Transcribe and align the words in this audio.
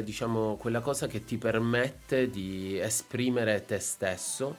diciamo, 0.00 0.56
quella 0.56 0.80
cosa 0.80 1.06
che 1.06 1.24
ti 1.24 1.36
permette 1.36 2.30
di 2.30 2.78
esprimere 2.78 3.64
te 3.64 3.78
stesso 3.78 4.56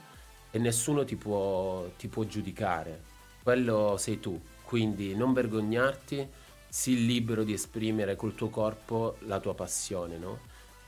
e 0.52 0.60
nessuno 0.60 1.04
ti 1.04 1.16
può, 1.16 1.90
ti 1.98 2.08
può 2.08 2.24
giudicare. 2.24 3.02
Quello 3.42 3.98
sei 3.98 4.20
tu, 4.20 4.40
quindi 4.64 5.16
non 5.16 5.34
vergognarti, 5.34 6.28
sii 6.70 7.06
libero 7.06 7.44
di 7.44 7.54
esprimere 7.54 8.16
col 8.16 8.36
tuo 8.36 8.50
corpo 8.50 9.18
la 9.22 9.40
tua 9.40 9.54
passione, 9.54 10.18
no? 10.18 10.40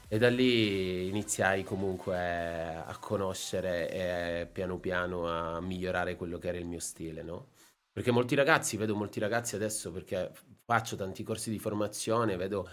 E 0.08 0.18
da 0.18 0.30
lì 0.30 1.08
iniziai 1.08 1.64
comunque 1.64 2.16
a 2.16 2.96
conoscere 3.00 3.90
e 3.90 4.46
piano 4.46 4.78
piano 4.78 5.28
a 5.28 5.60
migliorare 5.60 6.16
quello 6.16 6.38
che 6.38 6.50
era 6.50 6.58
il 6.58 6.66
mio 6.66 6.80
stile, 6.80 7.24
no? 7.24 7.48
Perché 7.92 8.12
molti 8.12 8.36
ragazzi, 8.36 8.78
vedo 8.78 8.96
molti 8.96 9.20
ragazzi 9.20 9.56
adesso 9.56 9.92
perché 9.92 10.32
faccio 10.66 10.96
tanti 10.96 11.24
corsi 11.24 11.50
di 11.50 11.60
formazione, 11.60 12.36
vedo 12.36 12.68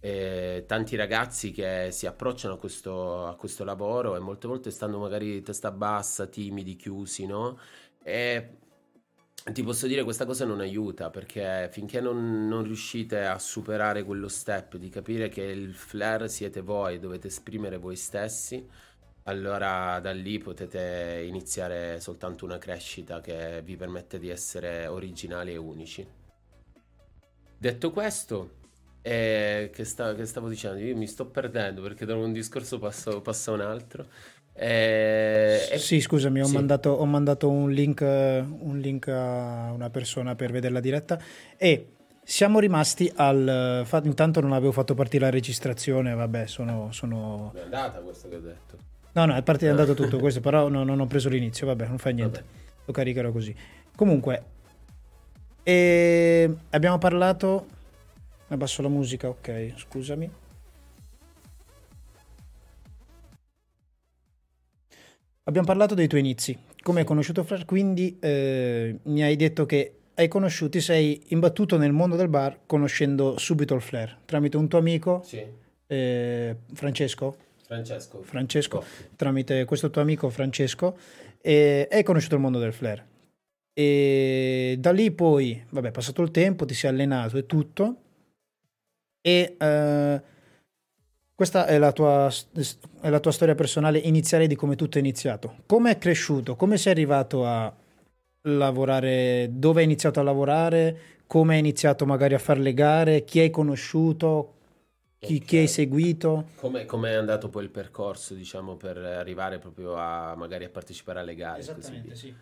eh, 0.00 0.64
tanti 0.66 0.96
ragazzi 0.96 1.50
che 1.50 1.88
si 1.90 2.06
approcciano 2.06 2.54
a 2.54 2.58
questo, 2.58 3.26
a 3.26 3.34
questo 3.34 3.64
lavoro 3.64 4.16
e 4.16 4.20
molte 4.20 4.46
volte 4.46 4.70
stanno 4.70 4.98
magari 4.98 5.42
testa 5.42 5.70
bassa, 5.70 6.26
timidi, 6.26 6.76
chiusi, 6.76 7.26
no? 7.26 7.58
E 8.02 8.56
ti 9.52 9.62
posso 9.62 9.86
dire 9.86 10.04
questa 10.04 10.26
cosa 10.26 10.44
non 10.44 10.60
aiuta 10.60 11.10
perché 11.10 11.68
finché 11.72 12.00
non, 12.00 12.46
non, 12.46 12.64
riuscite 12.64 13.24
a 13.24 13.38
superare 13.38 14.04
quello 14.04 14.28
step 14.28 14.76
di 14.76 14.88
capire 14.88 15.28
che 15.28 15.42
il 15.42 15.74
flair 15.74 16.28
siete 16.28 16.60
voi, 16.60 16.98
dovete 16.98 17.28
esprimere 17.28 17.78
voi 17.78 17.96
stessi, 17.96 18.66
allora 19.24 19.98
da 20.00 20.12
lì 20.12 20.38
potete 20.38 21.24
iniziare 21.26 22.00
soltanto 22.00 22.44
una 22.44 22.58
crescita 22.58 23.20
che 23.20 23.62
vi 23.62 23.76
permette 23.76 24.18
di 24.18 24.28
essere 24.28 24.86
originali 24.86 25.52
e 25.52 25.56
unici. 25.56 26.06
Detto 27.60 27.90
questo, 27.90 28.57
eh, 29.08 29.70
che, 29.72 29.84
sta, 29.84 30.14
che, 30.14 30.26
stavo 30.26 30.50
dicendo? 30.50 30.80
Io 30.80 30.94
mi 30.94 31.06
sto 31.06 31.24
perdendo 31.24 31.80
perché 31.80 32.04
da 32.04 32.14
un 32.14 32.30
discorso 32.30 32.78
passo, 32.78 33.22
passa 33.22 33.52
un 33.52 33.62
altro. 33.62 34.04
Eh, 34.52 35.76
sì, 35.78 35.98
scusami, 36.00 36.42
ho, 36.42 36.44
sì. 36.44 36.52
Mandato, 36.52 36.90
ho 36.90 37.06
mandato 37.06 37.48
un 37.48 37.70
link, 37.70 38.02
un 38.02 38.78
link, 38.78 39.08
a 39.08 39.70
una 39.72 39.88
persona 39.88 40.34
per 40.34 40.52
vedere 40.52 40.74
la 40.74 40.80
diretta 40.80 41.18
e 41.56 41.86
siamo 42.22 42.58
rimasti 42.58 43.10
al... 43.16 43.86
Intanto 44.02 44.40
non 44.40 44.52
avevo 44.52 44.72
fatto 44.72 44.92
partire 44.92 45.24
la 45.24 45.30
registrazione, 45.30 46.12
vabbè, 46.12 46.46
sono... 46.46 46.88
sono... 46.92 47.52
È 47.54 47.60
andata 47.60 48.00
questo 48.00 48.28
che 48.28 48.36
ho 48.36 48.40
detto. 48.40 48.76
No, 49.12 49.24
no, 49.24 49.36
è 49.36 49.42
partito, 49.42 49.68
è 49.68 49.70
andato 49.70 49.94
tutto 49.94 50.18
questo, 50.20 50.40
però 50.40 50.68
no, 50.68 50.84
non 50.84 51.00
ho 51.00 51.06
preso 51.06 51.30
l'inizio, 51.30 51.66
vabbè, 51.66 51.86
non 51.86 51.96
fa 51.96 52.10
niente. 52.10 52.40
Vabbè. 52.40 52.52
Lo 52.84 52.92
caricherò 52.92 53.32
così. 53.32 53.56
Comunque, 53.96 54.42
e 55.62 56.54
abbiamo 56.68 56.98
parlato... 56.98 57.76
Abbasso 58.48 58.80
la 58.80 58.88
musica, 58.88 59.28
ok, 59.28 59.74
scusami. 59.76 60.30
Abbiamo 65.44 65.66
parlato 65.66 65.94
dei 65.94 66.08
tuoi 66.08 66.20
inizi, 66.20 66.58
come 66.82 67.00
hai 67.00 67.06
conosciuto 67.06 67.42
Flair, 67.42 67.64
quindi 67.64 68.18
eh, 68.20 68.98
mi 69.04 69.22
hai 69.22 69.36
detto 69.36 69.64
che 69.64 69.94
hai 70.14 70.28
conosciuto, 70.28 70.72
ti 70.72 70.80
sei 70.80 71.22
imbattuto 71.28 71.76
nel 71.76 71.92
mondo 71.92 72.16
del 72.16 72.28
bar 72.28 72.60
conoscendo 72.66 73.38
subito 73.38 73.74
il 73.74 73.80
Flair, 73.80 74.18
tramite 74.24 74.56
un 74.56 74.68
tuo 74.68 74.78
amico, 74.78 75.22
sì. 75.24 75.42
eh, 75.86 76.56
Francesco? 76.72 77.36
Francesco. 77.64 78.22
Francesco, 78.22 78.84
tramite 79.16 79.64
questo 79.64 79.90
tuo 79.90 80.02
amico 80.02 80.28
Francesco, 80.28 80.98
e 81.40 81.88
hai 81.90 82.02
conosciuto 82.02 82.34
il 82.34 82.40
mondo 82.40 82.58
del 82.58 82.72
Flair. 82.72 83.04
E 83.72 84.76
da 84.78 84.90
lì 84.90 85.10
poi, 85.12 85.64
vabbè, 85.70 85.88
è 85.88 85.92
passato 85.92 86.20
il 86.22 86.30
tempo, 86.30 86.64
ti 86.66 86.74
sei 86.74 86.90
allenato 86.90 87.38
e 87.38 87.46
tutto, 87.46 88.02
e... 89.28 89.56
Eh, 89.58 90.36
questa 91.38 91.66
è 91.66 91.78
la, 91.78 91.92
tua, 91.92 92.28
è 93.00 93.08
la 93.10 93.20
tua 93.20 93.30
storia 93.30 93.54
personale 93.54 93.98
iniziale 93.98 94.48
di 94.48 94.56
come 94.56 94.74
tutto 94.74 94.96
è 94.96 95.00
iniziato. 95.00 95.58
Come 95.66 95.92
è 95.92 95.96
cresciuto? 95.96 96.56
Come 96.56 96.76
sei 96.78 96.90
arrivato 96.90 97.46
a 97.46 97.72
lavorare? 98.42 99.48
Dove 99.52 99.78
hai 99.78 99.84
iniziato 99.84 100.18
a 100.18 100.24
lavorare? 100.24 100.98
Come 101.28 101.54
hai 101.54 101.60
iniziato 101.60 102.06
magari 102.06 102.34
a 102.34 102.40
fare 102.40 102.58
le 102.58 102.74
gare? 102.74 103.22
Chi 103.22 103.38
hai 103.38 103.50
conosciuto? 103.50 104.54
Chi, 105.20 105.34
okay. 105.36 105.46
chi 105.46 105.56
hai 105.58 105.68
seguito? 105.68 106.46
Come, 106.56 106.86
come, 106.86 107.10
è 107.10 107.14
andato 107.14 107.48
poi 107.48 107.62
il 107.62 107.70
percorso, 107.70 108.34
diciamo, 108.34 108.74
per 108.74 108.96
arrivare 108.96 109.60
proprio 109.60 109.94
a 109.94 110.34
magari 110.34 110.64
a 110.64 110.70
partecipare 110.70 111.20
alle 111.20 111.36
gare? 111.36 111.60
Esattamente, 111.60 112.16
sì. 112.16 112.34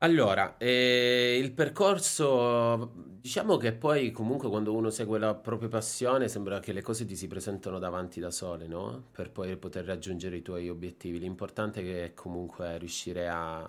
Allora, 0.00 0.58
eh, 0.58 1.38
il 1.42 1.52
percorso, 1.52 2.92
diciamo 3.18 3.56
che 3.56 3.72
poi 3.72 4.10
comunque 4.10 4.48
quando 4.50 4.74
uno 4.74 4.90
segue 4.90 5.18
la 5.18 5.34
propria 5.34 5.70
passione 5.70 6.28
sembra 6.28 6.60
che 6.60 6.72
le 6.74 6.82
cose 6.82 7.06
ti 7.06 7.16
si 7.16 7.26
presentano 7.26 7.78
davanti 7.78 8.20
da 8.20 8.30
sole, 8.30 8.66
no? 8.66 9.08
Per 9.10 9.30
poi 9.32 9.56
poter 9.56 9.86
raggiungere 9.86 10.36
i 10.36 10.42
tuoi 10.42 10.68
obiettivi. 10.68 11.18
L'importante 11.18 12.04
è 12.04 12.12
comunque 12.12 12.76
riuscire 12.76 13.26
a, 13.28 13.60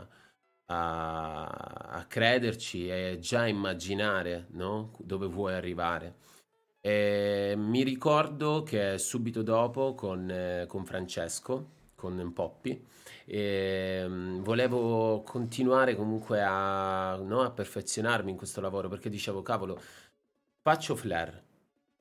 a, 0.65 1.45
a 1.45 2.05
crederci 2.07 2.89
e 2.89 3.17
già 3.21 3.47
immaginare, 3.47 4.47
no? 4.51 4.91
Dove 4.99 5.27
vuoi 5.27 5.53
arrivare. 5.53 6.15
E 6.81 7.53
mi 7.57 7.83
ricordo 7.83 8.63
che 8.63 8.97
subito 8.97 9.41
dopo 9.43 9.93
con, 9.95 10.29
eh, 10.29 10.65
con 10.67 10.85
Francesco, 10.85 11.71
con 11.95 12.31
Poppy, 12.33 12.85
e, 13.29 14.03
um, 14.05 14.41
volevo 14.41 15.21
continuare 15.23 15.95
comunque 15.95 16.41
a, 16.41 17.17
no, 17.17 17.41
a 17.41 17.51
perfezionarmi 17.51 18.31
in 18.31 18.37
questo 18.37 18.61
lavoro 18.61 18.87
perché 18.87 19.09
dicevo, 19.09 19.41
cavolo, 19.41 19.81
faccio 20.61 20.95
flair, 20.95 21.43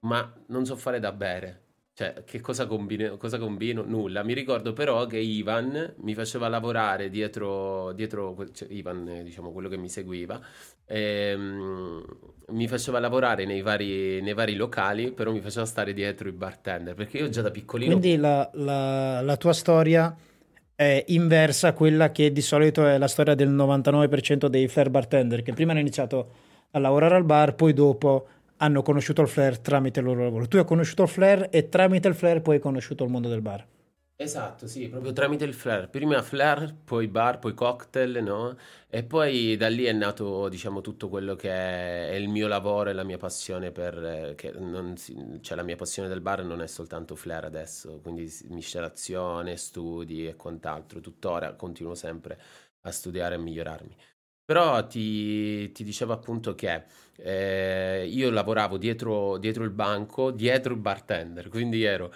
ma 0.00 0.32
non 0.46 0.64
so 0.64 0.76
fare 0.76 1.00
da 1.00 1.10
bere. 1.10 1.62
Cioè, 1.94 2.24
che 2.24 2.40
cosa 2.40 2.66
combino? 2.66 3.16
Cosa 3.16 3.38
combino? 3.38 3.82
Nulla. 3.82 4.22
Mi 4.22 4.34
ricordo 4.34 4.74
però 4.74 5.06
che 5.06 5.16
Ivan 5.16 5.94
mi 6.00 6.14
faceva 6.14 6.46
lavorare 6.46 7.08
dietro, 7.08 7.92
dietro 7.92 8.36
cioè 8.52 8.68
Ivan, 8.70 9.22
diciamo, 9.24 9.50
quello 9.50 9.70
che 9.70 9.78
mi 9.78 9.88
seguiva, 9.88 10.38
ehm, 10.84 12.04
mi 12.48 12.68
faceva 12.68 13.00
lavorare 13.00 13.46
nei 13.46 13.62
vari, 13.62 14.20
nei 14.20 14.34
vari, 14.34 14.54
locali, 14.56 15.10
però 15.10 15.32
mi 15.32 15.40
faceva 15.40 15.64
stare 15.64 15.94
dietro 15.94 16.28
i 16.28 16.32
bartender, 16.32 16.94
perché 16.94 17.16
io 17.16 17.30
già 17.30 17.40
da 17.40 17.50
piccolino... 17.50 17.98
Quindi 17.98 18.16
la, 18.16 18.48
la, 18.52 19.22
la 19.22 19.36
tua 19.38 19.54
storia 19.54 20.14
è 20.76 21.04
inversa 21.08 21.68
a 21.68 21.72
quella 21.72 22.12
che 22.12 22.30
di 22.30 22.42
solito 22.42 22.86
è 22.86 22.98
la 22.98 23.08
storia 23.08 23.34
del 23.34 23.50
99% 23.50 24.46
dei 24.46 24.68
flair 24.68 24.90
bartender, 24.90 25.42
che 25.42 25.54
prima 25.54 25.72
hanno 25.72 25.80
iniziato 25.80 26.30
a 26.72 26.78
lavorare 26.78 27.16
al 27.16 27.24
bar, 27.24 27.54
poi 27.54 27.72
dopo 27.72 28.26
hanno 28.58 28.82
conosciuto 28.82 29.22
il 29.22 29.28
flair 29.28 29.58
tramite 29.58 30.00
il 30.00 30.06
loro 30.06 30.22
lavoro. 30.22 30.46
Tu 30.46 30.58
hai 30.58 30.64
conosciuto 30.66 31.02
il 31.02 31.08
flair 31.08 31.48
e 31.50 31.70
tramite 31.70 32.08
il 32.08 32.14
flair 32.14 32.42
poi 32.42 32.56
hai 32.56 32.60
conosciuto 32.60 33.04
il 33.04 33.10
mondo 33.10 33.28
del 33.28 33.40
bar. 33.40 33.64
Esatto, 34.18 34.66
sì, 34.66 34.88
proprio 34.88 35.12
tramite 35.12 35.44
il 35.44 35.52
flair. 35.52 35.90
Prima 35.90 36.22
flair, 36.22 36.74
poi 36.84 37.06
bar, 37.06 37.38
poi 37.38 37.52
cocktail, 37.52 38.22
no? 38.22 38.56
E 38.88 39.04
poi 39.04 39.56
da 39.58 39.68
lì 39.68 39.84
è 39.84 39.92
nato, 39.92 40.48
diciamo, 40.48 40.80
tutto 40.80 41.10
quello 41.10 41.34
che 41.34 41.50
è 41.50 42.14
il 42.14 42.28
mio 42.30 42.46
lavoro 42.48 42.88
e 42.88 42.94
la 42.94 43.04
mia 43.04 43.18
passione 43.18 43.72
per... 43.72 44.34
Non 44.58 44.96
si, 44.96 45.14
cioè 45.42 45.54
la 45.56 45.62
mia 45.62 45.76
passione 45.76 46.08
del 46.08 46.22
bar 46.22 46.42
non 46.44 46.62
è 46.62 46.66
soltanto 46.66 47.14
flair 47.14 47.44
adesso, 47.44 48.00
quindi 48.00 48.26
miscelazione, 48.48 49.56
studi 49.58 50.26
e 50.26 50.34
quant'altro. 50.34 51.00
Tuttora 51.00 51.52
continuo 51.54 51.94
sempre 51.94 52.40
a 52.82 52.90
studiare 52.92 53.34
e 53.34 53.38
migliorarmi. 53.38 53.94
Però 54.44 54.86
ti, 54.86 55.72
ti 55.72 55.82
dicevo 55.82 56.12
appunto 56.12 56.54
che 56.54 56.84
eh, 57.16 58.06
io 58.08 58.30
lavoravo 58.30 58.76
dietro, 58.78 59.38
dietro 59.38 59.64
il 59.64 59.70
banco, 59.70 60.30
dietro 60.30 60.72
il 60.72 60.78
bartender, 60.78 61.48
quindi 61.48 61.82
ero 61.82 62.12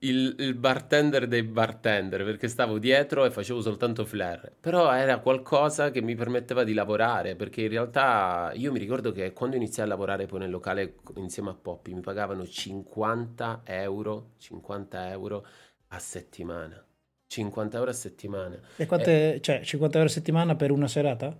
il, 0.00 0.34
il, 0.38 0.54
bartender 0.54 1.26
dei 1.26 1.42
bartender 1.42 2.24
perché 2.24 2.48
stavo 2.48 2.78
dietro 2.78 3.24
e 3.24 3.30
facevo 3.30 3.60
soltanto 3.60 4.04
flare 4.04 4.52
però 4.58 4.92
era 4.92 5.18
qualcosa 5.18 5.90
che 5.90 6.00
mi 6.00 6.14
permetteva 6.14 6.64
di 6.64 6.72
lavorare 6.72 7.36
perché 7.36 7.62
in 7.62 7.68
realtà 7.68 8.52
io 8.54 8.72
mi 8.72 8.78
ricordo 8.78 9.12
che 9.12 9.32
quando 9.32 9.56
iniziai 9.56 9.86
a 9.86 9.88
lavorare 9.88 10.26
poi 10.26 10.40
nel 10.40 10.50
locale 10.50 10.96
insieme 11.16 11.50
a 11.50 11.54
Poppy 11.54 11.92
mi 11.92 12.00
pagavano 12.00 12.46
50 12.46 13.62
euro 13.64 14.32
50 14.38 15.10
euro 15.10 15.46
a 15.88 15.98
settimana. 15.98 16.82
50 17.26 17.76
euro 17.76 17.90
a 17.90 17.94
settimana. 17.94 18.60
E 18.76 18.86
quante, 18.86 19.34
eh, 19.34 19.40
cioè 19.40 19.60
50 19.62 19.98
euro 19.98 20.08
a 20.08 20.12
settimana 20.12 20.56
per 20.56 20.70
una 20.70 20.88
serata? 20.88 21.36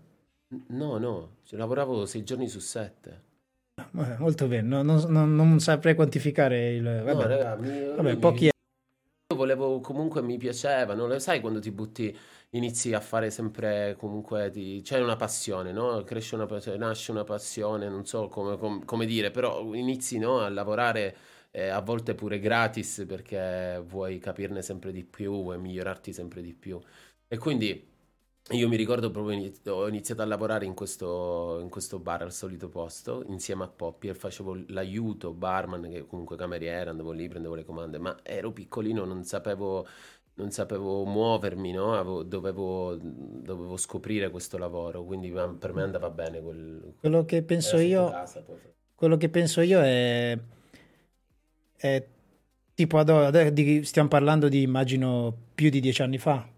no 0.51 0.99
no 0.99 1.37
lavoravo 1.51 2.07
6 2.07 2.25
giorni 2.25 2.49
su 2.49 2.59
7 2.59 3.29
Molto 3.91 4.47
bene, 4.47 4.83
non, 4.83 4.87
non, 5.09 5.35
non, 5.35 5.61
saprei 5.61 5.95
quantificare 5.95 6.75
il... 6.75 6.83
Vabbè, 6.83 7.15
no, 7.15 7.27
raga, 7.27 7.57
mi, 7.57 7.85
vabbè 7.95 8.17
pochi... 8.17 8.45
Io 8.45 9.37
volevo 9.37 9.81
comunque, 9.81 10.23
mi 10.23 10.37
piaceva, 10.39 10.95
non 10.95 11.09
lo 11.09 11.19
sai 11.19 11.41
quando 11.41 11.61
ti 11.61 11.71
butti, 11.71 12.17
inizi 12.51 12.93
a 12.93 13.01
fare 13.01 13.31
sempre 13.31 13.97
comunque, 13.99 14.51
ti, 14.51 14.81
c'è 14.83 15.01
una 15.01 15.17
passione, 15.17 15.73
no? 15.73 16.03
Cresce 16.05 16.35
una 16.35 16.47
passione, 16.47 16.79
nasce 16.79 17.11
una 17.11 17.25
passione, 17.25 17.89
non 17.89 18.05
so 18.05 18.29
come, 18.29 18.57
com, 18.57 18.85
come 18.85 19.07
dire, 19.07 19.31
però 19.31 19.75
inizi 19.75 20.19
no, 20.19 20.41
a 20.41 20.49
lavorare... 20.49 21.17
Eh, 21.53 21.67
a 21.67 21.81
volte 21.81 22.15
pure 22.15 22.39
gratis 22.39 23.05
perché 23.09 23.83
vuoi 23.85 24.21
capirne 24.21 24.63
sempre 24.63 24.93
di 24.93 25.03
più, 25.03 25.33
vuoi 25.33 25.59
migliorarti 25.59 26.13
sempre 26.13 26.43
di 26.43 26.55
più. 26.55 26.81
E 27.27 27.39
quindi 27.39 27.90
io 28.51 28.69
mi 28.69 28.77
ricordo 28.77 29.11
proprio 29.11 29.37
iniz- 29.37 29.67
ho 29.69 29.87
iniziato 29.87 30.23
a 30.23 30.25
lavorare 30.25 30.65
in 30.65 30.75
questo, 30.75 31.59
in 31.61 31.69
questo 31.69 31.99
bar 31.99 32.23
al 32.23 32.33
solito 32.33 32.69
posto 32.69 33.25
insieme 33.29 33.65
a 33.65 33.69
Poppy 33.69 34.09
e 34.09 34.15
facevo 34.15 34.65
l'aiuto 34.69 35.33
barman 35.33 35.89
che 35.89 36.07
comunque 36.07 36.37
cameriera 36.37 36.91
andavo 36.91 37.13
lì 37.13 37.29
prendevo 37.29 37.55
le 37.55 37.65
comande 37.65 37.99
ma 37.99 38.17
ero 38.23 38.51
piccolino 38.53 39.05
non 39.05 39.25
sapevo 39.25 39.87
non 40.41 40.51
sapevo 40.51 41.05
muovermi, 41.05 41.73
no? 41.73 41.95
Avevo, 41.95 42.23
dovevo, 42.23 42.97
dovevo, 42.97 43.77
scoprire 43.77 44.31
questo 44.31 44.57
lavoro, 44.57 45.05
quindi 45.05 45.31
per 45.31 45.75
me 45.75 45.83
andava 45.83 46.09
bene. 46.09 46.41
Quel, 46.41 46.95
quello 46.99 47.25
che 47.27 47.43
penso 47.43 47.77
io, 47.77 48.09
casa, 48.09 48.43
quello 48.95 49.19
che 49.19 49.29
penso 49.29 49.61
io 49.61 49.81
è, 49.81 50.39
è 51.77 52.07
tipo, 52.75 52.99
ad, 52.99 53.49
di, 53.49 53.85
stiamo 53.85 54.09
parlando 54.09 54.49
di 54.49 54.63
immagino 54.63 55.35
più 55.55 55.69
di 55.69 55.81
dieci 55.81 56.01
anni 56.01 56.19
fa. 56.19 56.49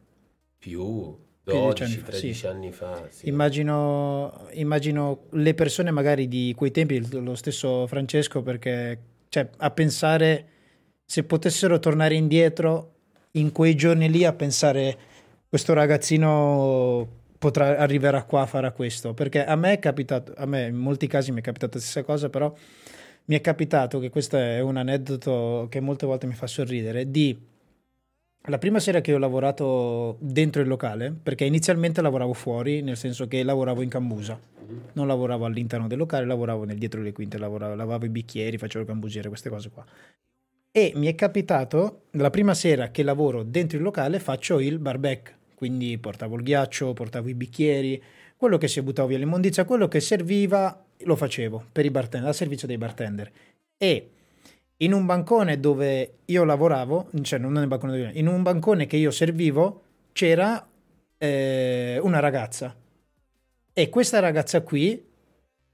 Più, 0.58 1.18
12, 1.44 2.02
13 2.02 2.34
sì. 2.34 2.46
anni 2.46 2.70
fa. 2.70 3.06
Sì. 3.10 3.28
Immagino, 3.28 4.48
immagino 4.52 5.24
le 5.30 5.54
persone 5.54 5.90
magari 5.90 6.28
di 6.28 6.52
quei 6.56 6.70
tempi, 6.70 7.04
lo 7.10 7.34
stesso 7.34 7.86
Francesco, 7.86 8.42
perché 8.42 8.98
cioè, 9.28 9.48
a 9.56 9.70
pensare 9.70 10.46
se 11.04 11.24
potessero 11.24 11.78
tornare 11.78 12.14
indietro 12.14 12.92
in 13.32 13.50
quei 13.52 13.74
giorni 13.74 14.10
lì 14.10 14.24
a 14.24 14.32
pensare 14.32 14.96
questo 15.48 15.72
ragazzino 15.72 17.20
potrà 17.38 17.76
arriverà 17.76 18.24
qua 18.24 18.42
a 18.42 18.46
fare 18.46 18.72
questo 18.72 19.14
perché 19.14 19.44
a 19.44 19.56
me 19.56 19.72
è 19.72 19.78
capitato 19.78 20.32
a 20.36 20.46
me 20.46 20.66
in 20.66 20.76
molti 20.76 21.06
casi 21.06 21.32
mi 21.32 21.40
è 21.40 21.42
capitata 21.42 21.76
la 21.76 21.82
stessa 21.82 22.02
cosa 22.02 22.28
però 22.30 22.52
mi 23.24 23.36
è 23.36 23.40
capitato 23.40 23.98
che 23.98 24.10
questo 24.10 24.36
è 24.36 24.60
un 24.60 24.76
aneddoto 24.76 25.66
che 25.70 25.80
molte 25.80 26.06
volte 26.06 26.26
mi 26.26 26.34
fa 26.34 26.46
sorridere 26.46 27.10
di 27.10 27.38
la 28.46 28.58
prima 28.58 28.80
sera 28.80 29.00
che 29.00 29.14
ho 29.14 29.18
lavorato 29.18 30.16
dentro 30.18 30.62
il 30.62 30.68
locale, 30.68 31.14
perché 31.22 31.44
inizialmente 31.44 32.02
lavoravo 32.02 32.32
fuori, 32.32 32.82
nel 32.82 32.96
senso 32.96 33.28
che 33.28 33.42
lavoravo 33.42 33.82
in 33.82 33.88
cambusa, 33.88 34.38
non 34.94 35.06
lavoravo 35.06 35.44
all'interno 35.44 35.86
del 35.86 35.98
locale, 35.98 36.26
lavoravo 36.26 36.64
nel 36.64 36.78
dietro 36.78 37.00
le 37.02 37.12
quinte, 37.12 37.38
lavoravo, 37.38 37.74
lavavo 37.74 38.04
i 38.04 38.08
bicchieri, 38.08 38.58
facevo 38.58 38.80
il 38.80 38.90
cambusiere, 38.90 39.28
queste 39.28 39.48
cose 39.48 39.70
qua. 39.70 39.84
E 40.72 40.92
mi 40.96 41.06
è 41.06 41.14
capitato, 41.14 42.04
la 42.12 42.30
prima 42.30 42.54
sera 42.54 42.90
che 42.90 43.02
lavoro 43.02 43.42
dentro 43.42 43.76
il 43.76 43.84
locale 43.84 44.18
faccio 44.18 44.58
il 44.58 44.78
barback, 44.78 45.34
quindi 45.54 45.96
portavo 45.98 46.36
il 46.36 46.42
ghiaccio, 46.42 46.92
portavo 46.94 47.28
i 47.28 47.34
bicchieri, 47.34 48.02
quello 48.36 48.58
che 48.58 48.66
si 48.66 48.82
buttava 48.82 49.06
via 49.06 49.18
l'immondizia, 49.18 49.64
quello 49.64 49.86
che 49.86 50.00
serviva 50.00 50.84
lo 51.04 51.14
facevo 51.14 51.66
per 51.70 51.84
i 51.84 51.90
bartender, 51.90 52.28
al 52.28 52.34
servizio 52.34 52.66
dei 52.66 52.78
bartender. 52.78 53.30
E 53.76 54.08
in 54.78 54.92
un 54.92 55.06
bancone 55.06 55.60
dove 55.60 56.18
io 56.24 56.44
lavoravo, 56.44 57.10
cioè 57.22 57.38
non 57.38 57.52
nel 57.52 57.68
bancone 57.68 57.96
dove 57.96 58.10
in 58.14 58.26
un 58.26 58.42
bancone 58.42 58.86
che 58.86 58.96
io 58.96 59.10
servivo 59.10 59.82
c'era 60.12 60.66
eh, 61.18 61.98
una 62.02 62.18
ragazza. 62.18 62.74
E 63.72 63.88
questa 63.88 64.18
ragazza 64.18 64.60
qui, 64.62 65.02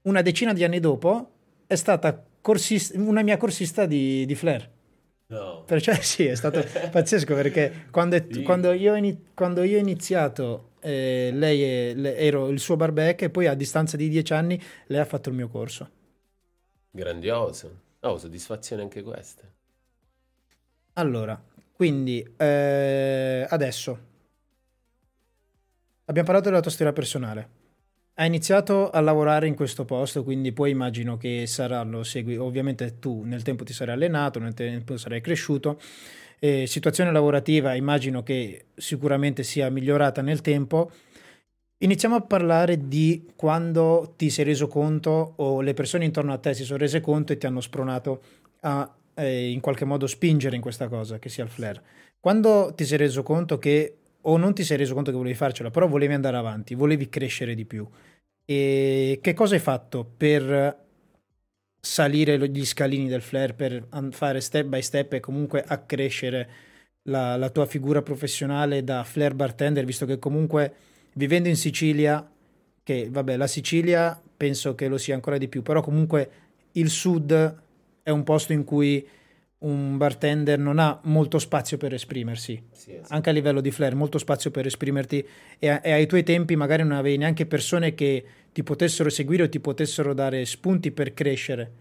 una 0.03 0.21
decina 0.21 0.53
di 0.53 0.63
anni 0.63 0.79
dopo, 0.79 1.31
è 1.67 1.75
stata 1.75 2.23
corsista, 2.39 2.97
una 2.99 3.23
mia 3.23 3.37
corsista 3.37 3.85
di, 3.85 4.25
di 4.25 4.35
Flair. 4.35 4.69
No. 5.27 5.63
Perciò 5.65 5.93
sì, 6.01 6.25
è 6.25 6.35
stato 6.35 6.63
pazzesco 6.91 7.33
perché 7.33 7.87
quando, 7.91 8.15
è, 8.15 8.25
sì. 8.29 8.43
quando, 8.43 8.71
io, 8.71 8.93
quando, 9.33 9.63
io, 9.63 9.77
ho 9.77 9.81
iniziato, 9.81 10.71
eh, 10.81 11.31
lei 11.33 11.61
è, 11.61 11.93
le, 11.93 12.15
ero 12.15 12.49
il 12.49 12.59
suo 12.59 12.75
barback 12.75 13.23
e 13.23 13.29
poi 13.29 13.47
a 13.47 13.53
distanza 13.53 13.97
di 13.97 14.07
dieci 14.07 14.33
anni 14.33 14.61
lei 14.87 14.99
ha 14.99 15.05
fatto 15.05 15.29
il 15.29 15.35
mio 15.35 15.47
corso. 15.49 15.89
Grandioso. 16.91 17.87
Oh, 18.01 18.17
soddisfazione 18.17 18.81
anche 18.81 19.03
queste. 19.03 19.53
Allora, 20.93 21.41
quindi 21.73 22.25
eh, 22.37 23.45
adesso 23.49 23.99
abbiamo 26.05 26.27
parlato 26.27 26.49
della 26.49 26.61
tua 26.61 26.71
storia 26.71 26.93
personale. 26.93 27.57
Hai 28.15 28.27
iniziato 28.27 28.89
a 28.89 28.99
lavorare 28.99 29.47
in 29.47 29.55
questo 29.55 29.85
posto, 29.85 30.23
quindi 30.23 30.51
poi 30.51 30.71
immagino 30.71 31.15
che 31.15 31.45
saranno 31.47 32.03
segui. 32.03 32.35
Ovviamente 32.35 32.99
tu 32.99 33.23
nel 33.23 33.43
tempo 33.43 33.63
ti 33.63 33.71
sarai 33.71 33.95
allenato, 33.95 34.39
nel 34.39 34.53
tempo 34.53 34.97
sarai 34.97 35.21
cresciuto. 35.21 35.79
Eh, 36.37 36.67
situazione 36.67 37.11
lavorativa 37.11 37.75
immagino 37.75 38.23
che 38.23 38.67
sicuramente 38.75 39.43
sia 39.43 39.69
migliorata 39.69 40.21
nel 40.21 40.41
tempo. 40.41 40.91
Iniziamo 41.81 42.15
a 42.15 42.21
parlare 42.21 42.89
di 42.89 43.31
quando 43.37 44.13
ti 44.17 44.29
sei 44.29 44.43
reso 44.43 44.67
conto 44.67 45.33
o 45.37 45.61
le 45.61 45.73
persone 45.73 46.03
intorno 46.03 46.33
a 46.33 46.37
te 46.37 46.53
si 46.53 46.65
sono 46.65 46.77
rese 46.77 46.99
conto 46.99 47.31
e 47.31 47.37
ti 47.37 47.45
hanno 47.45 47.61
spronato 47.61 48.21
a 48.61 48.93
eh, 49.13 49.49
in 49.49 49.61
qualche 49.61 49.85
modo 49.85 50.05
spingere 50.05 50.57
in 50.57 50.61
questa 50.61 50.89
cosa, 50.89 51.19
che 51.19 51.29
sia 51.29 51.45
il 51.45 51.49
flare. 51.49 51.81
Quando 52.19 52.73
ti 52.75 52.83
sei 52.83 52.97
reso 52.97 53.23
conto 53.23 53.57
che 53.59 53.95
o 54.21 54.35
non 54.35 54.53
ti 54.53 54.65
sei 54.65 54.75
reso 54.75 54.93
conto 54.93 55.11
che 55.11 55.15
volevi 55.15 55.37
farcela, 55.37 55.71
però 55.71 55.87
volevi 55.87 56.13
andare 56.13 56.35
avanti, 56.35 56.75
volevi 56.75 57.07
crescere 57.07 57.55
di 57.55 57.63
più. 57.63 57.87
E 58.43 59.19
che 59.21 59.33
cosa 59.33 59.53
hai 59.53 59.61
fatto 59.61 60.03
per 60.17 60.85
salire 61.79 62.49
gli 62.49 62.65
scalini 62.65 63.07
del 63.07 63.21
flare, 63.21 63.53
per 63.53 63.87
fare 64.11 64.41
step 64.41 64.65
by 64.65 64.81
step 64.81 65.13
e 65.13 65.19
comunque 65.21 65.63
accrescere 65.65 66.49
la, 67.03 67.37
la 67.37 67.49
tua 67.49 67.65
figura 67.65 68.01
professionale 68.01 68.83
da 68.83 69.05
flare 69.05 69.33
bartender, 69.33 69.85
visto 69.85 70.05
che 70.05 70.19
comunque 70.19 70.73
vivendo 71.19 71.49
in 71.49 71.57
Sicilia, 71.57 72.25
che 72.81 73.09
vabbè, 73.11 73.35
la 73.35 73.47
Sicilia 73.47 74.19
penso 74.37 74.73
che 74.73 74.87
lo 74.87 74.97
sia 74.97 75.15
ancora 75.15 75.37
di 75.37 75.49
più, 75.49 75.61
però 75.61 75.81
comunque 75.81 76.31
il 76.73 76.89
sud 76.89 77.61
è 78.01 78.09
un 78.09 78.23
posto 78.23 78.53
in 78.53 78.63
cui 78.63 79.05
un 79.59 79.97
bartender 79.97 80.57
non 80.57 80.79
ha 80.79 80.97
molto 81.03 81.37
spazio 81.37 81.75
per 81.75 81.93
esprimersi, 81.93 82.63
sì, 82.71 82.91
sì. 82.91 82.99
anche 83.09 83.29
a 83.29 83.33
livello 83.33 83.59
di 83.59 83.69
flair, 83.69 83.95
molto 83.95 84.17
spazio 84.17 84.49
per 84.49 84.65
esprimerti 84.65 85.27
e, 85.59 85.79
e, 85.83 85.91
ai 85.91 86.07
tuoi 86.07 86.23
tempi 86.23 86.55
magari 86.55 86.83
non 86.83 86.93
avevi 86.93 87.17
neanche 87.17 87.45
persone 87.45 87.93
che 87.93 88.23
ti 88.53 88.63
potessero 88.63 89.09
seguire 89.09 89.43
o 89.43 89.49
ti 89.49 89.59
potessero 89.59 90.13
dare 90.13 90.45
spunti 90.45 90.91
per 90.91 91.13
crescere 91.13 91.71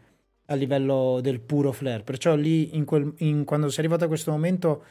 a 0.46 0.54
livello 0.56 1.20
del 1.22 1.38
puro 1.38 1.70
flair. 1.70 2.02
Perciò 2.02 2.34
lì, 2.34 2.74
in 2.74 2.84
quel, 2.84 3.12
in, 3.18 3.44
quando 3.44 3.68
sei 3.68 3.84
arrivato 3.84 4.04
a 4.04 4.08
questo 4.08 4.32
momento, 4.32 4.82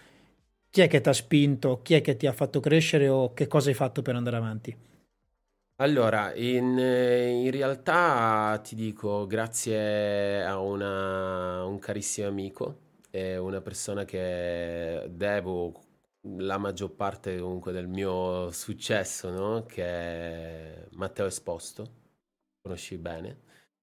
chi 0.69 0.81
è 0.81 0.87
che 0.87 1.01
ti 1.01 1.09
ha 1.09 1.13
spinto, 1.13 1.81
chi 1.81 1.93
è 1.95 2.01
che 2.01 2.15
ti 2.15 2.27
ha 2.27 2.33
fatto 2.33 2.59
crescere 2.59 3.07
o 3.09 3.33
che 3.33 3.47
cosa 3.47 3.69
hai 3.69 3.75
fatto 3.75 4.01
per 4.01 4.15
andare 4.15 4.35
avanti? 4.35 4.75
Allora, 5.79 6.33
in, 6.33 6.77
in 6.77 7.51
realtà 7.51 8.59
ti 8.63 8.73
dico, 8.73 9.27
grazie 9.27 10.43
a 10.43 10.59
una, 10.59 11.63
un 11.65 11.77
carissimo 11.77 12.27
amico, 12.27 12.85
e 13.11 13.37
una 13.37 13.61
persona 13.61 14.05
che 14.05 15.07
devo 15.09 15.73
la 16.37 16.57
maggior 16.57 16.91
parte 16.93 17.37
comunque 17.37 17.71
del 17.71 17.87
mio 17.87 18.51
successo, 18.51 19.29
no? 19.29 19.65
Che 19.65 19.83
è 19.83 20.87
Matteo 20.91 21.25
Esposto, 21.25 21.89
conosci 22.61 22.97
bene, 22.97 23.41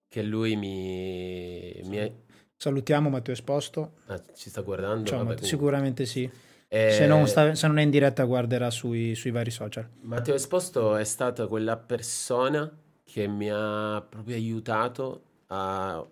che 0.08 0.22
lui 0.22 0.56
mi... 0.56 1.80
mi 1.84 1.96
è... 1.96 2.12
Salutiamo 2.56 3.08
Matteo 3.08 3.34
Esposto. 3.34 3.94
Ah, 4.06 4.20
ci 4.34 4.50
sta 4.50 4.60
guardando? 4.62 5.08
Ciao, 5.08 5.24
Vabbè, 5.24 5.42
sicuramente 5.42 6.06
sì. 6.06 6.30
Eh, 6.74 6.90
se, 6.90 7.06
non 7.06 7.28
sta, 7.28 7.54
se, 7.54 7.68
non 7.68 7.78
è 7.78 7.82
in 7.82 7.90
diretta 7.90 8.24
guarderà 8.24 8.68
sui, 8.68 9.14
sui 9.14 9.30
vari 9.30 9.52
social. 9.52 9.88
Matteo 10.00 10.34
Esposto 10.34 10.96
è 10.96 11.04
stata 11.04 11.46
quella 11.46 11.76
persona 11.76 12.68
che 13.04 13.28
mi 13.28 13.48
ha 13.48 14.04
proprio 14.08 14.34
aiutato 14.34 15.22
a 15.46 16.04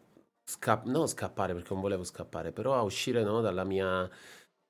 scapp- 0.44 0.86
non 0.86 1.08
scappare 1.08 1.52
perché 1.52 1.72
non 1.72 1.82
volevo 1.82 2.04
scappare, 2.04 2.52
però 2.52 2.74
a 2.74 2.82
uscire 2.82 3.24
no, 3.24 3.40
dalla, 3.40 3.64
mia, 3.64 4.08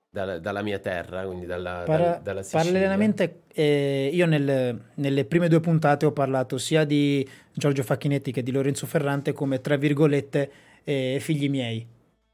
dalla, 0.08 0.38
dalla, 0.38 0.62
mia, 0.62 0.78
terra, 0.78 1.24
quindi 1.26 1.44
dalla, 1.44 1.82
Para- 1.84 2.12
dal, 2.12 2.22
dalla 2.22 2.42
Sicilia. 2.42 2.64
Parallelamente, 2.64 3.42
eh, 3.52 4.08
io 4.10 4.24
nel, 4.24 4.82
nelle 4.94 5.24
prime 5.26 5.48
due 5.48 5.60
puntate 5.60 6.06
ho 6.06 6.12
parlato 6.12 6.56
sia 6.56 6.84
di 6.84 7.28
Giorgio 7.52 7.82
Facchinetti 7.82 8.32
che 8.32 8.42
di 8.42 8.50
Lorenzo 8.50 8.86
Ferrante 8.86 9.34
come, 9.34 9.60
tra 9.60 9.76
virgolette, 9.76 10.52
eh, 10.84 11.18
figli 11.20 11.50
miei. 11.50 11.86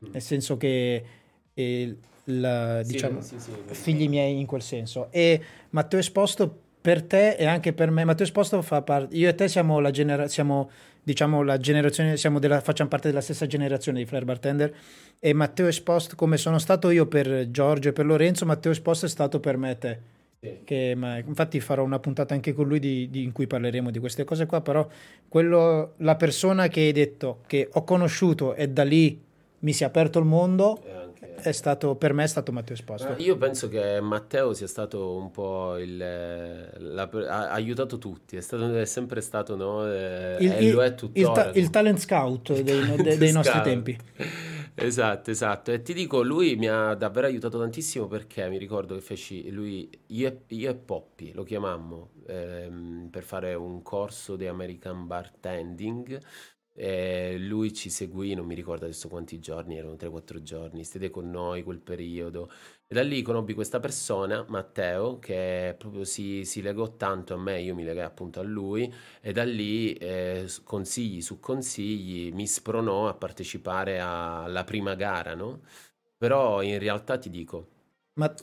Mm. 0.07 0.13
Nel 0.13 0.23
senso 0.23 0.57
che 0.57 1.05
eh, 1.55 1.97
il, 2.29 2.83
diciamo, 2.85 3.21
sì, 3.21 3.39
sì, 3.39 3.51
figli 3.67 4.09
miei 4.09 4.39
in 4.39 4.47
quel 4.47 4.63
senso. 4.63 5.09
E 5.11 5.41
Matteo 5.71 5.99
Esposto 5.99 6.67
per 6.81 7.03
te 7.03 7.33
e 7.33 7.47
anche 7.47 7.73
per 7.73 7.91
me, 7.91 8.05
Matteo 8.05 8.25
Esposto 8.25 8.61
fa 8.63 8.83
parte, 8.83 9.17
io 9.17 9.29
e 9.29 9.35
te 9.35 9.49
siamo 9.49 9.81
la, 9.81 9.91
genera- 9.91 10.29
siamo, 10.29 10.71
diciamo, 11.03 11.43
la 11.43 11.59
generazione, 11.59 12.17
siamo 12.17 12.39
della, 12.39 12.61
facciamo 12.61 12.89
parte 12.89 13.09
della 13.09 13.21
stessa 13.21 13.47
generazione 13.47 13.99
di 13.99 14.07
Flair 14.07 14.25
Bartender 14.25 14.75
e 15.19 15.33
Matteo 15.33 15.67
Esposto, 15.67 16.15
come 16.17 16.37
sono 16.37 16.59
stato 16.59 16.91
io 16.91 17.07
per 17.07 17.51
Giorgio 17.51 17.89
e 17.89 17.93
per 17.93 18.07
Lorenzo, 18.07 18.47
Matteo 18.47 18.73
Esposto 18.73 19.07
è 19.07 19.09
stato 19.09 19.41
per 19.41 19.57
me 19.57 19.71
e 19.71 19.79
te. 19.79 20.01
Sì. 20.41 20.59
Che, 20.63 20.95
ma, 20.95 21.19
infatti 21.19 21.59
farò 21.59 21.83
una 21.83 21.99
puntata 21.99 22.33
anche 22.33 22.53
con 22.53 22.69
lui 22.69 22.79
di, 22.79 23.11
di, 23.11 23.25
in 23.25 23.33
cui 23.33 23.49
parleremo 23.49 23.91
di 23.91 23.99
queste 23.99 24.23
cose 24.23 24.47
qua, 24.47 24.61
però 24.61 24.87
quello, 25.27 25.95
la 25.97 26.15
persona 26.15 26.69
che 26.69 26.81
hai 26.81 26.93
detto 26.93 27.41
che 27.49 27.69
ho 27.73 27.83
conosciuto 27.83 28.55
e 28.55 28.69
da 28.69 28.85
lì 28.85 29.21
mi 29.61 29.73
si 29.73 29.83
è 29.83 29.87
aperto 29.87 30.21
il 30.21 30.27
mondo 30.27 30.81
è 31.41 31.53
stato, 31.53 31.97
per 31.97 32.13
me 32.13 32.25
è 32.25 32.27
stato 32.27 32.53
Matteo 32.53 32.75
Esposto. 32.75 33.15
io 33.19 33.37
penso 33.37 33.69
che 33.69 34.01
Matteo 34.01 34.53
sia 34.53 34.67
stato 34.67 35.15
un 35.17 35.31
po' 35.31 35.77
il... 35.77 35.97
La, 35.97 37.03
ha 37.29 37.51
aiutato 37.51 37.99
tutti, 37.99 38.37
è, 38.37 38.41
stato, 38.41 38.75
è 38.75 38.85
sempre 38.85 39.21
stato, 39.21 39.57
no? 39.57 39.87
Eh, 39.87 40.37
il, 40.41 40.53
e 40.53 40.71
lo 40.71 40.83
è 40.83 40.95
tuttora. 40.95 41.29
Il, 41.47 41.53
ta- 41.53 41.59
il 41.59 41.71
talent 41.71 41.99
scout 41.99 42.53
dei, 42.61 42.81
talent 42.81 43.03
dei, 43.03 43.17
dei 43.17 43.33
nostri 43.33 43.61
tempi. 43.63 43.99
Esatto, 44.81 45.33
esatto. 45.33 45.73
E 45.73 45.83
ti 45.83 45.93
dico, 45.93 46.23
lui 46.23 46.55
mi 46.55 46.69
ha 46.69 46.95
davvero 46.95 47.27
aiutato 47.27 47.59
tantissimo 47.59 48.07
perché 48.07 48.49
mi 48.49 48.59
ricordo 48.59 48.95
che 48.95 49.01
feci 49.01 49.51
lui, 49.51 49.91
io 50.07 50.29
e, 50.29 50.55
io 50.55 50.71
e 50.71 50.75
Poppy 50.77 51.33
lo 51.33 51.43
chiamammo 51.43 52.11
ehm, 52.29 53.09
per 53.11 53.25
fare 53.25 53.55
un 53.55 53.83
corso 53.83 54.37
di 54.37 54.47
American 54.47 55.07
Bartending 55.09 56.21
e 56.81 57.37
lui 57.39 57.73
ci 57.73 57.91
seguì, 57.91 58.35
non 58.35 58.47
mi 58.47 58.55
ricordo 58.55 58.85
adesso 58.85 59.09
quanti 59.09 59.41
giorni, 59.41 59.77
erano 59.77 59.95
3-4 59.97 60.41
giorni, 60.43 60.85
stette 60.85 61.11
con 61.11 61.29
noi 61.29 61.65
quel 61.65 61.81
periodo. 61.81 62.49
E 62.87 62.95
da 62.95 63.03
lì 63.03 63.21
conobbi 63.21 63.53
questa 63.53 63.81
persona, 63.81 64.45
Matteo, 64.49 65.19
che 65.19 65.75
proprio 65.77 66.05
si, 66.05 66.45
si 66.45 66.63
legò 66.63 66.95
tanto 66.95 67.35
a 67.35 67.37
me, 67.37 67.61
io 67.61 67.75
mi 67.75 67.83
legai 67.83 68.05
appunto 68.05 68.39
a 68.39 68.45
lui, 68.45 68.93
e 69.21 69.33
da 69.33 69.43
lì, 69.43 69.93
eh, 69.95 70.47
consigli 70.63 71.21
su 71.21 71.41
consigli, 71.41 72.33
mi 72.33 72.47
spronò 72.47 73.09
a 73.09 73.15
partecipare 73.15 73.99
alla 73.99 74.63
prima 74.63 74.95
gara, 74.95 75.35
no? 75.35 75.63
Però 76.17 76.63
in 76.63 76.79
realtà 76.79 77.19
ti 77.19 77.29
dico, 77.29 77.78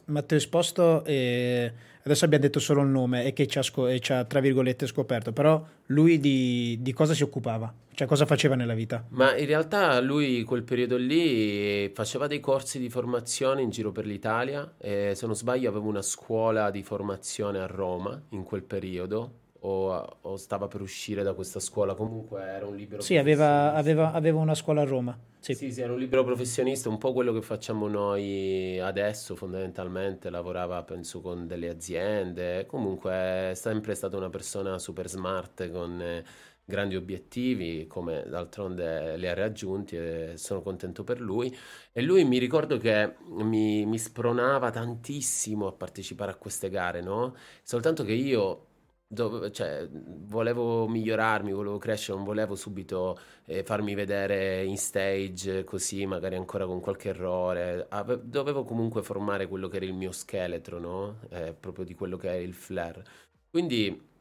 Matteo 0.05 0.37
Esposto, 0.37 1.03
eh, 1.03 1.71
adesso 2.03 2.25
abbiamo 2.25 2.45
detto 2.45 2.59
solo 2.59 2.81
il 2.81 2.87
nome 2.87 3.25
e 3.25 3.33
che 3.33 3.45
ci 3.45 3.57
ha, 3.57 3.61
sco- 3.61 3.87
e 3.87 3.99
ci 3.99 4.13
ha, 4.13 4.23
tra 4.23 4.39
virgolette 4.39 4.87
scoperto, 4.87 5.33
però 5.33 5.63
lui 5.87 6.19
di, 6.19 6.77
di, 6.79 6.93
cosa 6.93 7.13
si 7.13 7.23
occupava? 7.23 7.73
Cioè 7.93 8.07
cosa 8.07 8.25
faceva 8.25 8.55
nella 8.55 8.73
vita? 8.73 9.05
Ma 9.09 9.35
in 9.35 9.45
realtà 9.45 9.99
lui 9.99 10.43
quel 10.43 10.63
periodo 10.63 10.97
lì 10.97 11.89
faceva 11.93 12.27
dei 12.27 12.39
corsi 12.39 12.79
di 12.79 12.89
formazione 12.89 13.61
in 13.61 13.69
giro 13.69 13.91
per 13.91 14.05
l'Italia 14.05 14.73
e 14.77 15.13
se 15.15 15.25
non 15.25 15.35
sbaglio 15.35 15.69
aveva 15.69 15.85
una 15.85 16.01
scuola 16.01 16.71
di 16.71 16.83
formazione 16.83 17.59
a 17.59 17.65
Roma 17.67 18.21
in 18.29 18.43
quel 18.43 18.63
periodo 18.63 19.43
o, 19.65 20.17
o, 20.21 20.37
stava 20.37 20.67
per 20.67 20.81
uscire 20.81 21.23
da 21.23 21.33
questa 21.33 21.59
scuola. 21.59 21.95
Comunque 21.95 22.41
era 22.41 22.67
un 22.67 22.75
libero 22.75 23.01
Sì, 23.01 23.17
aveva, 23.17 23.73
aveva, 23.73 24.11
aveva, 24.11 24.39
una 24.39 24.53
scuola 24.53 24.81
a 24.81 24.85
Roma. 24.85 25.17
Sì. 25.39 25.53
sì, 25.55 25.71
sì, 25.71 25.81
era 25.81 25.93
un 25.93 25.99
libero 25.99 26.23
professionista, 26.23 26.89
un 26.89 26.97
po' 26.97 27.13
quello 27.13 27.33
che 27.33 27.41
facciamo 27.41 27.87
noi 27.87 28.79
adesso 28.79 29.35
fondamentalmente. 29.35 30.29
Lavorava, 30.29 30.83
penso, 30.83 31.21
con 31.21 31.47
delle 31.47 31.69
aziende. 31.69 32.65
Comunque 32.67 33.11
è 33.11 33.51
sempre 33.55 33.95
stata 33.95 34.15
una 34.17 34.29
persona 34.29 34.77
super 34.77 35.09
smart 35.09 35.71
con... 35.71 36.01
Eh, 36.01 36.23
grandi 36.67 36.95
obiettivi, 36.95 37.85
come 37.85 38.25
d'altronde 38.27 39.17
li 39.17 39.27
ha 39.27 39.35
raggiunti 39.35 39.95
e 39.97 40.33
sono 40.37 40.63
contento 40.63 41.03
per 41.03 41.21
lui. 41.21 41.55
E 41.91 42.01
lui 42.01 42.23
mi 42.23 42.39
ricordo 42.39 42.77
che 42.77 43.17
mi, 43.27 43.85
mi 43.85 43.99
spronava 43.99 44.71
tantissimo 44.71 45.67
a 45.67 45.73
partecipare 45.73 46.31
a 46.31 46.35
queste 46.35 46.71
gare, 46.71 47.01
no? 47.01 47.35
Soltanto 47.61 48.03
che 48.03 48.13
io 48.13 48.65
dove, 49.07 49.51
cioè, 49.51 49.87
volevo 49.91 50.87
migliorarmi, 50.87 51.51
volevo 51.51 51.77
crescere, 51.77 52.17
non 52.17 52.25
volevo 52.25 52.55
subito 52.55 53.17
eh, 53.45 53.63
farmi 53.63 53.93
vedere 53.95 54.63
in 54.63 54.77
stage 54.77 55.63
così, 55.63 56.05
magari 56.05 56.35
ancora 56.35 56.65
con 56.65 56.79
qualche 56.79 57.09
errore. 57.09 57.85
Ave- 57.89 58.21
dovevo 58.23 58.63
comunque 58.63 59.03
formare 59.03 59.47
quello 59.47 59.67
che 59.67 59.77
era 59.77 59.85
il 59.85 59.93
mio 59.93 60.11
scheletro, 60.11 60.79
no? 60.79 61.19
Eh, 61.29 61.53
proprio 61.53 61.85
di 61.85 61.93
quello 61.95 62.17
che 62.17 62.29
è 62.29 62.35
il 62.35 62.53
flare. 62.53 63.03
Quindi 63.49 64.13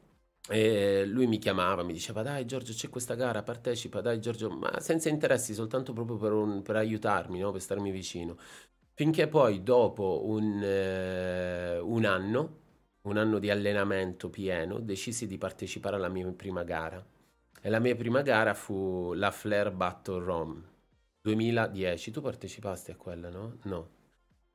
eh, 0.49 1.05
lui 1.05 1.25
mi 1.27 1.39
chiamava, 1.39 1.83
mi 1.83 1.93
diceva 1.93 2.21
dai 2.21 2.45
Giorgio 2.45 2.73
c'è 2.73 2.89
questa 2.89 3.15
gara, 3.15 3.41
partecipa, 3.43 4.01
dai 4.01 4.19
Giorgio, 4.21 4.49
ma 4.51 4.79
senza 4.79 5.09
interessi, 5.09 5.53
soltanto 5.53 5.91
proprio 5.93 6.17
per, 6.17 6.31
un, 6.33 6.61
per 6.61 6.75
aiutarmi, 6.75 7.39
no? 7.39 7.51
per 7.51 7.61
starmi 7.61 7.91
vicino. 7.91 8.37
Finché 8.93 9.27
poi 9.27 9.63
dopo 9.63 10.21
un, 10.25 10.61
eh, 10.63 11.79
un 11.79 12.05
anno 12.05 12.59
un 13.05 13.17
anno 13.17 13.39
di 13.39 13.49
allenamento 13.49 14.29
pieno, 14.29 14.79
decisi 14.79 15.27
di 15.27 15.37
partecipare 15.37 15.95
alla 15.95 16.09
mia 16.09 16.31
prima 16.31 16.63
gara. 16.63 17.03
E 17.61 17.69
la 17.69 17.79
mia 17.79 17.95
prima 17.95 18.21
gara 18.21 18.53
fu 18.53 19.13
la 19.13 19.31
Flair 19.31 19.71
Battle 19.71 20.23
Rom 20.23 20.63
2010. 21.21 22.11
Tu 22.11 22.21
partecipasti 22.21 22.91
a 22.91 22.95
quella, 22.95 23.29
no? 23.29 23.57
No. 23.63 23.89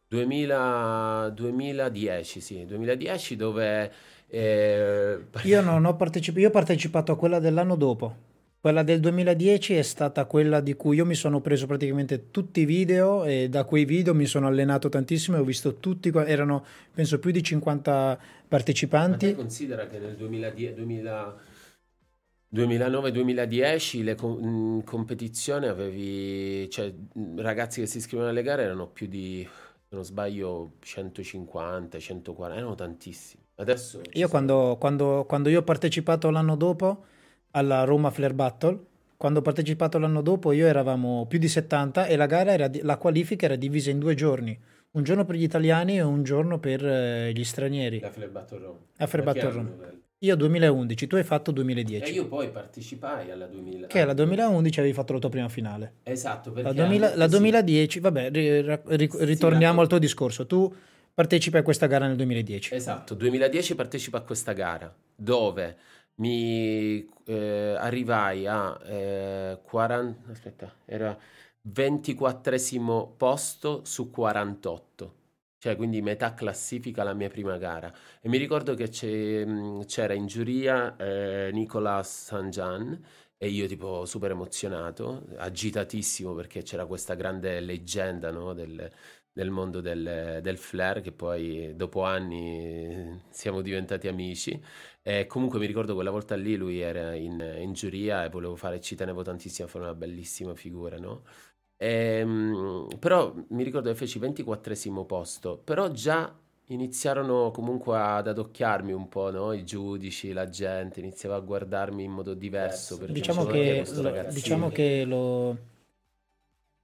2000, 0.09 1.31
2010, 1.35 2.41
sì, 2.41 2.65
2010 2.65 3.37
dove... 3.37 3.93
Eh... 4.27 5.25
Io 5.43 5.61
non 5.61 5.85
ho 5.85 5.97
partecipato, 5.97 6.41
io 6.41 6.49
ho 6.49 6.53
partecipato 6.53 7.13
a 7.13 7.17
quella 7.17 7.39
dell'anno 7.39 7.77
dopo. 7.77 8.29
Quella 8.63 8.83
del 8.83 9.01
2010 9.01 9.77
è 9.77 9.81
stata 9.81 10.27
quella 10.27 10.61
di 10.61 10.75
cui 10.75 10.97
io 10.97 11.07
mi 11.07 11.15
sono 11.15 11.41
preso 11.41 11.65
praticamente 11.65 12.31
tutti 12.31 12.61
i 12.61 12.65
video 12.67 13.25
e 13.25 13.49
da 13.49 13.65
quei 13.65 13.87
video 13.87 14.13
mi 14.13 14.27
sono 14.27 14.47
allenato 14.47 14.91
tantissimo 14.91 15.39
e 15.39 15.41
ho 15.41 15.45
visto 15.45 15.77
tutti, 15.77 16.11
erano 16.15 16.63
penso 16.93 17.19
più 17.19 17.31
di 17.31 17.43
50 17.43 18.21
partecipanti. 18.47 19.29
Ma 19.29 19.35
considera 19.35 19.87
che 19.87 19.99
nel 19.99 20.15
2010, 20.15 20.75
2000, 20.75 21.37
2009-2010 22.55 24.05
le 24.05 24.15
com- 24.15 24.39
in 24.43 24.85
competizione 24.85 25.69
avevi, 25.69 26.69
cioè 26.69 26.93
ragazzi 27.37 27.81
che 27.81 27.87
si 27.87 27.97
iscrivono 27.97 28.29
alle 28.29 28.43
gare 28.43 28.65
erano 28.65 28.89
più 28.89 29.07
di, 29.07 29.43
se 29.89 29.95
non 29.95 30.05
sbaglio, 30.05 30.73
150, 30.81 31.99
140, 31.99 32.59
erano 32.59 32.75
tantissimi. 32.75 33.43
Adesso 33.55 34.03
io 34.13 34.29
quando, 34.29 34.77
quando, 34.79 35.25
quando 35.27 35.49
io 35.49 35.61
ho 35.61 35.65
partecipato 35.65 36.29
l'anno 36.29 36.57
dopo 36.57 37.05
alla 37.53 37.85
Roma 37.85 38.11
Flare 38.11 38.35
Battle. 38.35 38.79
Quando 39.17 39.41
ho 39.41 39.43
partecipato 39.43 39.99
l'anno 39.99 40.23
dopo 40.23 40.53
io 40.53 40.67
eravamo 40.67 41.27
più 41.27 41.39
di 41.39 41.49
70 41.49 42.07
e 42.07 42.17
la 42.17 42.27
gara 42.27 42.53
era, 42.53 42.71
la 42.83 42.97
qualifica 42.97 43.45
era 43.47 43.57
divisa 43.57 43.91
in 43.91 43.99
due 43.99 44.15
giorni. 44.15 44.59
Un 44.93 45.03
giorno 45.03 45.25
per 45.25 45.37
gli 45.37 45.43
italiani 45.43 45.99
e 45.99 46.03
un 46.03 46.23
giorno 46.23 46.59
per 46.59 46.85
eh, 46.85 47.33
gli 47.33 47.45
stranieri. 47.45 48.01
La 48.01 48.11
Flare 48.11 48.31
Battle 48.31 48.59
Rome. 48.59 48.79
La 48.97 49.07
Flare 49.07 49.25
Battle 49.25 49.51
Rome. 49.51 49.99
Io 50.23 50.37
2011, 50.37 51.07
tu 51.07 51.17
hai 51.17 51.25
fatto 51.25 51.51
2010. 51.51 52.11
E 52.11 52.15
io 52.15 52.27
poi 52.27 52.51
partecipai 52.51 53.31
alla 53.31 53.47
2000. 53.47 53.87
Che 53.87 54.01
alla 54.01 54.13
2011 54.13 54.81
avevi 54.81 54.95
fatto 54.95 55.15
la 55.15 55.19
tua 55.19 55.31
prima 55.31 55.49
finale. 55.49 55.95
Esatto, 56.03 56.53
la, 56.55 56.75
2000, 56.75 57.17
la 57.17 57.27
2010, 57.27 57.91
sì. 57.91 58.01
vabbè, 58.01 58.31
ri, 58.31 58.61
ri, 58.61 59.11
ritorniamo 59.13 59.77
sì, 59.77 59.81
al 59.81 59.89
tuo 59.89 59.99
discorso. 59.99 60.47
Tu 60.47 60.75
partecipi 61.15 61.57
a 61.57 61.63
questa 61.63 61.87
gara 61.87 62.07
nel 62.07 62.17
2010. 62.17 62.75
Esatto, 62.75 63.15
2010 63.15 63.75
partecipa 63.75 64.19
a 64.19 64.21
questa 64.21 64.53
gara 64.53 64.95
dove 65.15 65.77
mi 66.21 67.09
eh, 67.25 67.75
arrivai 67.79 68.47
a 68.47 68.79
eh, 68.85 69.59
40, 69.63 70.31
aspetta, 70.31 70.75
era 70.85 71.19
24 71.63 73.15
posto 73.17 73.85
su 73.85 74.11
48, 74.11 75.15
cioè 75.59 75.77
quindi 75.77 76.03
metà 76.03 76.35
classifica 76.35 77.03
la 77.03 77.15
mia 77.15 77.29
prima 77.29 77.57
gara. 77.59 77.93
E 78.21 78.29
mi 78.29 78.39
ricordo 78.39 78.75
che 78.75 78.89
c'era 78.89 80.15
in 80.15 80.27
giuria 80.27 80.97
eh, 80.97 81.51
Nicolas 81.53 82.25
Sanjan 82.27 83.03
e 83.43 83.49
io 83.49 83.67
tipo 83.67 84.05
super 84.05 84.33
emozionato, 84.33 85.27
agitatissimo 85.37 86.35
perché 86.35 86.63
c'era 86.63 86.85
questa 86.87 87.15
grande 87.15 87.61
leggenda 87.61 88.31
no, 88.31 88.53
del, 88.53 88.91
del 89.33 89.51
mondo 89.51 89.81
del, 89.81 90.41
del 90.43 90.59
flare 90.59 91.01
che 91.01 91.13
poi 91.13 91.75
dopo 91.75 92.03
anni 92.05 93.23
siamo 93.31 93.61
diventati 93.63 94.09
amici 94.09 94.61
e 95.03 95.27
comunque 95.27 95.59
mi 95.59 95.67
ricordo 95.67 95.95
quella 95.95 96.11
volta 96.11 96.37
lì 96.37 96.57
lui 96.57 96.81
era 96.81 97.15
in, 97.15 97.41
in 97.59 97.73
giuria 97.73 98.25
e 98.25 98.29
volevo 98.29 98.57
fare, 98.57 98.81
ci 98.81 98.95
tenevo 98.95 99.23
tantissimo 99.23 99.67
a 99.67 99.71
fare 99.71 99.85
una 99.85 99.95
bellissima 99.95 100.55
figura, 100.55 100.99
no? 100.99 101.23
E, 101.77 102.19
ehm, 102.21 102.89
però 102.99 103.35
mi 103.49 103.63
ricordo 103.63 103.89
che 103.91 103.97
feci 103.97 104.19
24 104.19 105.05
posto, 105.07 105.59
però 105.63 105.91
già 105.91 106.35
iniziarono 106.67 107.51
comunque 107.51 107.99
ad 107.99 108.29
adocchiarmi 108.29 108.93
un 108.93 109.09
po', 109.09 109.31
no? 109.31 109.53
I 109.53 109.65
giudici, 109.65 110.33
la 110.33 110.49
gente, 110.49 111.01
iniziava 111.01 111.37
a 111.37 111.41
guardarmi 111.41 112.05
in 112.05 112.13
modo 112.13 112.35
diverso. 112.35 112.97
Diciamo 113.07 113.47
che, 113.47 113.85
lo, 113.95 114.27
diciamo 114.31 114.69
che 114.69 115.05
lo 115.05 115.57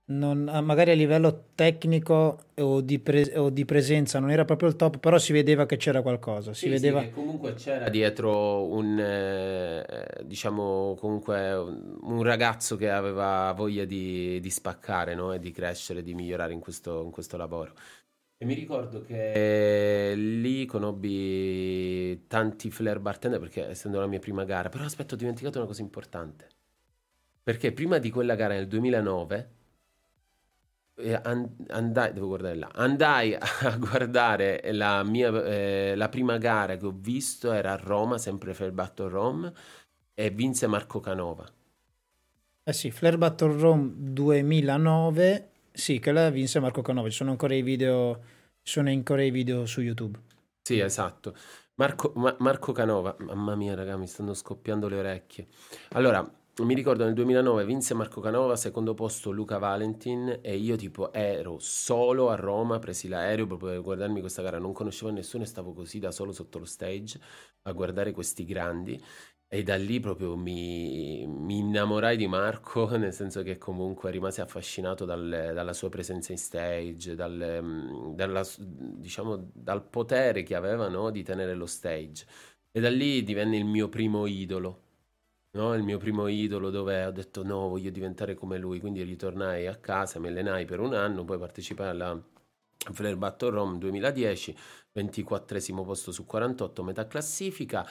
non, 0.08 0.48
ah, 0.48 0.60
magari 0.60 0.92
a 0.92 0.94
livello 0.94 1.46
tecnico 1.54 2.44
o 2.54 2.80
di, 2.80 2.98
pre, 3.00 3.36
o 3.36 3.50
di, 3.50 3.64
presenza 3.64 4.20
non 4.20 4.30
era 4.30 4.44
proprio 4.44 4.68
il 4.68 4.76
top, 4.76 4.98
però 4.98 5.18
si 5.18 5.32
vedeva 5.32 5.66
che 5.66 5.76
c'era 5.76 6.00
qualcosa. 6.02 6.52
Si 6.52 6.66
sì, 6.66 6.68
vedeva... 6.68 7.00
Sì, 7.00 7.10
comunque 7.10 7.54
c'era 7.54 7.88
dietro 7.88 8.66
un, 8.66 8.98
eh, 9.00 9.84
diciamo, 10.25 10.94
comunque 10.98 11.54
un, 11.54 11.98
un, 12.02 12.22
ragazzo 12.22 12.76
che 12.76 12.88
aveva 12.90 13.52
voglia 13.56 13.84
di, 13.84 14.38
di 14.38 14.50
spaccare 14.50 15.14
no? 15.14 15.32
e 15.32 15.40
di 15.40 15.50
crescere, 15.50 16.02
di 16.02 16.14
migliorare 16.14 16.52
in 16.52 16.60
questo, 16.60 17.02
in 17.02 17.10
questo 17.10 17.36
lavoro. 17.36 17.72
E 18.38 18.44
mi 18.44 18.54
ricordo 18.54 19.02
che 19.02 20.12
lì 20.14 20.66
conobbi 20.66 22.26
tanti 22.26 22.70
flare 22.70 23.00
bartender 23.00 23.40
perché 23.40 23.70
essendo 23.70 23.98
la 23.98 24.06
mia 24.06 24.18
prima 24.18 24.44
gara, 24.44 24.68
però 24.68 24.84
aspetta, 24.84 25.14
ho 25.14 25.16
dimenticato 25.16 25.58
una 25.58 25.66
cosa 25.66 25.80
importante. 25.80 26.46
Perché 27.42 27.72
prima 27.72 27.98
di 27.98 28.10
quella 28.10 28.34
gara 28.34 28.54
nel 28.54 28.68
2009 28.68 29.54
andai, 30.96 32.12
devo 32.12 32.26
guardare 32.28 32.56
là, 32.56 32.70
andai 32.72 33.34
a 33.34 33.40
guardare 33.78 34.60
la 34.72 35.02
mia 35.04 35.30
eh, 35.44 35.94
la 35.94 36.08
prima 36.08 36.38
gara 36.38 36.76
che 36.76 36.86
ho 36.86 36.94
visto 36.94 37.52
era 37.52 37.72
a 37.72 37.76
Roma, 37.76 38.18
sempre 38.18 38.54
Flair 38.54 38.72
Battle 38.72 39.08
Rome 39.08 39.52
e 40.14 40.30
vinse 40.30 40.66
Marco 40.66 41.00
Canova. 41.00 41.46
Eh 42.68 42.72
sì, 42.72 42.90
Flair 42.90 43.16
Battle 43.16 43.56
Rome 43.56 43.92
2009, 43.96 45.50
sì, 45.72 46.00
che 46.00 46.10
la 46.10 46.30
vinse 46.30 46.58
Marco 46.58 46.82
Canova, 46.82 47.08
ci 47.08 47.14
sono 47.16 47.30
ancora 47.30 47.54
i 47.54 47.62
video, 47.62 48.20
sono 48.62 48.88
ancora 48.88 49.22
i 49.22 49.30
video 49.30 49.66
su 49.66 49.80
YouTube. 49.82 50.18
Sì, 50.62 50.80
esatto. 50.80 51.34
Marco, 51.76 52.12
Ma- 52.16 52.34
Marco 52.40 52.72
Canova, 52.72 53.14
mamma 53.20 53.54
mia 53.54 53.74
raga, 53.74 53.96
mi 53.96 54.06
stanno 54.08 54.34
scoppiando 54.34 54.88
le 54.88 54.96
orecchie. 54.96 55.46
Allora, 55.90 56.28
mi 56.62 56.75
ricordo 56.75 57.04
nel 57.04 57.12
2009 57.12 57.66
vinse 57.66 57.92
Marco 57.92 58.20
Canova, 58.22 58.56
secondo 58.56 58.94
posto 58.94 59.30
Luca 59.30 59.58
Valentin 59.58 60.38
e 60.40 60.56
io 60.56 60.76
tipo 60.76 61.12
ero 61.12 61.58
solo 61.58 62.30
a 62.30 62.34
Roma, 62.34 62.78
presi 62.78 63.08
l'aereo 63.08 63.46
proprio 63.46 63.70
per 63.72 63.82
guardarmi 63.82 64.20
questa 64.20 64.40
gara, 64.40 64.58
non 64.58 64.72
conoscevo 64.72 65.10
nessuno 65.12 65.42
e 65.42 65.46
stavo 65.46 65.75
così 65.75 65.98
da 65.98 66.10
solo 66.10 66.32
sotto 66.32 66.58
lo 66.58 66.64
stage 66.64 67.20
a 67.62 67.72
guardare 67.72 68.12
questi 68.12 68.44
grandi. 68.46 68.98
E 69.48 69.62
da 69.62 69.76
lì 69.76 70.00
proprio 70.00 70.34
mi, 70.36 71.26
mi 71.26 71.58
innamorai 71.58 72.16
di 72.16 72.26
Marco, 72.26 72.88
nel 72.96 73.12
senso 73.12 73.42
che 73.42 73.58
comunque 73.58 74.10
rimasi 74.10 74.40
affascinato 74.40 75.04
dal- 75.04 75.52
dalla 75.54 75.72
sua 75.75 75.88
presenza 75.90 76.32
in 76.32 76.38
stage, 76.38 77.14
dal, 77.14 77.60
mm, 77.62 78.14
dalla- 78.14 78.44
diciamo, 78.58 79.50
dal 79.52 79.84
potere 79.88 80.42
che 80.42 80.54
aveva, 80.54 80.88
no, 80.88 81.10
di 81.10 81.22
tenere 81.22 81.54
lo 81.54 81.66
stage. 81.66 82.26
E 82.72 82.80
da 82.80 82.90
lì 82.90 83.22
divenne 83.22 83.56
il 83.56 83.64
mio 83.64 83.88
primo 83.88 84.26
idolo, 84.26 84.85
no? 85.56 85.75
Il 85.75 85.82
mio 85.82 85.98
primo 85.98 86.28
idolo 86.28 86.70
dove 86.70 87.04
ho 87.04 87.10
detto 87.10 87.42
no, 87.42 87.68
voglio 87.68 87.90
diventare 87.90 88.34
come 88.34 88.58
lui. 88.58 88.78
Quindi 88.78 89.02
ritornai 89.02 89.66
a 89.66 89.75
casa, 89.75 90.20
mi 90.20 90.28
allenai 90.28 90.64
per 90.64 90.78
un 90.78 90.94
anno, 90.94 91.25
poi 91.25 91.38
partecipai 91.38 91.88
alla 91.88 92.22
Flair 92.92 93.16
Battle 93.16 93.50
Rome 93.50 93.78
2010, 93.78 94.56
24 94.92 95.82
posto 95.82 96.12
su 96.12 96.25
48, 96.25 96.82
metà 96.84 97.06
classifica. 97.06 97.84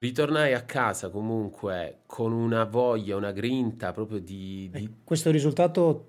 Ritornai 0.00 0.52
a 0.54 0.62
casa 0.62 1.08
comunque 1.08 2.02
con 2.06 2.32
una 2.32 2.64
voglia, 2.64 3.16
una 3.16 3.32
grinta 3.32 3.92
proprio 3.92 4.20
di... 4.20 4.68
di... 4.70 4.94
Questo 5.02 5.30
risultato 5.30 6.06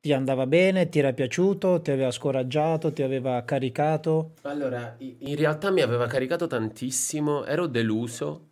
ti 0.00 0.12
andava 0.12 0.46
bene, 0.46 0.88
ti 0.88 0.98
era 0.98 1.12
piaciuto, 1.12 1.80
ti 1.80 1.90
aveva 1.90 2.10
scoraggiato, 2.10 2.92
ti 2.92 3.02
aveva 3.02 3.42
caricato? 3.44 4.34
Allora, 4.42 4.94
in 4.98 5.36
realtà 5.36 5.70
mi 5.70 5.80
aveva 5.80 6.06
caricato 6.06 6.46
tantissimo, 6.46 7.44
ero 7.44 7.66
deluso 7.66 8.50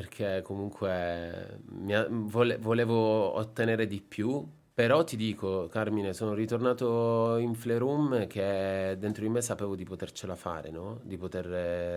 perché 0.00 0.40
comunque 0.42 1.60
vole- 2.08 2.56
volevo 2.58 3.34
ottenere 3.36 3.86
di 3.86 4.00
più, 4.00 4.46
però 4.72 5.04
ti 5.04 5.16
dico, 5.16 5.68
Carmine, 5.68 6.14
sono 6.14 6.32
ritornato 6.32 7.36
in 7.36 7.54
Flerum 7.54 8.26
che 8.26 8.96
dentro 8.98 9.22
di 9.22 9.28
me 9.28 9.42
sapevo 9.42 9.76
di 9.76 9.84
potercela 9.84 10.36
fare, 10.36 10.70
no? 10.70 11.00
Di 11.04 11.18
poter 11.18 11.44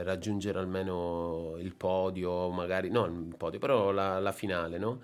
raggiungere 0.03 0.59
almeno 0.59 1.55
il 1.59 1.75
podio, 1.75 2.49
magari, 2.49 2.89
no 2.89 3.05
il 3.05 3.35
podio, 3.37 3.59
però 3.59 3.91
la, 3.91 4.19
la 4.19 4.33
finale, 4.33 4.77
no? 4.77 5.01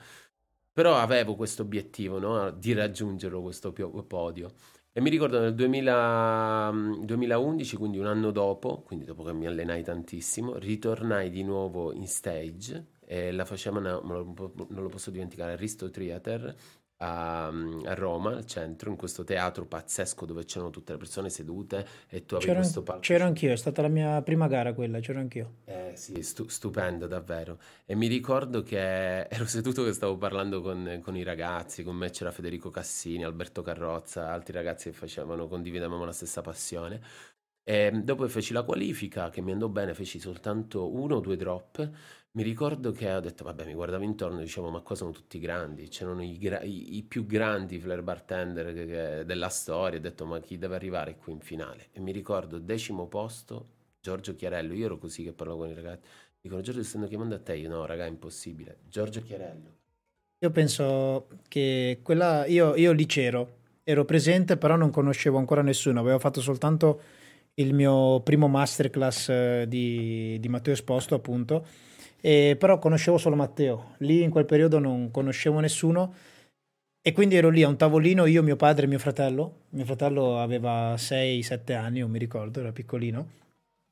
Però 0.74 0.96
avevo 0.98 1.36
questo 1.36 1.62
obiettivo, 1.63 2.20
no? 2.20 2.51
Di 2.51 2.74
raggiungerlo 2.74 3.41
questo 3.41 3.72
podio. 3.74 4.51
E 4.91 5.01
mi 5.01 5.12
ricordo 5.12 5.39
nel 5.39 5.53
2000, 5.53 6.72
2011, 7.03 7.77
quindi 7.77 8.00
un 8.00 8.08
anno 8.08 8.31
dopo, 8.31 8.81
quindi 8.81 9.05
dopo 9.05 9.24
che 9.24 9.34
mi 9.34 9.46
allenai 9.46 9.84
tantissimo, 9.84 10.58
ritornai 10.58 11.29
di 11.29 11.43
nuovo 11.43 11.93
in 11.93 12.08
stage 12.08 12.98
e 13.05 13.31
la 13.31 13.46
facevano, 13.46 14.01
non 14.01 14.67
lo 14.67 14.89
posso 14.89 15.12
dimenticare, 15.12 15.55
Risto 15.55 15.89
Theater 15.91 16.55
a, 17.01 17.48
a, 17.48 17.94
Roma, 17.94 18.36
al 18.36 18.46
centro, 18.46 18.89
in 18.89 18.96
questo 18.96 19.24
teatro 19.24 19.65
pazzesco 19.65 20.25
dove 20.25 20.44
c'erano 20.44 20.70
tutte 20.70 20.94
le 20.94 20.98
persone 20.98 21.29
sedute 21.29 21.86
e 22.10 22.25
tu 22.25 22.36
avevi 22.36 22.50
c'ero, 22.50 22.62
questo 22.62 22.84
palco. 22.84 23.01
C'ero 23.01 23.25
anch'io, 23.25 23.51
è 23.51 23.56
stata 23.56 23.82
la 23.82 23.88
mia 23.88 24.22
prima 24.22 24.48
gara 24.48 24.74
quella, 24.74 25.00
c'ero 25.00 25.20
anch'io. 25.20 25.53
Eh 25.65 25.91
sì, 25.96 26.22
stu- 26.24 26.50
stupendo 26.50 27.08
davvero. 27.08 27.60
E 27.86 27.96
mi 27.96 28.08
ricordo 28.08 28.63
che 28.63 29.27
ero 29.29 29.46
seduto 29.46 29.84
che 29.84 29.94
stavo 29.94 30.18
parlando 30.18 30.62
con, 30.62 31.00
con, 31.01 31.15
i 31.15 31.24
ragazzi, 31.24 31.84
con 31.84 31.96
me 31.96 32.10
c'era 32.10 32.32
Federico 32.32 32.70
Cassini, 32.70 33.24
Alberto 33.24 33.62
Carrozza, 33.62 34.32
altri 34.32 34.53
ragazzi 34.53 34.89
che 34.89 34.96
facevano, 34.96 35.48
condividevamo 35.48 36.03
la 36.03 36.12
stessa 36.12 36.41
passione. 36.41 37.01
E 37.63 37.91
dopo 37.91 38.24
che 38.24 38.29
feci 38.29 38.51
la 38.51 38.63
qualifica, 38.63 39.29
che 39.29 39.41
mi 39.41 39.51
andò 39.51 39.68
bene, 39.68 39.94
feci 39.94 40.20
soltanto 40.20 40.91
uno 40.91 41.18
o 41.18 41.20
due 41.20 41.36
drop 41.36 41.89
mi 42.31 42.43
ricordo 42.43 42.91
che 42.91 43.12
ho 43.12 43.19
detto, 43.19 43.43
vabbè, 43.43 43.65
mi 43.65 43.74
guardavo 43.74 44.03
intorno 44.03 44.39
e 44.39 44.43
dicevo, 44.43 44.69
ma 44.69 44.81
qua 44.81 44.95
sono 44.95 45.12
tutti 45.12 45.39
grandi, 45.39 45.88
c'erano 45.88 46.24
i, 46.24 46.38
gra- 46.38 46.62
i, 46.62 46.98
i 46.98 47.03
più 47.03 47.25
grandi 47.25 47.79
flare 47.79 48.03
bartender 48.03 48.74
che, 48.74 48.86
che, 48.86 49.25
della 49.25 49.50
storia, 49.50 49.98
ho 49.98 50.01
detto, 50.01 50.25
ma 50.25 50.39
chi 50.39 50.57
deve 50.57 50.75
arrivare 50.75 51.15
qui 51.15 51.33
in 51.33 51.39
finale? 51.39 51.88
E 51.91 52.00
mi 52.00 52.12
ricordo, 52.12 52.59
decimo 52.59 53.07
posto, 53.07 53.67
Giorgio 54.00 54.36
Chiarello, 54.36 54.74
io 54.74 54.86
ero 54.86 54.98
così 55.00 55.24
che 55.24 55.33
parlavo 55.33 55.62
con 55.62 55.69
i 55.69 55.74
ragazzi, 55.74 56.07
dicono, 56.39 56.62
Giorgio, 56.62 56.83
stanno 56.83 57.07
chiamando 57.07 57.36
a 57.36 57.39
te, 57.39 57.55
io 57.55 57.69
no, 57.69 57.86
raga, 57.86 58.05
è 58.05 58.09
impossibile, 58.09 58.77
Giorgio 58.88 59.21
Chiarello. 59.21 59.77
Io 60.41 60.51
penso 60.51 61.27
che 61.48 62.00
quella, 62.03 62.45
io, 62.45 62.75
io 62.75 62.91
lì 62.91 63.07
c'ero, 63.07 63.57
ero 63.83 64.05
presente, 64.05 64.55
però 64.55 64.75
non 64.75 64.91
conoscevo 64.91 65.39
ancora 65.39 65.63
nessuno, 65.63 66.00
avevo 66.00 66.19
fatto 66.19 66.41
soltanto 66.41 67.01
il 67.55 67.74
mio 67.74 68.21
primo 68.21 68.48
masterclass 68.48 69.29
eh, 69.29 69.65
di, 69.67 70.38
di 70.39 70.48
Matteo 70.48 70.74
Esposto, 70.74 71.15
appunto, 71.15 71.65
e, 72.21 72.55
però 72.60 72.79
conoscevo 72.79 73.17
solo 73.17 73.36
Matteo, 73.36 73.95
lì 73.99 74.23
in 74.23 74.29
quel 74.29 74.45
periodo 74.45 74.79
non 74.79 75.12
conoscevo 75.12 75.60
nessuno 75.60 76.13
e 77.01 77.13
quindi 77.13 77.36
ero 77.36 77.49
lì 77.49 77.63
a 77.63 77.67
un 77.69 77.77
tavolino 77.77 78.25
io, 78.25 78.43
mio 78.43 78.58
padre 78.58 78.86
e 78.86 78.88
mio 78.89 78.99
fratello. 78.99 79.62
Mio 79.69 79.86
fratello 79.86 80.39
aveva 80.39 80.95
6-7 80.95 81.73
anni, 81.73 81.99
non 82.01 82.12
mi 82.12 82.19
ricordo, 82.19 82.60
era 82.60 82.71
piccolino, 82.71 83.27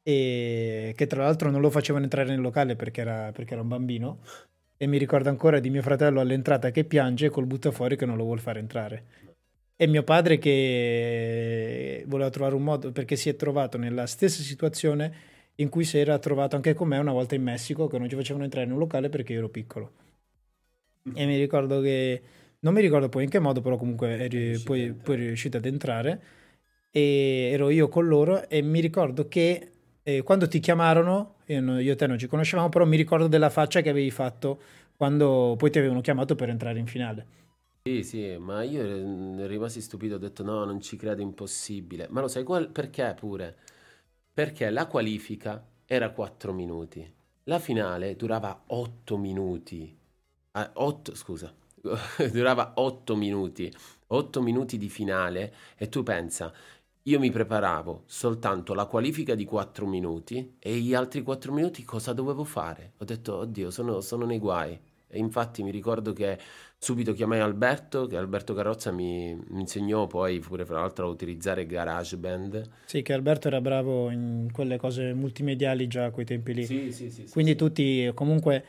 e 0.03 0.93
che 0.95 1.07
tra 1.07 1.23
l'altro 1.23 1.49
non 1.49 1.61
lo 1.61 1.69
facevano 1.69 2.03
entrare 2.03 2.29
nel 2.29 2.41
locale 2.41 2.75
perché 2.75 3.01
era, 3.01 3.31
perché 3.31 3.53
era 3.53 3.61
un 3.61 3.69
bambino. 3.69 4.19
E 4.77 4.87
mi 4.87 4.97
ricordo 4.97 5.29
ancora 5.29 5.59
di 5.59 5.69
mio 5.69 5.81
fratello 5.81 6.19
all'entrata 6.19 6.69
che 6.71 6.83
piange 6.83 7.29
col 7.29 7.45
buttafuori 7.45 7.95
che 7.95 8.05
non 8.05 8.17
lo 8.17 8.23
vuole 8.25 8.41
fare 8.41 8.59
entrare. 8.59 9.03
E 9.75 9.87
mio 9.87 10.03
padre 10.03 10.37
che 10.37 12.03
voleva 12.07 12.29
trovare 12.29 12.55
un 12.55 12.63
modo 12.63 12.91
perché 12.91 13.15
si 13.15 13.29
è 13.29 13.35
trovato 13.35 13.77
nella 13.77 14.05
stessa 14.05 14.41
situazione 14.43 15.13
in 15.57 15.69
cui 15.69 15.83
si 15.85 15.97
era 15.99 16.17
trovato 16.19 16.55
anche 16.55 16.73
con 16.73 16.87
me 16.87 16.97
una 16.97 17.11
volta 17.11 17.35
in 17.35 17.43
Messico 17.43 17.87
che 17.87 17.99
non 17.99 18.09
ci 18.09 18.15
facevano 18.15 18.45
entrare 18.45 18.65
in 18.65 18.73
un 18.73 18.79
locale 18.79 19.09
perché 19.09 19.33
io 19.33 19.39
ero 19.39 19.49
piccolo. 19.49 19.91
E 21.13 21.25
mi 21.25 21.37
ricordo 21.37 21.81
che, 21.81 22.21
non 22.59 22.73
mi 22.73 22.81
ricordo 22.81 23.09
poi 23.09 23.23
in 23.23 23.29
che 23.29 23.39
modo, 23.39 23.61
però 23.61 23.77
comunque 23.77 24.19
eri, 24.19 24.59
poi, 24.59 24.93
poi 24.93 25.15
riuscito 25.15 25.57
ad 25.57 25.65
entrare 25.65 26.21
e 26.91 27.49
ero 27.53 27.69
io 27.69 27.87
con 27.89 28.07
loro 28.07 28.47
e 28.49 28.61
mi 28.61 28.79
ricordo 28.81 29.27
che 29.27 29.71
eh, 30.03 30.21
quando 30.23 30.47
ti 30.47 30.59
chiamarono, 30.59 31.35
io, 31.45 31.79
io, 31.79 31.93
e 31.93 31.95
te 31.95 32.07
non 32.07 32.19
ci 32.19 32.27
conoscevamo, 32.27 32.69
però 32.69 32.85
mi 32.85 32.97
ricordo 32.97 33.27
della 33.27 33.49
faccia 33.49 33.81
che 33.81 33.89
avevi 33.89 34.11
fatto 34.11 34.59
quando 34.95 35.55
poi 35.57 35.71
ti 35.71 35.79
avevano 35.79 36.01
chiamato 36.01 36.35
per 36.35 36.49
entrare 36.49 36.79
in 36.79 36.87
finale. 36.87 37.25
Sì, 37.83 38.03
sì, 38.03 38.37
ma 38.37 38.63
io 38.63 38.83
rimasi 39.47 39.79
stupito, 39.81 40.15
ho 40.15 40.17
detto 40.17 40.43
no, 40.43 40.65
non 40.65 40.81
ci 40.81 40.97
credo, 40.97 41.21
impossibile. 41.21 42.07
Ma 42.09 42.19
lo 42.19 42.27
sai 42.27 42.43
qual- 42.43 42.69
perché 42.69 43.13
pure? 43.17 43.55
Perché 44.38 44.69
la 44.69 44.86
qualifica 44.86 45.65
era 45.88 46.12
4 46.12 46.54
minuti, 46.54 47.12
la 47.45 47.58
finale 47.58 48.15
durava 48.15 48.65
8 48.67 49.17
minuti. 49.17 49.97
Ah, 50.52 50.69
8, 50.76 51.15
scusa, 51.15 51.52
durava 52.32 52.73
8 52.76 53.15
minuti, 53.15 53.73
8 54.06 54.41
minuti 54.43 54.78
di 54.78 54.89
finale 54.89 55.56
e 55.76 55.89
tu 55.89 56.04
pensa, 56.04 56.54
io 57.02 57.17
mi 57.17 57.32
preparavo 57.32 58.04
soltanto 58.06 58.76
la 58.76 58.86
qualifica 58.86 59.34
di 59.34 59.43
4 59.43 59.88
minuti 59.88 60.58
e 60.60 60.76
gli 60.78 60.93
altri 60.93 61.23
4 61.23 61.52
minuti 61.52 61.84
cosa 61.84 62.13
dovevo 62.13 62.43
fare? 62.43 62.93
Ho 62.97 63.06
detto, 63.06 63.38
oddio, 63.38 63.71
sono, 63.71 64.02
sono 64.02 64.26
nei 64.28 64.38
guai. 64.38 64.80
E 65.09 65.19
infatti 65.19 65.63
mi 65.63 65.71
ricordo 65.71 66.11
che 66.11 66.37
subito 66.77 67.13
chiamai 67.13 67.39
Alberto, 67.39 68.07
che 68.07 68.17
Alberto 68.17 68.53
Carrozza 68.53 68.91
mi, 68.91 69.33
mi 69.49 69.61
insegnò 69.61 70.05
poi 70.05 70.39
pure 70.39 70.65
fra 70.65 70.81
l'altro 70.81 71.07
a 71.07 71.09
utilizzare 71.09 71.65
GarageBand. 71.65 72.69
Sì, 72.85 73.01
che 73.01 73.13
Alberto 73.13 73.47
era 73.47 73.61
bravo 73.61 74.09
in 74.11 74.49
quelle 74.51 74.77
cose 74.77 75.13
multimediali 75.13 75.87
già 75.87 76.05
a 76.05 76.11
quei 76.11 76.25
tempi 76.25 76.53
lì. 76.53 76.65
Sì, 76.65 76.91
sì, 76.91 77.09
sì. 77.09 77.25
Quindi 77.29 77.51
sì, 77.57 78.05
tu 78.05 78.13
comunque 78.13 78.63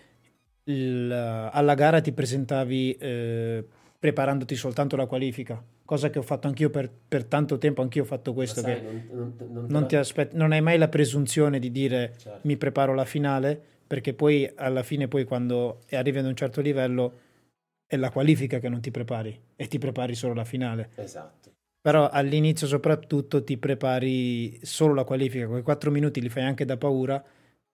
il, 0.64 1.10
alla 1.10 1.74
gara 1.74 2.00
ti 2.00 2.12
presentavi 2.12 2.92
eh, 2.92 3.64
preparandoti 3.98 4.54
soltanto 4.54 4.96
la 4.96 5.06
qualifica, 5.06 5.62
cosa 5.84 6.08
che 6.08 6.18
ho 6.18 6.22
fatto 6.22 6.46
anch'io 6.46 6.70
per, 6.70 6.88
per 7.08 7.24
tanto 7.24 7.58
tempo, 7.58 7.82
anch'io 7.82 8.02
ho 8.02 8.06
fatto 8.06 8.32
questo. 8.32 8.60
Sai, 8.60 8.80
non, 8.80 9.06
non, 9.10 9.34
non, 9.50 9.66
non, 9.68 9.88
ti 9.88 9.96
aspetti, 9.96 10.36
non 10.36 10.52
hai 10.52 10.60
mai 10.60 10.78
la 10.78 10.88
presunzione 10.88 11.58
di 11.58 11.72
dire 11.72 12.14
certo. 12.16 12.40
mi 12.42 12.56
preparo 12.56 12.94
la 12.94 13.04
finale 13.04 13.62
perché 13.88 14.14
poi 14.14 14.48
alla 14.54 14.82
fine 14.84 15.08
poi 15.08 15.24
quando 15.24 15.80
arrivi 15.90 16.18
ad 16.18 16.26
un 16.26 16.36
certo 16.36 16.60
livello 16.60 17.20
è 17.86 17.96
la 17.96 18.10
qualifica 18.10 18.58
che 18.58 18.68
non 18.68 18.80
ti 18.80 18.90
prepari 18.90 19.36
e 19.56 19.66
ti 19.66 19.78
prepari 19.78 20.14
solo 20.14 20.34
la 20.34 20.44
finale. 20.44 20.90
Esatto. 20.96 21.54
Però 21.80 22.08
all'inizio 22.08 22.66
soprattutto 22.66 23.42
ti 23.42 23.56
prepari 23.56 24.60
solo 24.62 24.92
la 24.92 25.04
qualifica, 25.04 25.46
quei 25.46 25.62
4 25.62 25.90
minuti 25.90 26.20
li 26.20 26.28
fai 26.28 26.42
anche 26.42 26.66
da 26.66 26.76
paura, 26.76 27.24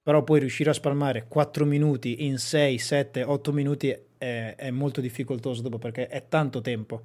però 0.01 0.23
poi 0.23 0.39
riuscire 0.39 0.71
a 0.71 0.75
spalmare 0.75 1.27
4 1.27 1.65
minuti 1.65 2.25
in 2.27 2.39
6, 2.39 2.79
7, 2.79 3.25
8 3.25 3.53
minuti 3.53 3.89
è, 4.17 4.55
è 4.57 4.71
molto 4.71 5.01
difficoltoso 5.01 5.63
dopo 5.63 5.79
perché 5.79 6.07
è 6.07 6.29
tanto 6.29 6.61
tempo. 6.61 7.03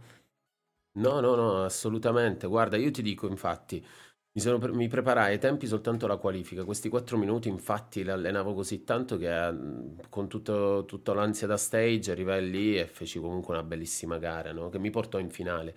No, 0.99 1.19
no, 1.19 1.35
no, 1.35 1.63
assolutamente. 1.63 2.45
Guarda, 2.45 2.77
io 2.77 2.91
ti 2.91 3.01
dico 3.01 3.27
infatti, 3.27 3.83
mi, 4.31 4.41
sono, 4.41 4.59
mi 4.73 4.87
preparai 4.87 5.33
ai 5.33 5.39
tempi 5.39 5.67
soltanto 5.67 6.05
la 6.07 6.17
qualifica. 6.17 6.63
Questi 6.63 6.89
quattro 6.89 7.17
minuti, 7.17 7.49
infatti, 7.49 8.03
li 8.03 8.11
allenavo 8.11 8.53
così 8.53 8.83
tanto 8.83 9.17
che 9.17 9.51
mm, 9.51 9.99
con 10.09 10.27
tutto, 10.27 10.85
tutta 10.85 11.13
l'ansia 11.13 11.47
da 11.47 11.57
stage 11.57 12.11
arrivai 12.11 12.49
lì 12.49 12.77
e 12.77 12.85
feci 12.87 13.19
comunque 13.19 13.53
una 13.55 13.63
bellissima 13.63 14.17
gara, 14.17 14.51
no? 14.51 14.69
Che 14.69 14.79
mi 14.79 14.89
portò 14.91 15.19
in 15.19 15.29
finale. 15.29 15.75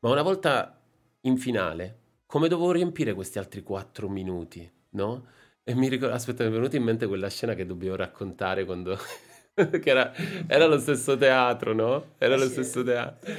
Ma 0.00 0.10
una 0.10 0.22
volta 0.22 0.78
in 1.22 1.36
finale, 1.38 1.98
come 2.26 2.48
dovevo 2.48 2.72
riempire 2.72 3.14
questi 3.14 3.38
altri 3.38 3.62
quattro 3.62 4.08
minuti, 4.08 4.70
no? 4.90 5.26
E 5.64 5.74
mi 5.74 5.88
ricordo, 5.88 6.14
aspetta, 6.14 6.44
mi 6.44 6.50
è 6.50 6.52
venuta 6.52 6.76
in 6.76 6.84
mente 6.84 7.06
quella 7.06 7.28
scena 7.28 7.54
che 7.54 7.66
dobbiamo 7.66 7.96
raccontare 7.96 8.64
quando 8.64 8.96
che 9.54 9.80
era, 9.90 10.12
era, 10.46 10.66
lo 10.66 10.78
stesso 10.78 11.16
teatro, 11.16 11.72
no? 11.72 12.14
Era 12.18 12.34
eh 12.34 12.38
lo 12.38 12.46
stesso 12.46 12.84
teatro. 12.84 13.32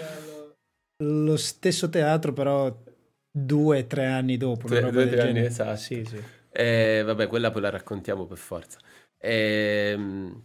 Lo 1.03 1.37
stesso 1.37 1.89
teatro, 1.89 2.33
però 2.33 2.75
due, 3.45 3.87
tre 3.87 4.05
anni 4.05 4.37
dopo. 4.37 4.67
Due, 4.67 4.89
due 4.89 5.09
tre 5.09 5.29
anni, 5.29 5.39
esatto. 5.45 5.77
Sì, 5.77 6.03
sì. 6.05 6.21
E, 6.49 7.03
vabbè, 7.05 7.27
quella 7.27 7.51
poi 7.51 7.61
la 7.61 7.69
raccontiamo 7.69 8.25
per 8.25 8.37
forza. 8.37 8.79
E, 9.17 9.91
ehm, 9.93 10.41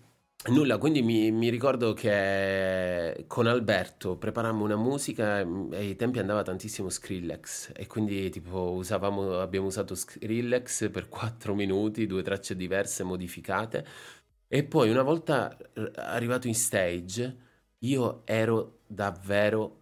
nulla, 0.49 0.79
quindi 0.79 1.03
mi, 1.03 1.31
mi, 1.31 1.49
ricordo 1.49 1.93
che 1.93 3.25
con 3.29 3.47
Alberto 3.47 4.17
preparammo 4.17 4.65
una 4.65 4.77
musica 4.77 5.45
mm, 5.45 5.73
e 5.73 5.77
ai 5.77 5.97
tempi 5.97 6.19
andava 6.19 6.43
tantissimo 6.43 6.89
Skrillex 6.89 7.73
e 7.75 7.87
quindi 7.87 8.29
tipo 8.31 8.73
usavamo, 8.73 9.39
abbiamo 9.39 9.67
usato 9.67 9.95
Skrillex 9.95 10.91
per 10.91 11.09
quattro 11.09 11.55
minuti, 11.55 12.07
due 12.07 12.23
tracce 12.23 12.57
diverse 12.57 13.05
modificate 13.05 13.87
e 14.49 14.65
poi 14.65 14.91
una 14.91 15.03
volta 15.03 15.57
arrivato 15.95 16.47
in 16.49 16.55
stage 16.55 17.37
io 17.79 18.23
ero 18.25 18.81
davvero 18.87 19.82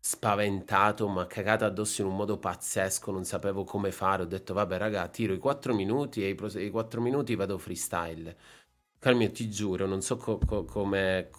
spaventato, 0.00 1.08
ma 1.08 1.26
cagato 1.26 1.64
addosso 1.64 2.02
in 2.02 2.08
un 2.08 2.16
modo 2.16 2.38
pazzesco, 2.38 3.10
non 3.10 3.24
sapevo 3.24 3.64
come 3.64 3.92
fare. 3.92 4.22
Ho 4.22 4.26
detto, 4.26 4.54
vabbè, 4.54 4.78
raga, 4.78 5.08
tiro 5.08 5.32
i 5.32 5.38
4 5.38 5.74
minuti 5.74 6.22
e 6.24 6.30
i, 6.30 6.64
i 6.66 6.70
4 6.70 7.00
minuti 7.00 7.34
vado 7.34 7.58
freestyle. 7.58 8.36
Carmio, 8.98 9.30
ti 9.30 9.48
giuro, 9.50 9.86
non 9.86 10.02
so 10.02 10.16
co- 10.16 10.38
co- 10.38 10.64
come 10.64 11.30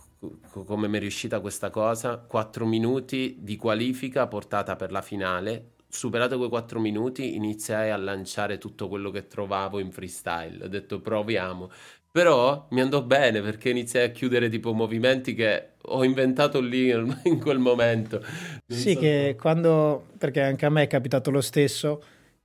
come 0.65 0.87
mi 0.89 0.97
è 0.97 0.99
riuscita 0.99 1.39
questa 1.39 1.69
cosa. 1.69 2.17
4 2.17 2.65
minuti 2.65 3.37
di 3.39 3.55
qualifica 3.55 4.27
portata 4.27 4.75
per 4.75 4.91
la 4.91 5.01
finale. 5.01 5.75
Superato 5.87 6.37
quei 6.37 6.49
4 6.49 6.79
minuti, 6.79 7.35
iniziai 7.35 7.89
a 7.89 7.97
lanciare 7.97 8.57
tutto 8.57 8.87
quello 8.87 9.09
che 9.11 9.27
trovavo 9.27 9.79
in 9.79 9.91
freestyle. 9.91 10.65
Ho 10.65 10.67
detto 10.67 10.99
proviamo. 11.01 11.69
Però 12.11 12.67
mi 12.71 12.81
andò 12.81 13.03
bene 13.03 13.41
perché 13.41 13.69
iniziai 13.69 14.05
a 14.07 14.11
chiudere 14.11 14.49
tipo 14.49 14.73
movimenti 14.73 15.35
che 15.35 15.73
ho 15.83 16.03
inventato 16.03 16.59
lì 16.59 16.89
in 16.89 17.39
quel 17.39 17.59
momento. 17.59 18.21
Non 18.67 18.79
sì, 18.79 18.91
so 18.91 18.99
che 18.99 19.35
quando, 19.39 20.07
perché 20.17 20.41
anche 20.41 20.65
a 20.65 20.69
me 20.69 20.83
è 20.83 20.87
capitato 20.87 21.31
lo 21.31 21.41
stesso, 21.41 22.03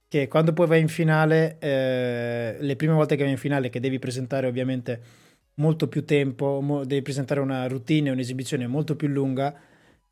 che 0.09 0.29
quando 0.29 0.53
poi 0.53 0.66
vai 0.66 0.81
in 0.81 0.88
finale, 0.88 1.57
eh, 1.61 2.57
le 2.61 2.77
prime 2.77 2.92
volte 2.92 3.16
che 3.16 3.22
vai 3.22 3.33
in 3.33 3.38
finale, 3.38 3.70
che 3.70 3.81
devi 3.81 3.98
presentare 3.98 4.46
ovviamente 4.46 5.00
molto 5.55 5.88
più 5.88 6.05
tempo, 6.05 6.61
mo- 6.61 6.85
devi 6.85 7.03
presentare 7.03 7.40
una 7.40 7.66
routine, 7.66 8.11
un'esibizione 8.11 8.66
molto 8.66 8.96
più 8.96 9.09
lunga, 9.09 9.55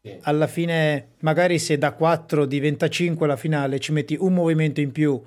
sì. 0.03 0.19
alla 0.23 0.47
fine 0.47 1.09
magari 1.21 1.59
se 1.59 1.79
da 1.79 1.93
4 1.93 2.47
diventa 2.47 2.89
5 2.89 3.27
la 3.27 3.37
finale, 3.37 3.79
ci 3.81 3.93
metti 3.93 4.17
un 4.19 4.35
movimento 4.35 4.81
in 4.81 4.93
più 4.93 5.21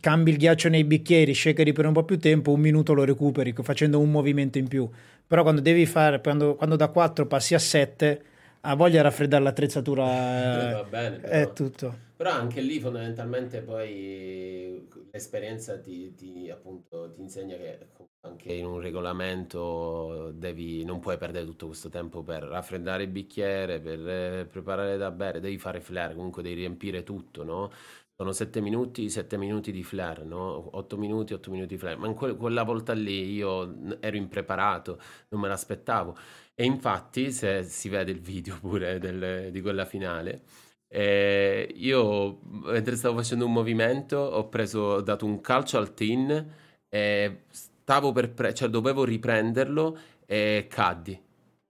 cambi 0.00 0.30
il 0.30 0.36
ghiaccio 0.36 0.68
nei 0.68 0.84
bicchieri, 0.84 1.34
shakeri 1.34 1.72
per 1.72 1.86
un 1.86 1.92
po' 1.92 2.04
più 2.04 2.18
tempo, 2.18 2.52
un 2.52 2.60
minuto 2.60 2.92
lo 2.92 3.04
recuperi 3.04 3.54
facendo 3.62 3.98
un 3.98 4.10
movimento 4.10 4.58
in 4.58 4.68
più. 4.68 4.88
Però 5.26 5.42
quando 5.42 5.60
devi 5.60 5.86
fare, 5.86 6.20
quando, 6.20 6.54
quando 6.54 6.76
da 6.76 6.88
4 6.88 7.26
passi 7.26 7.54
a 7.54 7.58
7, 7.58 8.22
ha 8.60 8.74
voglia 8.74 8.96
di 8.96 9.02
raffreddare 9.02 9.42
l'attrezzatura. 9.42 10.04
Eh, 10.46 10.72
va 10.72 10.84
bene, 10.84 11.16
però. 11.18 11.32
È 11.32 11.52
tutto. 11.52 12.04
Però 12.16 12.30
anche 12.30 12.60
lì 12.60 12.80
fondamentalmente 12.80 13.60
poi 13.60 14.88
l'esperienza 15.10 15.78
ti, 15.78 16.14
ti, 16.14 16.48
appunto, 16.50 17.10
ti 17.10 17.20
insegna 17.20 17.56
che 17.56 17.78
anche 18.22 18.52
in 18.52 18.64
un 18.64 18.80
regolamento 18.80 20.32
devi, 20.34 20.84
non 20.84 20.98
puoi 20.98 21.16
perdere 21.16 21.44
tutto 21.44 21.66
questo 21.66 21.88
tempo 21.88 22.22
per 22.22 22.42
raffreddare 22.42 23.04
il 23.04 23.10
bicchiere, 23.10 23.80
per 23.80 24.08
eh, 24.08 24.46
preparare 24.50 24.96
da 24.96 25.10
bere, 25.10 25.40
devi 25.40 25.58
fare 25.58 25.80
flare, 25.80 26.14
comunque 26.14 26.42
devi 26.42 26.56
riempire 26.56 27.02
tutto, 27.02 27.44
no? 27.44 27.70
Sono 28.18 28.32
7 28.32 28.62
minuti, 28.62 29.10
7 29.10 29.36
minuti 29.36 29.70
di 29.72 29.82
flare, 29.82 30.24
no? 30.24 30.74
8 30.76 30.96
minuti, 30.96 31.34
8 31.34 31.50
minuti 31.50 31.74
di 31.74 31.78
flare. 31.78 31.96
Ma 31.96 32.06
in 32.06 32.14
que- 32.14 32.34
quella 32.36 32.62
volta 32.62 32.94
lì 32.94 33.32
io 33.34 33.98
ero 34.00 34.16
impreparato, 34.16 34.98
non 35.28 35.40
me 35.42 35.48
l'aspettavo. 35.48 36.16
E 36.54 36.64
infatti, 36.64 37.30
se 37.30 37.62
si 37.64 37.90
vede 37.90 38.12
il 38.12 38.20
video 38.20 38.58
pure 38.60 38.98
del, 38.98 39.50
di 39.52 39.60
quella 39.60 39.84
finale, 39.84 40.42
eh, 40.88 41.70
io 41.74 42.38
mentre 42.64 42.96
stavo 42.96 43.16
facendo 43.18 43.44
un 43.44 43.52
movimento 43.52 44.16
ho 44.16 44.48
preso, 44.48 44.80
ho 44.80 45.00
dato 45.02 45.26
un 45.26 45.40
calcio 45.42 45.76
al 45.76 45.92
tin 45.92 46.54
e 46.88 47.42
stavo 47.50 48.12
per 48.12 48.32
pre- 48.32 48.54
cioè 48.54 48.68
dovevo 48.68 49.04
riprenderlo 49.04 49.98
e 50.24 50.66
caddi. 50.70 51.20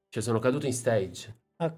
Cioè 0.09 0.23
sono 0.23 0.39
caduto 0.39 0.67
in 0.67 0.73
stage. 0.73 1.35
Ah. 1.57 1.75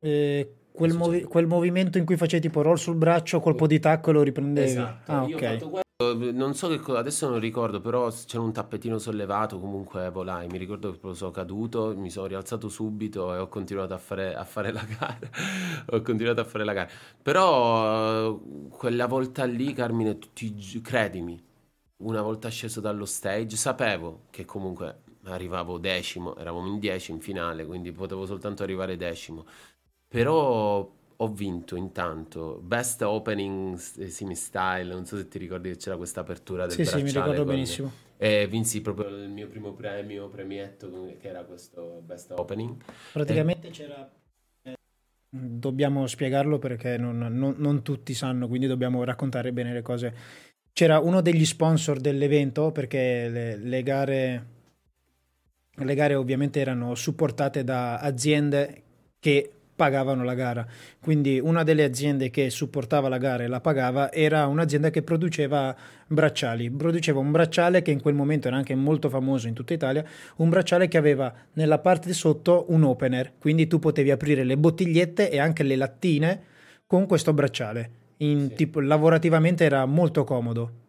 Eh, 0.00 0.54
quel, 0.76 0.94
movi- 0.94 1.22
quel, 1.22 1.46
movimento 1.46 1.98
in 1.98 2.04
cui 2.04 2.16
facevi 2.16 2.42
tipo 2.42 2.62
roll 2.62 2.76
sul 2.76 2.94
braccio, 2.96 3.40
colpo 3.40 3.66
di 3.66 3.80
tacco 3.80 4.10
e 4.10 4.12
lo 4.12 4.22
riprendevi. 4.22 4.68
Esatto. 4.68 5.12
Ah, 5.12 5.24
ok. 5.24 5.84
Non 5.98 6.54
so 6.54 6.68
che 6.68 6.78
cosa, 6.78 6.98
adesso 6.98 7.26
non 7.26 7.38
ricordo, 7.40 7.80
però 7.80 8.10
c'era 8.10 8.42
un 8.42 8.52
tappetino 8.52 8.98
sollevato, 8.98 9.58
comunque 9.58 10.10
volai, 10.10 10.46
mi 10.46 10.58
ricordo 10.58 10.90
che 10.92 11.14
sono 11.14 11.30
caduto, 11.30 11.94
mi 11.96 12.10
sono 12.10 12.26
rialzato 12.26 12.68
subito 12.68 13.34
e 13.34 13.38
ho 13.38 13.48
continuato 13.48 13.94
a 13.94 13.98
fare, 13.98 14.34
a 14.34 14.44
fare 14.44 14.72
la 14.72 14.84
gara, 14.84 15.18
ho 15.88 16.02
continuato 16.02 16.42
a 16.42 16.44
fare 16.44 16.64
la 16.64 16.74
gara. 16.74 16.90
Però 17.22 18.38
quella 18.68 19.06
volta 19.06 19.44
lì, 19.44 19.72
Carmine, 19.72 20.18
ti, 20.34 20.80
credimi, 20.82 21.42
una 21.98 22.20
volta 22.20 22.50
sceso 22.50 22.80
dallo 22.80 23.06
stage, 23.06 23.56
sapevo 23.56 24.24
che 24.30 24.44
comunque 24.44 25.00
arrivavo 25.24 25.78
decimo, 25.78 26.36
eravamo 26.36 26.66
in 26.66 26.78
dieci 26.78 27.10
in 27.10 27.20
finale, 27.20 27.64
quindi 27.64 27.90
potevo 27.92 28.26
soltanto 28.26 28.62
arrivare 28.62 28.96
decimo. 28.96 29.46
Però 30.16 30.94
ho 31.18 31.28
vinto 31.28 31.76
intanto 31.76 32.58
Best 32.62 33.02
Opening 33.02 33.76
Simi 33.76 34.34
Style, 34.34 34.84
non 34.84 35.04
so 35.04 35.18
se 35.18 35.28
ti 35.28 35.36
ricordi 35.36 35.68
che 35.68 35.76
c'era 35.76 35.98
questa 35.98 36.20
apertura 36.20 36.62
del 36.62 36.72
sì, 36.72 36.82
bracciale. 36.82 37.06
Sì, 37.06 37.14
mi 37.14 37.20
ricordo 37.20 37.44
benissimo. 37.44 37.92
E 38.16 38.46
vinsi 38.46 38.80
proprio 38.80 39.08
il 39.08 39.28
mio 39.28 39.46
primo 39.46 39.74
premio, 39.74 40.28
premietto, 40.28 41.16
che 41.20 41.28
era 41.28 41.44
questo 41.44 42.02
Best 42.02 42.30
Opening. 42.30 42.76
Praticamente 43.12 43.66
e... 43.66 43.70
c'era... 43.70 44.10
Eh, 44.62 44.74
dobbiamo 45.28 46.06
spiegarlo 46.06 46.58
perché 46.58 46.96
non, 46.96 47.18
non, 47.18 47.54
non 47.58 47.82
tutti 47.82 48.14
sanno, 48.14 48.48
quindi 48.48 48.66
dobbiamo 48.66 49.04
raccontare 49.04 49.52
bene 49.52 49.74
le 49.74 49.82
cose. 49.82 50.14
C'era 50.72 50.98
uno 50.98 51.20
degli 51.20 51.44
sponsor 51.44 52.00
dell'evento 52.00 52.72
perché 52.72 53.28
le, 53.28 53.56
le 53.56 53.82
gare... 53.82 54.46
Le 55.78 55.94
gare 55.94 56.14
ovviamente 56.14 56.58
erano 56.58 56.94
supportate 56.94 57.64
da 57.64 57.98
aziende 57.98 58.82
che 59.18 59.50
pagavano 59.76 60.24
la 60.24 60.34
gara. 60.34 60.66
Quindi 60.98 61.38
una 61.38 61.62
delle 61.62 61.84
aziende 61.84 62.30
che 62.30 62.50
supportava 62.50 63.08
la 63.08 63.18
gara 63.18 63.44
e 63.44 63.46
la 63.46 63.60
pagava 63.60 64.10
era 64.10 64.46
un'azienda 64.46 64.90
che 64.90 65.02
produceva 65.02 65.76
bracciali. 66.06 66.70
Produceva 66.70 67.20
un 67.20 67.30
bracciale 67.30 67.82
che 67.82 67.90
in 67.90 68.00
quel 68.00 68.14
momento 68.14 68.48
era 68.48 68.56
anche 68.56 68.74
molto 68.74 69.08
famoso 69.10 69.46
in 69.46 69.54
tutta 69.54 69.74
Italia, 69.74 70.04
un 70.36 70.48
bracciale 70.48 70.88
che 70.88 70.96
aveva 70.96 71.32
nella 71.52 71.78
parte 71.78 72.08
di 72.08 72.14
sotto 72.14 72.64
un 72.68 72.82
opener, 72.82 73.34
quindi 73.38 73.66
tu 73.66 73.78
potevi 73.78 74.10
aprire 74.10 74.42
le 74.42 74.56
bottigliette 74.56 75.30
e 75.30 75.38
anche 75.38 75.62
le 75.62 75.76
lattine 75.76 76.42
con 76.86 77.06
questo 77.06 77.32
bracciale. 77.32 77.90
In, 78.18 78.48
sì. 78.48 78.54
tipo, 78.54 78.80
lavorativamente 78.80 79.64
era 79.64 79.84
molto 79.84 80.24
comodo. 80.24 80.84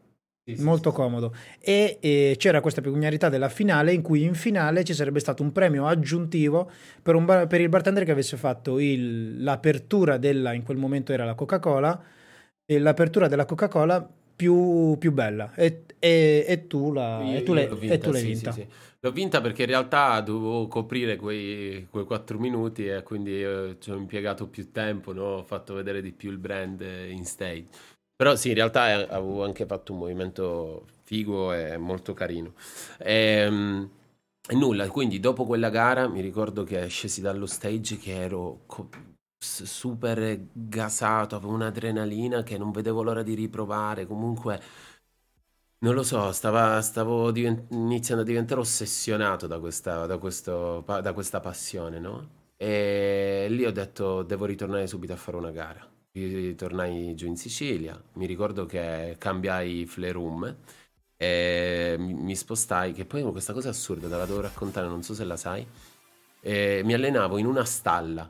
Sì, 0.56 0.64
molto 0.64 0.92
sì, 0.92 0.96
comodo. 0.96 1.36
E, 1.60 1.98
e, 2.00 2.36
c'era 2.38 2.62
questa 2.62 2.80
peculiarità 2.80 3.28
della 3.28 3.50
finale 3.50 3.92
in 3.92 4.02
cui 4.02 4.24
in 4.24 4.34
finale 4.34 4.86
ci 4.86 4.94
sarebbe 4.94 5.20
stato 5.20 5.44
un 5.44 5.52
premio 5.52 5.88
aggiuntivo 5.88 6.72
per, 7.02 7.20
bar, 7.20 7.48
per 7.48 7.60
il 7.60 7.68
bartender 7.68 8.06
che 8.06 8.12
avesse 8.12 8.38
fatto 8.38 8.80
il, 8.80 9.44
l'apertura 9.44 10.18
della, 10.18 10.54
in 10.54 10.64
quel 10.64 10.78
momento 10.78 11.12
era 11.12 11.26
la 11.26 11.36
Coca-Cola, 11.36 12.02
e 12.66 12.80
l'apertura 12.80 13.28
della 13.28 13.46
Coca-Cola 13.46 14.10
più, 14.36 14.96
più 14.98 15.12
bella. 15.12 15.54
E, 15.54 15.84
e, 16.00 16.46
e, 16.48 16.68
tu, 16.68 16.94
la, 16.94 17.22
io, 17.24 17.44
tu, 17.44 17.54
le, 17.54 17.68
vinta, 17.68 17.98
tu 17.98 18.12
l'hai 18.12 18.22
sì, 18.22 18.28
vinta. 18.28 18.56
L'ho 19.00 19.12
vinta 19.12 19.42
perché 19.42 19.64
in 19.64 19.68
realtà 19.68 20.20
dovevo 20.22 20.68
coprire 20.68 21.18
quei, 21.18 21.88
quei 21.90 22.06
4 22.06 22.40
minuti 22.40 22.88
e 22.88 23.04
quindi 23.04 23.44
eh, 23.44 23.76
ci 23.80 23.92
ho 23.92 23.96
impiegato 23.96 24.48
più 24.48 24.72
tempo, 24.72 25.14
no? 25.14 25.24
ho 25.24 25.44
fatto 25.44 25.74
vedere 25.74 26.02
di 26.02 26.12
più 26.12 26.32
il 26.32 26.38
brand 26.38 26.82
in 26.82 27.26
stage. 27.26 27.66
Però 28.18 28.36
sì, 28.36 28.50
in 28.50 28.56
realtà 28.56 28.90
eh, 28.90 29.08
avevo 29.14 29.44
anche 29.44 29.66
fatto 29.68 29.94
un 29.94 30.00
movimento 30.00 30.88
figo 31.04 31.54
e 31.54 31.78
molto 31.78 32.14
carino. 32.14 32.54
E, 32.98 33.14
ehm, 33.46 33.90
e 34.50 34.56
nulla, 34.56 34.90
quindi 34.90 35.20
dopo 35.20 35.46
quella 35.46 35.70
gara 35.70 36.08
mi 36.08 36.22
ricordo 36.22 36.64
che 36.64 36.88
scesi 36.88 37.22
dallo 37.22 37.46
stage 37.46 37.98
che 37.98 38.14
ero 38.16 38.62
co- 38.66 38.90
super 39.40 40.48
gasato, 40.52 41.36
avevo 41.36 41.54
un'adrenalina 41.54 42.42
che 42.44 42.58
non 42.58 42.72
vedevo 42.72 43.04
l'ora 43.04 43.22
di 43.24 43.36
riprovare. 43.36 44.08
Comunque, 44.08 44.62
non 45.80 45.94
lo 45.94 46.04
so, 46.04 46.32
stava, 46.32 46.82
stavo 46.82 47.32
divent- 47.32 47.72
iniziando 47.72 48.24
a 48.24 48.26
diventare 48.26 48.60
ossessionato 48.62 49.46
da 49.48 49.60
questa, 49.60 50.06
da 50.08 50.18
questo, 50.18 50.84
da 50.86 51.14
questa 51.14 51.40
passione, 51.40 52.00
no? 52.00 52.30
E 52.58 53.46
lì 53.50 53.64
ho 53.66 53.72
detto 53.72 54.24
devo 54.24 54.46
ritornare 54.46 54.88
subito 54.88 55.14
a 55.14 55.16
fare 55.18 55.38
una 55.38 55.52
gara 55.52 55.88
tornai 56.56 57.14
giù 57.16 57.28
in 57.28 57.38
Sicilia, 57.38 58.02
mi 58.14 58.26
ricordo 58.26 58.66
che 58.66 59.16
cambiai 59.18 59.86
flare 59.86 60.12
room 60.12 60.56
e 61.18 61.96
mi, 61.98 62.36
spostai, 62.36 62.94
che 62.94 63.06
poi 63.06 63.24
questa 63.32 63.54
cosa 63.54 63.70
assurda, 63.70 64.08
te 64.08 64.16
la 64.16 64.26
devo 64.26 64.42
raccontare, 64.42 64.88
non 64.88 65.04
so 65.04 65.14
se 65.14 65.24
la 65.24 65.38
sai, 65.38 65.66
e 66.42 66.82
mi 66.86 66.94
allenavo 66.94 67.38
in 67.38 67.46
una 67.46 67.66
stalla, 67.66 68.30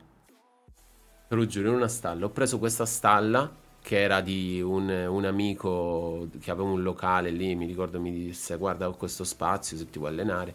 te 1.28 1.34
lo 1.34 1.46
giuro, 1.46 1.68
in 1.68 1.74
una 1.74 1.88
stalla, 1.88 2.24
ho 2.24 2.30
preso 2.30 2.58
questa 2.58 2.86
stalla 2.86 3.66
che 3.80 4.00
era 4.00 4.20
di 4.20 4.60
un, 4.60 4.88
un, 4.88 5.24
amico 5.24 6.28
che 6.40 6.50
aveva 6.50 6.68
un 6.68 6.82
locale 6.82 7.30
lì, 7.30 7.54
mi 7.54 7.66
ricordo 7.66 8.00
mi 8.00 8.12
disse 8.12 8.56
guarda 8.56 8.88
ho 8.88 8.96
questo 8.96 9.24
spazio 9.24 9.76
se 9.76 9.88
ti 9.88 9.98
vuoi 9.98 10.10
allenare, 10.10 10.54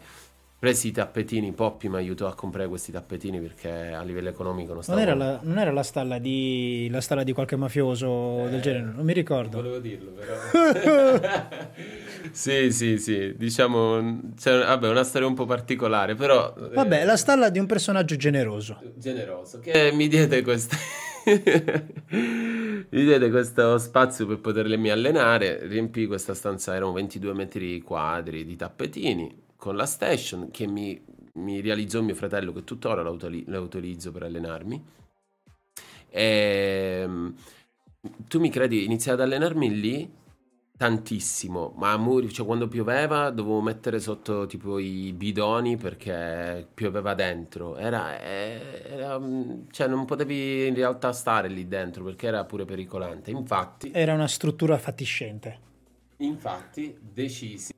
presi 0.64 0.88
i 0.88 0.92
tappetini, 0.92 1.52
Poppy 1.52 1.88
mi 1.88 1.96
aiutò 1.96 2.26
a 2.26 2.34
comprare 2.34 2.66
questi 2.68 2.90
tappetini 2.90 3.38
perché 3.38 3.68
a 3.92 4.02
livello 4.02 4.30
economico 4.30 4.72
non 4.72 4.82
stavo... 4.82 4.98
Non 4.98 5.06
era 5.08 5.14
la, 5.14 5.38
non 5.42 5.58
era 5.58 5.70
la 5.72 5.82
stalla 5.82 6.18
di, 6.18 6.88
la 6.90 7.02
stalla 7.02 7.22
di 7.22 7.32
qualche 7.34 7.54
mafioso 7.56 8.46
Eh, 8.46 8.48
del 8.48 8.62
genere, 8.62 8.92
non 8.94 9.04
mi 9.04 9.12
ricordo. 9.12 9.58
Volevo 9.58 9.78
dirlo 9.78 10.12
però. 10.12 11.20
sì, 12.32 12.72
sì, 12.72 12.96
sì, 12.96 13.34
diciamo, 13.36 14.20
c'è, 14.38 14.58
vabbè, 14.58 14.88
una 14.88 15.04
storia 15.04 15.28
un 15.28 15.34
po' 15.34 15.44
particolare, 15.44 16.14
però... 16.14 16.54
eh, 16.56 16.68
Vabbè, 16.72 17.04
la 17.04 17.18
stalla 17.18 17.50
di 17.50 17.58
un 17.58 17.66
personaggio 17.66 18.16
generoso. 18.16 18.80
generoso 18.96 19.58
che 19.60 19.90
mi 19.92 20.08
diede 20.08 20.40
questo 20.42 20.76
mi 21.28 22.86
diede 23.04 23.28
questo 23.30 23.76
spazio 23.78 24.26
per 24.26 24.38
potermi 24.40 24.90
allenare 24.90 25.66
riempì 25.66 26.06
questa 26.06 26.32
stanza 26.34 26.74
erano 26.74 26.92
22 26.92 27.32
metri 27.34 27.80
quadri 27.80 28.44
di 28.44 28.56
tappetini 28.56 29.42
con 29.64 29.76
la 29.76 29.86
station 29.86 30.50
che 30.50 30.66
mi, 30.66 31.02
mi 31.36 31.62
realizzò 31.62 32.02
mio 32.02 32.14
fratello 32.14 32.52
che 32.52 32.64
tuttora 32.64 33.02
la, 33.02 33.08
utili- 33.08 33.44
la 33.46 33.60
utilizzo 33.60 34.12
per 34.12 34.24
allenarmi. 34.24 34.84
E 36.10 37.08
tu 38.28 38.40
mi 38.40 38.50
credi 38.50 38.84
iniziai 38.84 39.14
ad 39.14 39.22
allenarmi 39.22 39.80
lì 39.80 40.22
tantissimo 40.76 41.72
ma 41.76 41.92
a 41.92 41.96
muri 41.96 42.30
cioè 42.30 42.44
quando 42.44 42.66
pioveva 42.68 43.30
dovevo 43.30 43.62
mettere 43.62 44.00
sotto 44.00 44.44
tipo 44.46 44.78
i 44.78 45.14
bidoni 45.14 45.78
perché 45.78 46.68
pioveva 46.74 47.14
dentro. 47.14 47.78
Era, 47.78 48.20
eh, 48.20 48.82
era, 48.86 49.18
mm, 49.18 49.68
cioè 49.70 49.88
non 49.88 50.04
potevi 50.04 50.66
in 50.66 50.74
realtà 50.74 51.10
stare 51.14 51.48
lì 51.48 51.66
dentro 51.66 52.04
perché 52.04 52.26
era 52.26 52.44
pure 52.44 52.66
pericolante. 52.66 53.30
Infatti 53.30 53.90
Era 53.94 54.12
una 54.12 54.28
struttura 54.28 54.76
fatiscente. 54.76 55.58
infatti 56.18 56.94
decisi 57.00 57.72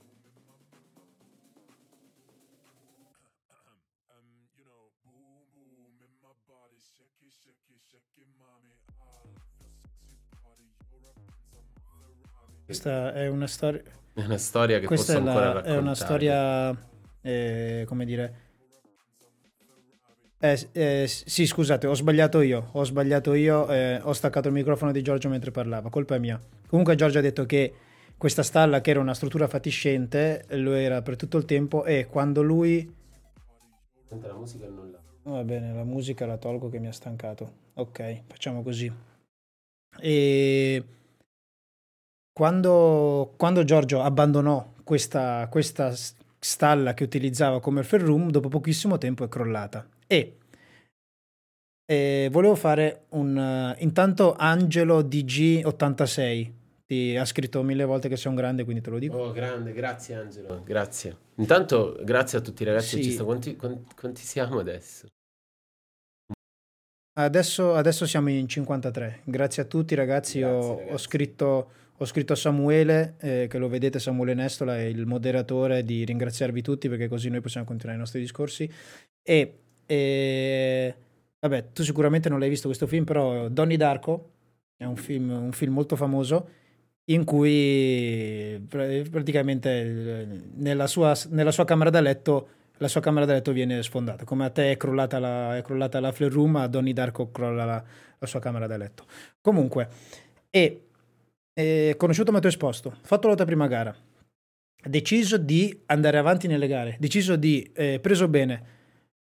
Questa 12.67 13.13
è 13.15 13.29
una 13.29 13.47
storia. 13.47 13.81
è 14.13 14.25
una 14.25 14.39
storia 14.39 14.81
che 14.81 14.87
Questa 14.87 15.15
posso 15.15 15.25
ancora 15.25 15.47
la- 15.47 15.53
raccontare 15.53 15.77
è 15.77 15.81
una 15.81 15.95
storia, 15.95 16.89
eh, 17.21 17.85
come 17.87 18.05
dire. 18.05 18.35
Eh, 20.39 20.69
eh, 20.73 21.07
sì, 21.07 21.47
scusate, 21.47 21.87
ho 21.87 21.95
sbagliato 21.95 22.41
io. 22.41 22.71
Ho 22.73 22.85
sbagliato 22.85 23.35
io. 23.35 23.69
eh, 23.71 24.01
ho 24.03 24.13
staccato 24.13 24.49
il 24.49 24.55
microfono 24.55 24.91
di 24.91 25.01
Giorgio 25.01 25.29
mentre 25.29 25.53
parlava. 25.53 25.89
Colpa 25.91 26.19
mia. 26.19 26.41
Comunque, 26.67 26.97
Giorgio 26.97 27.19
ha 27.19 27.23
detto 27.23 27.47
che 27.47 27.73
questa 28.17 28.43
stalla, 28.43 28.81
che 28.81 28.91
era 28.91 28.99
una 29.01 29.15
struttura 29.15 29.47
fatiscente, 29.47 30.45
lo 30.51 30.73
era 30.73 31.03
per 31.03 31.17
tutto 31.17 31.37
il 31.39 31.45
tempo. 31.45 31.85
E 31.85 32.07
quando 32.11 32.43
lui. 32.43 32.93
Senta, 34.09 34.27
la 34.27 34.35
musica 34.35 34.67
non 34.67 34.91
la 34.91 35.01
Va 35.31 35.43
bene, 35.45 35.73
la 35.73 35.85
musica 35.85 36.27
la 36.27 36.37
tolgo 36.37 36.69
che 36.69 36.79
mi 36.81 36.89
ha 36.89 36.93
stancato. 36.93 37.53
Ok, 37.75 38.23
facciamo 38.27 38.63
così. 38.63 38.93
E 39.99 40.85
quando, 42.37 43.33
quando 43.39 43.65
Giorgio 43.65 44.03
abbandonò 44.03 44.75
questa, 44.85 45.49
questa 45.51 45.91
stalla 46.39 46.93
che 46.93 47.03
utilizzava 47.03 47.61
come 47.61 47.83
fair 47.83 48.03
room, 48.03 48.29
dopo 48.29 48.49
pochissimo 48.51 48.99
tempo 48.99 49.25
è 49.25 49.29
crollata. 49.29 49.89
E, 50.07 50.37
e 51.91 52.29
volevo 52.31 52.55
fare 52.55 53.07
un... 53.11 53.39
eh, 53.39 53.83
intanto 53.83 54.35
Angelo 54.35 55.01
DG86 55.01 56.53
ti 56.85 57.17
ha 57.17 57.25
scritto 57.25 57.63
mille 57.63 57.85
volte 57.85 58.11
che 58.11 58.19
sei 58.19 58.31
un 58.31 58.37
grande, 58.37 58.65
quindi 58.65 58.83
te 58.83 58.91
lo 58.91 58.99
dico. 58.99 59.17
Oh, 59.17 59.33
grande, 59.33 59.73
grazie 59.73 60.17
Angelo, 60.17 60.63
grazie. 60.63 61.17
Intanto, 61.37 61.99
grazie 62.05 62.37
a 62.37 62.43
tutti 62.43 62.63
i 62.65 62.67
ragazzi 62.67 63.03
Sì. 63.03 63.17
Quanti, 63.17 63.57
quanti- 63.57 63.95
quanti 63.99 64.21
siamo 64.21 64.59
adesso? 64.59 65.07
Adesso, 67.19 67.75
adesso 67.75 68.05
siamo 68.07 68.29
in 68.29 68.47
53. 68.47 69.23
Grazie 69.25 69.63
a 69.63 69.65
tutti 69.65 69.95
ragazzi. 69.95 70.41
Grazie, 70.41 70.55
ho, 70.59 70.77
ragazzi. 70.77 70.93
ho 70.93 70.99
scritto, 70.99 71.71
ho 71.99 72.05
scritto 72.05 72.35
a 72.35 72.37
Samuele, 72.37 73.15
eh, 73.19 73.47
che 73.49 73.59
lo 73.59 73.69
vedete, 73.69 73.99
Samuele 73.99 74.35
Nestola 74.35 74.77
è 74.77 74.83
il 74.83 75.07
moderatore, 75.07 75.83
di 75.83 76.05
ringraziarvi 76.05 76.63
tutti 76.63 76.89
perché 76.89 77.09
così 77.09 77.29
noi 77.31 77.41
possiamo 77.41 77.67
continuare 77.67 77.99
i 77.99 78.01
nostri 78.01 78.21
discorsi. 78.21 78.71
E, 79.23 79.59
e- 79.87 80.95
vabbè, 81.41 81.73
tu 81.73 81.83
sicuramente 81.83 82.29
non 82.29 82.39
l'hai 82.39 82.49
visto 82.49 82.67
questo 82.67 82.87
film, 82.87 83.05
però 83.05 83.49
Donnie 83.49 83.77
Darko 83.77 84.31
è 84.77 84.85
un 84.85 84.97
film, 84.97 85.31
un 85.31 85.53
film 85.53 85.73
molto 85.73 85.97
famoso 85.97 86.49
in 87.09 87.25
cui 87.25 88.63
pr- 88.69 89.09
praticamente 89.09 89.71
eh, 89.71 90.27
nella 90.57 90.87
sua, 90.87 91.17
nella 91.31 91.53
sua 91.53 91.65
camera 91.65 91.91
da 91.91 92.01
letto 92.01 92.49
la 92.79 92.89
sua 92.89 93.01
camera 93.01 93.25
da 93.25 93.33
letto 93.33 93.53
viene 93.53 93.83
sfondata. 93.83 94.25
Come 94.25 94.45
a 94.45 94.51
te 94.51 94.73
è 94.73 94.77
crollata 94.77 95.19
la, 95.19 95.57
è 95.57 95.63
crollata 95.63 96.01
la 96.01 96.13
flare 96.13 96.33
room, 96.33 96.57
a 96.57 96.67
Donnie 96.67 96.93
Darko 96.93 97.31
crolla 97.31 97.65
la, 97.65 97.83
la 98.19 98.27
sua 98.27 98.41
camera 98.41 98.67
da 98.67 98.77
letto. 98.77 99.07
Comunque, 99.41 99.89
e 100.51 100.86
eh, 101.59 101.95
conosciuto 101.97 102.33
Matteo 102.33 102.51
Esposto, 102.51 102.99
fatto 103.01 103.29
la 103.29 103.35
tua 103.35 103.47
prima 103.47 103.67
gara, 103.67 103.97
deciso 104.85 105.39
di 105.39 105.83
andare 105.87 106.19
avanti 106.19 106.47
nelle 106.47 106.67
gare, 106.67 106.97
deciso 107.01 107.37
di, 107.37 107.71
eh, 107.75 107.99
preso 107.99 108.29
bene, 108.29 108.75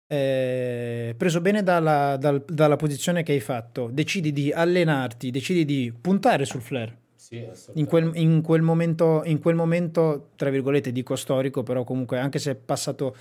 eh, 0.06 1.14
preso 1.16 1.40
bene 1.40 1.62
dalla, 1.62 2.16
dal- 2.18 2.44
dalla 2.46 2.76
posizione 2.76 3.22
che 3.22 3.32
hai 3.32 3.40
fatto, 3.40 3.88
decidi 3.90 4.32
di 4.32 4.52
allenarti, 4.52 5.30
decidi 5.30 5.64
di 5.64 5.92
puntare 5.98 6.44
sul 6.44 6.60
flare. 6.60 7.06
Sì, 7.14 7.46
in 7.74 7.86
quel, 7.86 8.10
in 8.14 8.42
quel 8.42 8.62
momento, 8.62 9.22
in 9.24 9.40
quel 9.40 9.54
momento, 9.54 10.30
tra 10.36 10.50
virgolette, 10.50 10.92
dico 10.92 11.16
storico, 11.16 11.62
però 11.62 11.82
comunque 11.82 12.18
anche 12.18 12.38
se 12.38 12.52
è 12.52 12.54
passato 12.54 13.16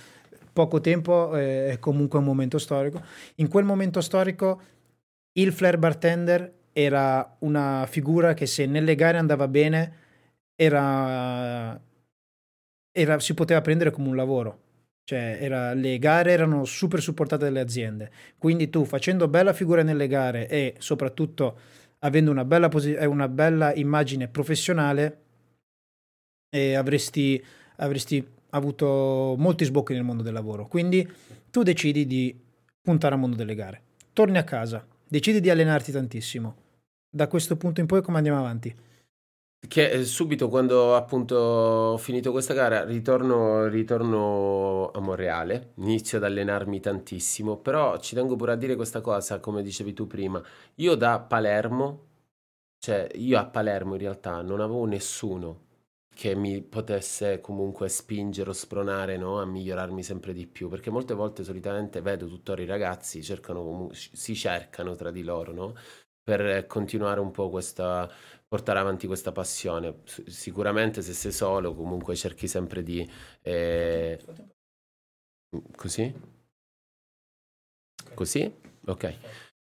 poco 0.52 0.80
tempo, 0.80 1.34
eh, 1.36 1.70
è 1.70 1.78
comunque 1.78 2.18
un 2.18 2.24
momento 2.24 2.58
storico. 2.58 3.02
In 3.36 3.48
quel 3.48 3.64
momento 3.64 4.00
storico 4.00 4.60
il 5.32 5.52
flare 5.52 5.78
bartender 5.78 6.57
era 6.80 7.36
una 7.40 7.86
figura 7.88 8.34
che 8.34 8.46
se 8.46 8.64
nelle 8.66 8.94
gare 8.94 9.18
andava 9.18 9.48
bene 9.48 9.92
era, 10.54 11.80
era- 12.92 13.18
si 13.18 13.34
poteva 13.34 13.60
prendere 13.60 13.90
come 13.90 14.08
un 14.08 14.14
lavoro. 14.16 14.62
Cioè, 15.02 15.38
era- 15.40 15.72
le 15.72 15.98
gare 15.98 16.30
erano 16.32 16.64
super 16.64 17.00
supportate 17.00 17.44
dalle 17.46 17.60
aziende. 17.60 18.10
Quindi 18.38 18.68
tu 18.70 18.84
facendo 18.84 19.26
bella 19.26 19.52
figura 19.52 19.82
nelle 19.82 20.06
gare 20.06 20.48
e 20.48 20.74
soprattutto 20.78 21.58
avendo 22.00 22.30
una 22.30 22.44
bella, 22.44 22.68
posi- 22.68 22.94
eh, 22.94 23.06
una 23.06 23.26
bella 23.28 23.74
immagine 23.74 24.28
professionale, 24.28 25.22
eh, 26.50 26.74
avresti, 26.74 27.42
avresti 27.76 28.24
avuto 28.50 29.34
molti 29.36 29.64
sbocchi 29.64 29.94
nel 29.94 30.04
mondo 30.04 30.22
del 30.22 30.32
lavoro. 30.32 30.66
Quindi 30.66 31.06
tu 31.50 31.62
decidi 31.62 32.06
di 32.06 32.38
puntare 32.80 33.14
al 33.14 33.20
mondo 33.20 33.36
delle 33.36 33.54
gare. 33.54 33.82
Torni 34.12 34.38
a 34.38 34.44
casa, 34.44 34.86
decidi 35.08 35.40
di 35.40 35.50
allenarti 35.50 35.90
tantissimo. 35.92 36.66
Da 37.10 37.26
questo 37.26 37.56
punto 37.56 37.80
in 37.80 37.86
poi 37.86 38.02
come 38.02 38.18
andiamo 38.18 38.38
avanti? 38.38 38.74
Che 39.66 39.90
eh, 39.90 40.04
subito 40.04 40.48
quando 40.48 40.94
appunto 40.94 41.36
ho 41.36 41.96
finito 41.96 42.30
questa 42.30 42.54
gara 42.54 42.84
ritorno, 42.84 43.66
ritorno 43.66 44.90
a 44.92 45.00
Monreale, 45.00 45.72
inizio 45.76 46.18
ad 46.18 46.24
allenarmi 46.24 46.80
tantissimo, 46.80 47.56
però 47.56 47.98
ci 47.98 48.14
tengo 48.14 48.36
pure 48.36 48.52
a 48.52 48.56
dire 48.56 48.76
questa 48.76 49.00
cosa, 49.00 49.40
come 49.40 49.62
dicevi 49.62 49.94
tu 49.94 50.06
prima, 50.06 50.40
io 50.76 50.94
da 50.94 51.18
Palermo, 51.18 52.06
cioè 52.78 53.08
io 53.14 53.38
a 53.38 53.46
Palermo 53.46 53.94
in 53.94 54.00
realtà 54.00 54.40
non 54.42 54.60
avevo 54.60 54.84
nessuno 54.84 55.66
che 56.14 56.34
mi 56.34 56.60
potesse 56.62 57.40
comunque 57.40 57.88
spingere 57.88 58.50
o 58.50 58.52
spronare, 58.52 59.16
no, 59.16 59.40
a 59.40 59.46
migliorarmi 59.46 60.02
sempre 60.02 60.32
di 60.32 60.46
più, 60.46 60.68
perché 60.68 60.90
molte 60.90 61.14
volte 61.14 61.42
solitamente 61.44 62.00
vedo 62.00 62.26
tuttora 62.26 62.62
i 62.62 62.66
ragazzi 62.66 63.22
cercano 63.22 63.90
si 63.92 64.34
cercano 64.34 64.94
tra 64.94 65.10
di 65.10 65.22
loro, 65.22 65.52
no? 65.52 65.74
Per 66.28 66.66
continuare 66.66 67.20
un 67.20 67.30
po' 67.30 67.48
questa 67.48 68.06
portare 68.46 68.78
avanti 68.80 69.06
questa 69.06 69.32
passione. 69.32 70.02
Sicuramente 70.26 71.00
se 71.00 71.14
sei 71.14 71.32
solo, 71.32 71.74
comunque 71.74 72.14
cerchi 72.16 72.46
sempre 72.46 72.82
di... 72.82 73.08
eh, 73.42 74.18
Così? 75.76 76.12
Così? 78.14 78.52
Ok. 78.86 79.14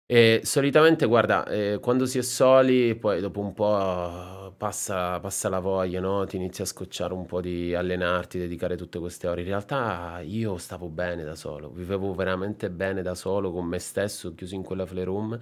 E 0.08 0.42
solitamente, 0.44 1.06
guarda, 1.08 1.46
eh, 1.48 1.80
quando 1.82 2.06
si 2.06 2.20
è 2.20 2.22
soli, 2.22 2.96
poi 2.96 3.20
dopo 3.22 3.40
un 3.40 3.54
po' 3.54 4.54
passa, 4.58 5.20
passa 5.20 5.50
la 5.50 5.60
voglia, 5.60 6.00
no? 6.00 6.26
Ti 6.26 6.36
inizi 6.36 6.62
a 6.62 6.66
scocciare 6.66 7.14
un 7.14 7.26
po' 7.26 7.42
di 7.42 7.74
allenarti, 7.74 8.38
dedicare 8.38 8.78
tutte 8.78 9.00
queste 9.00 9.28
ore. 9.28 9.42
In 9.42 9.48
realtà 9.48 10.20
io 10.22 10.58
stavo 10.58 10.90
bene 10.90 11.24
da 11.24 11.36
solo, 11.36 11.72
vivevo 11.72 12.14
veramente 12.14 12.70
bene 12.70 13.02
da 13.02 13.16
solo 13.16 13.52
con 13.52 13.66
me 13.66 13.80
stesso, 13.80 14.36
chiuso 14.36 14.54
in 14.56 14.64
quella 14.64 14.86
flare 14.86 15.06
room 15.06 15.40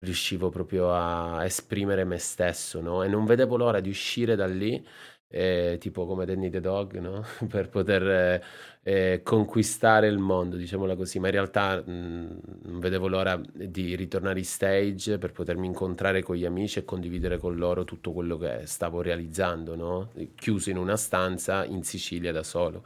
riuscivo 0.00 0.48
proprio 0.50 0.92
a 0.92 1.44
esprimere 1.44 2.04
me 2.04 2.18
stesso, 2.18 2.80
no? 2.80 3.02
E 3.02 3.08
non 3.08 3.24
vedevo 3.24 3.56
l'ora 3.56 3.80
di 3.80 3.88
uscire 3.90 4.34
da 4.36 4.46
lì, 4.46 4.84
eh, 5.28 5.76
tipo 5.78 6.06
come 6.06 6.24
Danny 6.26 6.50
the 6.50 6.60
Dog, 6.60 6.98
no? 6.98 7.22
Per 7.48 7.68
poter 7.68 8.02
eh, 8.08 8.42
eh, 8.82 9.20
conquistare 9.22 10.08
il 10.08 10.18
mondo, 10.18 10.56
diciamola 10.56 10.96
così, 10.96 11.18
ma 11.18 11.26
in 11.26 11.32
realtà 11.32 11.82
mh, 11.82 12.40
non 12.62 12.78
vedevo 12.80 13.08
l'ora 13.08 13.40
di 13.52 13.94
ritornare 13.94 14.38
in 14.38 14.44
stage 14.44 15.18
per 15.18 15.32
potermi 15.32 15.66
incontrare 15.66 16.22
con 16.22 16.36
gli 16.36 16.44
amici 16.46 16.78
e 16.78 16.84
condividere 16.84 17.38
con 17.38 17.56
loro 17.56 17.84
tutto 17.84 18.12
quello 18.12 18.36
che 18.38 18.62
stavo 18.66 19.02
realizzando, 19.02 19.76
no? 19.76 20.12
Chiuso 20.34 20.70
in 20.70 20.78
una 20.78 20.96
stanza 20.96 21.64
in 21.64 21.82
Sicilia 21.82 22.32
da 22.32 22.42
solo. 22.42 22.84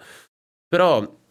Però 0.68 1.22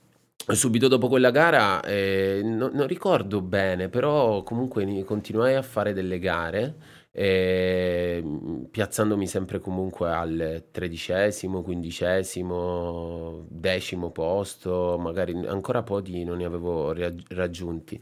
subito 0.52 0.88
dopo 0.88 1.08
quella 1.08 1.32
gara, 1.32 1.82
eh, 1.82 2.42
no- 2.44 2.70
non 2.74 2.88
ricordo 2.88 3.42
bene, 3.42 3.88
però 3.90 4.44
comunque 4.44 5.04
continuai 5.06 5.56
a 5.56 5.62
fare 5.62 5.94
delle 5.94 6.20
gare, 6.20 6.76
eh, 7.12 8.22
piazzandomi 8.70 9.28
sempre 9.28 9.60
comunque 9.60 10.10
al 10.12 10.66
tredicesimo, 10.72 11.62
quindicesimo, 11.62 13.46
decimo 13.50 14.12
posto, 14.12 14.98
magari 15.00 15.34
ancora 15.46 15.84
podi 15.84 16.24
non 16.24 16.38
ne 16.38 16.46
avevo 16.46 16.94
raggiunti. 17.30 18.02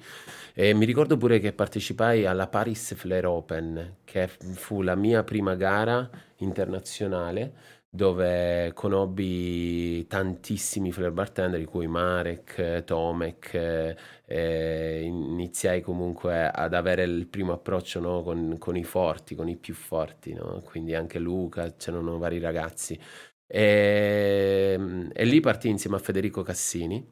E 0.53 0.73
mi 0.73 0.85
ricordo 0.85 1.17
pure 1.17 1.39
che 1.39 1.53
partecipai 1.53 2.25
alla 2.25 2.47
Paris 2.47 2.95
Flare 2.95 3.27
Open, 3.27 3.97
che 4.03 4.27
fu 4.27 4.81
la 4.81 4.95
mia 4.95 5.23
prima 5.23 5.55
gara 5.55 6.09
internazionale 6.37 7.53
dove 7.93 8.71
conobbi 8.73 10.07
tantissimi 10.07 10.93
flare 10.93 11.11
bartender, 11.11 11.59
di 11.59 11.65
cui 11.65 11.87
Marek, 11.87 12.85
Tomek, 12.85 13.95
eh, 14.25 15.01
iniziai 15.03 15.81
comunque 15.81 16.49
ad 16.49 16.73
avere 16.73 17.03
il 17.03 17.27
primo 17.27 17.51
approccio 17.51 17.99
no, 17.99 18.21
con, 18.23 18.55
con, 18.57 18.77
i 18.77 18.85
forti, 18.85 19.35
con 19.35 19.49
i 19.49 19.57
più 19.57 19.73
forti, 19.73 20.33
no? 20.33 20.61
quindi 20.63 20.95
anche 20.95 21.19
Luca, 21.19 21.75
c'erano 21.75 22.17
vari 22.17 22.39
ragazzi. 22.39 22.97
E, 23.45 25.09
e 25.11 25.25
lì 25.25 25.39
partì 25.41 25.67
insieme 25.67 25.97
a 25.97 25.99
Federico 25.99 26.43
Cassini, 26.43 27.05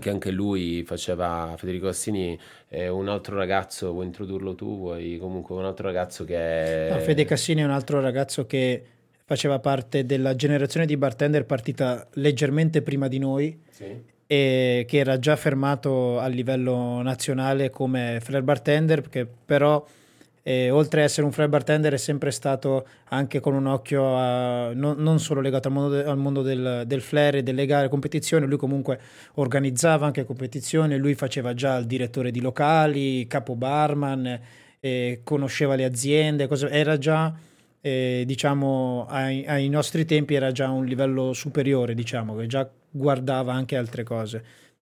che 0.00 0.10
anche 0.10 0.32
lui 0.32 0.82
faceva 0.84 1.54
Federico 1.56 1.86
Cassini 1.86 2.36
è 2.66 2.88
un 2.88 3.08
altro 3.08 3.36
ragazzo 3.36 3.92
vuoi 3.92 4.06
introdurlo 4.06 4.54
tu 4.54 4.78
vuoi 4.78 5.18
comunque 5.18 5.54
un 5.54 5.66
altro 5.66 5.86
ragazzo 5.86 6.24
che 6.24 6.88
no, 6.90 6.98
Fede 7.00 7.26
Cassini 7.26 7.60
è 7.60 7.64
un 7.64 7.70
altro 7.70 8.00
ragazzo 8.00 8.46
che 8.46 8.93
faceva 9.24 9.58
parte 9.58 10.04
della 10.04 10.36
generazione 10.36 10.86
di 10.86 10.96
bartender 10.96 11.46
partita 11.46 12.06
leggermente 12.14 12.82
prima 12.82 13.08
di 13.08 13.18
noi 13.18 13.58
sì. 13.70 14.02
e 14.26 14.84
che 14.86 14.98
era 14.98 15.18
già 15.18 15.34
fermato 15.36 16.18
a 16.18 16.26
livello 16.26 17.00
nazionale 17.00 17.70
come 17.70 18.18
flair 18.20 18.42
bartender, 18.42 19.08
che 19.08 19.26
però 19.26 19.84
eh, 20.46 20.68
oltre 20.68 21.00
ad 21.00 21.06
essere 21.06 21.24
un 21.24 21.32
flair 21.32 21.48
bartender 21.48 21.94
è 21.94 21.96
sempre 21.96 22.30
stato 22.30 22.86
anche 23.04 23.40
con 23.40 23.54
un 23.54 23.64
occhio 23.64 24.14
a, 24.14 24.74
non, 24.74 24.96
non, 24.98 25.18
solo 25.18 25.40
legato 25.40 25.68
al 25.68 25.74
mondo, 25.74 25.88
de, 25.94 26.04
al 26.04 26.18
mondo 26.18 26.42
del, 26.42 26.84
del 26.86 27.00
flare 27.00 27.38
e 27.38 27.42
delle 27.42 27.64
gare, 27.64 27.88
competizioni, 27.88 28.44
lui 28.44 28.58
comunque 28.58 29.00
organizzava 29.36 30.04
anche 30.04 30.26
competizioni, 30.26 30.98
lui 30.98 31.14
faceva 31.14 31.54
già 31.54 31.78
il 31.78 31.86
direttore 31.86 32.30
di 32.30 32.42
locali, 32.42 33.26
capo 33.26 33.56
barman, 33.56 34.38
eh, 34.80 35.20
conosceva 35.24 35.76
le 35.76 35.84
aziende, 35.84 36.46
cose, 36.46 36.68
era 36.68 36.98
già 36.98 37.34
eh, 37.86 38.24
diciamo 38.26 39.04
ai, 39.10 39.44
ai, 39.44 39.68
nostri 39.68 40.06
tempi 40.06 40.34
era 40.34 40.52
già 40.52 40.70
un 40.70 40.86
livello 40.86 41.34
superiore, 41.34 41.92
diciamo, 41.92 42.34
che 42.34 42.46
già 42.46 42.66
guardava 42.88 43.52
anche 43.52 43.76
altre 43.76 44.04
cose. 44.04 44.44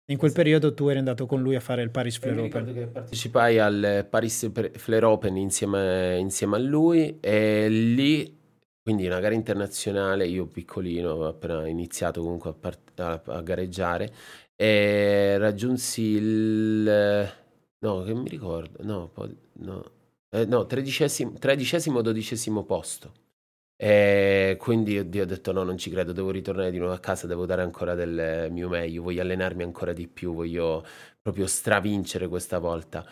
In 0.10 0.18
quel 0.18 0.32
periodo 0.32 0.74
tu 0.74 0.88
eri 0.88 0.98
andato 0.98 1.28
con 1.28 1.40
lui 1.40 1.54
a 1.54 1.60
fare 1.60 1.84
il 1.84 1.92
Paris 1.92 2.18
Flare 2.18 2.42
Open. 2.42 2.90
Partecipai 2.92 3.60
al 3.60 4.08
Paris 4.10 4.50
Flare 4.78 5.06
Open 5.06 5.38
insieme, 5.38 6.18
insieme 6.18 6.56
a 6.56 6.60
lui 6.60 7.20
e 7.20 7.70
lì 7.70 8.36
quindi 8.82 9.06
una 9.06 9.20
gara 9.20 9.36
internazionale, 9.36 10.26
io 10.26 10.48
piccolino, 10.48 11.12
ho 11.12 11.28
appena 11.28 11.68
iniziato 11.68 12.22
comunque 12.22 12.52
a, 12.52 12.54
part- 12.54 13.00
a, 13.02 13.22
a, 13.26 13.42
gareggiare 13.42 14.12
e 14.56 15.38
raggiunsi 15.38 16.02
il... 16.02 17.30
no, 17.80 18.04
che 18.04 18.14
mi 18.14 18.30
ricordo, 18.30 18.78
no, 18.84 19.10
poi, 19.14 19.38
no 19.60 19.97
eh, 20.30 20.46
no, 20.46 20.66
tredicesimo, 20.66 21.34
tredicesimo, 21.38 22.02
dodicesimo 22.02 22.64
posto. 22.64 23.14
E 23.80 24.58
quindi 24.60 24.98
oddio, 25.00 25.24
ho 25.24 25.26
detto 25.26 25.52
no, 25.52 25.64
non 25.64 25.78
ci 25.78 25.90
credo, 25.92 26.12
devo 26.14 26.32
ritornare 26.32 26.72
di 26.72 26.80
nuovo 26.80 26.94
a 26.94 27.00
casa, 27.00 27.28
devo 27.28 27.46
dare 27.46 27.62
ancora 27.62 27.96
del 27.96 28.50
mio 28.52 28.70
meglio, 28.70 29.04
voglio 29.04 29.22
allenarmi 29.22 29.64
ancora 29.64 29.94
di 29.94 30.08
più, 30.08 30.34
voglio 30.34 30.86
proprio 31.22 31.48
stravincere 31.48 32.28
questa 32.28 32.60
volta. 32.60 33.06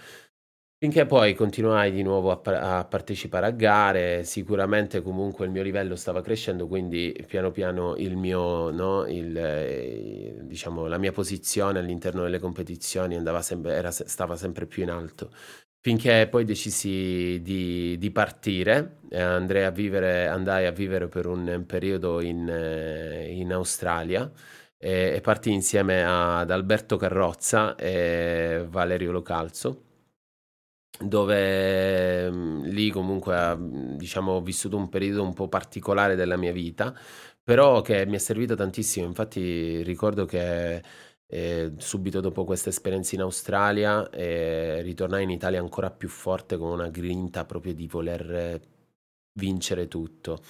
Finché 0.78 1.06
poi 1.06 1.34
continuai 1.36 1.92
di 1.92 2.04
nuovo 2.04 2.32
a, 2.32 2.78
a 2.80 2.86
partecipare 2.86 3.46
a 3.48 3.52
gare, 3.52 4.24
sicuramente 4.24 5.02
comunque 5.02 5.46
il 5.46 5.52
mio 5.52 5.64
livello 5.64 5.96
stava 5.96 6.22
crescendo, 6.22 6.68
quindi 6.68 7.16
piano 7.28 7.52
piano 7.52 7.96
il 7.96 8.18
mio, 8.18 8.72
no, 8.72 9.06
il, 9.08 9.38
eh, 9.38 10.40
diciamo, 10.44 10.88
la 10.88 10.98
mia 10.98 11.12
posizione 11.12 11.80
all'interno 11.80 12.24
delle 12.24 12.40
competizioni 12.40 13.22
sempre, 13.42 13.74
era, 13.74 13.92
stava 13.92 14.36
sempre 14.36 14.66
più 14.68 14.84
in 14.84 14.90
alto 14.92 15.32
finché 15.86 16.28
poi 16.32 16.46
decisi 16.46 17.40
di, 17.44 17.96
di 18.00 18.10
partire. 18.10 19.02
Eh, 19.08 19.22
a 19.22 19.70
vivere, 19.70 20.28
andai 20.28 20.66
a 20.66 20.72
vivere 20.72 21.08
per 21.08 21.28
un 21.28 21.64
periodo 21.68 22.22
in, 22.22 22.50
eh, 22.50 23.32
in 23.32 23.54
Australia 23.54 24.32
e, 24.80 25.14
e 25.16 25.22
partì 25.22 25.52
insieme 25.52 26.04
ad 26.04 26.50
Alberto 26.50 26.98
Carrozza 26.98 27.76
e 27.76 28.66
Valerio 28.68 29.12
Localzo 29.12 29.84
dove 31.00 32.32
mm, 32.32 32.64
lì 32.64 32.90
comunque 32.90 33.56
diciamo 33.98 34.34
ho 34.34 34.42
vissuto 34.42 34.78
un 34.78 34.90
periodo 34.90 35.24
un 35.24 35.34
po' 35.34 35.50
particolare 35.50 36.16
della 36.16 36.38
mia 36.38 36.54
vita 36.54 36.96
però 37.44 37.82
che 37.82 38.06
mi 38.06 38.16
è 38.16 38.18
servito 38.18 38.56
tantissimo 38.56 39.06
infatti 39.06 39.84
ricordo 39.84 40.26
che 40.26 40.82
e 41.28 41.74
subito 41.78 42.22
dopo 42.22 42.44
questa 42.46 42.70
esperienza 42.70 43.16
in 43.16 43.22
Australia 43.22 44.10
eh, 44.10 44.82
ritornai 44.82 45.24
in 45.24 45.32
Italia 45.32 45.60
ancora 45.60 45.90
più 45.90 46.08
forte 46.08 46.58
con 46.58 46.70
una 46.72 46.90
grinta 46.90 47.46
proprio 47.46 47.74
di 47.74 47.88
voler 47.88 48.62
vincere 49.34 49.88
tutto. 49.88 50.42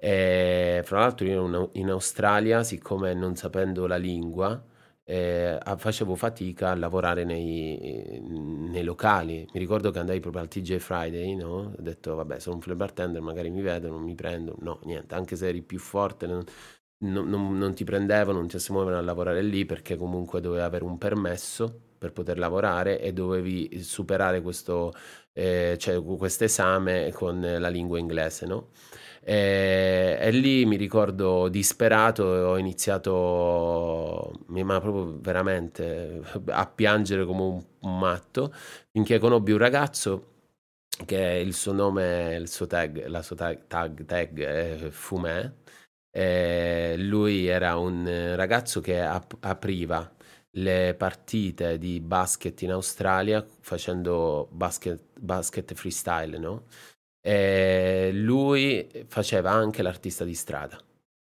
E, 0.00 0.82
fra 0.84 1.00
l'altro 1.00 1.26
io 1.26 1.70
in 1.74 1.90
Australia, 1.90 2.62
siccome 2.62 3.14
non 3.14 3.34
sapendo 3.36 3.86
la 3.86 3.96
lingua, 3.96 4.62
eh, 5.04 5.58
facevo 5.76 6.14
fatica 6.14 6.70
a 6.70 6.76
lavorare 6.76 7.24
nei, 7.24 8.20
nei, 8.20 8.84
locali. 8.84 9.48
Mi 9.52 9.58
ricordo 9.58 9.90
che 9.90 9.98
andai 9.98 10.20
proprio 10.20 10.42
al 10.42 10.48
TJ 10.48 10.76
Friday, 10.78 11.34
no? 11.34 11.72
Ho 11.76 11.82
detto, 11.82 12.14
vabbè, 12.14 12.38
sono 12.38 12.56
un 12.56 12.60
flare 12.60 12.78
bartender, 12.78 13.22
magari 13.22 13.50
mi 13.50 13.62
vedono, 13.62 13.98
mi 13.98 14.14
prendo. 14.14 14.54
No, 14.60 14.80
niente, 14.84 15.14
anche 15.14 15.36
se 15.36 15.48
eri 15.48 15.62
più 15.62 15.78
forte... 15.78 16.26
Non 16.26 16.44
non, 17.00 17.28
non, 17.28 17.56
non 17.56 17.74
ti 17.74 17.84
prendevano, 17.84 18.38
non 18.38 18.48
ti 18.48 18.58
muovevano 18.70 18.98
a 18.98 19.02
lavorare 19.02 19.42
lì 19.42 19.64
perché 19.64 19.96
comunque 19.96 20.40
dovevi 20.40 20.62
avere 20.62 20.84
un 20.84 20.98
permesso 20.98 21.80
per 21.98 22.12
poter 22.12 22.38
lavorare 22.38 23.00
e 23.00 23.12
dovevi 23.12 23.82
superare 23.82 24.40
questo 24.40 24.92
eh, 25.32 25.76
cioè, 25.78 26.00
esame 26.40 27.10
con 27.12 27.40
la 27.40 27.68
lingua 27.68 27.98
inglese, 27.98 28.46
no? 28.46 28.68
E, 29.20 30.16
e, 30.20 30.30
lì 30.30 30.64
mi 30.64 30.76
ricordo 30.76 31.48
disperato 31.48 32.22
ho 32.24 32.56
iniziato 32.56 34.32
ma 34.46 34.80
proprio 34.80 35.18
veramente 35.20 36.22
a 36.46 36.66
piangere 36.66 37.26
come 37.26 37.42
un, 37.42 37.62
un 37.80 37.98
matto 37.98 38.52
finché 38.90 39.18
conobbi 39.18 39.52
un 39.52 39.58
ragazzo 39.58 40.24
che 41.04 41.42
il 41.44 41.54
suo 41.54 41.72
nome, 41.72 42.36
il 42.36 42.48
suo 42.48 42.66
tag, 42.66 43.06
la 43.06 43.22
sua 43.22 43.36
tag, 43.36 43.66
tag, 43.66 44.04
tag 44.04 44.42
è 44.42 44.88
Fumè 44.90 45.52
eh, 46.18 46.96
lui 46.98 47.46
era 47.46 47.76
un 47.76 48.34
ragazzo 48.34 48.80
che 48.80 49.00
ap- 49.00 49.36
apriva 49.40 50.10
le 50.52 50.94
partite 50.98 51.78
di 51.78 52.00
basket 52.00 52.60
in 52.62 52.72
Australia 52.72 53.46
facendo 53.60 54.48
basket, 54.50 55.00
basket 55.20 55.74
freestyle, 55.74 56.38
no? 56.38 56.64
E 57.20 58.10
lui 58.12 58.88
faceva 59.06 59.52
anche 59.52 59.82
l'artista 59.82 60.24
di 60.24 60.34
strada. 60.34 60.80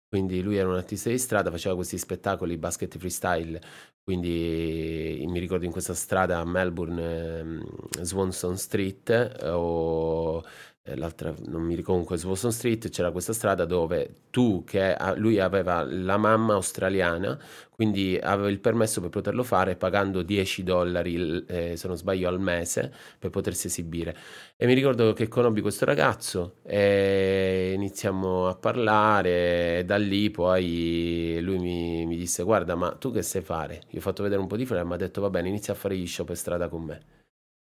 Quindi 0.09 0.40
lui 0.42 0.57
era 0.57 0.68
un 0.68 0.77
artista 0.77 1.11
di 1.11 1.18
strada, 1.18 1.51
faceva 1.51 1.74
questi 1.74 1.98
spettacoli 1.98 2.57
basket 2.57 2.96
freestyle. 2.96 3.61
Quindi 4.03 5.22
mi 5.29 5.38
ricordo 5.38 5.66
in 5.66 5.70
questa 5.70 5.92
strada 5.92 6.38
a 6.38 6.44
Melbourne, 6.46 7.61
eh, 7.98 8.05
Swanson 8.05 8.57
Street, 8.57 9.11
eh, 9.11 9.51
o 9.51 10.42
eh, 10.42 10.48
l'altra 10.96 11.35
non 11.46 11.62
mi 11.62 11.74
ricordo 11.74 11.87
comunque 11.88 12.18
su 12.18 12.29
Boston 12.29 12.53
Street 12.53 12.90
c'era 12.90 13.11
questa 13.11 13.33
strada 13.33 13.64
dove 13.64 14.11
tu 14.31 14.62
che 14.64 14.96
lui 15.16 15.40
aveva 15.40 15.83
la 15.85 16.16
mamma 16.18 16.55
australiana 16.55 17.38
quindi 17.70 18.18
aveva 18.20 18.51
il 18.51 18.61
permesso 18.61 19.01
per 19.01 19.09
poterlo 19.11 19.42
fare 19.42 19.74
pagando 19.77 20.22
10 20.22 20.62
dollari 20.62 21.44
eh, 21.46 21.77
se 21.77 21.87
non 21.88 21.96
sbaglio 21.96 22.29
al 22.29 22.40
mese 22.40 22.92
per 23.18 23.31
potersi 23.31 23.68
esibire 23.68 24.16
e 24.57 24.66
mi 24.66 24.74
ricordo 24.74 25.12
che 25.12 25.29
conobbi 25.29 25.61
questo 25.61 25.85
ragazzo 25.85 26.57
e 26.62 27.72
iniziamo 27.74 28.48
a 28.48 28.55
parlare 28.55 29.79
e 29.79 29.85
da 29.85 29.96
lì 29.96 30.31
poi 30.31 31.38
lui 31.40 31.59
mi, 31.59 32.07
mi 32.07 32.16
disse 32.16 32.42
guarda 32.42 32.74
ma 32.74 32.92
tu 32.92 33.12
che 33.12 33.22
sai 33.22 33.42
fare? 33.42 33.83
Io 33.90 33.98
ho 33.98 34.03
fatto 34.03 34.22
vedere 34.22 34.40
un 34.40 34.46
po' 34.46 34.57
di 34.57 34.66
frame 34.66 34.83
e 34.83 34.87
mi 34.87 34.94
ha 34.94 34.96
detto 34.96 35.20
va 35.20 35.31
bene 35.31 35.48
inizia 35.48 35.72
a 35.72 35.77
fare 35.77 35.96
gli 35.96 36.07
show 36.07 36.24
per 36.24 36.37
strada 36.37 36.68
con 36.68 36.82
me 36.84 37.01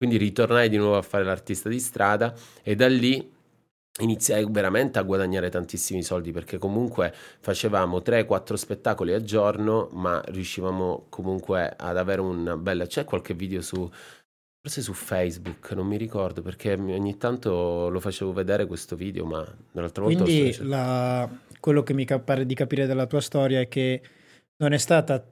quindi 0.03 0.19
ritornai 0.19 0.69
di 0.69 0.79
nuovo 0.79 0.97
a 0.97 1.03
fare 1.03 1.23
l'artista 1.23 1.69
di 1.69 1.79
strada 1.79 2.35
e 2.65 2.75
da 2.75 2.89
lì 2.89 3.31
iniziai 4.01 4.45
veramente 4.51 4.99
a 4.99 5.03
guadagnare 5.03 5.49
tantissimi 5.49 6.03
soldi 6.03 6.33
perché 6.33 6.59
comunque 6.59 7.15
facevamo 7.39 7.99
3-4 7.99 8.55
spettacoli 8.55 9.13
al 9.13 9.23
giorno 9.23 9.91
ma 9.93 10.21
riuscivamo 10.27 11.07
comunque 11.09 11.73
ad 11.77 11.97
avere 11.97 12.21
una 12.21 12.57
bella 12.57 12.87
c'è 12.87 13.05
qualche 13.05 13.35
video 13.35 13.63
su 13.63 13.89
forse 14.61 14.83
su 14.83 14.93
Facebook 14.93 15.71
non 15.71 15.87
mi 15.87 15.97
ricordo 15.97 16.43
perché 16.43 16.73
ogni 16.73 17.17
tanto 17.17 17.89
lo 17.89 18.01
facevo 18.01 18.33
vedere 18.33 18.67
questo 18.67 18.97
video 18.97 19.25
ma 19.25 19.47
l'altra 19.71 20.03
volta 20.03 20.25
quindi 20.25 20.57
la... 20.63 21.31
quello 21.61 21.85
che 21.85 21.95
mi 21.95 22.07
pare 22.07 22.45
di 22.45 22.55
capire 22.55 22.87
dalla 22.87 23.07
tua 23.07 23.21
storia 23.21 23.61
è 23.61 23.69
che 23.69 24.03
non 24.57 24.73
è 24.73 24.79
stata 24.79 25.25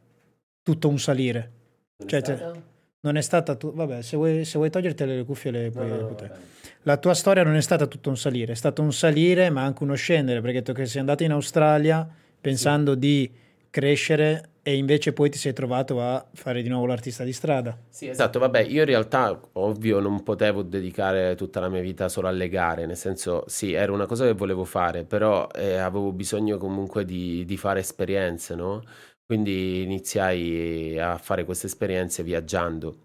tutto 0.62 0.88
un 0.88 0.98
salire. 1.00 1.50
Non 1.96 2.06
è 2.06 2.10
Cioè, 2.10 2.22
cioè? 2.22 2.52
Non 3.00 3.16
è 3.16 3.20
stata... 3.20 3.54
tu- 3.54 3.72
vabbè, 3.72 4.02
se 4.02 4.16
vuoi, 4.16 4.44
se 4.44 4.58
vuoi 4.58 4.70
toglierti 4.70 5.04
le 5.04 5.24
cuffie 5.24 5.50
le 5.50 5.64
No, 5.66 5.70
puoi... 5.70 5.88
no, 5.88 5.96
no, 6.00 6.14
bene. 6.14 6.58
La 6.82 6.96
tua 6.96 7.14
storia 7.14 7.42
non 7.42 7.56
è 7.56 7.60
stata 7.60 7.86
tutto 7.86 8.08
un 8.08 8.16
salire, 8.16 8.52
è 8.52 8.56
stato 8.56 8.80
un 8.82 8.92
salire 8.92 9.50
ma 9.50 9.62
anche 9.62 9.82
uno 9.82 9.94
scendere, 9.94 10.40
perché 10.40 10.58
detto 10.58 10.72
che 10.72 10.86
sei 10.86 11.00
andato 11.00 11.22
in 11.24 11.32
Australia 11.32 12.08
pensando 12.40 12.94
di 12.94 13.30
crescere 13.68 14.44
e 14.62 14.76
invece 14.76 15.12
poi 15.12 15.30
ti 15.30 15.38
sei 15.38 15.52
trovato 15.52 16.00
a 16.02 16.24
fare 16.32 16.62
di 16.62 16.68
nuovo 16.68 16.86
l'artista 16.86 17.24
di 17.24 17.32
strada. 17.32 17.76
Sì, 17.88 18.08
esatto, 18.08 18.38
vabbè, 18.38 18.60
io 18.60 18.80
in 18.80 18.86
realtà, 18.86 19.38
ovvio, 19.52 20.00
non 20.00 20.22
potevo 20.22 20.62
dedicare 20.62 21.34
tutta 21.34 21.60
la 21.60 21.68
mia 21.68 21.80
vita 21.80 22.08
solo 22.08 22.28
alle 22.28 22.48
gare, 22.48 22.84
nel 22.86 22.96
senso, 22.96 23.44
sì, 23.46 23.72
era 23.72 23.92
una 23.92 24.06
cosa 24.06 24.24
che 24.26 24.32
volevo 24.32 24.64
fare, 24.64 25.04
però 25.04 25.46
eh, 25.54 25.76
avevo 25.76 26.12
bisogno 26.12 26.58
comunque 26.58 27.04
di, 27.04 27.44
di 27.46 27.56
fare 27.56 27.80
esperienze, 27.80 28.54
no? 28.54 28.82
Quindi 29.30 29.82
iniziai 29.82 30.98
a 30.98 31.16
fare 31.16 31.44
queste 31.44 31.68
esperienze 31.68 32.24
viaggiando. 32.24 32.96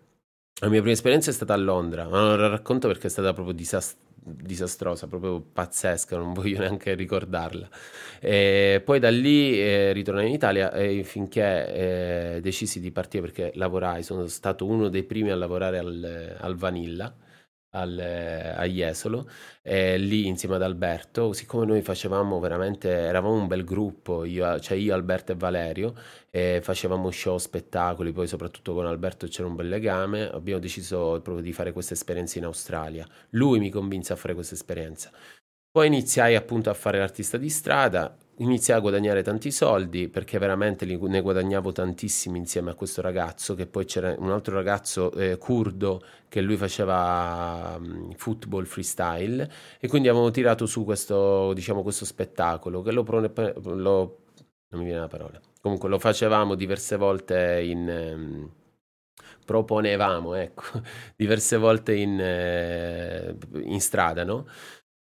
La 0.59 0.69
mia 0.69 0.79
prima 0.79 0.95
esperienza 0.95 1.29
è 1.29 1.33
stata 1.33 1.53
a 1.53 1.55
Londra, 1.55 2.07
ma 2.07 2.19
non 2.19 2.39
la 2.39 2.47
racconto 2.47 2.87
perché 2.87 3.05
è 3.05 3.09
stata 3.11 3.31
proprio 3.31 3.53
disas- 3.53 3.95
disastrosa, 4.15 5.05
proprio 5.05 5.39
pazzesca, 5.39 6.17
non 6.17 6.33
voglio 6.33 6.57
neanche 6.57 6.95
ricordarla. 6.95 7.69
E 8.19 8.81
poi 8.83 8.97
da 8.97 9.11
lì 9.11 9.61
eh, 9.61 9.93
ritornai 9.93 10.25
in 10.25 10.33
Italia 10.33 10.71
eh, 10.71 11.03
finché 11.03 12.35
eh, 12.37 12.39
decisi 12.41 12.79
di 12.79 12.89
partire 12.89 13.21
perché 13.21 13.51
lavorai, 13.53 14.01
sono 14.01 14.25
stato 14.25 14.65
uno 14.65 14.89
dei 14.89 15.03
primi 15.03 15.29
a 15.29 15.35
lavorare 15.35 15.77
al, 15.77 16.37
al 16.39 16.55
Vanilla, 16.55 17.15
al, 17.75 17.99
eh, 17.99 18.53
a 18.55 18.63
Jesolo, 18.65 19.29
eh, 19.61 19.97
lì 19.97 20.27
insieme 20.27 20.55
ad 20.55 20.61
Alberto, 20.61 21.33
siccome 21.33 21.65
noi 21.65 21.81
facevamo 21.81 22.39
veramente, 22.39 22.89
eravamo 22.89 23.35
un 23.35 23.47
bel 23.47 23.63
gruppo, 23.63 24.23
io, 24.23 24.59
cioè 24.59 24.77
io, 24.77 24.93
Alberto 24.93 25.33
e 25.33 25.35
Valerio, 25.35 25.93
e 26.29 26.61
facevamo 26.61 27.11
show, 27.11 27.37
spettacoli, 27.37 28.11
poi 28.11 28.27
soprattutto 28.27 28.73
con 28.73 28.85
Alberto 28.85 29.27
c'era 29.27 29.47
un 29.47 29.55
bel 29.55 29.67
legame, 29.67 30.29
abbiamo 30.29 30.59
deciso 30.59 31.19
proprio 31.21 31.41
di 31.41 31.53
fare 31.53 31.71
questa 31.73 31.93
esperienza 31.93 32.37
in 32.37 32.45
Australia. 32.45 33.05
Lui 33.31 33.59
mi 33.59 33.69
convinse 33.69 34.13
a 34.13 34.15
fare 34.15 34.33
questa 34.33 34.55
esperienza. 34.55 35.11
Poi 35.69 35.87
iniziai 35.87 36.35
appunto 36.35 36.69
a 36.69 36.73
fare 36.73 36.99
l'artista 36.99 37.37
di 37.37 37.49
strada, 37.49 38.15
iniziai 38.37 38.77
a 38.77 38.81
guadagnare 38.81 39.23
tanti 39.23 39.51
soldi 39.51 40.09
perché 40.09 40.37
veramente 40.37 40.85
ne 40.85 41.21
guadagnavo 41.21 41.71
tantissimi 41.71 42.37
insieme 42.37 42.71
a 42.71 42.75
questo 42.75 43.01
ragazzo, 43.01 43.55
che 43.55 43.65
poi 43.67 43.85
c'era 43.85 44.13
un 44.17 44.31
altro 44.31 44.55
ragazzo 44.55 45.11
eh, 45.13 45.37
curdo 45.37 46.01
che 46.27 46.41
lui 46.41 46.57
faceva 46.57 47.77
mm, 47.79 48.11
football 48.11 48.65
freestyle 48.65 49.49
e 49.79 49.87
quindi 49.87 50.07
avevamo 50.09 50.31
tirato 50.31 50.65
su 50.65 50.83
questo, 50.83 51.53
diciamo, 51.53 51.81
questo 51.81 52.05
spettacolo 52.05 52.81
che 52.81 52.91
lo, 52.91 53.03
lo- 53.03 54.17
non 54.69 54.79
mi 54.81 54.85
viene 54.85 54.99
la 54.99 55.07
parola. 55.07 55.39
Comunque 55.61 55.89
lo 55.89 55.99
facevamo 55.99 56.55
diverse 56.55 56.95
volte 56.97 57.61
in... 57.61 57.89
ehm, 57.89 58.49
proponevamo, 59.45 60.33
ecco, 60.35 60.63
diverse 61.15 61.57
volte 61.57 61.95
in, 61.95 62.19
eh, 62.19 63.35
in 63.63 63.79
strada, 63.81 64.23
no? 64.23 64.47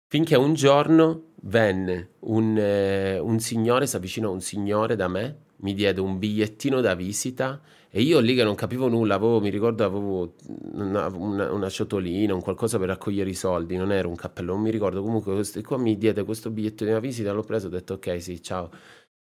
Finché 0.09 0.37
un 0.37 0.55
giorno 0.55 1.32
venne 1.43 2.11
un, 2.21 2.57
eh, 2.59 3.19
un 3.19 3.39
signore, 3.41 3.87
si 3.87 3.97
avvicinò 3.97 4.31
un 4.31 4.41
signore 4.41 4.97
da 4.97 5.09
me, 5.09 5.39
mi 5.63 5.75
diede 5.75 6.01
un 6.01 6.19
bigliettino 6.19 6.81
da 6.81 6.95
visita 6.95 7.61
e 7.91 8.01
io 8.03 8.21
lì 8.21 8.35
che 8.35 8.43
non 8.45 8.55
capivo 8.55 8.89
nulla, 8.89 9.15
avevo, 9.17 9.41
mi 9.41 9.51
ricordo 9.51 9.85
avevo 9.85 10.35
una, 10.73 11.07
una, 11.09 11.53
una 11.53 11.69
ciotolina, 11.69 12.35
un 12.35 12.41
qualcosa 12.43 12.79
per 12.79 12.89
raccogliere 12.89 13.31
i 13.31 13.35
soldi, 13.35 13.77
non 13.77 13.93
era 13.93 14.09
un 14.09 14.17
cappello, 14.17 14.53
non 14.55 14.63
mi 14.63 14.71
ricordo, 14.71 15.03
comunque 15.03 15.35
questo, 15.35 15.61
qua 15.63 15.77
mi 15.79 15.97
diede 15.99 16.25
questo 16.25 16.51
bigliettino 16.51 16.91
da 16.93 17.01
visita, 17.01 17.33
l'ho 17.33 17.43
preso, 17.43 17.67
ho 17.67 17.71
detto 17.71 17.95
ok 17.95 18.21
sì, 18.23 18.43
ciao, 18.43 18.71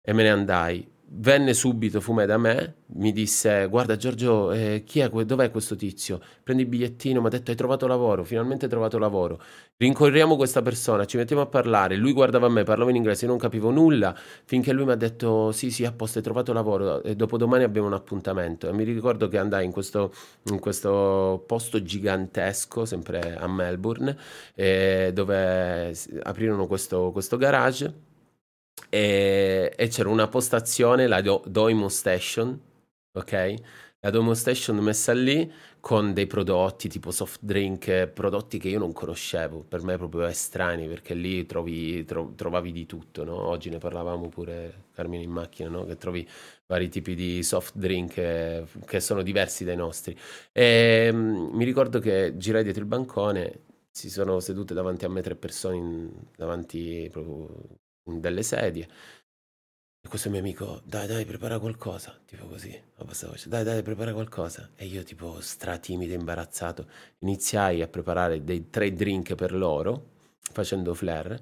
e 0.01 0.13
me 0.13 0.23
ne 0.23 0.29
andai. 0.29 0.87
Venne 1.15 1.53
subito 1.53 2.01
Fumè 2.01 2.25
da 2.25 2.39
me, 2.39 2.77
mi 2.95 3.11
disse 3.11 3.67
guarda 3.69 3.95
Giorgio, 3.95 4.51
eh, 4.51 4.81
chi 4.83 4.99
è, 4.99 5.09
dov'è 5.09 5.51
questo 5.51 5.75
tizio? 5.75 6.19
Prendi 6.41 6.63
il 6.63 6.67
bigliettino, 6.69 7.21
mi 7.21 7.27
ha 7.27 7.29
detto 7.29 7.51
hai 7.51 7.55
trovato 7.55 7.85
lavoro, 7.85 8.23
finalmente 8.23 8.65
hai 8.65 8.71
trovato 8.71 8.97
lavoro. 8.97 9.39
Rincorriamo 9.77 10.35
questa 10.35 10.63
persona, 10.63 11.05
ci 11.05 11.17
mettiamo 11.17 11.43
a 11.43 11.45
parlare, 11.45 11.97
lui 11.97 12.13
guardava 12.13 12.49
me, 12.49 12.63
parlava 12.63 12.89
in 12.89 12.95
inglese, 12.95 13.25
io 13.25 13.29
non 13.29 13.39
capivo 13.39 13.69
nulla, 13.69 14.17
finché 14.45 14.73
lui 14.73 14.85
mi 14.85 14.91
ha 14.91 14.95
detto 14.95 15.51
sì 15.51 15.69
sì, 15.69 15.85
a 15.85 15.91
posto, 15.91 16.17
hai 16.17 16.23
trovato 16.23 16.51
lavoro 16.51 17.03
e 17.03 17.15
dopodomani 17.15 17.63
abbiamo 17.63 17.85
un 17.85 17.93
appuntamento. 17.93 18.67
E 18.67 18.73
mi 18.73 18.83
ricordo 18.83 19.27
che 19.27 19.37
andai 19.37 19.65
in 19.65 19.71
questo, 19.71 20.11
in 20.49 20.57
questo 20.57 21.43
posto 21.45 21.83
gigantesco, 21.83 22.85
sempre 22.85 23.35
a 23.35 23.47
Melbourne, 23.47 24.17
eh, 24.55 25.11
dove 25.13 25.95
aprirono 26.23 26.65
questo, 26.65 27.11
questo 27.11 27.37
garage 27.37 28.11
e, 28.89 29.73
e 29.75 29.87
c'era 29.87 30.09
una 30.09 30.27
postazione, 30.27 31.07
la 31.07 31.21
Do- 31.21 31.43
Doimo 31.47 31.89
Station, 31.89 32.59
ok? 33.13 33.53
La 34.01 34.09
Domo 34.09 34.33
Station 34.33 34.77
messa 34.77 35.13
lì 35.13 35.49
con 35.79 36.13
dei 36.13 36.27
prodotti 36.27 36.89
tipo 36.89 37.09
soft 37.11 37.39
drink, 37.41 38.07
prodotti 38.07 38.57
che 38.59 38.67
io 38.69 38.79
non 38.79 38.91
conoscevo, 38.91 39.63
per 39.67 39.81
me 39.81 39.97
proprio 39.97 40.25
estranei, 40.25 40.87
perché 40.89 41.13
lì 41.13 41.45
trovi, 41.45 42.03
tro- 42.05 42.33
trovavi 42.35 42.71
di 42.73 42.85
tutto, 42.85 43.23
no? 43.23 43.35
Oggi 43.47 43.69
ne 43.69 43.77
parlavamo 43.77 44.27
pure, 44.29 44.87
Carmine, 44.93 45.23
in 45.23 45.31
macchina, 45.31 45.69
no? 45.69 45.85
Che 45.85 45.95
trovi 45.97 46.27
vari 46.67 46.89
tipi 46.89 47.15
di 47.15 47.43
soft 47.43 47.75
drink 47.77 48.17
eh, 48.17 48.65
che 48.85 48.99
sono 48.99 49.21
diversi 49.23 49.63
dai 49.63 49.75
nostri. 49.77 50.17
E 50.51 51.09
mm, 51.11 51.55
mi 51.55 51.63
ricordo 51.65 51.99
che 51.99 52.33
girai 52.37 52.63
dietro 52.63 52.81
il 52.81 52.87
bancone, 52.87 53.61
si 53.91 54.09
sono 54.09 54.39
sedute 54.41 54.73
davanti 54.73 55.05
a 55.05 55.09
me 55.09 55.21
tre 55.21 55.35
persone, 55.35 55.75
in- 55.77 56.11
davanti 56.35 57.07
proprio 57.11 57.47
delle 58.03 58.43
sedie. 58.43 58.87
E 60.05 60.09
questo 60.09 60.29
mio 60.29 60.39
amico, 60.39 60.81
dai, 60.83 61.07
dai, 61.07 61.23
prepara 61.25 61.59
qualcosa, 61.59 62.19
tipo 62.25 62.45
così, 62.47 62.77
a 62.97 63.03
bassa 63.05 63.27
voce, 63.27 63.47
dai, 63.47 63.63
dai, 63.63 63.81
prepara 63.83 64.11
qualcosa. 64.11 64.69
E 64.75 64.85
io, 64.85 65.01
tipo, 65.03 65.39
stratimido, 65.39 66.13
imbarazzato, 66.13 66.87
iniziai 67.19 67.81
a 67.81 67.87
preparare 67.87 68.43
dei 68.43 68.69
tre 68.69 68.91
drink 68.91 69.35
per 69.35 69.53
loro, 69.53 70.09
facendo 70.51 70.93
flair. 70.93 71.39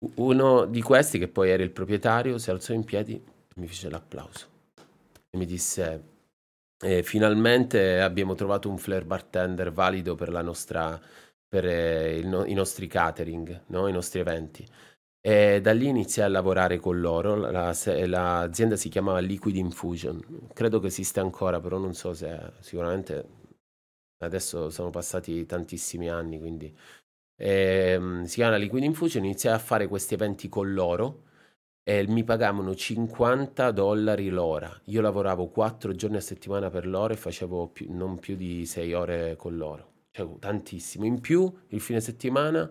U- 0.00 0.12
Uno 0.16 0.66
di 0.66 0.82
questi, 0.82 1.18
che 1.18 1.28
poi 1.28 1.48
era 1.50 1.62
il 1.62 1.70
proprietario, 1.70 2.36
si 2.38 2.50
alzò 2.50 2.74
in 2.74 2.84
piedi 2.84 3.14
e 3.14 3.54
mi 3.60 3.66
fece 3.66 3.88
l'applauso. 3.88 4.46
E 5.30 5.38
mi 5.38 5.46
disse, 5.46 6.02
eh, 6.80 7.02
finalmente 7.02 8.00
abbiamo 8.00 8.34
trovato 8.34 8.68
un 8.68 8.76
flair 8.78 9.04
bartender 9.04 9.72
valido 9.72 10.14
per 10.14 10.28
la 10.30 10.42
nostra, 10.42 11.00
per 11.48 11.64
eh, 11.66 12.20
no- 12.22 12.44
i 12.44 12.54
nostri 12.54 12.86
catering, 12.86 13.62
no? 13.68 13.86
I 13.88 13.92
nostri 13.92 14.20
eventi. 14.20 14.66
E 15.24 15.60
da 15.60 15.72
lì 15.72 15.86
iniziai 15.86 16.26
a 16.26 16.30
lavorare 16.30 16.78
con 16.78 17.00
loro. 17.00 17.36
La- 17.36 17.72
l'azienda 18.06 18.76
si 18.76 18.88
chiamava 18.88 19.20
Liquid 19.20 19.56
Infusion. 19.56 20.48
Credo 20.52 20.80
che 20.80 20.88
esiste 20.88 21.20
ancora, 21.20 21.60
però 21.60 21.78
non 21.78 21.94
so 21.94 22.12
se 22.12 22.38
sicuramente 22.60 23.40
adesso 24.18 24.70
sono 24.70 24.90
passati 24.90 25.46
tantissimi 25.46 26.08
anni, 26.10 26.38
quindi 26.38 26.74
Ehm, 27.42 28.24
si 28.24 28.36
chiama 28.36 28.56
Liquid 28.56 28.84
Infusion. 28.84 29.24
Iniziai 29.24 29.54
a 29.54 29.58
fare 29.58 29.88
questi 29.88 30.14
eventi 30.14 30.48
con 30.48 30.72
loro 30.74 31.24
e 31.84 32.06
mi 32.08 32.22
pagavano 32.24 32.74
50 32.74 33.70
dollari 33.72 34.28
l'ora. 34.28 34.70
Io 34.86 35.00
lavoravo 35.00 35.48
4 35.48 35.94
giorni 35.94 36.16
a 36.16 36.20
settimana 36.20 36.70
per 36.70 36.86
loro 36.86 37.12
e 37.12 37.16
facevo 37.16 37.68
più- 37.68 37.86
non 37.92 38.18
più 38.18 38.36
di 38.36 38.64
6 38.66 38.92
ore 38.94 39.34
con 39.36 39.56
loro. 39.56 39.90
Cioè, 40.12 40.38
tantissimo. 40.38 41.04
In 41.04 41.20
più, 41.20 41.52
il 41.68 41.80
fine 41.80 42.00
settimana 42.00 42.70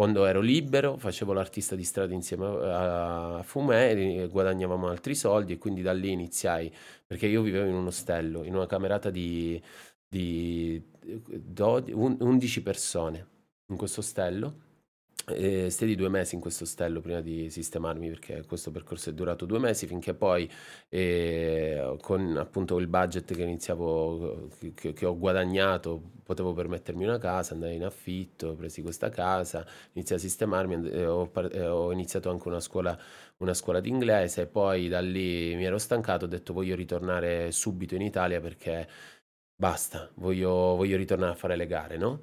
quando 0.00 0.24
ero 0.24 0.40
libero 0.40 0.96
facevo 0.96 1.34
l'artista 1.34 1.76
di 1.76 1.84
strada 1.84 2.14
insieme 2.14 2.46
a, 2.46 3.42
Fumè 3.42 4.28
guadagnavamo 4.28 4.88
altri 4.88 5.14
soldi 5.14 5.52
e 5.52 5.58
quindi 5.58 5.82
da 5.82 5.92
lì 5.92 6.10
iniziai, 6.10 6.72
perché 7.06 7.26
io 7.26 7.42
vivevo 7.42 7.66
in 7.68 7.74
un 7.74 7.86
ostello, 7.88 8.42
in 8.44 8.54
una 8.54 8.64
camerata 8.64 9.10
di, 9.10 9.62
di 10.08 10.82
do- 10.98 11.84
un- 11.90 12.16
11 12.18 12.62
persone 12.62 13.26
in 13.66 13.76
questo 13.76 14.00
ostello. 14.00 14.69
E 15.28 15.70
stedi 15.70 15.94
due 15.94 16.08
mesi 16.08 16.34
in 16.34 16.40
questo 16.40 16.64
ostello 16.64 17.00
prima 17.00 17.20
di 17.20 17.50
sistemarmi 17.50 18.08
perché 18.08 18.44
questo 18.46 18.70
percorso 18.70 19.10
è 19.10 19.12
durato 19.12 19.44
due 19.46 19.58
mesi 19.58 19.86
finché 19.86 20.14
poi 20.14 20.50
eh, 20.88 21.96
con 22.00 22.36
appunto 22.36 22.78
il 22.78 22.86
budget 22.88 23.32
che 23.34 23.42
iniziavo 23.42 24.48
che, 24.74 24.92
che 24.92 25.06
ho 25.06 25.16
guadagnato 25.16 26.00
potevo 26.24 26.52
permettermi 26.52 27.04
una 27.04 27.18
casa, 27.18 27.54
andai 27.54 27.76
in 27.76 27.84
affitto, 27.84 28.54
presi 28.54 28.82
questa 28.82 29.08
casa, 29.10 29.64
iniziai 29.92 30.18
a 30.18 30.22
sistemarmi, 30.22 30.74
and- 30.74 30.86
e 30.86 31.06
ho, 31.06 31.26
par- 31.28 31.54
e 31.54 31.66
ho 31.66 31.92
iniziato 31.92 32.30
anche 32.30 32.48
una 32.48 32.60
scuola, 32.60 32.96
una 33.38 33.54
scuola 33.54 33.80
di 33.80 33.88
inglese, 33.88 34.46
poi 34.46 34.88
da 34.88 35.00
lì 35.00 35.54
mi 35.56 35.64
ero 35.64 35.78
stancato, 35.78 36.24
ho 36.24 36.28
detto 36.28 36.52
voglio 36.52 36.74
ritornare 36.76 37.50
subito 37.52 37.94
in 37.96 38.02
Italia 38.02 38.40
perché 38.40 38.88
basta, 39.54 40.08
voglio, 40.14 40.50
voglio 40.76 40.96
ritornare 40.96 41.32
a 41.32 41.34
fare 41.36 41.56
le 41.56 41.66
gare, 41.66 41.96
no? 41.96 42.20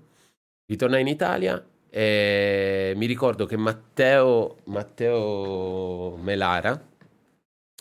Ritornai 0.65 1.01
in 1.01 1.07
Italia 1.07 1.63
e 1.89 2.93
mi 2.95 3.05
ricordo 3.05 3.45
che 3.45 3.57
Matteo, 3.57 4.57
Matteo 4.65 6.17
Melara, 6.17 6.79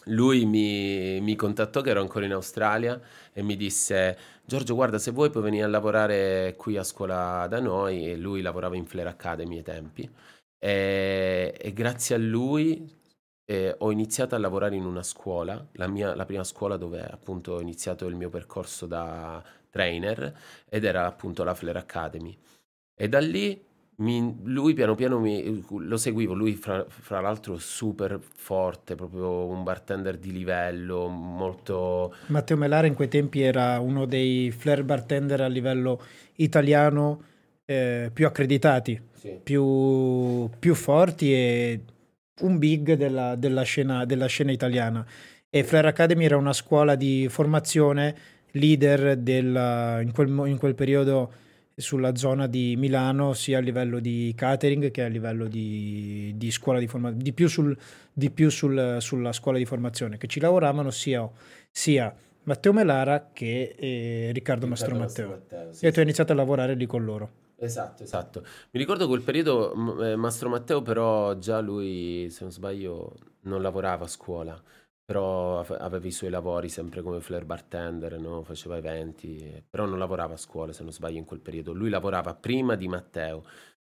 lui 0.07 0.45
mi, 0.47 1.21
mi 1.21 1.35
contattò 1.35 1.81
che 1.81 1.91
ero 1.91 2.01
ancora 2.01 2.25
in 2.25 2.33
Australia 2.33 3.01
e 3.33 3.43
mi 3.43 3.57
disse 3.57 4.17
Giorgio 4.45 4.75
guarda 4.77 4.99
se 4.99 5.11
vuoi 5.11 5.31
puoi 5.31 5.43
venire 5.43 5.65
a 5.65 5.69
lavorare 5.69 6.55
qui 6.57 6.77
a 6.77 6.85
scuola 6.85 7.47
da 7.49 7.59
noi 7.61 8.09
e 8.09 8.17
lui 8.17 8.41
lavorava 8.41 8.77
in 8.77 8.87
Flare 8.87 9.09
Academy 9.09 9.57
ai 9.57 9.63
tempi 9.65 10.09
e, 10.59 11.55
e 11.59 11.73
grazie 11.73 12.15
a 12.15 12.19
lui 12.19 12.89
eh, 13.49 13.75
ho 13.79 13.91
iniziato 13.93 14.35
a 14.35 14.39
lavorare 14.39 14.75
in 14.77 14.85
una 14.85 15.03
scuola, 15.03 15.65
la, 15.73 15.87
mia, 15.87 16.15
la 16.15 16.25
prima 16.25 16.45
scuola 16.45 16.77
dove 16.77 17.01
appunto 17.03 17.53
ho 17.53 17.61
iniziato 17.61 18.07
il 18.07 18.17
mio 18.17 18.29
percorso 18.29 18.87
da 18.87 19.43
trainer 19.71 20.37
ed 20.69 20.85
era 20.85 21.07
appunto 21.07 21.45
la 21.45 21.55
Flair 21.55 21.77
Academy. 21.77 22.37
E 22.99 23.09
da 23.09 23.21
lì 23.21 23.65
mi, 23.97 24.37
lui 24.43 24.75
piano 24.75 24.95
piano 24.95 25.19
mi, 25.19 25.65
lo 25.69 25.97
seguivo, 25.97 26.35
lui 26.35 26.55
fra, 26.55 26.85
fra, 26.87 27.21
l'altro 27.21 27.57
super 27.57 28.19
forte, 28.21 28.95
proprio 28.95 29.47
un 29.47 29.63
bartender 29.63 30.19
di 30.19 30.33
livello, 30.33 31.09
molto... 31.09 32.15
Matteo 32.27 32.57
Melara 32.57 32.87
in 32.87 32.95
quei 32.95 33.09
tempi 33.09 33.41
era 33.41 33.81
uno 33.81 34.05
dei 34.05 34.51
flair 34.51 34.83
bartender 34.85 35.41
a 35.41 35.47
livello 35.47 36.03
italiano 36.37 37.23
eh, 37.65 38.11
più 38.13 38.27
accreditati, 38.27 39.01
sì. 39.15 39.39
più, 39.43 40.49
più, 40.59 40.75
forti 40.75 41.33
e 41.33 41.81
un 42.43 42.59
big 42.59 42.95
della, 42.95 43.35
della, 43.35 43.63
scena, 43.63 44.05
della 44.05 44.27
scena 44.27 44.53
italiana. 44.53 45.07
E 45.49 45.65
Flair 45.65 45.87
Academy 45.87 46.27
era 46.27 46.37
una 46.37 46.53
scuola 46.53 46.97
di 46.97 47.29
formazione 47.31 48.15
leader 48.53 49.17
della, 49.17 50.01
in, 50.03 50.13
quel, 50.13 50.29
in 50.49 50.59
quel 50.59 50.75
periodo 50.75 51.33
sulla 51.77 52.15
zona 52.17 52.47
di 52.47 52.75
Milano 52.77 53.35
sia 53.35 53.59
a 53.59 53.61
livello 53.61 53.99
di 54.01 54.33
catering 54.35 54.91
che 54.91 55.05
a 55.05 55.09
livello 55.09 55.47
di, 55.47 56.33
di 56.37 56.51
scuola 56.51 56.79
di 56.79 56.87
formazione, 56.87 57.23
di 57.23 57.33
più, 57.35 57.49
sul, 57.49 57.77
di 58.13 58.31
più 58.31 58.49
sul, 58.49 58.97
sulla 59.01 59.33
scuola 59.33 59.59
di 59.59 59.67
formazione, 59.67 60.17
che 60.17 60.27
ci 60.27 60.41
lavoravano 60.41 60.91
sia, 60.91 61.29
sia 61.71 62.15
Matteo 62.45 62.73
Melara 62.73 63.31
che 63.33 63.75
eh, 63.79 64.31
Riccardo, 64.33 64.67
Riccardo 64.67 64.67
Mastro 64.67 64.97
Matteo. 64.97 65.29
Matteo 65.29 65.73
sì, 65.73 65.85
e 65.85 65.93
tu 65.93 65.99
hai 65.99 66.05
iniziato 66.05 66.33
a 66.33 66.35
lavorare 66.35 66.75
lì 66.75 66.87
con 66.87 67.05
loro. 67.05 67.31
Esatto, 67.59 68.03
esatto. 68.03 68.41
Mi 68.71 68.81
ricordo 68.81 69.07
quel 69.07 69.23
periodo, 69.23 70.03
eh, 70.03 70.17
Mastro 70.17 70.49
Matteo 70.49 70.81
però 70.81 71.37
già 71.39 71.61
lui, 71.61 72.29
se 72.31 72.43
non 72.43 72.53
sbaglio, 72.53 73.17
non 73.43 73.61
lavorava 73.61 74.05
a 74.05 74.09
scuola 74.09 74.63
però 75.07 75.61
aveva 75.61 76.07
i 76.07 76.11
suoi 76.11 76.31
lavori 76.31 76.69
sempre 76.69 77.01
come 77.01 77.21
flair 77.21 77.45
bartender, 77.45 78.19
no? 78.19 78.43
faceva 78.43 78.77
eventi, 78.77 79.65
però 79.71 79.87
non 79.87 79.99
lavorava 80.01 80.35
a 80.35 80.37
scuola 80.37 80.73
se 80.73 80.83
non 80.83 80.93
sbaglio 80.93 81.19
in 81.19 81.25
quel 81.25 81.41
periodo, 81.41 81.73
lui 81.73 81.91
lavorava 81.91 82.35
prima 82.35 82.75
di 82.75 82.89
Matteo. 82.89 83.45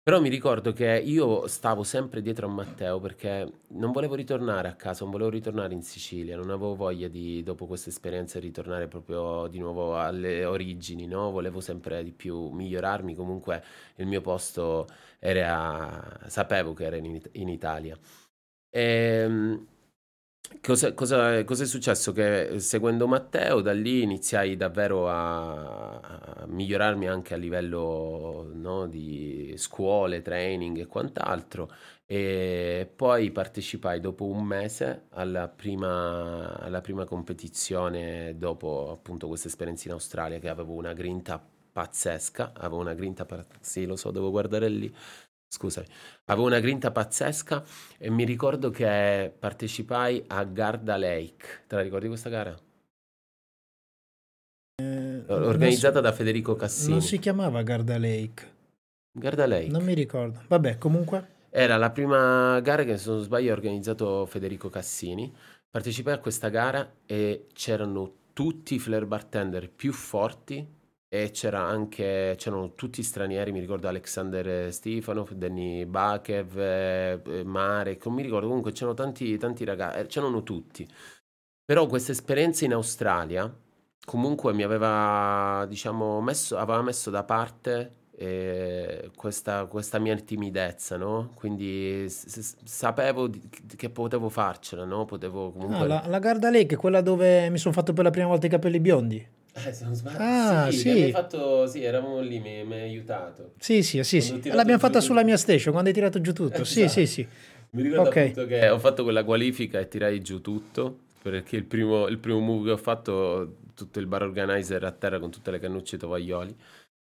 Però 0.02 0.20
mi 0.20 0.28
ricordo 0.30 0.72
che 0.72 1.02
io 1.04 1.46
stavo 1.48 1.82
sempre 1.82 2.22
dietro 2.22 2.46
a 2.46 2.50
Matteo 2.50 2.98
perché 3.00 3.50
non 3.68 3.92
volevo 3.92 4.14
ritornare 4.14 4.68
a 4.68 4.74
casa, 4.74 5.02
non 5.02 5.12
volevo 5.12 5.30
ritornare 5.30 5.74
in 5.74 5.82
Sicilia, 5.82 6.36
non 6.36 6.48
avevo 6.50 6.74
voglia 6.74 7.08
di, 7.08 7.42
dopo 7.42 7.66
questa 7.66 7.90
esperienza, 7.90 8.40
ritornare 8.40 8.88
proprio 8.88 9.48
di 9.48 9.58
nuovo 9.58 9.98
alle 9.98 10.46
origini, 10.46 11.06
no? 11.06 11.30
Volevo 11.30 11.60
sempre 11.60 12.02
di 12.02 12.12
più 12.12 12.48
migliorarmi, 12.50 13.14
comunque 13.14 13.62
il 13.96 14.06
mio 14.06 14.22
posto 14.22 14.86
era, 15.18 16.20
sapevo 16.26 16.72
che 16.74 16.84
era 16.84 16.96
in, 16.96 17.20
in 17.32 17.48
Italia. 17.48 17.98
E, 18.70 18.80
ehm, 19.24 19.66
Cosa, 20.62 20.92
cosa, 20.94 21.44
cosa, 21.44 21.62
è 21.62 21.66
successo? 21.66 22.12
Che 22.12 22.48
eh, 22.48 22.58
seguendo 22.58 23.06
Matteo, 23.06 23.60
da 23.60 23.72
lì 23.72 24.02
iniziai 24.02 24.56
davvero 24.56 25.08
a, 25.08 26.00
a 26.00 26.46
migliorarmi 26.46 27.06
anche 27.06 27.34
a 27.34 27.36
livello 27.36 28.50
no, 28.54 28.86
di 28.86 29.54
scuole, 29.56 30.22
training 30.22 30.78
e 30.78 30.86
quant'altro. 30.86 31.70
E 32.06 32.90
poi 32.94 33.30
partecipai 33.30 34.00
dopo 34.00 34.24
un 34.24 34.42
mese 34.44 35.06
alla 35.10 35.48
prima, 35.48 36.58
alla 36.58 36.80
prima 36.80 37.04
competizione, 37.04 38.36
dopo 38.38 38.90
appunto 38.90 39.28
questa 39.28 39.48
esperienza 39.48 39.88
in 39.88 39.94
Australia, 39.94 40.38
che 40.38 40.48
avevo 40.48 40.72
una 40.74 40.94
grinta 40.94 41.42
pazzesca. 41.72 42.52
Avevo 42.54 42.80
una 42.80 42.94
grinta, 42.94 43.26
sì, 43.60 43.84
lo 43.86 43.96
so, 43.96 44.10
devo 44.10 44.30
guardare 44.30 44.68
lì 44.68 44.92
Scusami, 45.50 45.86
avevo 46.26 46.46
una 46.46 46.60
grinta 46.60 46.90
pazzesca 46.90 47.64
e 47.96 48.10
mi 48.10 48.24
ricordo 48.24 48.68
che 48.68 49.32
partecipai 49.36 50.24
a 50.26 50.44
Garda 50.44 50.98
Lake. 50.98 51.64
Te 51.66 51.74
la 51.74 51.80
ricordi 51.80 52.06
questa 52.06 52.28
gara? 52.28 52.54
Eh, 54.76 55.24
Organizzata 55.26 56.00
da 56.00 56.12
Federico 56.12 56.54
Cassini. 56.54 56.92
Non 56.92 57.00
si 57.00 57.18
chiamava 57.18 57.62
Garda 57.62 57.98
Lake. 57.98 58.56
Garda 59.10 59.46
Lake. 59.46 59.68
Non 59.68 59.84
mi 59.84 59.94
ricordo. 59.94 60.42
Vabbè, 60.46 60.76
comunque. 60.76 61.36
Era 61.48 61.78
la 61.78 61.90
prima 61.90 62.60
gara 62.60 62.84
che, 62.84 62.98
se 62.98 63.08
non 63.08 63.22
sbaglio, 63.22 63.50
ha 63.50 63.54
organizzato 63.54 64.26
Federico 64.26 64.68
Cassini. 64.68 65.34
Partecipai 65.70 66.12
a 66.12 66.18
questa 66.18 66.50
gara 66.50 66.88
e 67.06 67.46
c'erano 67.54 68.12
tutti 68.34 68.74
i 68.74 68.78
flair 68.78 69.06
bartender 69.06 69.70
più 69.70 69.92
forti 69.92 70.76
e 71.08 71.30
c'era 71.30 71.62
anche, 71.62 72.34
c'erano 72.36 72.74
tutti 72.74 73.02
stranieri, 73.02 73.50
mi 73.52 73.60
ricordo 73.60 73.88
Alexander 73.88 74.72
Stefanov, 74.72 75.32
Danny 75.32 75.86
Bakev, 75.86 76.58
eh, 76.58 77.22
eh, 77.26 77.44
Marek, 77.44 78.04
non 78.06 78.14
mi 78.14 78.22
ricordo, 78.22 78.46
comunque 78.46 78.72
c'erano 78.72 78.94
tanti, 78.94 79.36
tanti 79.38 79.64
ragazzi, 79.64 79.98
eh, 80.00 80.06
c'erano 80.06 80.42
tutti. 80.42 80.86
Però 81.64 81.86
questa 81.86 82.12
esperienza 82.12 82.64
in 82.64 82.72
Australia 82.72 83.52
comunque 84.04 84.54
mi 84.54 84.62
aveva, 84.62 85.66
diciamo, 85.68 86.20
messo, 86.22 86.56
aveva 86.56 86.80
messo 86.82 87.10
da 87.10 87.24
parte 87.24 87.92
eh, 88.16 89.10
questa, 89.14 89.66
questa, 89.66 89.98
mia 89.98 90.16
timidezza, 90.16 90.96
no? 90.96 91.30
Quindi 91.34 92.08
s- 92.08 92.56
sapevo 92.64 93.28
di- 93.28 93.48
che 93.76 93.90
potevo 93.90 94.28
farcela, 94.30 94.84
no? 94.84 95.04
Potevo 95.04 95.52
comunque... 95.52 95.76
Ah, 95.76 95.86
la, 95.86 96.04
la 96.06 96.18
Garda 96.18 96.50
Lake, 96.50 96.76
quella 96.76 97.00
dove 97.02 97.50
mi 97.50 97.58
sono 97.58 97.74
fatto 97.74 97.92
per 97.92 98.04
la 98.04 98.10
prima 98.10 98.26
volta 98.28 98.46
i 98.46 98.50
capelli 98.50 98.80
biondi. 98.80 99.36
Eh, 99.66 99.72
se 99.72 99.84
non 99.84 99.94
sbaglio. 99.94 100.18
Ah, 100.18 100.70
sì, 100.70 100.78
sì. 100.78 101.10
Fatto, 101.10 101.66
sì, 101.66 101.82
eravamo 101.82 102.20
lì, 102.20 102.38
mi, 102.40 102.64
mi 102.64 102.74
hai 102.74 102.82
aiutato. 102.82 103.52
Sì, 103.58 103.82
sì, 103.82 104.02
sì, 104.04 104.20
sì. 104.20 104.40
L'abbiamo 104.50 104.78
fatta 104.78 105.00
sulla 105.00 105.24
mia 105.24 105.36
station 105.36 105.72
quando 105.72 105.88
hai 105.90 105.94
tirato 105.94 106.20
giù 106.20 106.32
tutto. 106.32 106.62
Esatto. 106.62 106.64
Sì, 106.64 106.88
sì, 106.88 107.06
sì. 107.06 107.28
Mi 107.70 107.82
ricordo 107.82 108.08
okay. 108.08 108.30
appunto 108.30 108.46
che 108.46 108.68
ho 108.68 108.78
fatto 108.78 109.02
quella 109.02 109.24
qualifica 109.24 109.78
e 109.78 109.88
tirai 109.88 110.22
giù 110.22 110.40
tutto, 110.40 110.98
perché 111.22 111.56
il 111.56 111.64
primo, 111.64 112.06
il 112.06 112.18
primo 112.18 112.38
move 112.40 112.66
che 112.66 112.70
ho 112.72 112.76
fatto, 112.76 113.56
tutto 113.74 113.98
il 113.98 114.06
bar 114.06 114.22
organizer 114.22 114.84
a 114.84 114.92
terra 114.92 115.18
con 115.18 115.30
tutte 115.30 115.50
le 115.50 115.58
cannucce 115.58 115.96
e 115.96 115.98
tovaglioli. 115.98 116.56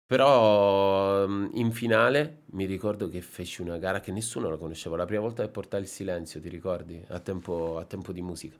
Però 0.06 1.24
in 1.26 1.70
finale 1.72 2.42
mi 2.52 2.66
ricordo 2.66 3.08
che 3.08 3.22
feci 3.22 3.62
una 3.62 3.78
gara 3.78 4.00
che 4.00 4.12
nessuno 4.12 4.50
la 4.50 4.58
conosceva, 4.58 4.96
la 4.96 5.06
prima 5.06 5.22
volta 5.22 5.42
che 5.42 5.48
portai 5.48 5.80
il 5.80 5.86
silenzio, 5.86 6.38
ti 6.40 6.50
ricordi? 6.50 7.02
A 7.08 7.18
tempo, 7.18 7.78
a 7.78 7.84
tempo 7.86 8.12
di 8.12 8.20
musica. 8.20 8.56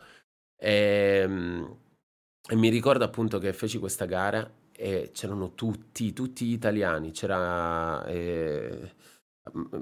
E, 0.57 1.21
ehm, 1.23 1.77
e 2.49 2.57
mi 2.57 2.69
ricordo 2.69 3.05
appunto 3.05 3.39
che 3.39 3.53
feci 3.53 3.79
questa 3.79 4.05
gara 4.05 4.51
e 4.73 5.11
c'erano 5.13 5.55
tutti, 5.55 6.13
tutti 6.13 6.45
gli 6.47 6.53
italiani, 6.53 7.13
c'era 7.13 8.05
eh, 8.07 8.95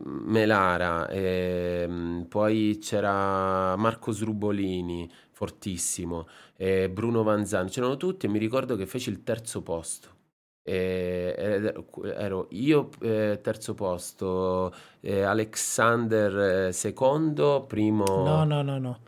Melara, 0.02 1.08
eh, 1.08 2.26
poi 2.28 2.78
c'era 2.80 3.76
Marco 3.76 4.12
Srubolini, 4.12 5.10
fortissimo, 5.32 6.28
eh, 6.56 6.90
Bruno 6.90 7.22
Vanzani, 7.22 7.70
c'erano 7.70 7.96
tutti 7.96 8.26
e 8.26 8.28
mi 8.28 8.38
ricordo 8.38 8.76
che 8.76 8.86
feci 8.86 9.10
il 9.10 9.22
terzo 9.22 9.62
posto. 9.62 10.18
ero 10.62 12.46
io 12.50 12.90
eh, 13.00 13.40
terzo 13.42 13.74
posto, 13.74 14.72
eh, 15.00 15.22
Alexander 15.22 16.66
eh, 16.68 16.72
secondo, 16.72 17.64
primo... 17.66 18.04
No, 18.04 18.44
no, 18.44 18.62
no, 18.62 18.78
no. 18.78 19.00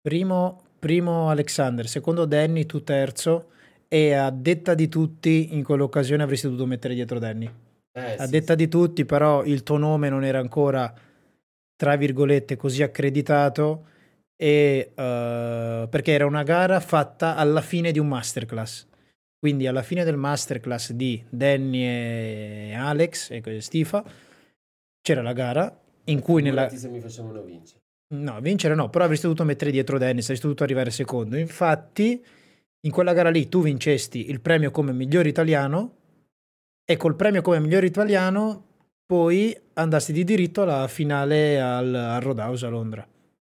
Primo 0.00 0.65
primo 0.78 1.30
Alexander, 1.30 1.88
secondo 1.88 2.24
Danny, 2.24 2.66
tu 2.66 2.82
terzo 2.82 3.50
e 3.88 4.12
a 4.12 4.30
detta 4.30 4.74
di 4.74 4.88
tutti 4.88 5.54
in 5.54 5.62
quell'occasione 5.62 6.22
avresti 6.22 6.46
dovuto 6.46 6.66
mettere 6.66 6.94
dietro 6.94 7.18
Danny. 7.18 7.50
Eh, 7.92 8.16
a 8.18 8.24
sì, 8.24 8.30
detta 8.30 8.52
sì. 8.52 8.58
di 8.58 8.68
tutti 8.68 9.04
però 9.04 9.42
il 9.44 9.62
tuo 9.62 9.78
nome 9.78 10.08
non 10.10 10.22
era 10.22 10.38
ancora 10.38 10.92
tra 11.76 11.96
virgolette 11.96 12.56
così 12.56 12.82
accreditato 12.82 13.86
e, 14.36 14.90
uh, 14.90 15.88
perché 15.88 16.12
era 16.12 16.26
una 16.26 16.42
gara 16.42 16.78
fatta 16.80 17.36
alla 17.36 17.62
fine 17.62 17.92
di 17.92 17.98
un 17.98 18.08
masterclass. 18.08 18.86
Quindi 19.38 19.66
alla 19.66 19.82
fine 19.82 20.04
del 20.04 20.16
masterclass 20.16 20.92
di 20.92 21.22
Danny 21.28 21.82
e 21.82 22.74
Alex 22.76 23.30
e 23.30 23.60
Stifa 23.60 24.04
c'era 25.00 25.22
la 25.22 25.32
gara 25.32 25.80
in 26.04 26.20
cui 26.20 26.42
nella... 26.42 26.68
se 26.68 26.88
mi 26.88 27.00
facevano 27.00 27.42
vincere. 27.42 27.80
No, 28.08 28.40
vincere 28.40 28.74
no, 28.74 28.88
però 28.88 29.04
avresti 29.04 29.26
dovuto 29.26 29.44
mettere 29.44 29.72
dietro 29.72 29.98
Dennis, 29.98 30.24
avresti 30.24 30.46
dovuto 30.46 30.62
arrivare 30.62 30.90
secondo. 30.90 31.36
Infatti, 31.36 32.24
in 32.80 32.90
quella 32.92 33.12
gara 33.12 33.30
lì 33.30 33.48
tu 33.48 33.62
vincesti 33.62 34.30
il 34.30 34.40
premio 34.40 34.70
come 34.70 34.92
miglior 34.92 35.26
italiano 35.26 35.94
e 36.84 36.96
col 36.96 37.16
premio 37.16 37.42
come 37.42 37.58
miglior 37.58 37.82
italiano 37.84 38.64
poi 39.04 39.56
andasti 39.74 40.12
di 40.12 40.22
diritto 40.22 40.62
alla 40.62 40.86
finale 40.86 41.60
al, 41.60 41.92
al 41.92 42.20
Roadhouse 42.20 42.66
a 42.66 42.68
Londra. 42.68 43.06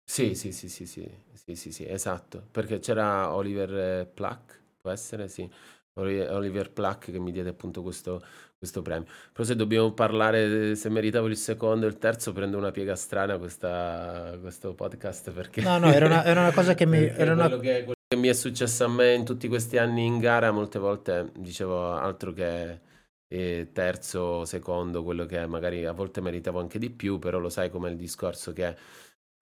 Sì, 0.05 0.35
sì, 0.35 0.51
sì, 0.51 0.69
sì, 0.69 0.85
sì, 0.87 1.09
sì, 1.33 1.55
sì, 1.55 1.71
sì, 1.71 1.87
esatto, 1.87 2.45
perché 2.51 2.81
c'era 2.81 3.33
Oliver 3.33 4.09
Pluck, 4.09 4.61
può 4.81 4.91
essere, 4.91 5.29
sì, 5.29 5.49
Oliver 5.95 6.73
Pluck 6.73 7.13
che 7.13 7.19
mi 7.21 7.31
diede 7.31 7.51
appunto 7.51 7.83
questo, 7.83 8.21
questo 8.61 8.83
premio. 8.83 9.07
Però 9.33 9.43
se 9.43 9.57
dobbiamo 9.57 9.93
parlare, 9.93 10.75
se 10.77 10.91
meritavo 10.91 11.27
il 11.29 11.37
secondo 11.39 11.87
e 11.87 11.89
il 11.89 11.97
terzo, 11.97 12.33
prendo 12.35 12.59
una 12.59 12.71
piega 12.71 12.95
strana 12.95 13.39
questa, 13.39 14.37
questo 14.39 14.75
podcast 14.75 15.31
perché... 15.31 15.63
No, 15.63 15.79
no, 15.79 15.91
era 15.91 16.05
una, 16.05 16.23
era 16.23 16.41
una 16.41 16.53
cosa 16.53 16.75
che 16.75 16.85
mi... 16.85 16.99
Era 17.09 17.33
una... 17.33 17.49
quello, 17.49 17.63
che, 17.63 17.79
quello 17.85 17.95
che 18.07 18.17
mi 18.17 18.29
è 18.29 18.35
successo 18.35 18.85
a 18.85 18.89
me 18.89 19.15
in 19.15 19.25
tutti 19.25 19.49
questi 19.49 19.79
anni 19.79 20.05
in 20.05 20.19
gara, 20.19 20.51
molte 20.51 20.79
volte 20.79 21.33
dicevo 21.39 21.93
altro 21.93 22.33
che 22.33 22.81
eh, 23.29 23.71
terzo, 23.73 24.45
secondo, 24.45 25.03
quello 25.03 25.25
che 25.25 25.47
magari 25.47 25.87
a 25.87 25.93
volte 25.93 26.21
meritavo 26.21 26.61
anche 26.61 26.79
di 26.79 26.91
più, 26.91 27.19
però 27.19 27.39
lo 27.39 27.49
sai 27.49 27.71
com'è 27.71 27.89
il 27.89 27.97
discorso 27.97 28.53
che 28.53 28.77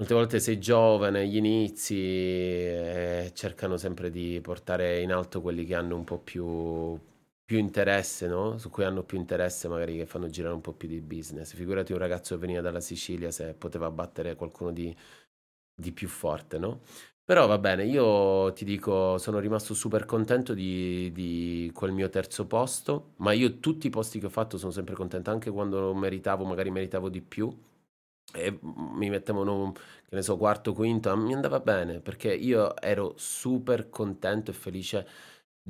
Molte 0.01 0.15
volte 0.15 0.39
sei 0.39 0.61
giovane, 0.61 1.23
agli 1.23 1.39
inizi, 1.39 1.97
e 1.97 3.33
cercano 3.35 3.77
sempre 3.77 4.11
di 4.11 4.39
portare 4.41 5.01
in 5.01 5.11
alto 5.11 5.41
quelli 5.41 5.65
che 5.65 5.75
hanno 5.75 5.97
un 5.97 6.05
po' 6.05 6.21
più, 6.21 6.97
più 7.49 7.59
interesse, 7.59 8.27
no? 8.27 8.59
Su 8.59 8.69
cui 8.69 8.85
hanno 8.85 9.05
più 9.05 9.17
interesse, 9.19 9.69
magari 9.69 9.97
che 9.97 10.05
fanno 10.07 10.29
girare 10.29 10.55
un 10.55 10.61
po' 10.61 10.75
più 10.75 10.87
di 10.87 11.01
business. 11.01 11.55
Figurati 11.55 11.93
un 11.93 11.99
ragazzo 11.99 12.35
che 12.35 12.41
veniva 12.43 12.61
dalla 12.61 12.81
Sicilia 12.81 13.31
se 13.31 13.55
poteva 13.55 13.91
battere 13.91 14.35
qualcuno 14.37 14.71
di, 14.71 14.95
di 15.75 15.93
più 15.93 16.09
forte, 16.09 16.59
no? 16.59 16.83
Però 17.25 17.47
va 17.47 17.59
bene, 17.59 17.85
io 17.87 18.53
ti 18.55 18.65
dico, 18.65 19.19
sono 19.19 19.39
rimasto 19.39 19.75
super 19.75 20.05
contento 20.07 20.55
di, 20.55 21.11
di 21.13 21.71
quel 21.75 21.93
mio 21.93 22.09
terzo 22.11 22.47
posto, 22.47 23.13
ma 23.19 23.33
io 23.33 23.59
tutti 23.61 23.87
i 23.87 23.91
posti 23.91 24.19
che 24.19 24.27
ho 24.27 24.31
fatto 24.31 24.57
sono 24.59 24.73
sempre 24.73 24.95
contento, 24.95 25.31
anche 25.31 25.51
quando 25.51 25.95
meritavo, 25.95 26.45
magari 26.45 26.71
meritavo 26.71 27.09
di 27.11 27.21
più 27.23 27.55
e 28.35 28.59
mi 28.63 29.09
mettevano, 29.09 29.73
che 29.73 30.15
ne 30.15 30.23
so, 30.23 30.37
quarto, 30.37 30.73
quinto, 30.75 31.15
mi 31.17 31.33
andava 31.35 31.61
bene 31.61 32.01
perché 32.01 32.35
io 32.35 32.77
ero 32.77 33.15
super 33.17 33.89
contento 33.89 34.51
e 34.51 34.55
felice 34.55 35.07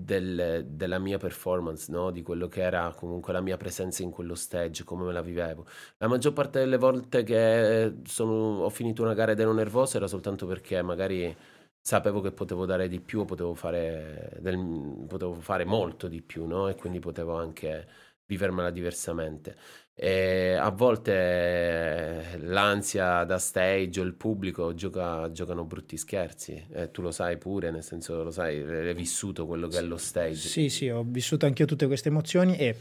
del- 0.04 0.64
della 0.68 0.98
mia 0.98 1.18
performance, 1.18 1.90
no? 1.90 2.10
Di 2.10 2.22
quello 2.22 2.46
che 2.48 2.60
era 2.62 2.92
comunque 2.96 3.32
la 3.32 3.40
mia 3.40 3.56
presenza 3.56 4.02
in 4.02 4.10
quello 4.10 4.34
stage, 4.34 4.84
come 4.84 5.04
me 5.04 5.12
la 5.12 5.22
vivevo. 5.22 5.66
La 5.98 6.06
maggior 6.08 6.32
parte 6.32 6.58
delle 6.60 6.76
volte 6.76 7.22
che 7.24 7.94
sono- 8.04 8.62
ho 8.64 8.70
finito 8.70 9.02
una 9.02 9.14
gara 9.14 9.32
ed 9.32 9.40
ero 9.40 9.52
nervoso 9.52 9.96
era 9.96 10.06
soltanto 10.06 10.46
perché 10.46 10.82
magari 10.82 11.34
sapevo 11.80 12.20
che 12.20 12.32
potevo 12.32 12.66
dare 12.66 12.88
di 12.88 13.00
più, 13.00 13.24
potevo 13.24 13.54
fare, 13.54 14.36
del- 14.40 15.04
potevo 15.08 15.34
fare 15.40 15.64
molto 15.64 16.06
di 16.08 16.22
più, 16.22 16.46
no? 16.46 16.68
E 16.68 16.74
quindi 16.74 16.98
potevo 17.00 17.34
anche 17.36 17.86
vivermela 18.26 18.70
diversamente. 18.70 19.56
E 20.00 20.52
a 20.52 20.70
volte 20.70 21.12
eh, 21.12 22.38
l'ansia 22.42 23.24
da 23.24 23.36
stage 23.38 24.00
o 24.00 24.04
il 24.04 24.14
pubblico 24.14 24.72
gioca, 24.72 25.28
giocano 25.32 25.64
brutti 25.64 25.96
scherzi, 25.96 26.66
e 26.72 26.92
tu 26.92 27.02
lo 27.02 27.10
sai 27.10 27.36
pure, 27.36 27.72
nel 27.72 27.82
senso 27.82 28.22
lo 28.22 28.30
sai, 28.30 28.60
hai 28.60 28.94
vissuto 28.94 29.44
quello 29.44 29.66
che 29.66 29.78
è 29.78 29.82
lo 29.82 29.96
stage. 29.96 30.36
Sì, 30.36 30.68
sì, 30.68 30.88
ho 30.88 31.04
vissuto 31.04 31.46
anch'io 31.46 31.64
tutte 31.64 31.88
queste 31.88 32.10
emozioni 32.10 32.56
e 32.56 32.76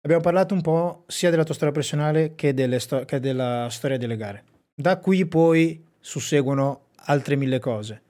abbiamo 0.00 0.24
parlato 0.24 0.52
un 0.52 0.60
po' 0.60 1.04
sia 1.06 1.30
della 1.30 1.44
tua 1.44 1.54
storia 1.54 1.72
personale 1.72 2.34
che, 2.34 2.52
sto- 2.80 3.04
che 3.04 3.20
della 3.20 3.68
storia 3.70 3.96
delle 3.96 4.16
gare. 4.16 4.42
Da 4.74 4.96
qui 4.96 5.26
poi 5.26 5.80
susseguono 6.00 6.86
altre 7.04 7.36
mille 7.36 7.60
cose. 7.60 8.02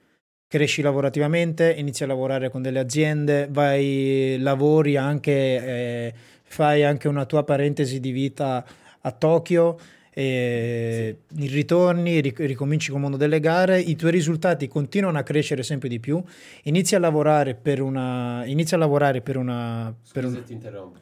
Cresci 0.49 0.81
lavorativamente, 0.81 1.75
inizi 1.77 2.05
a 2.05 2.07
lavorare 2.07 2.49
con 2.49 2.63
delle 2.63 2.79
aziende, 2.79 3.49
vai, 3.51 4.39
lavori 4.41 4.97
anche... 4.97 5.33
Eh, 5.33 6.15
fai 6.51 6.83
anche 6.83 7.07
una 7.07 7.27
tua 7.27 7.45
parentesi 7.45 8.01
di 8.01 8.11
vita 8.11 8.65
a 9.01 9.11
Tokyo, 9.13 9.79
e 10.13 11.19
sì. 11.29 11.47
ritorni, 11.47 12.21
ricominci 12.21 12.89
con 12.89 12.97
il 12.97 13.03
mondo 13.03 13.17
delle 13.17 13.39
gare, 13.39 13.79
i 13.79 13.95
tuoi 13.95 14.11
risultati 14.11 14.67
continuano 14.67 15.17
a 15.19 15.23
crescere 15.23 15.63
sempre 15.63 15.89
di 15.89 16.01
più, 16.01 16.23
inizi 16.65 16.97
a 16.97 16.99
lavorare 16.99 17.55
per 17.55 17.81
una... 17.81 18.45
Inizi 18.45 18.75
a 18.75 18.79
lavorare 18.79 19.21
per 19.21 19.37
una... 19.37 19.95
Per 20.13 20.25
Scusa, 20.25 20.39
un... 20.39 20.45
ti 20.45 20.53
interrompo. 20.53 20.99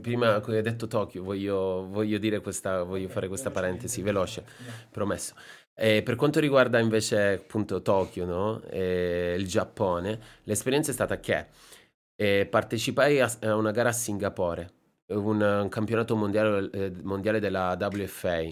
Prima 0.00 0.42
hai 0.42 0.62
detto 0.62 0.88
Tokyo, 0.88 1.22
voglio, 1.22 1.86
voglio, 1.88 2.18
dire 2.18 2.40
questa, 2.40 2.82
voglio 2.82 3.08
fare 3.08 3.28
questa 3.28 3.50
parentesi 3.50 4.02
veloce, 4.02 4.44
promesso. 4.90 5.34
E 5.74 6.02
per 6.02 6.16
quanto 6.16 6.40
riguarda 6.40 6.80
invece 6.80 7.34
appunto 7.34 7.82
Tokyo, 7.82 8.24
no? 8.24 8.62
il 8.72 9.46
Giappone, 9.46 10.18
l'esperienza 10.44 10.90
è 10.90 10.94
stata 10.94 11.20
che 11.20 11.46
e 12.16 12.46
partecipai 12.46 13.20
a, 13.20 13.30
a 13.40 13.56
una 13.56 13.70
gara 13.70 13.88
a 13.90 13.92
Singapore, 13.92 14.70
un, 15.06 15.40
un 15.40 15.68
campionato 15.68 16.16
mondiale, 16.16 16.70
eh, 16.72 16.92
mondiale, 17.02 17.40
della 17.40 17.76
WFA. 17.78 18.42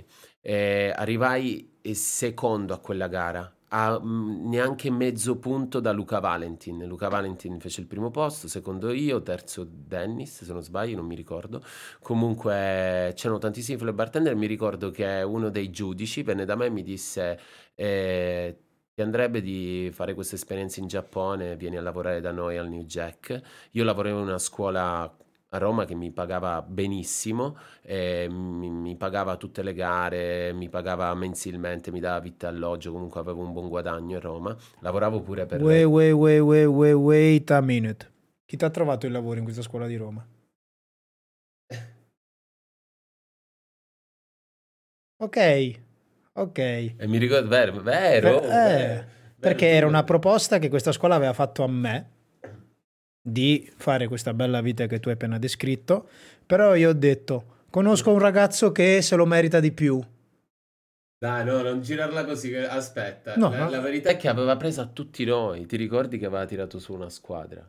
E 0.41 0.93
arrivai 0.95 1.79
secondo 1.93 2.75
a 2.75 2.79
quella 2.79 3.07
gara, 3.09 3.55
a 3.69 3.99
mh, 3.99 4.49
neanche 4.49 4.91
mezzo 4.91 5.39
punto 5.39 5.81
da 5.81 5.93
Luca 5.93 6.19
Valentin. 6.19 6.85
Luca 6.87 7.09
Valentin 7.09 7.59
fece 7.61 7.81
il 7.81 7.87
primo 7.87 8.11
posto, 8.11 8.49
secondo 8.49 8.91
io, 8.93 9.23
terzo 9.23 9.65
Dennis, 9.69 10.43
se 10.45 10.53
non 10.53 10.63
sbaglio, 10.63 10.97
non 10.97 11.07
mi 11.07 11.15
ricordo. 11.15 11.63
Comunque 12.01 13.13
c'erano 13.15 13.39
tantissimi 13.39 13.79
flip 13.79 13.95
bartender, 13.95 14.35
mi 14.35 14.47
ricordo 14.47 14.91
che 14.91 15.23
uno 15.23 15.49
dei 15.51 15.71
giudici 15.71 16.23
venne 16.23 16.45
da 16.45 16.57
me 16.57 16.67
e 16.67 16.71
mi 16.71 16.83
disse... 16.83 17.39
Eh, 17.75 18.62
ti 18.95 19.01
andrebbe 19.01 19.41
di 19.41 19.91
fare 19.93 20.15
questa 20.15 20.35
esperienza 20.35 20.81
in 20.81 20.87
Giappone, 20.87 21.57
vieni 21.57 21.77
a 21.77 21.83
lavorare 21.83 22.21
da 22.21 22.31
noi 22.31 22.59
al 22.59 22.69
New 22.69 22.85
Jack. 22.85 23.41
Io 23.73 23.85
lavoravo 23.85 24.19
in 24.19 24.27
una 24.27 24.39
scuola 24.39 25.17
a 25.55 25.59
Roma 25.59 25.85
che 25.85 25.95
mi 25.95 26.11
pagava 26.11 26.63
benissimo, 26.63 27.57
eh, 27.83 28.27
mi, 28.31 28.71
mi, 28.71 28.97
pagava 28.97 29.37
tutte 29.37 29.63
le 29.63 29.75
gare, 29.75 30.53
mi 30.55 30.69
pagava 30.71 31.15
mensilmente, 31.15 31.91
mi 31.91 32.01
dava 32.01 32.21
vitto 32.21 32.47
e 32.47 32.49
alloggio, 32.49 32.91
comunque 32.91 33.21
avevo 33.21 33.43
un 33.43 33.53
buon 33.53 33.69
guadagno 33.69 34.17
a 34.17 34.21
Roma. 34.21 34.57
Lavoravo 34.81 35.21
pure 35.21 35.45
per... 35.47 35.63
Wait, 35.63 35.85
wait, 35.85 36.13
wait, 36.13 36.41
wait, 36.41 36.67
wait, 36.67 36.95
wait 36.95 37.51
a 37.51 37.61
minute. 37.61 38.11
Chi 38.47 38.57
ti 38.57 38.65
ha 38.65 38.71
trovato 38.71 39.07
il 39.07 39.13
lavoro 39.13 39.39
in 39.39 39.45
questa 39.45 39.63
scuola 39.63 39.87
di 39.87 39.97
Roma? 39.97 40.27
Ok, 45.23 45.81
Ok. 46.35 46.59
E 46.59 46.97
mi 47.07 47.19
ricordo, 47.19 47.49
vero, 47.49 47.81
vero, 47.81 48.41
per, 48.41 48.45
eh, 48.45 48.49
vero 48.49 49.05
perché 49.43 49.69
era 49.69 49.87
una 49.87 50.05
proposta 50.05 50.59
che 50.59 50.69
questa 50.69 50.93
scuola 50.93 51.17
aveva 51.17 51.33
fatto 51.33 51.65
a 51.65 51.69
me 51.69 52.11
di 53.21 53.71
fare 53.77 54.07
questa 54.07 54.33
bella 54.33 54.61
vita 54.61 54.87
che 54.87 55.01
tu 55.01 55.09
hai 55.09 55.15
appena 55.15 55.39
descritto, 55.39 56.09
però 56.47 56.75
io 56.77 56.91
ho 56.91 56.95
detto, 56.95 57.65
conosco 57.71 58.13
un 58.13 58.21
ragazzo 58.21 58.71
che 58.71 59.03
se 59.03 59.17
lo 59.17 59.27
merita 59.27 59.59
di 59.59 59.73
più. 59.73 60.01
Dai, 61.19 61.45
no, 61.45 61.63
non 61.63 61.83
girarla 61.83 62.25
così, 62.25 62.55
aspetta. 62.55 63.37
No, 63.37 63.51
la, 63.51 63.59
no. 63.59 63.71
la 63.71 63.81
verità 63.81 64.11
è 64.11 64.17
che 64.17 64.29
aveva 64.29 64.57
preso 64.57 64.81
a 64.81 64.87
tutti 64.87 65.25
noi, 65.25 65.67
ti 65.67 65.77
ricordi 65.77 66.19
che 66.19 66.27
aveva 66.27 66.47
tirato 66.47 66.79
su 66.79 66.93
una 66.93 67.09
squadra? 67.09 67.69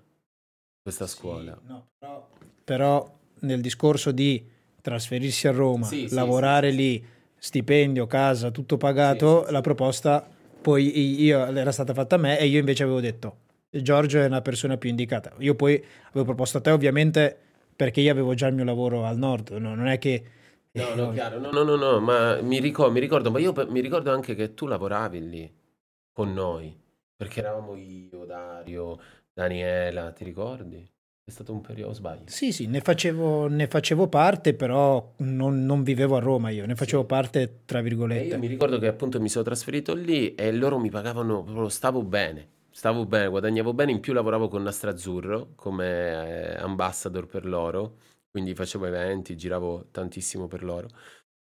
Questa 0.82 1.08
scuola. 1.08 1.58
Sì, 1.60 1.72
no, 1.72 1.88
però... 1.98 2.30
però 2.64 3.20
nel 3.42 3.62
discorso 3.62 4.12
di 4.12 4.48
trasferirsi 4.82 5.48
a 5.48 5.52
Roma, 5.52 5.86
sì, 5.86 6.08
lavorare 6.12 6.72
sì, 6.72 6.76
lì, 6.76 7.06
stipendio, 7.44 8.08
casa, 8.08 8.52
tutto 8.52 8.78
pagato, 8.78 9.46
sì, 9.46 9.52
la 9.52 9.60
proposta 9.60 10.26
poi 10.62 11.22
io, 11.22 11.46
era 11.46 11.74
stata 11.74 11.94
fatta 11.94 12.16
a 12.16 12.18
me 12.18 12.40
e 12.40 12.46
io 12.46 12.58
invece 12.58 12.84
avevo 12.84 13.02
detto 13.02 13.40
Giorgio 13.70 14.22
è 14.22 14.26
una 14.26 14.42
persona 14.42 14.78
più 14.78 14.90
indicata. 14.90 15.34
Io 15.40 15.54
poi 15.54 15.84
avevo 16.12 16.24
proposto 16.24 16.60
a 16.60 16.62
te 16.62 16.72
ovviamente 16.72 17.38
perché 17.76 18.00
io 18.00 18.12
avevo 18.12 18.34
già 18.34 18.48
il 18.48 18.56
mio 18.56 18.64
lavoro 18.64 19.04
al 19.04 19.18
nord, 19.18 19.50
no? 19.58 19.76
non 19.76 19.88
è 19.88 19.98
che... 19.98 20.24
No, 20.72 20.96
no, 20.96 21.12
chiaro, 21.12 21.38
no, 21.38 21.52
no, 21.52 21.64
no, 21.64 21.76
no 21.76 22.00
ma 22.00 22.40
mi 22.42 22.62
ricordo, 22.62 22.94
mi 22.94 23.02
ricordo, 23.02 23.30
ma 23.30 23.40
io 23.40 23.54
mi 23.68 23.82
ricordo 23.82 24.10
anche 24.12 24.36
che 24.36 24.54
tu 24.54 24.66
lavoravi 24.66 25.30
lì 25.30 25.54
con 26.14 26.32
noi, 26.32 26.74
perché 27.14 27.42
eravamo 27.42 27.76
io, 27.76 28.24
Dario, 28.24 29.00
Daniela, 29.34 30.14
ti 30.14 30.24
ricordi? 30.24 30.93
È 31.26 31.32
stato 31.32 31.54
un 31.54 31.62
periodo, 31.62 31.94
sbaglio? 31.94 32.24
Sì, 32.26 32.52
sì, 32.52 32.68
ne 32.68 32.82
facevo, 32.82 33.48
ne 33.48 33.68
facevo 33.68 34.10
parte, 34.10 34.54
però 34.54 35.14
non, 35.20 35.66
non, 35.66 35.82
vivevo 35.82 36.18
a 36.18 36.20
Roma 36.20 36.50
io, 36.50 36.66
ne 36.66 36.76
facevo 36.76 37.04
sì. 37.04 37.08
parte 37.08 37.60
tra 37.64 37.80
virgolette. 37.80 38.38
Mi 38.38 38.48
ricordo 38.48 38.78
che 38.78 38.88
appunto 38.88 39.22
mi 39.22 39.30
sono 39.30 39.46
trasferito 39.46 39.94
lì 39.94 40.36
e 40.36 40.52
loro 40.52 40.78
mi 40.78 40.90
pagavano, 40.90 41.44
proprio 41.44 41.70
stavo 41.70 42.04
bene, 42.04 42.50
stavo 42.72 43.06
bene, 43.06 43.30
guadagnavo 43.30 43.74
bene, 43.74 43.94
in 43.94 44.02
più 44.02 44.12
lavoravo 44.12 44.50
con 44.50 44.64
Nastra 44.64 44.92
Azzurro 44.92 45.54
come 45.56 46.56
eh, 46.56 46.56
ambassador 46.58 47.26
per 47.26 47.46
loro, 47.46 48.00
quindi 48.30 48.54
facevo 48.54 48.86
eventi, 48.86 49.38
giravo 49.38 49.88
tantissimo 49.92 50.48
per 50.50 50.62
loro. 50.62 50.90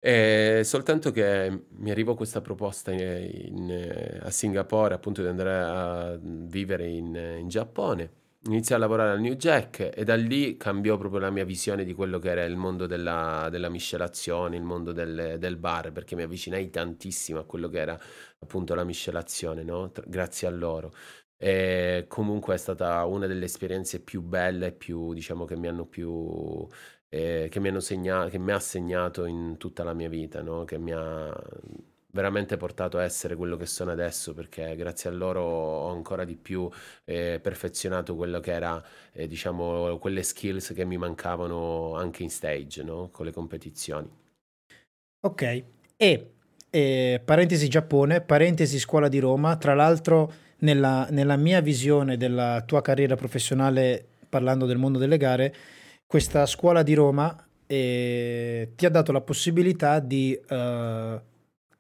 E 0.01 0.63
soltanto 0.65 1.11
che 1.11 1.65
mi 1.69 1.91
arrivò 1.91 2.15
questa 2.15 2.41
proposta 2.41 2.93
in, 2.93 3.01
in, 3.01 4.21
a 4.23 4.31
Singapore 4.31 4.95
appunto 4.95 5.21
di 5.21 5.29
andare 5.29 5.53
a 5.53 6.19
vivere 6.19 6.89
in, 6.89 7.15
in 7.41 7.49
Giappone 7.49 8.25
iniziai 8.45 8.79
a 8.79 8.81
lavorare 8.81 9.11
al 9.11 9.21
New 9.21 9.35
Jack 9.35 9.91
e 9.95 10.05
da 10.05 10.15
lì 10.15 10.57
cambiò 10.57 10.97
proprio 10.97 11.21
la 11.21 11.31
mia 11.31 11.45
visione 11.45 11.85
di 11.85 11.95
quello 11.95 12.19
che 12.19 12.31
era 12.31 12.45
il 12.45 12.57
mondo 12.57 12.87
della, 12.87 13.49
della 13.51 13.69
miscelazione, 13.69 14.57
il 14.57 14.63
mondo 14.63 14.93
del, 14.93 15.37
del, 15.39 15.57
bar, 15.57 15.93
perché 15.93 16.15
mi 16.15 16.23
avvicinai 16.23 16.71
tantissimo 16.71 17.39
a 17.41 17.45
quello 17.45 17.69
che 17.69 17.79
era 17.79 17.99
appunto 18.39 18.75
la 18.75 18.85
miscelazione, 18.85 19.63
no? 19.63 19.91
grazie 20.07 20.47
a 20.49 20.51
loro. 20.51 20.93
E 21.39 22.07
comunque 22.09 22.55
è 22.55 22.59
stata 22.59 23.05
una 23.05 23.27
delle 23.27 23.45
esperienze 23.45 24.01
più 24.01 24.23
belle, 24.23 24.73
più, 24.73 25.13
diciamo, 25.13 25.45
che 25.45 25.57
mi 25.57 25.69
hanno 25.69 25.87
più... 25.87 26.67
Eh, 27.09 27.49
che, 27.51 27.61
mi 27.61 27.69
hanno 27.69 27.81
segnato, 27.81 28.29
che 28.31 28.39
mi 28.39 28.53
ha 28.53 28.59
segnato 28.59 29.27
in 29.27 29.57
tutta 29.59 29.85
la 29.85 29.95
mia 29.95 30.09
vita, 30.09 30.43
no? 30.43 30.65
che 30.65 30.77
mi 30.79 30.93
ha 30.93 31.33
veramente 32.17 32.57
portato 32.57 32.97
a 32.97 33.05
essere 33.05 33.37
quello 33.37 33.57
che 33.57 33.67
sono 33.67 33.91
adesso 33.91 34.33
perché 34.33 34.75
grazie 34.75 35.11
a 35.11 35.13
loro 35.13 35.43
ho 35.43 35.91
ancora 35.91 36.25
di 36.25 36.35
più 36.35 36.69
eh, 37.05 37.39
perfezionato 37.41 38.17
quello 38.17 38.41
che 38.41 38.53
era 38.53 38.83
eh, 39.13 39.29
diciamo 39.29 39.99
quelle 39.99 40.23
skills 40.23 40.73
che 40.75 40.87
mi 40.87 40.97
mancavano 40.97 41.95
anche 41.95 42.23
in 42.23 42.31
stage 42.31 42.83
no? 42.83 43.11
con 43.13 43.27
le 43.27 43.33
competizioni. 43.33 44.09
Ok. 45.21 45.63
E 45.97 46.31
eh, 46.71 47.21
parentesi 47.23 47.69
Giappone 47.69 48.23
parentesi 48.23 48.79
scuola 48.79 49.09
di 49.09 49.19
Roma. 49.19 49.57
Tra 49.57 49.75
l'altro 49.75 50.33
nella, 50.61 51.07
nella 51.11 51.37
mia 51.37 51.61
visione 51.61 52.17
della 52.17 52.63
tua 52.67 52.81
carriera 52.81 53.15
professionale 53.15 54.07
parlando 54.29 54.65
del 54.65 54.79
mondo 54.79 54.99
delle 54.99 55.19
gare 55.19 55.55
questa 56.07 56.47
scuola 56.47 56.83
di 56.83 56.95
Roma 56.95 57.37
eh, 57.67 58.73
ti 58.77 58.87
ha 58.87 58.91
dato 58.91 59.13
la 59.13 59.21
possibilità 59.21 59.99
di 59.99 60.39
uh, 60.49 61.21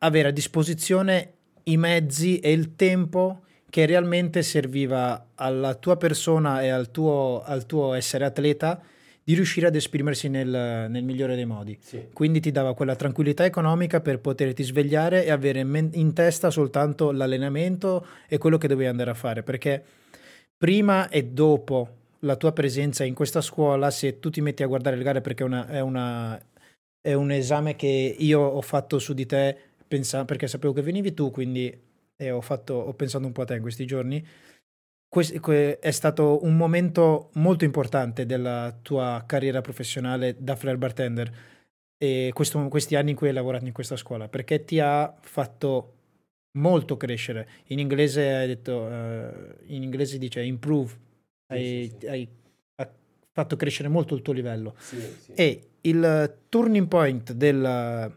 avere 0.07 0.29
a 0.29 0.33
disposizione 0.33 1.33
i 1.65 1.77
mezzi 1.77 2.39
e 2.39 2.53
il 2.53 2.77
tempo 2.77 3.43
che 3.69 3.87
realmente 3.87 4.43
serviva 4.43 5.31
alla 5.35 5.75
tua 5.75 5.97
persona 5.97 6.63
e 6.63 6.69
al 6.69 6.91
tuo, 6.91 7.43
al 7.45 7.67
tuo 7.67 7.93
essere 7.95 8.25
atleta 8.25 8.81
di 9.23 9.35
riuscire 9.35 9.67
ad 9.67 9.75
esprimersi 9.75 10.29
nel, 10.29 10.87
nel 10.89 11.03
migliore 11.03 11.35
dei 11.35 11.47
modi. 11.47 11.77
Sì. 11.81 12.07
Quindi 12.13 12.39
ti 12.39 12.53
dava 12.53 12.75
quella 12.75 12.95
tranquillità 12.95 13.45
economica 13.45 14.01
per 14.01 14.21
poterti 14.21 14.63
svegliare 14.63 15.25
e 15.25 15.33
avere 15.33 15.59
in 15.59 16.13
testa 16.15 16.49
soltanto 16.51 17.11
l'allenamento 17.11 18.07
e 18.29 18.39
quello 18.39 18.57
che 18.57 18.69
dovevi 18.69 18.89
andare 18.89 19.11
a 19.11 19.15
fare. 19.15 19.43
Perché 19.43 19.83
prima 20.57 21.09
e 21.09 21.25
dopo 21.25 21.89
la 22.21 22.37
tua 22.37 22.53
presenza 22.53 23.03
in 23.03 23.15
questa 23.15 23.41
scuola, 23.41 23.91
se 23.91 24.21
tu 24.21 24.31
ti 24.31 24.41
metti 24.41 24.63
a 24.63 24.67
guardare 24.69 24.97
le 24.97 25.03
gare, 25.03 25.21
perché 25.21 25.43
una, 25.43 25.67
è, 25.67 25.81
una, 25.81 26.41
è 27.01 27.13
un 27.13 27.33
esame 27.33 27.75
che 27.75 28.17
io 28.17 28.41
ho 28.41 28.63
fatto 28.63 29.01
su 29.01 29.13
di 29.13 29.27
te 29.27 29.59
pensa, 29.87 30.24
perché 30.24 30.47
sapevo 30.49 30.72
che 30.72 30.82
venivi 30.82 31.14
tu, 31.14 31.30
quindi 31.30 31.74
ho, 32.18 32.41
fatto, 32.41 32.74
ho 32.74 32.95
pensato 32.95 33.26
un 33.26 33.32
po' 33.32 33.43
a 33.43 33.45
te 33.45 33.55
in 33.55 33.62
questi 33.62 33.87
giorni. 33.87 34.26
È 35.09 35.91
stato 35.93 36.45
un 36.45 36.57
momento 36.57 37.30
molto 37.34 37.64
importante 37.64 38.26
della 38.26 38.76
tua 38.82 39.22
carriera 39.26 39.61
professionale 39.62 40.37
da 40.39 40.57
flare 40.57 40.76
bartender 40.76 41.32
e 41.97 42.30
questo, 42.34 42.68
questi 42.68 42.97
anni 42.97 43.11
in 43.11 43.16
cui 43.16 43.28
hai 43.28 43.34
lavorato 43.34 43.64
in 43.64 43.72
questa 43.72 43.97
scuola 43.97 44.28
perché 44.28 44.64
ti 44.64 44.78
ha 44.78 45.14
fatto 45.18 45.95
molto 46.59 46.99
crescere. 46.99 47.49
In 47.68 47.78
inglese 47.78 48.34
hai 48.34 48.47
detto 48.47 48.72
uh, 48.80 49.72
in 49.72 49.82
inglese 49.82 50.18
dice 50.18 50.43
improve 50.43 50.93
hai, 51.47 51.89
sì, 51.91 51.97
sì. 51.99 52.07
hai 52.07 52.28
fatto 53.32 53.57
crescere 53.57 53.89
molto 53.89 54.14
il 54.14 54.22
tuo 54.22 54.32
livello. 54.34 54.74
Sì, 54.78 54.99
e 55.34 55.68
il 55.82 56.39
turning 56.49 56.89
point 56.89 57.32
della, 57.32 58.11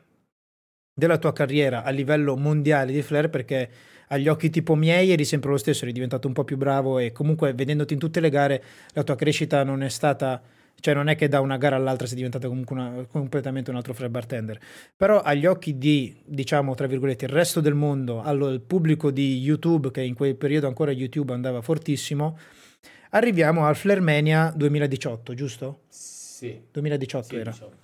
della 0.99 1.17
tua 1.17 1.33
carriera 1.33 1.81
a 1.81 1.89
livello 1.89 2.37
mondiale 2.37 2.91
di 2.91 3.01
flare 3.01 3.29
perché 3.29 3.69
agli 4.09 4.27
occhi 4.27 4.51
tipo 4.51 4.75
miei 4.75 5.11
eri 5.11 5.25
sempre 5.25 5.49
lo 5.49 5.57
stesso, 5.57 5.83
eri 5.83 5.93
diventato 5.93 6.27
un 6.27 6.33
po' 6.33 6.43
più 6.43 6.57
bravo 6.57 6.99
e 6.99 7.11
comunque 7.11 7.53
vedendoti 7.53 7.93
in 7.93 7.99
tutte 7.99 8.19
le 8.19 8.29
gare 8.29 8.63
la 8.93 9.03
tua 9.03 9.15
crescita 9.15 9.63
non 9.63 9.81
è 9.81 9.89
stata 9.89 10.41
cioè 10.81 10.93
non 10.93 11.09
è 11.09 11.15
che 11.15 11.27
da 11.27 11.41
una 11.41 11.57
gara 11.57 11.75
all'altra 11.75 12.07
sei 12.07 12.15
diventato 12.15 12.47
comunque 12.47 12.75
una, 12.75 13.05
completamente 13.09 13.69
un 13.69 13.75
altro 13.75 13.93
free 13.93 14.09
bartender 14.09 14.59
però 14.95 15.21
agli 15.21 15.45
occhi 15.45 15.77
di 15.77 16.15
diciamo 16.23 16.73
tra 16.75 16.87
virgolette 16.87 17.25
il 17.25 17.31
resto 17.31 17.59
del 17.59 17.73
mondo 17.73 18.21
al 18.21 18.61
pubblico 18.65 19.11
di 19.11 19.39
YouTube 19.39 19.91
che 19.91 20.01
in 20.01 20.13
quel 20.13 20.35
periodo 20.35 20.67
ancora 20.67 20.91
YouTube 20.91 21.33
andava 21.33 21.61
fortissimo 21.61 22.37
arriviamo 23.09 23.65
al 23.65 23.75
Flairmania 23.75 24.53
2018 24.55 25.33
giusto? 25.33 25.81
Sì 25.89 26.59
2018 26.71 27.25
sì, 27.25 27.35
era 27.35 27.51
18. 27.51 27.78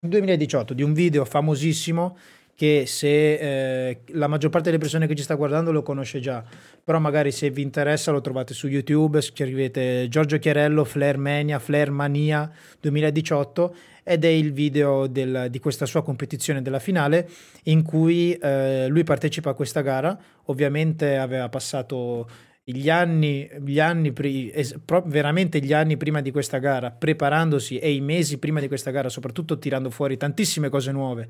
2018 0.00 0.74
di 0.74 0.82
un 0.82 0.92
video 0.92 1.24
famosissimo 1.24 2.16
che 2.56 2.84
se 2.86 3.34
eh, 3.34 4.00
la 4.12 4.28
maggior 4.28 4.48
parte 4.48 4.70
delle 4.70 4.80
persone 4.80 5.06
che 5.06 5.14
ci 5.14 5.22
sta 5.22 5.34
guardando 5.34 5.72
lo 5.72 5.82
conosce 5.82 6.20
già, 6.20 6.42
però 6.82 6.98
magari 6.98 7.30
se 7.30 7.50
vi 7.50 7.60
interessa 7.60 8.10
lo 8.10 8.22
trovate 8.22 8.54
su 8.54 8.66
YouTube, 8.66 9.20
scrivete 9.20 10.08
Giorgio 10.08 10.38
Chiarello, 10.38 10.82
Flair 10.84 11.18
Mania, 11.18 11.58
Flair 11.58 11.90
Mania 11.90 12.50
2018 12.80 13.74
ed 14.02 14.24
è 14.24 14.28
il 14.28 14.54
video 14.54 15.06
del, 15.06 15.48
di 15.50 15.58
questa 15.58 15.84
sua 15.84 16.02
competizione 16.02 16.62
della 16.62 16.78
finale 16.78 17.28
in 17.64 17.82
cui 17.82 18.32
eh, 18.32 18.86
lui 18.88 19.04
partecipa 19.04 19.50
a 19.50 19.54
questa 19.54 19.82
gara, 19.82 20.18
ovviamente 20.44 21.18
aveva 21.18 21.50
passato 21.50 22.26
gli 22.68 22.90
anni, 22.90 23.48
gli 23.64 23.78
anni 23.78 24.12
es, 24.52 24.76
pro, 24.84 25.04
veramente 25.06 25.60
gli 25.60 25.72
anni 25.72 25.96
prima 25.96 26.20
di 26.20 26.32
questa 26.32 26.58
gara, 26.58 26.90
preparandosi 26.90 27.78
e 27.78 27.92
i 27.92 28.00
mesi 28.00 28.38
prima 28.38 28.58
di 28.58 28.66
questa 28.66 28.90
gara, 28.90 29.08
soprattutto 29.08 29.56
tirando 29.58 29.88
fuori 29.90 30.16
tantissime 30.16 30.68
cose 30.68 30.90
nuove 30.90 31.28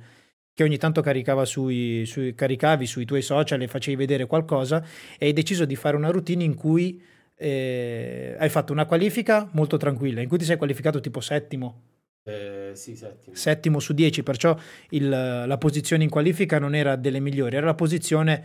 che 0.56 0.62
ogni 0.62 0.78
tanto 0.78 1.02
caricava 1.02 1.44
sui, 1.44 2.06
sui, 2.06 2.34
caricavi 2.34 2.86
sui 2.86 3.04
tuoi 3.04 3.20
social 3.20 3.60
e 3.60 3.68
facevi 3.68 3.94
vedere 3.94 4.24
qualcosa 4.24 4.82
e 5.18 5.26
hai 5.26 5.34
deciso 5.34 5.66
di 5.66 5.76
fare 5.76 5.96
una 5.96 6.08
routine 6.08 6.44
in 6.44 6.54
cui 6.54 6.98
eh, 7.36 8.34
hai 8.38 8.48
fatto 8.48 8.72
una 8.72 8.86
qualifica 8.86 9.50
molto 9.52 9.76
tranquilla, 9.76 10.22
in 10.22 10.28
cui 10.28 10.38
ti 10.38 10.46
sei 10.46 10.56
qualificato 10.56 11.00
tipo 11.00 11.20
settimo. 11.20 11.82
Eh, 12.24 12.70
sì, 12.72 12.96
settimo. 12.96 13.36
settimo 13.36 13.80
su 13.80 13.92
dieci, 13.92 14.22
perciò 14.22 14.58
il, 14.90 15.08
la 15.10 15.58
posizione 15.58 16.04
in 16.04 16.08
qualifica 16.08 16.58
non 16.58 16.74
era 16.74 16.96
delle 16.96 17.20
migliori, 17.20 17.56
era 17.56 17.66
la 17.66 17.74
posizione 17.74 18.44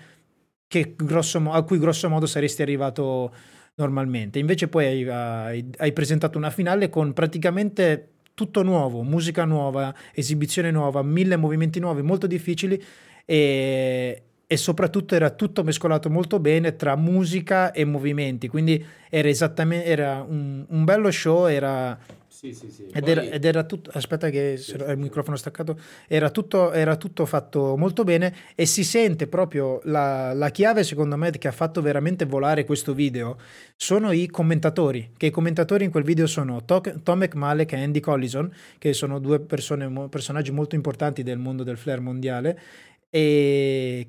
grosso, 0.95 1.41
a 1.51 1.63
cui 1.63 1.79
grosso 1.79 2.09
modo 2.09 2.25
saresti 2.25 2.61
arrivato 2.61 3.31
normalmente. 3.75 4.39
Invece 4.39 4.67
poi 4.67 4.85
hai, 4.85 5.09
hai, 5.09 5.69
hai 5.77 5.93
presentato 5.93 6.37
una 6.37 6.49
finale 6.49 6.89
con 6.89 7.13
praticamente 7.13 8.07
tutto 8.33 8.63
nuovo, 8.63 9.03
musica 9.03 9.45
nuova, 9.45 9.93
esibizione 10.13 10.71
nuova, 10.71 11.01
mille 11.03 11.37
movimenti 11.37 11.79
nuovi, 11.79 12.01
molto 12.01 12.27
difficili 12.27 12.81
e, 13.25 14.23
e 14.47 14.57
soprattutto 14.57 15.15
era 15.15 15.29
tutto 15.29 15.63
mescolato 15.63 16.09
molto 16.09 16.39
bene 16.39 16.75
tra 16.75 16.95
musica 16.95 17.71
e 17.71 17.85
movimenti, 17.85 18.47
quindi 18.47 18.83
era 19.09 19.27
esattamente 19.27 19.85
era 19.85 20.25
un, 20.27 20.65
un 20.67 20.83
bello 20.83 21.11
show, 21.11 21.47
era 21.47 21.97
sì, 22.41 22.55
sì, 22.55 22.71
sì. 22.71 22.87
Ed, 22.91 23.03
Poi... 23.03 23.11
era, 23.11 23.21
ed, 23.21 23.45
era, 23.45 23.63
tutto, 23.63 23.91
aspetta 23.93 24.31
che 24.31 24.57
sì, 24.57 24.73
il 24.73 24.97
microfono 24.97 25.37
staccato, 25.37 25.79
era 26.07 26.31
tutto, 26.31 26.71
era 26.71 26.95
tutto, 26.95 27.27
fatto 27.27 27.77
molto 27.77 28.03
bene 28.03 28.33
e 28.55 28.65
si 28.65 28.83
sente 28.83 29.27
proprio 29.27 29.79
la, 29.83 30.33
la, 30.33 30.49
chiave 30.49 30.83
secondo 30.83 31.15
me 31.17 31.29
che 31.29 31.47
ha 31.47 31.51
fatto 31.51 31.83
veramente 31.83 32.25
volare 32.25 32.65
questo 32.65 32.95
video 32.95 33.37
sono 33.75 34.11
i 34.11 34.25
commentatori, 34.25 35.11
che 35.17 35.27
i 35.27 35.29
commentatori 35.29 35.83
in 35.83 35.91
quel 35.91 36.03
video 36.03 36.25
sono 36.25 36.65
Tom 36.65 37.19
McMalek 37.19 37.73
e 37.73 37.83
Andy 37.83 37.99
Collison, 37.99 38.51
che 38.79 38.93
sono 38.93 39.19
due 39.19 39.39
persone, 39.39 40.09
personaggi 40.09 40.49
molto 40.51 40.73
importanti 40.73 41.21
del 41.21 41.37
mondo 41.37 41.61
del 41.61 41.77
flare 41.77 41.99
mondiale 41.99 42.59
e 43.07 44.07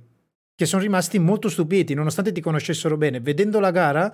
che 0.54 0.64
sono 0.64 0.80
rimasti 0.80 1.18
molto 1.18 1.50
stupiti, 1.50 1.92
nonostante 1.92 2.32
ti 2.32 2.40
conoscessero 2.40 2.96
bene. 2.96 3.20
Vedendo 3.20 3.60
la 3.60 3.70
gara 3.70 4.10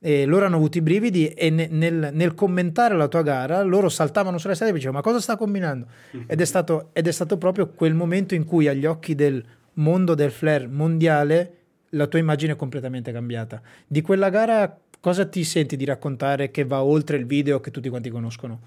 e 0.00 0.26
loro 0.26 0.46
hanno 0.46 0.56
avuto 0.56 0.78
i 0.78 0.80
brividi 0.80 1.28
e 1.28 1.50
ne, 1.50 1.68
nel, 1.70 2.10
nel, 2.12 2.34
commentare 2.34 2.96
la 2.96 3.08
tua 3.08 3.22
gara 3.22 3.62
loro 3.62 3.88
saltavano 3.88 4.38
sulla 4.38 4.54
strada 4.54 4.72
e 4.72 4.74
dicevano 4.74 4.98
ma 4.98 5.04
cosa 5.04 5.20
sta 5.20 5.36
combinando? 5.36 5.86
Ed 6.26 6.40
è, 6.40 6.44
stato, 6.44 6.90
ed 6.92 7.06
è 7.06 7.12
stato 7.12 7.36
proprio 7.36 7.68
quel 7.68 7.94
momento 7.94 8.34
in 8.34 8.44
cui 8.44 8.68
agli 8.68 8.86
occhi 8.86 9.14
del 9.14 9.44
mondo 9.74 10.14
del 10.14 10.30
flare 10.30 10.66
mondiale 10.66 11.52
la 11.90 12.06
tua 12.06 12.18
immagine 12.18 12.52
è 12.52 12.56
completamente 12.56 13.12
cambiata. 13.12 13.62
Di 13.86 14.02
quella 14.02 14.28
gara 14.28 14.78
cosa 15.00 15.26
ti 15.26 15.44
senti 15.44 15.76
di 15.76 15.84
raccontare 15.84 16.50
che 16.50 16.64
va 16.64 16.82
oltre 16.82 17.16
il 17.16 17.26
video 17.26 17.60
che 17.60 17.70
tutti 17.70 17.88
quanti 17.88 18.10
conoscono? 18.10 18.60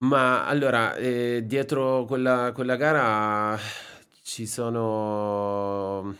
Ma 0.00 0.46
allora, 0.46 0.94
eh, 0.94 1.42
dietro 1.44 2.04
quella, 2.04 2.52
quella 2.54 2.76
gara 2.76 3.58
ci 4.22 4.46
sono 4.46 6.14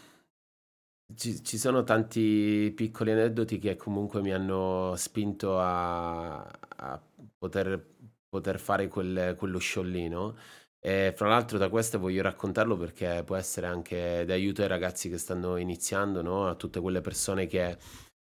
ci, 1.18 1.42
ci 1.42 1.58
sono 1.58 1.82
tanti 1.82 2.72
piccoli 2.74 3.10
aneddoti 3.10 3.58
che 3.58 3.76
comunque 3.76 4.20
mi 4.22 4.32
hanno 4.32 4.94
spinto 4.96 5.58
a, 5.58 6.38
a 6.42 7.02
poter, 7.36 7.84
poter 8.28 8.58
fare 8.60 8.86
quel, 8.88 9.34
quello 9.36 9.58
sciollino. 9.58 10.36
E 10.80 11.12
fra 11.16 11.28
l'altro 11.28 11.58
da 11.58 11.68
questo 11.68 11.98
voglio 11.98 12.22
raccontarlo 12.22 12.76
perché 12.76 13.22
può 13.26 13.34
essere 13.36 13.66
anche 13.66 14.24
d'aiuto 14.24 14.62
ai 14.62 14.68
ragazzi 14.68 15.08
che 15.10 15.18
stanno 15.18 15.56
iniziando, 15.56 16.22
no? 16.22 16.46
a 16.48 16.54
tutte 16.54 16.80
quelle 16.80 17.00
persone 17.00 17.46
che 17.48 17.76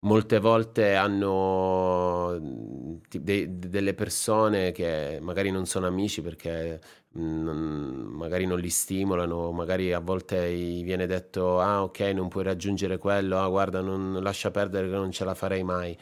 molte 0.06 0.38
volte 0.38 0.94
hanno 0.94 2.38
de- 2.40 3.58
delle 3.58 3.94
persone 3.94 4.70
che 4.72 5.18
magari 5.20 5.50
non 5.50 5.66
sono 5.66 5.86
amici 5.86 6.22
perché 6.22 6.80
magari 7.16 8.46
non 8.46 8.58
li 8.58 8.70
stimolano, 8.70 9.50
magari 9.52 9.92
a 9.92 10.00
volte 10.00 10.48
viene 10.82 11.06
detto 11.06 11.60
ah 11.60 11.82
ok 11.82 12.00
non 12.14 12.28
puoi 12.28 12.44
raggiungere 12.44 12.98
quello, 12.98 13.38
ah 13.38 13.48
guarda 13.48 13.80
non 13.80 14.18
lascia 14.22 14.50
perdere 14.50 14.88
che 14.88 14.94
non 14.94 15.10
ce 15.10 15.24
la 15.24 15.34
farei 15.34 15.62
mai. 15.62 15.96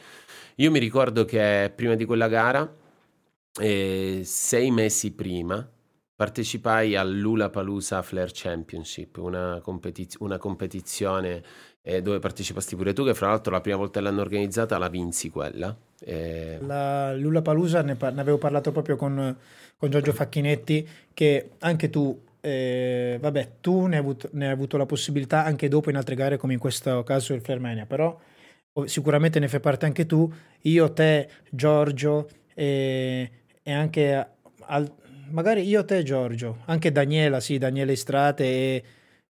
Io 0.55 0.71
mi 0.71 0.79
ricordo 0.79 1.25
che 1.25 1.71
prima 1.75 1.95
di 1.95 2.05
quella 2.05 2.27
gara, 2.27 2.71
eh, 3.59 4.21
sei 4.23 4.71
mesi 4.71 5.13
prima, 5.13 5.67
partecipai 6.15 6.95
all'Ula 6.95 7.49
Palusa 7.49 8.01
Flare 8.01 8.31
Championship, 8.31 9.17
una, 9.17 9.59
competiz- 9.61 10.17
una 10.19 10.37
competizione 10.37 11.43
eh, 11.81 12.01
dove 12.01 12.19
partecipasti 12.19 12.75
pure 12.75 12.93
tu, 12.93 13.03
che 13.03 13.13
fra 13.13 13.27
l'altro 13.27 13.51
la 13.51 13.61
prima 13.61 13.77
volta 13.77 13.99
l'hanno 13.99 14.21
organizzata 14.21 14.77
la 14.77 14.87
vinsi 14.87 15.29
quella. 15.29 15.75
Eh... 15.99 16.57
La 16.61 17.13
Lula 17.15 17.41
Palusa 17.41 17.81
ne, 17.81 17.95
par- 17.95 18.13
ne, 18.13 18.21
avevo 18.21 18.37
parlato 18.37 18.71
proprio 18.71 18.95
con, 18.95 19.35
con, 19.77 19.89
Giorgio 19.89 20.13
Facchinetti, 20.13 20.87
che 21.13 21.51
anche 21.59 21.89
tu, 21.89 22.19
eh, 22.41 23.17
vabbè, 23.19 23.57
tu 23.61 23.85
ne 23.85 23.95
hai, 23.95 24.01
avuto, 24.01 24.29
ne 24.33 24.45
hai, 24.47 24.51
avuto, 24.51 24.77
la 24.77 24.85
possibilità 24.85 25.43
anche 25.43 25.67
dopo 25.67 25.89
in 25.89 25.97
altre 25.97 26.15
gare, 26.15 26.37
come 26.37 26.53
in 26.53 26.59
questo 26.59 27.03
caso 27.03 27.33
il 27.33 27.41
Fermania, 27.41 27.85
però 27.85 28.17
sicuramente 28.85 29.39
ne 29.39 29.47
fai 29.47 29.59
parte 29.59 29.85
anche 29.85 30.05
tu, 30.05 30.31
io, 30.61 30.91
te, 30.93 31.29
Giorgio 31.49 32.29
e, 32.53 33.31
e 33.61 33.71
anche... 33.71 34.27
Al, 34.67 34.91
magari 35.29 35.67
io, 35.67 35.85
te, 35.85 36.03
Giorgio, 36.03 36.59
anche 36.65 36.91
Daniela, 36.91 37.39
sì, 37.39 37.57
Daniela 37.57 37.91
Istrate 37.91 38.43
e 38.43 38.83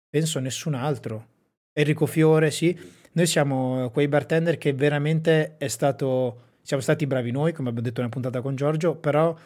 penso 0.09 0.39
nessun 0.39 0.75
altro 0.75 1.31
Enrico 1.73 2.07
Fiore, 2.07 2.51
sì. 2.51 2.79
Noi 3.13 3.27
siamo 3.27 3.91
quei 3.93 4.09
bartender 4.09 4.59
che 4.59 4.73
veramente 4.73 5.57
è 5.59 5.69
stato. 5.69 6.51
Siamo 6.63 6.83
stati 6.83 7.07
bravi 7.07 7.31
noi, 7.31 7.53
come 7.53 7.69
abbiamo 7.71 7.87
detto 7.87 8.01
nella 8.01 8.13
puntata 8.13 8.41
con 8.41 8.55
Giorgio, 8.55 8.95
però 8.95 9.37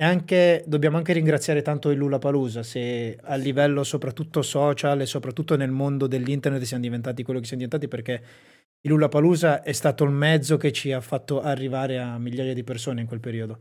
E 0.00 0.04
anche, 0.04 0.62
dobbiamo 0.64 0.96
anche 0.96 1.12
ringraziare 1.12 1.60
tanto 1.60 1.90
il 1.90 1.98
Lula 1.98 2.18
Palusa 2.18 2.62
se 2.62 3.18
a 3.20 3.34
livello 3.34 3.82
soprattutto 3.82 4.42
social 4.42 5.00
e 5.00 5.06
soprattutto 5.06 5.56
nel 5.56 5.72
mondo 5.72 6.06
dell'internet 6.06 6.62
siamo 6.62 6.84
diventati 6.84 7.24
quello 7.24 7.40
che 7.40 7.46
siamo 7.46 7.64
diventati 7.64 7.88
perché 7.90 8.24
il 8.80 8.90
Lula 8.92 9.08
Palusa 9.08 9.60
è 9.64 9.72
stato 9.72 10.04
il 10.04 10.10
mezzo 10.10 10.56
che 10.56 10.70
ci 10.70 10.92
ha 10.92 11.00
fatto 11.00 11.40
arrivare 11.40 11.98
a 11.98 12.16
migliaia 12.16 12.54
di 12.54 12.62
persone 12.62 13.00
in 13.00 13.08
quel 13.08 13.18
periodo. 13.18 13.58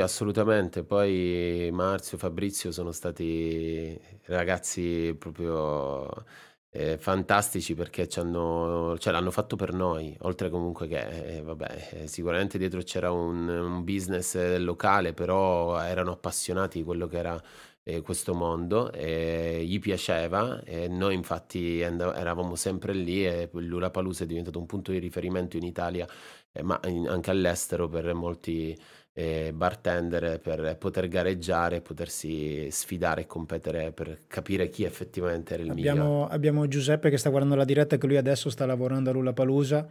Assolutamente, 0.00 0.84
poi 0.84 1.68
Marzio, 1.72 2.16
Fabrizio 2.16 2.70
sono 2.70 2.92
stati 2.92 4.00
ragazzi 4.26 5.14
proprio 5.18 6.24
eh, 6.70 6.98
fantastici 6.98 7.74
perché 7.74 8.08
hanno, 8.16 8.96
cioè, 8.98 9.12
l'hanno 9.12 9.30
fatto 9.30 9.56
per 9.56 9.72
noi, 9.72 10.16
oltre 10.22 10.50
comunque 10.50 10.86
che, 10.88 11.36
eh, 11.38 11.42
vabbè, 11.42 11.88
eh, 11.92 12.06
sicuramente 12.06 12.58
dietro 12.58 12.80
c'era 12.82 13.10
un, 13.10 13.48
un 13.48 13.84
business 13.84 14.36
locale, 14.58 15.12
però 15.12 15.78
erano 15.80 16.12
appassionati 16.12 16.78
di 16.78 16.84
quello 16.84 17.06
che 17.08 17.18
era 17.18 17.42
eh, 17.82 18.00
questo 18.02 18.34
mondo 18.34 18.92
e 18.92 19.62
gli 19.66 19.78
piaceva 19.78 20.62
e 20.64 20.86
noi 20.88 21.14
infatti 21.14 21.82
andav- 21.82 22.16
eravamo 22.16 22.54
sempre 22.54 22.92
lì 22.92 23.26
e 23.26 23.48
l'Ura 23.52 23.90
Palus 23.90 24.20
è 24.22 24.26
diventato 24.26 24.58
un 24.58 24.66
punto 24.66 24.92
di 24.92 24.98
riferimento 24.98 25.56
in 25.56 25.64
Italia, 25.64 26.06
eh, 26.52 26.62
ma 26.62 26.78
in- 26.86 27.08
anche 27.08 27.30
all'estero 27.30 27.88
per 27.88 28.12
molti 28.14 28.76
eh, 29.12 29.52
bartender 29.52 30.40
per 30.40 30.76
poter 30.78 31.08
gareggiare, 31.08 31.80
potersi 31.80 32.70
sfidare 32.70 33.22
e 33.22 33.26
competere 33.26 33.92
per 33.92 34.20
capire 34.26 34.68
chi 34.68 34.84
effettivamente 34.84 35.54
era 35.54 35.62
il 35.62 35.70
abbiamo, 35.70 36.02
migliore. 36.02 36.34
Abbiamo 36.34 36.68
Giuseppe 36.68 37.10
che 37.10 37.16
sta 37.16 37.30
guardando 37.30 37.56
la 37.56 37.64
diretta 37.64 37.98
che 37.98 38.06
lui 38.06 38.16
adesso 38.16 38.50
sta 38.50 38.66
lavorando 38.66 39.10
a 39.10 39.12
Lula 39.12 39.32
Palusa, 39.32 39.86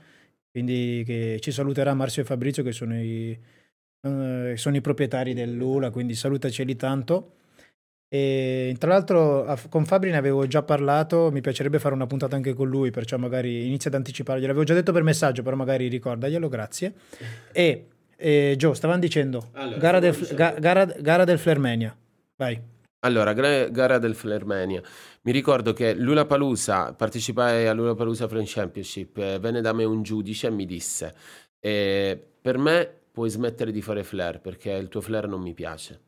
quindi 0.52 1.04
che 1.06 1.38
ci 1.42 1.52
saluterà 1.52 1.94
Marzio 1.94 2.22
e 2.22 2.26
Fabrizio 2.26 2.64
che 2.64 2.72
sono 2.72 3.00
i, 3.00 3.38
eh, 4.02 4.54
sono 4.56 4.76
i 4.76 4.82
proprietari 4.82 5.34
del 5.34 5.54
Lula, 5.54 5.92
quindi 5.92 6.16
salutaceli 6.16 6.76
tanto. 6.76 7.34
E 8.12 8.76
tra 8.80 8.90
l'altro 8.90 9.56
con 9.70 9.86
Fabri 9.86 10.10
ne 10.10 10.18
avevo 10.18 10.48
già 10.48 10.64
parlato, 10.64 11.30
mi 11.32 11.42
piacerebbe 11.42 11.78
fare 11.78 11.94
una 11.94 12.08
puntata 12.08 12.36
anche 12.36 12.54
con 12.54 12.68
lui, 12.68 12.90
perciò 12.90 13.18
magari 13.18 13.68
inizia 13.68 13.92
ad 13.92 13.98
anticipare, 13.98 14.40
gliel'avevo 14.40 14.64
già 14.64 14.74
detto 14.74 14.92
per 14.92 15.04
messaggio, 15.04 15.44
però 15.44 15.56
magari 15.56 15.88
ricordaglielo, 15.90 16.48
grazie. 16.48 16.94
E 17.52 17.86
eh, 18.20 18.56
Joe, 18.58 18.76
stavano 18.76 19.00
dicendo 19.00 19.50
allora, 19.54 19.78
gara, 19.78 20.00
del, 20.00 20.30
ga, 20.34 20.52
gara, 20.60 20.86
gara, 20.86 21.24
del 21.24 21.40
Flermenia. 21.40 21.96
Vai. 22.36 22.62
Allora, 23.00 23.32
gara 23.34 23.98
del 23.98 24.14
Flermenia. 24.14 24.82
Mi 25.22 25.32
ricordo 25.32 25.72
che 25.72 25.94
Lula 25.94 26.26
Palusa, 26.26 26.94
partecipai 26.94 27.68
a 27.68 27.74
Lula 27.74 27.96
Palusa 27.96 28.28
French 28.28 28.52
Championship, 28.54 29.18
eh, 29.18 29.40
venne 29.40 29.62
da 29.62 29.72
me 29.72 29.86
un 29.86 30.04
giudice 30.04 30.48
e 30.48 30.52
mi 30.52 30.66
disse: 30.66 31.16
eh, 31.60 32.22
Per 32.42 32.58
me 32.58 32.94
puoi 33.12 33.30
smettere 33.30 33.72
di 33.72 33.82
fare 33.82 34.04
flare 34.04 34.40
perché 34.40 34.72
il 34.72 34.90
tuo 34.90 35.02
flare 35.02 35.28
non 35.28 35.42
mi 35.42 35.54
piace. 35.54 36.08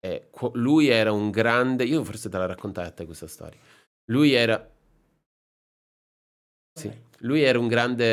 E 0.00 0.30
lui 0.54 0.88
era 0.88 1.12
un 1.12 1.30
grande. 1.30 1.84
Io 1.84 2.02
forse 2.02 2.30
te 2.30 2.38
la 2.38 2.46
raccontai 2.46 2.86
a 2.86 2.90
te 2.90 3.04
questa 3.04 3.26
storia. 3.26 3.58
Lui 4.06 4.32
era. 4.32 4.70
Sì. 6.74 7.10
Lui 7.24 7.42
era 7.42 7.58
un 7.58 7.68
grande, 7.68 8.04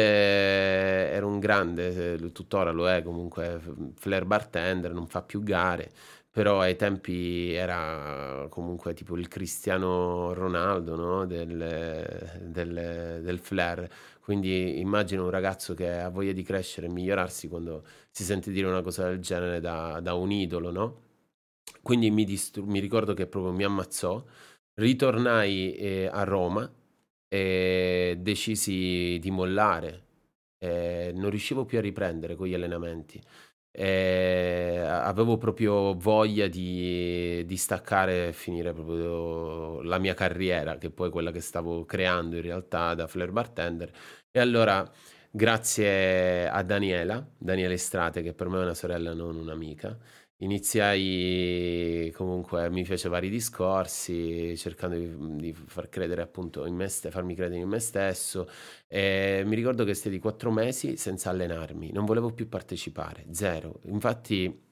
era 1.10 1.26
un 1.26 1.40
grande, 1.40 2.32
tuttora 2.32 2.70
lo 2.72 2.88
è 2.88 3.02
comunque, 3.02 3.60
flair 3.96 4.26
bartender, 4.26 4.94
non 4.94 5.08
fa 5.08 5.24
più 5.24 5.42
gare, 5.42 5.92
però 6.30 6.60
ai 6.62 6.76
tempi 6.76 7.52
era 7.54 8.46
comunque 8.50 8.94
tipo 8.94 9.18
il 9.18 9.28
Cristiano 9.28 10.32
Ronaldo 10.34 10.96
no? 10.96 11.26
del, 11.26 12.38
del, 12.40 13.20
del 13.24 13.40
flair. 13.40 13.90
Quindi 14.22 14.80
immagino 14.80 15.24
un 15.24 15.32
ragazzo 15.32 15.74
che 15.74 15.90
ha 15.92 16.10
voglia 16.10 16.32
di 16.34 16.44
crescere 16.44 16.86
e 16.86 16.90
migliorarsi 16.92 17.48
quando 17.48 17.84
si 18.12 18.24
sente 18.24 18.52
dire 18.52 18.68
una 18.68 18.84
cosa 18.84 19.06
del 19.10 19.20
genere 19.20 19.60
da, 19.60 20.00
da 20.02 20.14
un 20.14 20.30
idolo, 20.32 20.70
no? 20.72 21.02
Quindi 21.82 22.12
mi, 22.12 22.26
distru- 22.26 22.66
mi 22.68 22.80
ricordo 22.80 23.14
che 23.14 23.26
proprio 23.28 23.54
mi 23.54 23.64
ammazzò. 23.64 24.24
Ritornai 24.76 25.74
eh, 25.76 26.10
a 26.12 26.24
Roma 26.24 26.72
e 27.30 28.18
decisi 28.20 29.18
di 29.20 29.32
mollare. 29.32 30.04
E 30.58 31.12
non 31.16 31.30
riuscivo 31.30 31.66
più 31.66 31.78
a 31.78 31.82
riprendere 31.82 32.36
con 32.36 32.48
gli 32.48 32.54
allenamenti. 32.54 33.22
E 33.72 34.78
avevo 34.84 35.38
proprio 35.38 35.94
voglia 35.96 36.48
di, 36.48 37.46
di 37.46 37.58
staccare 37.58 38.30
e 38.30 38.34
finire 38.34 38.74
proprio 38.74 39.82
la 39.84 40.00
mia 40.00 40.14
carriera, 40.16 40.78
che 40.78 40.90
poi 40.90 41.10
è 41.10 41.12
quella 41.12 41.32
che 41.32 41.40
stavo 41.42 41.86
creando 41.86 42.36
in 42.36 42.42
realtà 42.42 42.94
da 42.96 43.08
flare 43.08 43.32
bartender. 43.32 43.92
E 44.32 44.40
allora, 44.40 44.90
grazie 45.32 46.50
a 46.50 46.64
Daniela, 46.64 47.26
Daniela 47.38 47.74
Estrate, 47.74 48.22
che 48.22 48.34
per 48.34 48.50
me 48.50 48.60
è 48.60 48.64
una 48.64 48.74
sorella, 48.74 49.14
non 49.14 49.36
un'amica, 49.38 49.98
iniziai 50.42 52.12
comunque, 52.16 52.70
mi 52.70 52.86
fece 52.86 53.10
vari 53.10 53.30
discorsi 53.30 54.56
cercando 54.58 54.98
di, 54.98 55.36
di 55.52 55.54
far 55.54 55.90
credere 55.90 56.22
appunto 56.22 56.66
in 56.66 56.76
me, 56.76 56.88
st- 56.90 57.10
farmi 57.10 57.36
credere 57.36 57.62
in 57.62 57.68
me 57.70 57.80
stesso. 57.80 58.50
E 58.88 59.44
mi 59.46 59.56
ricordo 59.56 59.84
che 59.86 59.94
stati 59.94 60.20
quattro 60.20 60.52
mesi 60.52 60.98
senza 60.98 61.30
allenarmi, 61.30 61.92
non 61.92 62.06
volevo 62.06 62.32
più 62.34 62.48
partecipare, 62.50 63.26
zero. 63.32 63.80
Infatti 63.86 64.68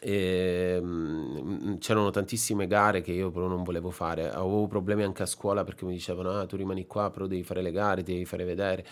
ehm, 0.00 1.78
c'erano 1.78 2.10
tantissime 2.10 2.66
gare 2.66 3.00
che 3.00 3.12
io 3.12 3.30
però 3.30 3.46
non 3.46 3.62
volevo 3.62 3.90
fare, 3.90 4.28
avevo 4.30 4.66
problemi 4.66 5.02
anche 5.04 5.22
a 5.22 5.26
scuola 5.26 5.64
perché 5.64 5.84
mi 5.84 5.92
dicevano 5.92 6.30
ah 6.32 6.46
tu 6.46 6.56
rimani 6.56 6.86
qua 6.86 7.10
però 7.10 7.26
devi 7.26 7.42
fare 7.44 7.62
le 7.62 7.70
gare, 7.72 8.02
devi 8.02 8.24
fare 8.24 8.44
vedere 8.44 8.84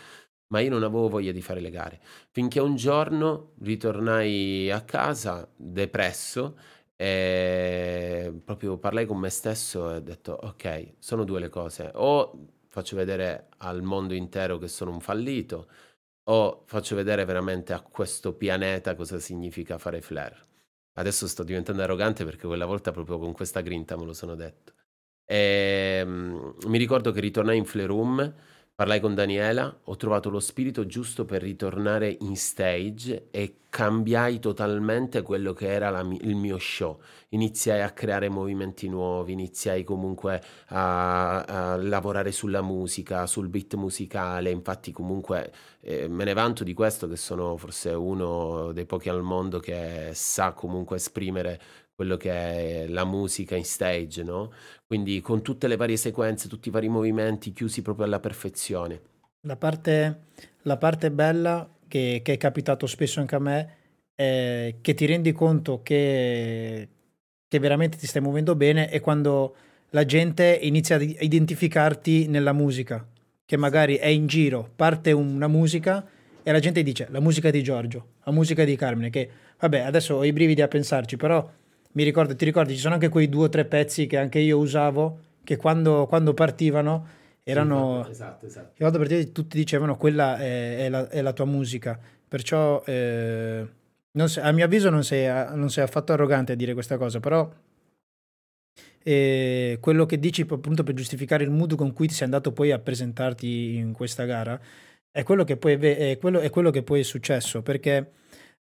ma 0.53 0.61
io 0.61 0.69
non 0.71 0.83
avevo 0.83 1.09
voglia 1.09 1.33
di 1.33 1.41
fare 1.41 1.61
le 1.61 1.71
gare. 1.71 2.01
Finché 2.31 2.61
un 2.61 2.77
giorno 2.77 3.55
ritornai 3.63 4.71
a 4.71 4.83
casa 4.83 5.51
depresso 5.57 6.59
e 6.95 8.33
proprio 8.45 8.77
parlai 8.77 9.07
con 9.07 9.19
me 9.19 9.31
stesso 9.31 9.91
e 9.91 9.97
ho 9.97 10.01
detto 10.01 10.33
ok, 10.33 10.95
sono 10.99 11.25
due 11.25 11.41
le 11.41 11.49
cose, 11.49 11.91
o 11.95 12.49
faccio 12.69 12.97
vedere 12.97 13.49
al 13.59 13.83
mondo 13.83 14.13
intero 14.15 14.59
che 14.59 14.69
sono 14.69 14.91
un 14.91 15.01
fallito, 15.01 15.69
o 16.25 16.65
faccio 16.67 16.97
vedere 16.97 17.25
veramente 17.25 17.73
a 17.73 17.81
questo 17.81 18.35
pianeta 18.35 18.95
cosa 18.95 19.19
significa 19.19 19.79
fare 19.79 20.03
flare. 20.03 20.37
Adesso 20.95 21.27
sto 21.29 21.43
diventando 21.45 21.83
arrogante 21.83 22.25
perché 22.27 22.47
quella 22.47 22.67
volta 22.67 22.93
proprio 22.93 23.19
con 23.19 23.33
questa 23.33 23.63
grinta 23.63 23.97
me 23.97 24.05
lo 24.05 24.13
sono 24.13 24.35
detto. 24.35 24.75
E, 25.25 26.03
um, 26.05 26.55
mi 26.67 26.79
ricordo 26.79 27.11
che 27.13 27.21
ritornai 27.21 27.57
in 27.57 27.65
Flare 27.65 27.87
Room 27.87 28.35
Parlai 28.83 28.99
con 28.99 29.15
Daniela, 29.15 29.79
ho 29.85 29.95
trovato 29.95 30.29
lo 30.29 30.41
spirito 30.41 30.87
giusto 30.87 31.25
per 31.25 31.41
ritornare 31.41 32.17
in 32.23 32.37
stage 32.37 33.29
e 33.31 33.59
cambiai 33.69 34.41
totalmente 34.41 35.23
quello 35.23 35.53
che 35.53 35.73
era 35.73 35.89
la, 35.89 36.01
il 36.01 36.35
mio 36.35 36.59
show. 36.59 37.01
Iniziai 37.29 37.81
a 37.81 37.93
creare 37.93 38.29
movimenti 38.29 38.89
nuovi, 38.89 39.33
iniziai 39.33 39.85
comunque 39.85 40.43
a, 40.67 41.43
a 41.43 41.77
lavorare 41.77 42.33
sulla 42.33 42.61
musica, 42.61 43.25
sul 43.27 43.49
beat 43.49 43.77
musicale. 43.77 44.51
Infatti, 44.51 44.91
comunque 44.91 45.53
eh, 45.81 46.09
me 46.09 46.25
ne 46.25 46.33
vanto 46.35 46.65
di 46.65 46.75
questo, 46.75 47.07
che 47.09 47.17
sono 47.17 47.57
forse 47.57 47.91
uno 47.91 48.73
dei 48.73 48.85
pochi 48.85 49.09
al 49.09 49.23
mondo 49.23 49.59
che 49.61 50.11
sa 50.13 50.53
comunque 50.53 50.97
esprimere 50.97 51.61
quello 52.03 52.17
che 52.17 52.31
è 52.31 52.87
la 52.89 53.05
musica 53.05 53.55
in 53.55 53.65
stage, 53.65 54.25
no? 54.25 54.53
Quindi 54.85 55.21
con 55.21 55.41
tutte 55.41 55.69
le 55.69 55.77
varie 55.77 55.97
sequenze, 55.97 56.49
tutti 56.49 56.69
i 56.69 56.73
vari 56.73 56.89
movimenti 56.89 57.53
chiusi 57.53 57.81
proprio 57.81 58.07
alla 58.07 58.19
perfezione. 58.19 59.01
La 59.47 59.57
parte, 59.57 60.23
la 60.63 60.77
parte 60.77 61.13
bella 61.13 61.69
che, 61.87 62.21
che, 62.25 62.33
è 62.33 62.37
capitato 62.37 62.87
spesso 62.87 63.21
anche 63.21 63.37
a 63.37 63.39
me 63.39 63.77
è 64.17 64.75
che 64.81 64.95
ti 64.95 65.07
rendi 65.07 65.31
conto 65.31 65.81
che, 65.85 66.89
che 67.47 67.59
veramente 67.61 67.97
ti 67.97 68.07
stai 68.07 68.21
muovendo 68.21 68.57
bene 68.57 68.89
è 68.89 69.01
quando 69.01 69.55
la 69.91 70.05
gente 70.05 70.59
inizia 70.61 70.97
a 70.97 71.01
identificarti 71.01 72.27
nella 72.27 72.53
musica, 72.53 73.07
che 73.45 73.57
magari 73.57 73.95
è 73.95 74.07
in 74.07 74.27
giro, 74.27 74.69
parte 74.75 75.13
una 75.13 75.47
musica 75.47 76.05
e 76.43 76.51
la 76.51 76.59
gente 76.59 76.83
dice 76.83 77.07
la 77.11 77.21
musica 77.21 77.51
di 77.51 77.63
Giorgio, 77.63 78.07
la 78.25 78.33
musica 78.33 78.65
di 78.65 78.75
Carmine, 78.75 79.11
che 79.11 79.31
vabbè 79.61 79.81
adesso 79.81 80.17
ho 80.17 80.25
i 80.25 80.33
brividi 80.33 80.63
a 80.63 80.69
pensarci, 80.69 81.17
però 81.17 81.49
mi 81.93 82.05
ricordo, 82.05 82.35
ti 82.35 82.45
ricordi, 82.45 82.75
ci 82.75 82.81
sono 82.81 82.95
anche 82.95 83.09
quei 83.09 83.29
due 83.29 83.45
o 83.45 83.49
tre 83.49 83.65
pezzi 83.65 84.07
che 84.07 84.19
anche 84.19 84.39
io 84.39 84.59
usavo, 84.59 85.19
che 85.45 85.57
quando, 85.57 86.07
quando 86.07 86.35
partivano 86.35 87.07
erano... 87.43 88.03
Sì, 88.05 88.11
esatto, 88.11 88.47
esatto. 88.47 88.73
Quando 88.77 88.99
partivano 88.99 89.33
tutti 89.33 89.57
dicevano 89.57 89.97
quella 89.97 90.39
è, 90.39 90.85
è, 90.85 90.89
la, 90.89 91.09
è 91.09 91.21
la, 91.21 91.33
tua 91.33 91.45
musica, 91.45 91.99
perciò 92.27 92.83
eh, 92.87 93.67
sei, 94.25 94.45
a 94.45 94.53
mio 94.53 94.65
avviso 94.65 94.91
non 94.91 95.05
sei, 95.05 95.27
non 95.55 95.71
sei 95.71 95.85
affatto 95.85 96.13
arrogante 96.13 96.53
a 96.53 96.57
dire 96.57 96.73
questa 96.73 96.97
cosa, 96.97 97.21
però 97.21 97.51
e 99.05 99.79
quello 99.81 100.07
che 100.07 100.21
dici 100.21 100.47
appunto 100.49 100.85
per 100.85 100.95
giustificare 100.95 101.43
il 101.43 101.51
mood 101.51 101.75
con 101.75 101.93
cui 101.93 102.07
ti 102.07 102.15
sei 102.15 102.27
andato 102.27 102.53
poi 102.53 102.71
a 102.71 102.79
presentarti 102.79 103.75
in 103.75 103.93
questa 103.93 104.25
gara 104.25 104.59
è 105.11 105.25
quello 105.25 105.43
che 105.43 105.57
poi 105.57 105.73
è, 105.73 106.17
quello, 106.19 106.39
è, 106.39 106.51
quello 106.51 106.71
che 106.71 106.85
poi 106.85 107.01
è 107.01 107.03
successo 107.03 107.63
perché 107.63 108.13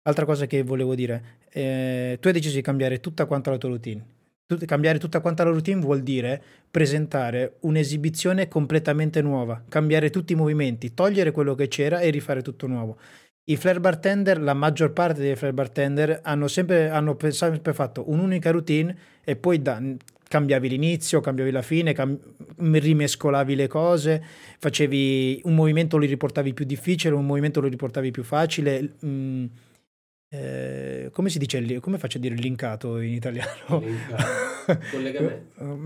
Altra 0.03 0.25
cosa 0.25 0.47
che 0.47 0.63
volevo 0.63 0.95
dire, 0.95 1.37
eh, 1.51 2.17
tu 2.19 2.27
hai 2.27 2.33
deciso 2.33 2.55
di 2.55 2.61
cambiare 2.61 2.99
tutta 2.99 3.25
quanta 3.25 3.51
la 3.51 3.57
tua 3.57 3.69
routine. 3.69 4.03
Tut- 4.45 4.65
cambiare 4.65 4.99
tutta 4.99 5.19
quanta 5.21 5.43
la 5.43 5.51
routine 5.51 5.79
vuol 5.79 6.01
dire 6.01 6.41
presentare 6.69 7.57
un'esibizione 7.61 8.47
completamente 8.47 9.21
nuova, 9.21 9.63
cambiare 9.67 10.09
tutti 10.09 10.33
i 10.33 10.35
movimenti, 10.35 10.93
togliere 10.93 11.31
quello 11.31 11.55
che 11.55 11.67
c'era 11.67 11.99
e 11.99 12.09
rifare 12.09 12.41
tutto 12.41 12.67
nuovo. 12.67 12.97
i 13.45 13.57
flare 13.57 13.79
bartender, 13.79 14.39
la 14.39 14.53
maggior 14.53 14.93
parte 14.93 15.19
dei 15.21 15.35
flare 15.35 15.53
bartender 15.53 16.19
hanno 16.23 16.47
sempre, 16.47 16.89
hanno 16.89 17.17
sempre 17.29 17.73
fatto 17.73 18.09
un'unica 18.09 18.51
routine 18.51 18.95
e 19.23 19.35
poi 19.35 19.61
da, 19.61 19.81
cambiavi 20.31 20.69
l'inizio, 20.69 21.19
cambiavi 21.19 21.51
la 21.51 21.61
fine, 21.61 21.91
cam- 21.91 22.17
rimescolavi 22.57 23.55
le 23.55 23.67
cose, 23.67 24.23
facevi 24.59 25.41
un 25.43 25.55
movimento 25.55 25.97
lo 25.97 26.05
riportavi 26.05 26.53
più 26.53 26.63
difficile, 26.63 27.13
un 27.15 27.25
movimento 27.25 27.59
lo 27.59 27.67
riportavi 27.67 28.11
più 28.11 28.23
facile. 28.23 28.93
Mm, 29.05 29.45
eh, 30.33 31.09
come 31.11 31.27
si 31.29 31.37
dice, 31.37 31.81
come 31.81 31.97
faccio 31.97 32.17
a 32.17 32.21
dire 32.21 32.35
linkato 32.35 33.01
in 33.01 33.11
italiano? 33.11 33.83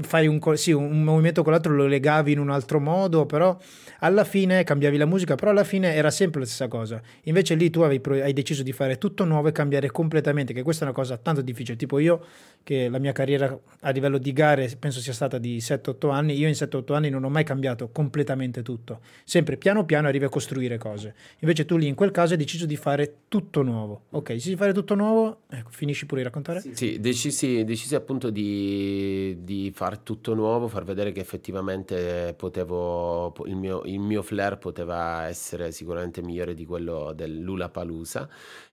Fai 0.02 0.28
un, 0.28 0.40
sì, 0.56 0.72
un 0.72 1.02
movimento 1.04 1.42
con 1.42 1.52
l'altro, 1.52 1.74
lo 1.74 1.88
legavi 1.88 2.34
in 2.34 2.38
un 2.38 2.52
altro 2.52 2.80
modo, 2.80 3.26
però 3.26 3.58
alla 4.00 4.24
fine 4.24 4.64
cambiavi 4.64 4.98
la 4.98 5.08
musica, 5.08 5.34
però 5.34 5.50
alla 5.50 5.64
fine 5.64 5.96
era 5.96 6.12
sempre 6.12 6.42
la 6.42 6.46
stessa 6.46 6.68
cosa. 6.68 7.02
Invece 7.24 7.56
lì 7.56 7.72
tu 7.72 7.82
avevi, 7.82 8.22
hai 8.22 8.34
deciso 8.34 8.62
di 8.62 8.72
fare 8.72 9.00
tutto 9.00 9.26
nuovo 9.26 9.48
e 9.48 9.52
cambiare 9.52 9.90
completamente, 9.90 10.54
che 10.54 10.62
questa 10.62 10.84
è 10.84 10.88
una 10.90 10.96
cosa 10.96 11.18
tanto 11.18 11.42
difficile. 11.42 11.76
Tipo 11.76 11.98
io, 11.98 12.24
che 12.66 12.90
la 12.90 12.98
mia 12.98 13.12
carriera 13.12 13.56
a 13.82 13.90
livello 13.92 14.18
di 14.18 14.34
gare 14.34 14.76
penso 14.80 15.00
sia 15.00 15.14
stata 15.14 15.38
di 15.38 15.60
7-8 15.60 16.10
anni, 16.10 16.36
io 16.36 16.48
in 16.48 16.56
7-8 16.56 16.96
anni 16.96 17.12
non 17.12 17.24
ho 17.24 17.30
mai 17.30 17.44
cambiato 17.44 17.90
completamente 17.92 18.64
tutto. 18.64 19.02
Sempre 19.24 19.56
piano 19.56 19.86
piano 19.86 20.08
arrivi 20.08 20.26
a 20.26 20.30
costruire 20.30 20.80
cose. 20.80 21.14
Invece 21.42 21.66
tu 21.66 21.78
lì 21.78 21.86
in 21.86 21.94
quel 21.94 22.10
caso 22.10 22.32
hai 22.34 22.40
deciso 22.40 22.66
di 22.66 22.76
fare 22.76 23.18
tutto 23.28 23.62
nuovo. 23.62 24.06
Ok, 24.10 24.30
decisi 24.30 24.50
di 24.50 24.56
fare 24.56 24.74
tutto 24.74 24.96
nuovo, 24.96 25.42
ecco, 25.48 25.70
finisci 25.70 26.08
pure 26.08 26.22
di 26.22 26.26
raccontare? 26.26 26.60
Sì, 26.60 26.74
sì 26.74 27.00
decisi, 27.00 27.64
decisi 27.66 27.94
appunto 27.94 28.32
di, 28.32 29.38
di 29.42 29.72
fare 29.72 30.00
tutto 30.02 30.34
nuovo, 30.34 30.68
far 30.68 30.86
vedere 30.86 31.12
che 31.12 31.20
effettivamente 31.20 32.34
potevo, 32.36 33.32
il 33.46 33.58
mio, 33.58 33.84
il 33.86 34.00
mio 34.00 34.24
flair 34.24 34.58
poteva 34.58 35.28
essere 35.28 35.72
sicuramente 35.72 36.24
migliore 36.24 36.56
di 36.56 36.66
quello 36.66 37.14
del 37.16 37.38
Lula 37.38 37.70
Palusa. 37.70 38.28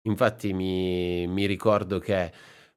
Infatti 0.05 0.55
mi, 0.55 1.26
mi 1.26 1.45
ricordo 1.45 1.99
che 1.99 2.32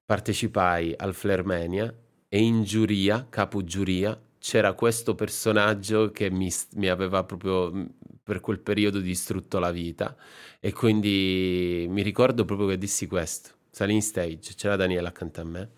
partecipai 0.05 0.93
al 0.95 1.13
Flairmania 1.13 1.93
e 2.27 2.39
in 2.39 2.63
giuria, 2.63 3.27
capo 3.29 3.63
giuria, 3.63 4.19
c'era 4.39 4.73
questo 4.73 5.15
personaggio 5.15 6.11
che 6.11 6.29
mi, 6.29 6.51
mi, 6.75 6.87
aveva 6.87 7.23
proprio 7.23 7.71
per 8.21 8.39
quel 8.39 8.59
periodo 8.59 8.99
distrutto 8.99 9.57
la 9.59 9.71
vita 9.71 10.15
e 10.59 10.71
quindi 10.71 11.87
mi 11.89 12.01
ricordo 12.03 12.45
proprio 12.45 12.67
che 12.67 12.77
dissi 12.77 13.07
questo, 13.07 13.49
salì 13.71 13.93
in 13.93 14.01
stage, 14.01 14.53
c'era 14.55 14.75
Daniela 14.75 15.09
accanto 15.09 15.41
a 15.41 15.43
me 15.45 15.69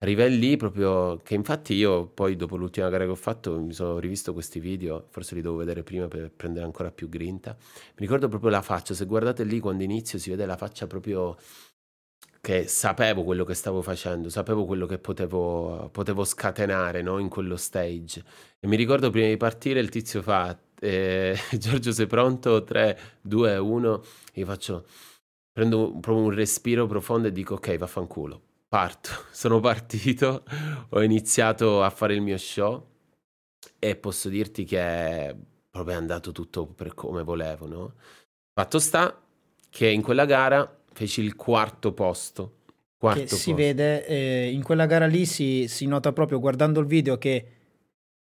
Arrivai 0.00 0.38
lì 0.38 0.56
proprio 0.56 1.16
che 1.16 1.34
infatti 1.34 1.74
io 1.74 2.06
poi 2.06 2.36
dopo 2.36 2.54
l'ultima 2.56 2.88
gara 2.88 3.02
che 3.02 3.10
ho 3.10 3.16
fatto 3.16 3.60
mi 3.60 3.72
sono 3.72 3.98
rivisto 3.98 4.32
questi 4.32 4.60
video, 4.60 5.06
forse 5.10 5.34
li 5.34 5.40
devo 5.42 5.56
vedere 5.56 5.82
prima 5.82 6.06
per 6.06 6.30
prendere 6.30 6.64
ancora 6.64 6.92
più 6.92 7.08
grinta. 7.08 7.56
Mi 7.58 7.96
ricordo 7.96 8.28
proprio 8.28 8.48
la 8.50 8.62
faccia, 8.62 8.94
se 8.94 9.06
guardate 9.06 9.42
lì 9.42 9.58
quando 9.58 9.82
inizio 9.82 10.20
si 10.20 10.30
vede 10.30 10.46
la 10.46 10.56
faccia 10.56 10.86
proprio 10.86 11.36
che 12.40 12.66
sapevo 12.66 13.24
quello 13.24 13.44
che 13.44 13.54
stavo 13.54 13.82
facendo, 13.82 14.28
sapevo 14.28 14.64
quello 14.64 14.86
che 14.86 14.98
potevo, 14.98 15.88
potevo 15.92 16.24
scatenare 16.24 17.02
no? 17.02 17.18
in 17.18 17.28
quello 17.28 17.56
stage. 17.56 18.24
E 18.60 18.66
mi 18.66 18.76
ricordo 18.76 19.10
prima 19.10 19.28
di 19.28 19.36
partire 19.36 19.80
il 19.80 19.88
tizio 19.88 20.22
fa, 20.22 20.58
eh, 20.80 21.38
Giorgio 21.58 21.92
sei 21.92 22.06
pronto? 22.06 22.64
3, 22.64 22.98
2, 23.22 23.56
1, 23.56 24.02
io 24.34 24.44
faccio, 24.46 24.86
prendo 25.52 25.90
proprio 26.00 26.24
un 26.24 26.30
respiro 26.30 26.86
profondo 26.86 27.28
e 27.28 27.32
dico 27.32 27.54
ok, 27.54 27.76
vaffanculo 27.76 28.42
parto, 28.68 29.10
sono 29.32 29.60
partito, 29.60 30.44
ho 30.90 31.02
iniziato 31.02 31.82
a 31.82 31.90
fare 31.90 32.14
il 32.14 32.20
mio 32.20 32.36
show 32.36 32.86
e 33.78 33.96
posso 33.96 34.28
dirti 34.28 34.64
che 34.64 34.78
è 34.78 35.36
proprio 35.70 35.96
andato 35.96 36.32
tutto 36.32 36.66
per 36.66 36.94
come 36.94 37.22
volevo, 37.22 37.66
no? 37.66 37.94
Fatto 38.52 38.78
sta 38.78 39.20
che 39.70 39.88
in 39.88 40.02
quella 40.02 40.24
gara 40.24 40.76
feci 40.98 41.20
il 41.20 41.36
quarto 41.36 41.92
posto. 41.92 42.54
Quarto 42.98 43.20
che 43.20 43.28
si 43.28 43.52
vede, 43.52 44.04
eh, 44.06 44.50
in 44.50 44.64
quella 44.64 44.86
gara 44.86 45.06
lì 45.06 45.24
si, 45.26 45.66
si 45.68 45.86
nota 45.86 46.12
proprio 46.12 46.40
guardando 46.40 46.80
il 46.80 46.86
video 46.86 47.16
che 47.18 47.46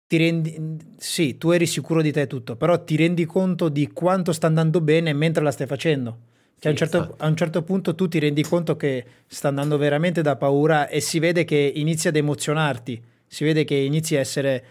ti 0.08 0.16
rendi, 0.16 0.76
sì, 0.96 1.38
tu 1.38 1.50
eri 1.50 1.66
sicuro 1.66 2.02
di 2.02 2.10
te 2.10 2.22
e 2.22 2.26
tutto, 2.26 2.56
però 2.56 2.82
ti 2.82 2.96
rendi 2.96 3.24
conto 3.24 3.68
di 3.68 3.86
quanto 3.92 4.32
sta 4.32 4.48
andando 4.48 4.80
bene 4.80 5.12
mentre 5.12 5.44
la 5.44 5.52
stai 5.52 5.68
facendo. 5.68 6.18
Che 6.58 6.66
a, 6.66 6.70
un 6.72 6.76
certo, 6.76 7.14
a 7.18 7.28
un 7.28 7.36
certo 7.36 7.62
punto 7.62 7.94
tu 7.94 8.08
ti 8.08 8.18
rendi 8.18 8.42
conto 8.42 8.76
che 8.76 9.04
sta 9.28 9.48
andando 9.48 9.76
veramente 9.76 10.22
da 10.22 10.34
paura 10.34 10.88
e 10.88 11.00
si 11.00 11.20
vede 11.20 11.44
che 11.44 11.72
inizi 11.76 12.08
ad 12.08 12.16
emozionarti, 12.16 13.00
si 13.28 13.44
vede 13.44 13.62
che 13.62 13.76
inizi 13.76 14.16
a 14.16 14.20
essere 14.20 14.64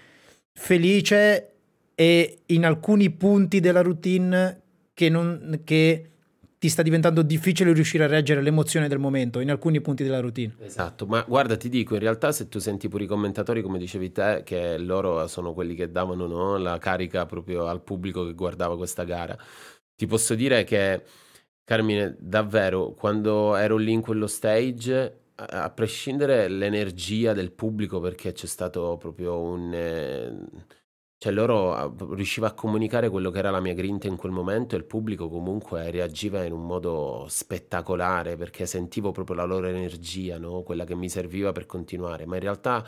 felice 0.51 1.51
e 1.95 2.39
in 2.47 2.65
alcuni 2.65 3.09
punti 3.11 3.61
della 3.61 3.81
routine 3.81 4.61
che, 4.93 5.09
non, 5.09 5.61
che 5.63 6.09
ti 6.65 6.71
sta 6.71 6.81
diventando 6.81 7.21
difficile 7.21 7.73
riuscire 7.73 8.05
a 8.05 8.07
reggere 8.07 8.41
l'emozione 8.41 8.87
del 8.87 8.97
momento 8.97 9.39
in 9.39 9.51
alcuni 9.51 9.81
punti 9.81 10.03
della 10.03 10.19
routine. 10.19 10.55
Esatto, 10.61 11.05
ma 11.05 11.23
guarda, 11.27 11.55
ti 11.57 11.69
dico, 11.69 11.93
in 11.93 11.99
realtà 11.99 12.31
se 12.31 12.47
tu 12.47 12.57
senti 12.57 12.87
pure 12.87 13.03
i 13.03 13.07
commentatori, 13.07 13.61
come 13.61 13.77
dicevi 13.77 14.11
te, 14.11 14.41
che 14.43 14.79
loro 14.79 15.27
sono 15.27 15.53
quelli 15.53 15.75
che 15.75 15.91
davano 15.91 16.25
no, 16.25 16.57
la 16.57 16.79
carica 16.79 17.27
proprio 17.27 17.67
al 17.67 17.83
pubblico 17.83 18.25
che 18.25 18.33
guardava 18.33 18.75
questa 18.77 19.03
gara, 19.03 19.37
ti 19.95 20.07
posso 20.07 20.33
dire 20.33 20.63
che 20.63 21.03
Carmine, 21.63 22.15
davvero, 22.19 22.93
quando 22.93 23.55
ero 23.55 23.77
lì 23.77 23.91
in 23.91 24.01
quello 24.01 24.25
stage, 24.25 25.19
a, 25.35 25.69
prescindere 25.69 26.47
l'energia 26.47 27.33
del 27.33 27.51
pubblico, 27.51 27.99
perché 27.99 28.31
c'è 28.31 28.47
stato 28.47 28.97
proprio 28.97 29.39
un... 29.39 29.71
Eh, 29.71 30.33
cioè 31.17 31.31
loro 31.31 31.95
riusciva 32.13 32.47
a 32.47 32.53
comunicare 32.53 33.09
quello 33.09 33.31
che 33.31 33.39
era 33.39 33.49
la 33.49 33.59
mia 33.61 33.73
grinta 33.73 34.07
in 34.07 34.15
quel 34.17 34.31
momento 34.31 34.75
e 34.75 34.77
il 34.77 34.85
pubblico 34.85 35.29
comunque 35.29 35.89
reagiva 35.89 36.43
in 36.43 36.51
un 36.51 36.65
modo 36.65 37.25
spettacolare 37.29 38.35
perché 38.35 38.65
sentivo 38.65 39.11
proprio 39.11 39.37
la 39.37 39.45
loro 39.45 39.67
energia, 39.67 40.37
no? 40.37 40.61
quella 40.63 40.83
che 40.85 40.95
mi 40.95 41.09
serviva 41.09 41.51
per 41.51 41.65
continuare. 41.65 42.25
Ma 42.25 42.35
in 42.35 42.41
realtà 42.41 42.85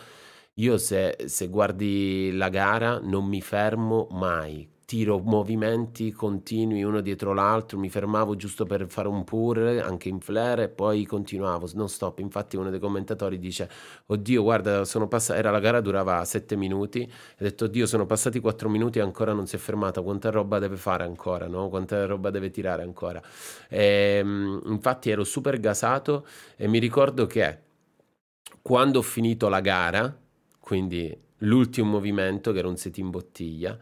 io 0.56 0.78
se, 0.78 1.18
se 1.26 1.48
guardi 1.48 2.32
la 2.34 2.50
gara 2.50 3.00
non 3.00 3.26
mi 3.26 3.42
fermo 3.42 4.08
mai 4.12 4.68
tiro 4.88 5.20
movimenti 5.20 6.14
continui 6.14 6.82
uno 6.82 7.02
dietro 7.02 7.34
l'altro, 7.34 7.78
mi 7.78 7.90
fermavo 7.90 8.38
giusto 8.38 8.66
per 8.66 8.88
fare 8.88 9.10
un 9.10 9.26
pur 9.26 9.58
anche 9.60 10.08
in 10.08 10.22
flare 10.22 10.64
e 10.64 10.70
poi 10.70 11.06
continuavo 11.06 11.70
non 11.74 11.90
stop. 11.90 12.20
Infatti 12.20 12.56
uno 12.56 12.70
dei 12.70 12.80
commentatori 12.80 13.38
dice 13.38 13.70
"Oddio, 14.06 14.42
guarda, 14.44 14.86
sono 14.86 15.10
passati 15.10 15.40
era 15.40 15.52
la 15.52 15.60
gara 15.60 15.82
durava 15.82 16.24
7 16.24 16.56
minuti". 16.56 17.02
Ha 17.04 17.44
detto 17.44 17.66
"Oddio, 17.66 17.86
sono 17.86 18.06
passati 18.06 18.40
4 18.40 18.70
minuti 18.70 19.00
e 19.00 19.02
ancora 19.02 19.34
non 19.34 19.46
si 19.46 19.58
è 19.58 19.60
fermata. 19.60 20.02
Quanta 20.02 20.30
roba 20.30 20.58
deve 20.58 20.78
fare 20.78 21.04
ancora, 21.04 21.48
no? 21.48 21.68
Quanta 21.68 22.06
roba 22.06 22.30
deve 22.30 22.50
tirare 22.50 22.84
ancora". 22.84 23.22
E, 23.68 24.20
ehm, 24.22 24.62
infatti 24.68 25.10
ero 25.10 25.26
super 25.26 25.60
gasato 25.60 26.26
e 26.56 26.66
mi 26.70 26.80
ricordo 26.80 27.26
che 27.26 27.60
quando 28.62 29.00
ho 29.00 29.02
finito 29.02 29.50
la 29.50 29.60
gara, 29.62 30.18
quindi 30.60 31.16
l'ultimo 31.42 31.90
movimento 31.92 32.52
che 32.52 32.60
era 32.60 32.68
un 32.68 32.78
set 32.78 32.98
in 32.98 33.10
bottiglia, 33.10 33.78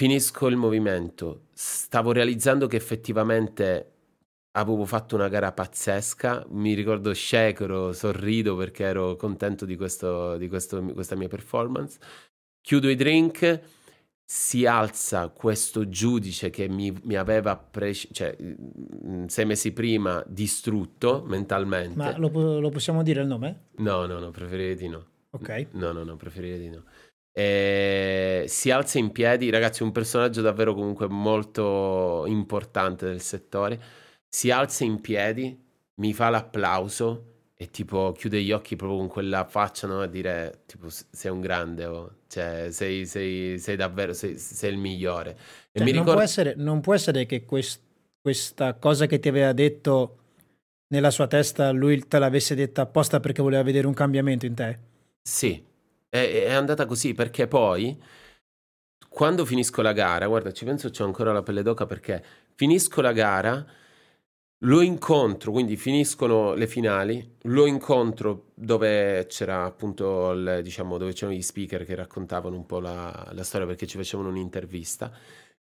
Finisco 0.00 0.46
il 0.46 0.56
movimento, 0.56 1.48
stavo 1.52 2.12
realizzando 2.12 2.66
che 2.66 2.76
effettivamente 2.76 3.92
avevo 4.52 4.86
fatto 4.86 5.14
una 5.14 5.28
gara 5.28 5.52
pazzesca, 5.52 6.46
mi 6.52 6.72
ricordo 6.72 7.12
scecoro, 7.12 7.92
sorrido 7.92 8.56
perché 8.56 8.84
ero 8.84 9.16
contento 9.16 9.66
di, 9.66 9.76
questo, 9.76 10.38
di 10.38 10.48
questo, 10.48 10.82
questa 10.94 11.16
mia 11.16 11.28
performance, 11.28 11.98
chiudo 12.62 12.88
i 12.88 12.94
drink, 12.94 13.60
si 14.24 14.64
alza 14.64 15.28
questo 15.28 15.86
giudice 15.90 16.48
che 16.48 16.66
mi, 16.66 16.98
mi 17.02 17.16
aveva 17.16 17.58
pre- 17.58 17.92
cioè, 17.92 18.34
mm, 18.42 19.26
sei 19.26 19.44
mesi 19.44 19.70
prima 19.72 20.24
distrutto 20.26 21.22
mentalmente. 21.26 21.98
Ma 21.98 22.16
lo, 22.16 22.58
lo 22.58 22.70
possiamo 22.70 23.02
dire 23.02 23.20
il 23.20 23.26
nome? 23.26 23.64
No, 23.76 24.06
no, 24.06 24.18
no, 24.18 24.30
preferirei 24.30 24.76
di 24.76 24.88
no. 24.88 25.06
Ok. 25.32 25.66
No, 25.72 25.92
no, 25.92 26.04
no, 26.04 26.16
preferirei 26.16 26.58
di 26.58 26.70
no. 26.70 26.84
E 27.32 28.44
si 28.48 28.70
alza 28.70 28.98
in 28.98 29.12
piedi, 29.12 29.50
ragazzi, 29.50 29.82
un 29.82 29.92
personaggio 29.92 30.40
davvero 30.42 30.74
comunque 30.74 31.08
molto 31.08 32.24
importante 32.26 33.06
del 33.06 33.20
settore. 33.20 33.80
Si 34.28 34.50
alza 34.50 34.84
in 34.84 35.00
piedi, 35.00 35.58
mi 35.94 36.12
fa 36.12 36.28
l'applauso 36.28 37.30
e 37.62 37.70
tipo 37.70 38.12
chiude 38.12 38.40
gli 38.42 38.52
occhi 38.52 38.74
proprio 38.74 38.98
con 39.00 39.08
quella 39.08 39.44
faccia 39.44 39.86
no? 39.86 40.00
a 40.00 40.06
dire 40.06 40.62
tipo 40.64 40.88
sei 40.88 41.30
un 41.30 41.42
grande 41.42 41.84
oh. 41.84 42.14
cioè 42.26 42.68
sei, 42.70 43.04
sei, 43.04 43.58
sei 43.58 43.76
davvero 43.76 44.14
sei, 44.14 44.38
sei, 44.38 44.72
il 44.72 44.78
migliore 44.78 45.36
e 45.70 45.78
cioè, 45.78 45.84
mi 45.84 45.92
non, 45.92 46.04
può 46.04 46.20
essere, 46.20 46.54
non 46.56 46.80
può 46.80 46.94
essere 46.94 47.26
che 47.26 47.44
quest, 47.44 47.82
questa 48.18 48.72
cosa 48.76 49.04
che 49.04 49.18
ti 49.18 49.28
aveva 49.28 49.52
detto 49.52 50.16
nella 50.86 51.10
sua 51.10 51.26
testa 51.26 51.70
lui 51.70 52.08
te 52.08 52.18
l'avesse 52.18 52.54
detta 52.54 52.80
apposta 52.80 53.20
perché 53.20 53.42
voleva 53.42 53.62
vedere 53.62 53.86
un 53.86 53.92
cambiamento 53.92 54.46
in 54.46 54.54
te 54.54 54.78
sì 55.20 55.62
è, 56.10 56.44
è 56.46 56.52
andata 56.52 56.84
così 56.86 57.14
perché 57.14 57.46
poi, 57.48 57.98
quando 59.08 59.44
finisco 59.46 59.80
la 59.82 59.92
gara, 59.92 60.26
guarda, 60.26 60.52
ci 60.52 60.64
penso, 60.64 60.90
c'ho 60.90 61.04
ancora 61.04 61.32
la 61.32 61.42
pelle 61.42 61.62
d'oca 61.62 61.86
perché 61.86 62.22
finisco 62.54 63.00
la 63.00 63.12
gara, 63.12 63.66
lo 64.64 64.82
incontro, 64.82 65.52
quindi 65.52 65.76
finiscono 65.76 66.52
le 66.54 66.66
finali, 66.66 67.36
lo 67.44 67.64
incontro 67.66 68.50
dove 68.54 69.26
c'era 69.26 69.64
appunto, 69.64 70.32
il, 70.32 70.60
diciamo, 70.62 70.98
dove 70.98 71.12
c'erano 71.12 71.36
gli 71.36 71.42
speaker 71.42 71.84
che 71.86 71.94
raccontavano 71.94 72.56
un 72.56 72.66
po' 72.66 72.78
la, 72.80 73.30
la 73.32 73.42
storia 73.42 73.66
perché 73.66 73.86
ci 73.86 73.96
facevano 73.96 74.28
un'intervista. 74.28 75.10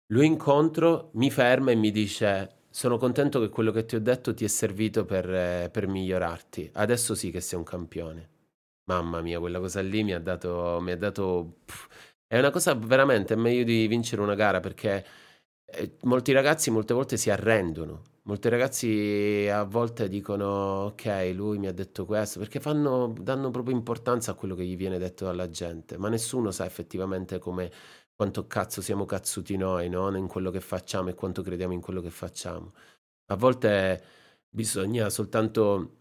Lo 0.08 0.22
incontro, 0.22 1.12
mi 1.14 1.32
ferma 1.32 1.72
e 1.72 1.76
mi 1.76 1.92
dice 1.92 2.58
sono 2.72 2.98
contento 2.98 3.40
che 3.40 3.50
quello 3.50 3.72
che 3.72 3.86
ti 3.86 3.96
ho 3.96 4.02
detto 4.02 4.34
ti 4.34 4.46
è 4.46 4.48
servito 4.48 5.06
per, 5.06 5.30
eh, 5.34 5.70
per 5.72 5.88
migliorarti. 5.88 6.72
Adesso 6.74 7.16
sì 7.16 7.32
che 7.32 7.42
sei 7.42 7.58
un 7.58 7.66
campione. 7.66 8.30
Mamma 8.90 9.22
mia, 9.22 9.40
quella 9.40 9.60
cosa 9.60 9.82
lì 9.82 10.04
mi 10.04 10.14
ha 10.14 10.20
dato... 10.20 10.80
Mi 10.82 10.92
ha 10.92 10.98
dato 10.98 11.60
pff, 11.66 11.88
è 12.26 12.38
una 12.40 12.50
cosa 12.52 12.74
veramente, 12.76 13.34
è 13.34 13.38
meglio 13.38 13.64
di 13.64 13.88
vincere 13.88 14.22
una 14.22 14.36
gara 14.36 14.60
perché 14.60 15.06
eh, 15.66 15.98
molti 16.04 16.32
ragazzi 16.32 16.72
molte 16.72 16.94
volte 16.94 17.18
si 17.18 17.30
arrendono. 17.30 18.02
Molti 18.24 18.50
ragazzi 18.50 19.48
a 19.52 19.64
volte 19.64 20.08
dicono 20.08 20.48
ok, 20.86 21.32
lui 21.36 21.58
mi 21.60 21.68
ha 21.68 21.72
detto 21.74 22.06
questo, 22.06 22.40
perché 22.40 22.60
fanno, 22.60 23.14
danno 23.20 23.50
proprio 23.52 23.76
importanza 23.76 24.32
a 24.32 24.36
quello 24.36 24.56
che 24.56 24.66
gli 24.66 24.76
viene 24.78 24.98
detto 25.00 25.26
dalla 25.26 25.50
gente, 25.50 25.98
ma 25.98 26.10
nessuno 26.10 26.52
sa 26.52 26.66
effettivamente 26.66 27.40
come, 27.40 27.72
quanto 28.16 28.48
cazzo 28.48 28.82
siamo 28.82 29.06
cazzuti 29.06 29.56
noi, 29.58 29.90
no? 29.90 30.16
In 30.16 30.28
quello 30.28 30.52
che 30.52 30.60
facciamo 30.62 31.10
e 31.10 31.16
quanto 31.16 31.42
crediamo 31.42 31.74
in 31.74 31.82
quello 31.82 32.02
che 32.02 32.10
facciamo. 32.12 32.74
A 33.28 33.36
volte 33.36 34.04
bisogna 34.50 35.10
soltanto 35.10 35.99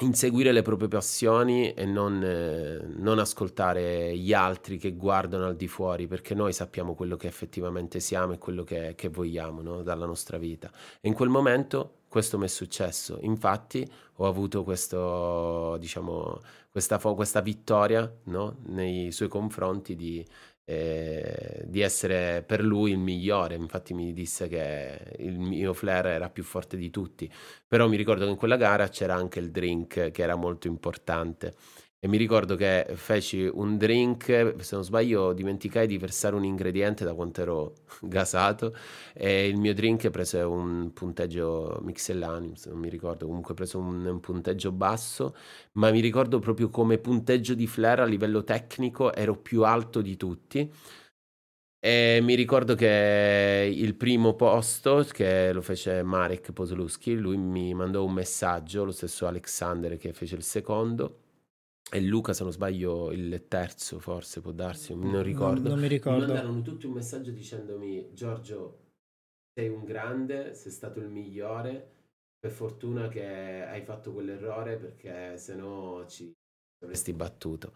inseguire 0.00 0.50
le 0.50 0.62
proprie 0.62 0.88
passioni 0.88 1.72
e 1.72 1.84
non, 1.84 2.20
eh, 2.24 2.84
non, 2.96 3.20
ascoltare 3.20 4.16
gli 4.16 4.32
altri 4.32 4.76
che 4.76 4.94
guardano 4.94 5.46
al 5.46 5.56
di 5.56 5.68
fuori, 5.68 6.08
perché 6.08 6.34
noi 6.34 6.52
sappiamo 6.52 6.94
quello 6.94 7.16
che 7.16 7.28
effettivamente 7.28 8.00
siamo 8.00 8.32
e 8.32 8.38
quello 8.38 8.64
che, 8.64 8.94
che 8.96 9.08
vogliamo 9.08 9.62
no? 9.62 9.82
dalla 9.82 10.06
nostra 10.06 10.36
vita. 10.36 10.70
E 11.00 11.06
in 11.06 11.14
quel 11.14 11.28
momento 11.28 11.98
questo 12.08 12.38
mi 12.38 12.46
è 12.46 12.48
successo. 12.48 13.18
Infatti 13.22 13.88
ho 14.16 14.26
avuto 14.26 14.64
questo, 14.64 15.76
diciamo, 15.78 16.40
questa, 16.70 16.98
questa 16.98 17.40
vittoria 17.40 18.12
no? 18.24 18.56
nei 18.66 19.12
suoi 19.12 19.28
confronti 19.28 19.94
di 19.94 20.24
eh, 20.64 21.62
di 21.66 21.80
essere 21.80 22.42
per 22.46 22.62
lui 22.62 22.92
il 22.92 22.98
migliore. 22.98 23.54
Infatti 23.54 23.94
mi 23.94 24.12
disse 24.12 24.48
che 24.48 25.14
il 25.18 25.38
mio 25.38 25.72
flair 25.74 26.06
era 26.06 26.30
più 26.30 26.42
forte 26.44 26.76
di 26.76 26.90
tutti. 26.90 27.30
Però 27.66 27.88
mi 27.88 27.96
ricordo 27.96 28.24
che 28.24 28.30
in 28.30 28.36
quella 28.36 28.56
gara 28.56 28.88
c'era 28.88 29.14
anche 29.14 29.38
il 29.40 29.50
drink 29.50 30.10
che 30.10 30.22
era 30.22 30.36
molto 30.36 30.66
importante 30.68 31.54
e 32.04 32.06
mi 32.06 32.18
ricordo 32.18 32.54
che 32.54 32.86
feci 32.96 33.48
un 33.50 33.78
drink, 33.78 34.56
se 34.58 34.74
non 34.74 34.84
sbaglio 34.84 35.32
dimenticai 35.32 35.86
di 35.86 35.96
versare 35.96 36.36
un 36.36 36.44
ingrediente 36.44 37.02
da 37.02 37.14
quanto 37.14 37.40
ero 37.40 37.74
gasato 38.02 38.76
e 39.14 39.48
il 39.48 39.56
mio 39.56 39.72
drink 39.72 40.10
prese 40.10 40.40
un 40.40 40.92
punteggio 40.92 41.80
Mixellanium, 41.82 42.56
se 42.56 42.68
non 42.68 42.78
mi 42.78 42.90
ricordo, 42.90 43.24
comunque 43.26 43.54
preso 43.54 43.78
un, 43.78 44.04
un, 44.04 44.20
punteggio 44.20 44.70
basso, 44.70 45.34
ma 45.72 45.90
mi 45.90 46.00
ricordo 46.00 46.40
proprio 46.40 46.68
come 46.68 46.98
punteggio 46.98 47.54
di 47.54 47.66
flare 47.66 48.02
a 48.02 48.04
livello 48.04 48.44
tecnico 48.44 49.14
ero 49.14 49.34
più 49.38 49.64
alto 49.64 50.02
di 50.02 50.18
tutti. 50.18 50.70
E 51.78 52.18
mi 52.22 52.34
ricordo 52.34 52.74
che 52.74 53.70
il 53.74 53.94
primo 53.94 54.34
posto, 54.34 55.06
che 55.10 55.52
lo 55.54 55.62
fece 55.62 56.02
Marek 56.02 56.52
Pozluski, 56.52 57.14
lui 57.14 57.38
mi 57.38 57.72
mandò 57.72 58.04
un 58.04 58.12
messaggio, 58.12 58.84
lo 58.84 58.90
stesso 58.90 59.26
Alexander 59.26 59.96
che 59.96 60.12
fece 60.12 60.34
il 60.34 60.42
secondo, 60.42 61.23
e 61.94 62.00
Luca, 62.00 62.32
se 62.32 62.42
non 62.42 62.50
sbaglio, 62.50 63.12
il 63.12 63.44
terzo, 63.46 64.00
forse 64.00 64.40
può 64.40 64.50
darsi, 64.50 64.96
non 64.96 65.22
ricordo. 65.22 65.60
Non, 65.60 65.70
non 65.70 65.78
mi 65.78 65.86
ricordo. 65.86 66.26
Mi 66.26 66.32
mandarono 66.32 66.60
tutti 66.60 66.86
un 66.86 66.92
messaggio 66.92 67.30
dicendomi: 67.30 68.12
Giorgio, 68.12 68.80
sei 69.54 69.68
un 69.68 69.84
grande, 69.84 70.54
sei 70.54 70.72
stato 70.72 70.98
il 70.98 71.08
migliore. 71.08 71.92
Per 72.44 72.50
fortuna 72.50 73.06
che 73.06 73.64
hai 73.64 73.80
fatto 73.82 74.12
quell'errore 74.12 74.76
perché 74.76 75.38
se 75.38 75.54
no 75.54 76.04
ci 76.08 76.30
avresti 76.82 77.12
battuto. 77.12 77.72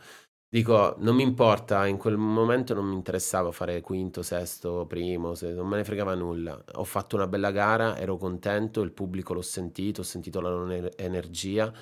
Dico, 0.51 0.97
non 0.99 1.15
mi 1.15 1.23
importa, 1.23 1.87
in 1.87 1.97
quel 1.97 2.17
momento 2.17 2.75
non 2.75 2.87
mi 2.87 2.95
interessava 2.95 3.53
fare 3.53 3.81
quinto, 3.83 4.23
sesto, 4.23 4.85
primo, 4.87 5.35
se, 5.35 5.53
non 5.53 5.69
me 5.69 5.77
ne 5.77 5.85
fregava 5.85 6.15
nulla. 6.15 6.63
Ho 6.75 6.85
fatto 6.85 7.17
una 7.17 7.27
bella 7.27 7.51
gara, 7.51 7.97
ero 7.97 8.17
contento, 8.17 8.83
il 8.83 8.93
pubblico 8.93 9.33
l'ho 9.33 9.43
sentito, 9.43 10.01
ho 10.01 10.05
sentito 10.05 10.41
la 10.41 10.51
loro 10.51 10.91
energia 10.97 11.73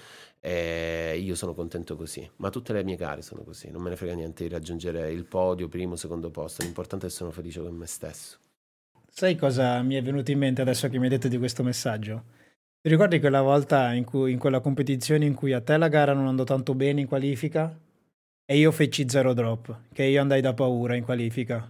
e 0.46 1.18
io 1.18 1.34
sono 1.34 1.54
contento 1.54 1.96
così, 1.96 2.30
ma 2.36 2.50
tutte 2.50 2.72
le 2.72 2.84
mie 2.84 2.94
gare 2.94 3.20
sono 3.20 3.42
così, 3.42 3.68
non 3.68 3.82
me 3.82 3.90
ne 3.90 3.96
frega 3.96 4.14
niente 4.14 4.44
di 4.44 4.48
raggiungere 4.48 5.10
il 5.10 5.24
podio, 5.24 5.66
primo, 5.66 5.96
secondo 5.96 6.30
posto, 6.30 6.62
l'importante 6.62 7.06
è 7.06 7.08
che 7.08 7.14
sono 7.16 7.32
felice 7.32 7.60
con 7.60 7.74
me 7.74 7.86
stesso. 7.86 8.38
Sai 9.10 9.34
cosa 9.34 9.82
mi 9.82 9.96
è 9.96 10.02
venuto 10.02 10.30
in 10.30 10.38
mente 10.38 10.60
adesso 10.60 10.88
che 10.88 10.98
mi 10.98 11.04
hai 11.04 11.10
detto 11.10 11.26
di 11.26 11.36
questo 11.36 11.64
messaggio? 11.64 12.22
Ti 12.80 12.88
ricordi 12.88 13.18
quella 13.18 13.42
volta 13.42 13.92
in, 13.92 14.04
cui, 14.04 14.30
in 14.30 14.38
quella 14.38 14.60
competizione 14.60 15.24
in 15.24 15.34
cui 15.34 15.52
a 15.52 15.60
te 15.60 15.76
la 15.78 15.88
gara 15.88 16.12
non 16.12 16.28
andò 16.28 16.44
tanto 16.44 16.74
bene 16.76 17.00
in 17.00 17.08
qualifica 17.08 17.76
e 18.44 18.56
io 18.56 18.70
feci 18.70 19.08
zero 19.08 19.34
drop, 19.34 19.76
che 19.92 20.04
io 20.04 20.20
andai 20.20 20.42
da 20.42 20.54
paura 20.54 20.94
in 20.94 21.02
qualifica? 21.02 21.68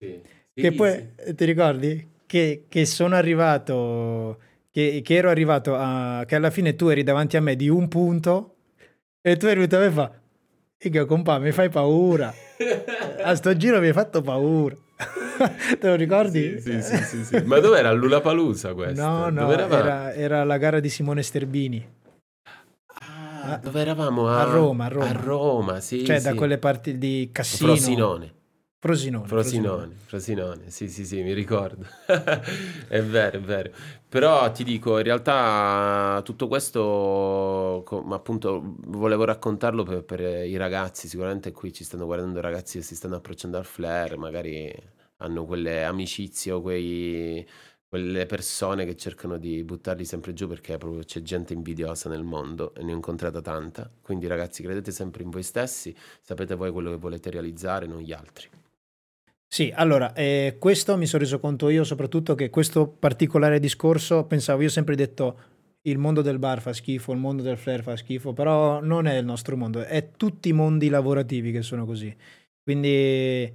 Sì. 0.00 0.20
Che 0.52 0.72
poi, 0.72 1.12
ti 1.32 1.44
ricordi? 1.44 2.08
Che, 2.26 2.64
che 2.68 2.86
sono 2.86 3.14
arrivato 3.14 4.40
che, 4.76 5.00
che, 5.02 5.14
ero 5.14 5.30
arrivato 5.30 5.74
a... 5.74 6.24
che 6.26 6.34
alla 6.34 6.50
fine 6.50 6.76
tu 6.76 6.88
eri 6.88 7.02
davanti 7.02 7.38
a 7.38 7.40
me 7.40 7.56
di 7.56 7.70
un 7.70 7.88
punto 7.88 8.56
e 9.22 9.38
tu 9.38 9.46
eri 9.46 9.66
venuto 9.66 9.76
a 9.76 9.78
me 9.78 9.86
e 9.86 9.90
fa 9.90 10.12
Iga 10.78 11.06
compa 11.06 11.38
mi 11.38 11.50
fai 11.50 11.70
paura 11.70 12.30
a 13.24 13.34
sto 13.34 13.56
giro 13.56 13.80
mi 13.80 13.86
hai 13.86 13.94
fatto 13.94 14.20
paura 14.20 14.76
te 15.80 15.88
lo 15.88 15.94
ricordi? 15.94 16.60
Sì, 16.60 16.82
sì, 16.82 16.96
sì, 16.98 17.24
sì, 17.24 17.42
ma 17.44 17.58
dove 17.58 17.78
era 17.78 17.90
Lula 17.92 18.20
Palusa 18.20 18.74
questo? 18.74 19.02
no 19.02 19.30
no 19.30 19.50
era, 19.50 20.12
era, 20.12 20.44
la 20.44 20.58
gara 20.58 20.78
di 20.78 20.90
Simone 20.90 21.22
Sterbini 21.22 21.94
ah, 22.84 23.58
dove 23.62 23.80
eravamo? 23.80 24.28
A, 24.28 24.42
a 24.42 24.44
Roma, 24.44 24.84
a 24.84 24.88
Roma 24.88 25.08
a 25.08 25.12
Roma 25.12 25.80
sì 25.80 26.04
cioè 26.04 26.18
sì. 26.18 26.24
da 26.24 26.34
quelle 26.34 26.58
parti 26.58 26.98
di 26.98 27.30
Cassino 27.32 27.74
Frosinone 27.74 28.34
Frosinone, 28.78 29.26
Frosinone, 29.26 29.94
Frosinone, 30.04 30.70
sì, 30.70 30.88
sì, 30.88 31.04
sì, 31.04 31.22
mi 31.22 31.32
ricordo. 31.32 31.84
è 32.86 33.02
vero, 33.02 33.38
è 33.38 33.40
vero. 33.40 33.70
Però 34.16 34.50
ti 34.50 34.64
dico, 34.64 34.96
in 34.96 35.04
realtà 35.04 36.22
tutto 36.24 36.48
questo, 36.48 37.84
appunto, 38.14 38.76
volevo 38.86 39.24
raccontarlo 39.24 39.82
per, 39.82 40.04
per, 40.04 40.20
i 40.46 40.56
ragazzi. 40.56 41.06
Sicuramente 41.06 41.52
qui 41.52 41.70
ci 41.70 41.84
stanno 41.84 42.06
guardando 42.06 42.40
ragazzi 42.40 42.78
che 42.78 42.84
si 42.84 42.94
stanno 42.96 43.16
approcciando 43.16 43.58
al 43.58 43.66
flare, 43.66 44.16
magari 44.16 44.74
hanno 45.18 45.44
quelle 45.44 45.84
amicizie 45.84 46.52
o 46.52 46.62
quei, 46.62 47.46
quelle 47.86 48.24
persone 48.24 48.86
che 48.86 48.96
cercano 48.96 49.36
di 49.36 49.62
buttarli 49.64 50.06
sempre 50.06 50.32
giù 50.32 50.48
perché 50.48 50.78
proprio 50.78 51.02
c'è 51.02 51.20
gente 51.20 51.52
invidiosa 51.52 52.08
nel 52.08 52.24
mondo 52.24 52.72
e 52.74 52.82
ne 52.84 52.92
ho 52.92 52.94
incontrata 52.94 53.42
tanta. 53.42 53.90
Quindi 54.00 54.26
ragazzi, 54.28 54.62
credete 54.62 54.92
sempre 54.92 55.24
in 55.24 55.28
voi 55.28 55.42
stessi, 55.42 55.94
sapete 56.22 56.54
voi 56.54 56.70
quello 56.70 56.88
che 56.88 56.96
volete 56.96 57.28
realizzare, 57.30 57.86
non 57.86 58.00
gli 58.00 58.12
altri. 58.12 58.48
Sì, 59.48 59.72
allora, 59.74 60.12
eh, 60.12 60.56
questo 60.58 60.96
mi 60.96 61.06
sono 61.06 61.22
reso 61.22 61.38
conto 61.38 61.68
io 61.68 61.84
soprattutto 61.84 62.34
che 62.34 62.50
questo 62.50 62.88
particolare 62.88 63.58
discorso, 63.58 64.24
pensavo, 64.24 64.60
io 64.60 64.66
ho 64.66 64.70
sempre 64.70 64.96
detto 64.96 65.38
il 65.82 65.98
mondo 65.98 66.20
del 66.20 66.38
bar 66.38 66.60
fa 66.60 66.72
schifo, 66.72 67.12
il 67.12 67.18
mondo 67.18 67.42
del 67.42 67.56
flare 67.56 67.82
fa 67.82 67.96
schifo, 67.96 68.32
però 68.32 68.80
non 68.80 69.06
è 69.06 69.16
il 69.16 69.24
nostro 69.24 69.56
mondo, 69.56 69.84
è 69.84 70.10
tutti 70.16 70.48
i 70.48 70.52
mondi 70.52 70.88
lavorativi 70.88 71.52
che 71.52 71.62
sono 71.62 71.86
così. 71.86 72.14
Quindi, 72.62 73.52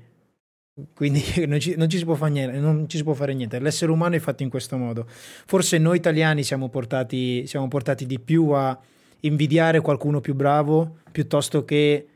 quindi 0.93 1.21
non, 1.45 1.59
ci, 1.59 1.75
non, 1.75 1.89
ci 1.89 2.03
niente, 2.29 2.57
non, 2.57 2.87
ci, 2.87 2.97
si 2.97 3.03
può 3.03 3.13
fare 3.13 3.33
niente, 3.33 3.59
l'essere 3.59 3.91
umano 3.91 4.15
è 4.15 4.19
fatto 4.19 4.43
in 4.43 4.49
questo 4.49 4.77
modo. 4.77 5.05
Forse 5.07 5.77
noi 5.77 5.97
italiani 5.97 6.43
siamo 6.43 6.69
portati, 6.69 7.45
siamo 7.45 7.67
portati 7.67 8.05
di 8.05 8.19
più 8.19 8.49
a 8.51 8.79
invidiare 9.21 9.81
qualcuno 9.81 10.21
più 10.21 10.33
bravo 10.33 10.99
piuttosto 11.11 11.65
che 11.65 12.07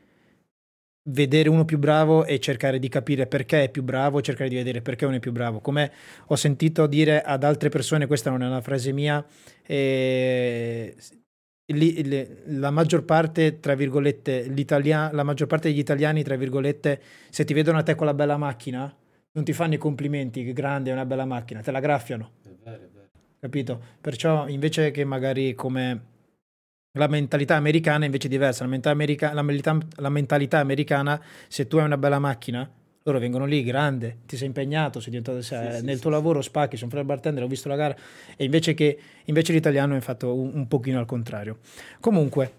vedere 1.08 1.48
uno 1.48 1.64
più 1.64 1.78
bravo 1.78 2.24
e 2.24 2.38
cercare 2.38 2.78
di 2.78 2.88
capire 2.88 3.26
perché 3.26 3.64
è 3.64 3.70
più 3.70 3.82
bravo, 3.82 4.20
cercare 4.20 4.48
di 4.48 4.56
vedere 4.56 4.82
perché 4.82 5.04
uno 5.04 5.16
è 5.16 5.20
più 5.20 5.32
bravo. 5.32 5.60
Come 5.60 5.92
ho 6.26 6.36
sentito 6.36 6.86
dire 6.86 7.22
ad 7.22 7.44
altre 7.44 7.68
persone, 7.68 8.06
questa 8.06 8.30
non 8.30 8.42
è 8.42 8.46
una 8.46 8.60
frase 8.60 8.92
mia, 8.92 9.24
eh, 9.66 10.94
la 12.46 12.70
maggior 12.70 13.04
parte, 13.04 13.58
tra 13.60 13.74
virgolette, 13.74 14.52
la 14.86 15.22
maggior 15.24 15.48
parte 15.48 15.68
degli 15.68 15.78
italiani, 15.78 16.22
tra 16.22 16.36
virgolette, 16.36 17.00
se 17.28 17.44
ti 17.44 17.54
vedono 17.54 17.78
a 17.78 17.82
te 17.82 17.94
con 17.94 18.06
la 18.06 18.14
bella 18.14 18.36
macchina, 18.36 18.94
non 19.32 19.44
ti 19.44 19.52
fanno 19.52 19.74
i 19.74 19.78
complimenti, 19.78 20.44
che 20.44 20.52
grande 20.52 20.90
è 20.90 20.92
una 20.92 21.04
bella 21.04 21.24
macchina, 21.24 21.60
te 21.60 21.70
la 21.70 21.80
graffiano. 21.80 22.32
È 22.42 22.48
vero, 22.62 22.76
è 22.76 22.88
vero. 22.92 23.08
Capito? 23.38 23.80
Perciò 24.00 24.48
invece 24.48 24.92
che 24.92 25.04
magari 25.04 25.54
come 25.54 26.14
la 26.96 27.06
mentalità 27.06 27.56
americana 27.56 28.04
invece 28.04 28.26
è 28.26 28.30
diversa. 28.30 28.64
La 28.64 28.70
mentalità, 28.70 29.02
america- 29.02 29.32
la, 29.32 29.42
melita- 29.42 29.78
la 29.96 30.08
mentalità, 30.08 30.58
americana, 30.58 31.20
se 31.48 31.66
tu 31.66 31.76
hai 31.76 31.84
una 31.84 31.98
bella 31.98 32.18
macchina, 32.18 32.68
loro 33.02 33.18
vengono 33.18 33.44
lì, 33.44 33.62
grande, 33.62 34.18
ti 34.26 34.36
sei 34.36 34.48
impegnato, 34.48 34.98
sei 34.98 35.10
diventato, 35.10 35.40
sei, 35.40 35.78
sì, 35.78 35.84
nel 35.84 35.96
sì, 35.96 36.00
tuo 36.00 36.10
sì, 36.10 36.16
lavoro 36.16 36.42
spacchi, 36.42 36.76
sono 36.76 36.90
fra 36.90 37.00
il 37.00 37.06
bartender, 37.06 37.44
ho 37.44 37.46
visto 37.46 37.68
la 37.68 37.76
gara, 37.76 37.96
e 38.36 38.44
invece 38.44 38.74
che 38.74 38.98
invece 39.24 39.52
l'italiano 39.52 39.94
è 39.94 40.00
fatto 40.00 40.34
un, 40.34 40.50
un 40.54 40.66
pochino 40.66 40.98
al 40.98 41.06
contrario. 41.06 41.58
Comunque, 42.00 42.52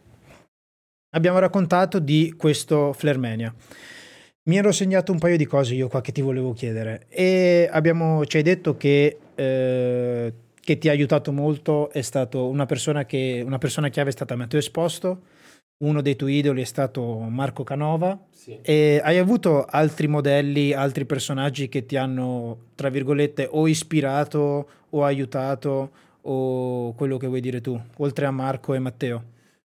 abbiamo 1.10 1.40
raccontato 1.40 2.00
di 2.00 2.34
questo 2.38 2.94
Flermania. 2.94 3.54
Mi 4.44 4.58
ero 4.58 4.72
segnato 4.72 5.12
un 5.12 5.20
paio 5.20 5.36
di 5.36 5.46
cose 5.46 5.74
io 5.74 5.90
qua 5.90 6.00
che 6.00 6.14
ti 6.14 6.22
volevo 6.22 6.54
chiedere 6.54 7.08
e 7.10 7.68
abbiamo, 7.70 8.26
ci 8.26 8.38
hai 8.38 8.44
detto 8.44 8.78
che 8.78 9.18
eh, 9.36 10.34
che 10.68 10.78
ti 10.78 10.90
ha 10.90 10.92
aiutato 10.92 11.32
molto 11.32 11.90
è 11.92 12.02
stato 12.02 12.50
una 12.50 12.66
persona 12.66 13.06
che 13.06 13.42
una 13.46 13.58
persona 13.58 13.88
chiave 13.88 14.10
è 14.10 14.12
stata 14.12 14.36
Matteo 14.36 14.60
Esposto 14.60 15.22
uno 15.78 16.02
dei 16.02 16.18
tuoi 16.18 16.38
idoli 16.38 16.62
è 16.62 16.66
stato 16.66 17.20
Marco 17.20 17.64
Canova. 17.64 18.20
Sì. 18.32 18.58
E 18.62 19.00
hai 19.02 19.18
avuto 19.18 19.64
altri 19.64 20.08
modelli, 20.08 20.74
altri 20.74 21.06
personaggi 21.06 21.70
che 21.70 21.86
ti 21.86 21.96
hanno, 21.96 22.72
tra 22.76 22.90
virgolette, 22.90 23.48
o 23.50 23.68
ispirato 23.68 24.70
o 24.90 25.04
aiutato 25.04 25.92
o 26.22 26.94
quello 26.96 27.18
che 27.18 27.28
vuoi 27.28 27.42
dire 27.42 27.62
tu, 27.62 27.80
oltre 27.98 28.26
a 28.26 28.32
Marco 28.32 28.74
e 28.74 28.80
Matteo? 28.80 29.24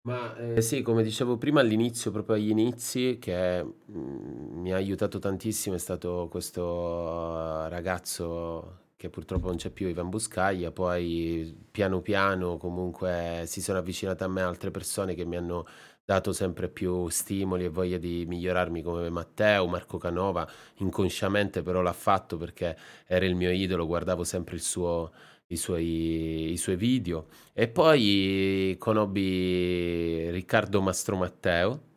Ma 0.04 0.36
eh, 0.38 0.62
sì, 0.62 0.82
come 0.82 1.04
dicevo 1.04 1.38
prima 1.38 1.60
all'inizio, 1.60 2.10
proprio 2.10 2.38
agli 2.38 2.50
inizi, 2.50 3.18
che 3.20 3.62
mm, 3.62 4.62
mi 4.62 4.72
ha 4.72 4.78
aiutato 4.78 5.20
tantissimo 5.20 5.76
è 5.76 5.80
stato 5.80 6.28
questo 6.32 7.68
ragazzo 7.68 8.88
che 9.00 9.10
purtroppo 9.10 9.48
non 9.48 9.56
c'è 9.56 9.70
più, 9.70 9.88
Ivan 9.88 10.10
Buscaglia, 10.10 10.72
poi 10.72 11.56
piano 11.72 12.02
piano 12.02 12.58
comunque 12.58 13.46
si 13.48 13.62
sono 13.62 13.78
avvicinate 13.78 14.26
a 14.26 14.28
me 14.28 14.42
altre 14.42 14.72
persone 14.72 15.16
che 15.16 15.24
mi 15.24 15.38
hanno 15.38 15.66
dato 16.04 16.34
sempre 16.34 16.68
più 16.68 17.08
stimoli 17.08 17.64
e 17.64 17.70
voglia 17.70 17.98
di 17.98 18.26
migliorarmi 18.28 18.82
come 18.82 19.10
Matteo, 19.10 19.68
Marco 19.68 19.98
Canova, 19.98 20.46
inconsciamente 20.80 21.62
però 21.62 21.82
l'ha 21.82 21.94
fatto 21.94 22.36
perché 22.36 22.78
era 23.08 23.26
il 23.26 23.36
mio 23.36 23.52
idolo, 23.52 23.88
guardavo 23.88 24.26
sempre 24.26 24.56
il 24.56 24.62
suo, 24.62 25.14
i, 25.48 25.56
suoi, 25.56 26.52
i 26.52 26.58
suoi 26.58 26.76
video. 26.76 27.28
E 27.54 27.70
poi 27.70 28.76
conobbi 28.78 30.30
Riccardo 30.30 30.82
Mastro 30.82 31.16
Matteo, 31.16 31.88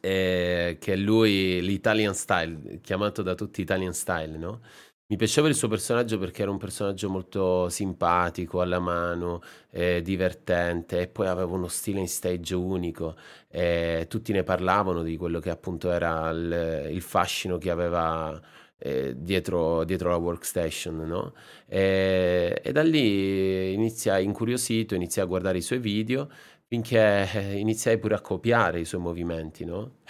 eh, 0.00 0.76
che 0.78 0.92
è 0.92 0.96
lui 0.96 1.60
l'Italian 1.60 2.14
Style, 2.14 2.80
chiamato 2.82 3.22
da 3.22 3.34
tutti 3.34 3.60
Italian 3.60 3.92
Style, 3.92 4.36
no? 4.36 4.60
Mi 5.10 5.16
piaceva 5.16 5.48
il 5.48 5.54
suo 5.54 5.68
personaggio 5.68 6.18
perché 6.18 6.42
era 6.42 6.50
un 6.50 6.58
personaggio 6.58 7.08
molto 7.08 7.70
simpatico, 7.70 8.60
alla 8.60 8.78
mano, 8.78 9.40
eh, 9.70 10.02
divertente 10.02 11.00
e 11.00 11.08
poi 11.08 11.28
aveva 11.28 11.50
uno 11.54 11.66
stile 11.68 11.98
in 11.98 12.08
stage 12.08 12.54
unico. 12.54 13.16
E 13.48 14.04
tutti 14.06 14.32
ne 14.32 14.42
parlavano 14.42 15.02
di 15.02 15.16
quello 15.16 15.40
che 15.40 15.48
appunto 15.48 15.90
era 15.90 16.28
il, 16.28 16.90
il 16.92 17.00
fascino 17.00 17.56
che 17.56 17.70
aveva 17.70 18.38
eh, 18.76 19.14
dietro, 19.16 19.82
dietro, 19.84 20.10
la 20.10 20.16
workstation, 20.16 20.96
no? 20.96 21.32
E, 21.66 22.60
e 22.62 22.72
da 22.72 22.82
lì 22.82 23.72
iniziai 23.72 24.24
incuriosito, 24.24 24.94
iniziai 24.94 25.24
a 25.24 25.28
guardare 25.28 25.56
i 25.56 25.62
suoi 25.62 25.78
video 25.78 26.28
finché 26.66 27.26
eh, 27.32 27.56
iniziai 27.56 27.98
pure 27.98 28.14
a 28.14 28.20
copiare 28.20 28.80
i 28.80 28.84
suoi 28.84 29.00
movimenti, 29.00 29.64
no? 29.64 30.00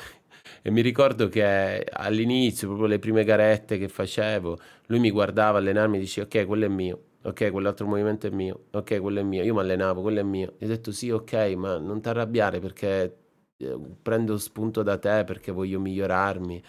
E 0.63 0.71
mi 0.71 0.81
ricordo 0.81 1.29
che 1.29 1.85
all'inizio, 1.91 2.69
proprio 2.69 2.89
le 2.89 2.99
prime 2.99 3.25
garette 3.25 3.79
che 3.79 3.89
facevo, 3.89 4.59
lui 4.87 4.99
mi 4.99 5.11
guardava 5.11 5.59
allenarmi 5.59 5.97
e 5.97 6.01
diceva 6.01 6.27
ok, 6.27 6.47
quello 6.47 6.65
è 6.67 6.69
mio, 6.69 7.03
ok, 7.23 7.51
quell'altro 7.51 7.87
movimento 7.87 8.27
è 8.27 8.31
mio, 8.31 8.67
ok, 8.73 9.01
quello 9.01 9.21
è 9.21 9.23
mio. 9.23 9.43
Io 9.45 9.55
mi 9.55 9.61
allenavo, 9.61 10.03
quello 10.03 10.21
è 10.21 10.23
mio. 10.23 10.55
E 10.59 10.65
ho 10.67 10.69
detto 10.69 10.93
sì, 10.93 11.11
ok, 11.11 11.33
ma 11.57 11.79
non 11.79 12.01
ti 12.01 12.09
arrabbiare 12.09 12.61
perché 12.61 13.17
eh, 13.57 13.79
prendo 14.03 14.37
spunto 14.39 14.83
da 14.83 14.99
te 14.99 15.25
perché 15.25 15.53
voglio 15.53 15.81
migliorarmi. 15.81 16.63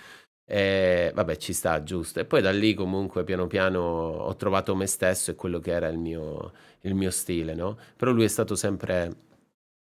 E 0.52 1.12
vabbè, 1.14 1.36
ci 1.38 1.54
sta, 1.54 1.84
giusto. 1.84 2.20
E 2.20 2.26
poi 2.26 2.42
da 2.42 2.52
lì 2.52 2.74
comunque 2.74 3.24
piano 3.24 3.46
piano 3.48 3.80
ho 3.82 4.36
trovato 4.36 4.76
me 4.76 4.88
stesso 4.88 5.30
e 5.32 5.36
quello 5.36 5.60
che 5.60 5.72
era 5.72 5.88
il 5.90 6.00
mio, 6.00 6.52
il 6.82 6.96
mio 6.96 7.12
stile, 7.12 7.54
no? 7.54 7.78
Però 7.96 8.12
lui 8.12 8.24
è 8.24 8.28
stato 8.28 8.56
sempre 8.56 9.28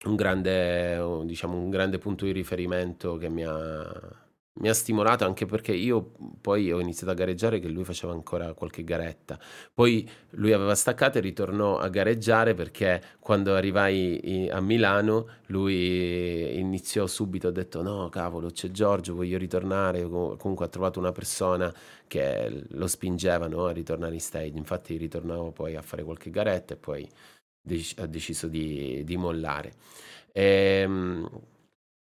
un 0.09 0.17
grande, 0.17 1.25
diciamo, 1.25 1.57
un 1.57 1.71
grande 1.71 1.99
punto 1.99 2.25
di 2.25 2.33
riferimento 2.33 3.17
che 3.17 3.29
mi 3.29 3.45
ha, 3.45 4.25
mi 4.59 4.69
ha 4.69 4.75
stimolato 4.75 5.25
anche 5.25 5.45
perché 5.45 5.73
io 5.73 6.13
poi 6.41 6.73
ho 6.73 6.81
iniziato 6.81 7.13
a 7.13 7.15
gareggiare 7.15 7.59
che 7.59 7.69
lui 7.69 7.85
faceva 7.85 8.13
ancora 8.13 8.55
qualche 8.55 8.85
garetta. 8.85 9.39
Poi 9.73 10.09
lui 10.31 10.53
aveva 10.53 10.75
staccato 10.75 11.19
e 11.19 11.21
ritornò 11.21 11.79
a 11.79 11.89
gareggiare 11.89 12.55
perché 12.55 13.03
quando 13.21 13.55
arrivai 13.55 14.49
a 14.51 14.61
Milano 14.61 15.29
lui 15.47 16.59
iniziò 16.59 17.07
subito, 17.07 17.49
ha 17.49 17.51
detto 17.53 17.83
no 17.83 18.09
cavolo 18.09 18.51
c'è 18.51 18.71
Giorgio, 18.71 19.15
voglio 19.15 19.39
ritornare, 19.39 20.03
comunque 20.09 20.65
ha 20.65 20.69
trovato 20.69 20.99
una 20.99 21.13
persona 21.13 21.73
che 22.07 22.65
lo 22.69 22.87
spingeva 22.87 23.49
no, 23.49 23.67
a 23.67 23.73
ritornare 23.73 24.15
in 24.15 24.21
stage, 24.21 24.57
infatti 24.57 24.97
ritornavo 24.97 25.51
poi 25.51 25.75
a 25.77 25.83
fare 25.83 26.03
qualche 26.05 26.31
garetta 26.31 26.75
e 26.75 26.77
poi 26.77 27.09
ha 27.97 28.07
deciso 28.07 28.49
di, 28.49 29.03
di 29.05 29.17
mollare. 29.17 29.73
E, 30.33 30.81
ehm, 30.83 31.29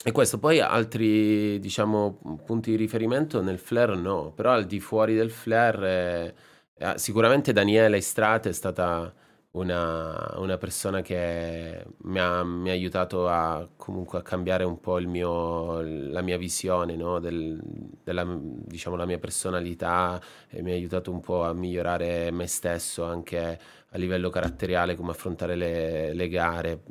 e, 0.06 0.12
questo 0.12 0.38
poi 0.40 0.60
altri 0.60 1.60
diciamo, 1.60 2.40
punti 2.46 2.72
di 2.72 2.76
riferimento 2.78 3.42
nel 3.42 3.60
flare 3.60 3.96
no, 3.96 4.32
però 4.34 4.52
al 4.52 4.66
di 4.66 4.80
fuori 4.80 5.16
del 5.16 5.32
flare 5.32 6.36
eh, 6.76 6.94
sicuramente 6.98 7.54
Daniela 7.54 7.96
Istrate 7.96 8.50
è 8.50 8.54
stata 8.54 9.14
una, 9.52 10.34
una 10.38 10.58
persona 10.58 11.02
che 11.02 11.86
mi 12.04 12.20
ha, 12.20 12.44
mi 12.44 12.70
ha, 12.70 12.72
aiutato 12.74 13.28
a 13.28 13.68
comunque 13.78 14.20
a 14.20 14.22
cambiare 14.24 14.64
un 14.64 14.80
po' 14.80 14.98
mio, 15.08 15.82
la 15.82 16.22
mia 16.22 16.38
visione 16.38 16.96
no? 16.96 17.20
Del, 17.20 17.60
della 18.04 18.26
diciamo, 18.40 18.96
mia 19.06 19.20
personalità 19.20 20.20
e 20.50 20.62
mi 20.64 20.72
ha 20.72 20.74
aiutato 20.74 21.12
un 21.12 21.20
po' 21.20 21.44
a 21.44 21.54
migliorare 21.54 22.32
me 22.32 22.48
stesso 22.48 23.04
anche 23.04 23.60
a 23.94 23.98
livello 23.98 24.30
caratteriale 24.30 24.96
come 24.96 25.12
affrontare 25.12 25.56
le, 25.56 26.14
le 26.14 26.28
gare 26.28 26.82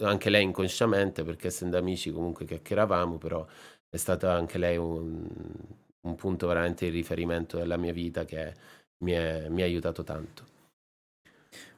anche 0.00 0.28
lei 0.28 0.42
inconsciamente 0.42 1.22
perché 1.22 1.46
essendo 1.46 1.78
amici 1.78 2.10
comunque 2.10 2.44
chiacchieravamo 2.44 3.16
però 3.16 3.46
è 3.88 3.96
stata 3.96 4.32
anche 4.32 4.58
lei 4.58 4.76
un, 4.76 5.24
un 6.00 6.14
punto 6.16 6.46
veramente 6.48 6.84
di 6.84 6.90
riferimento 6.90 7.56
della 7.56 7.76
mia 7.76 7.92
vita 7.92 8.24
che 8.24 8.54
mi, 9.04 9.12
è, 9.12 9.48
mi 9.48 9.62
ha 9.62 9.64
aiutato 9.64 10.02
tanto 10.02 10.56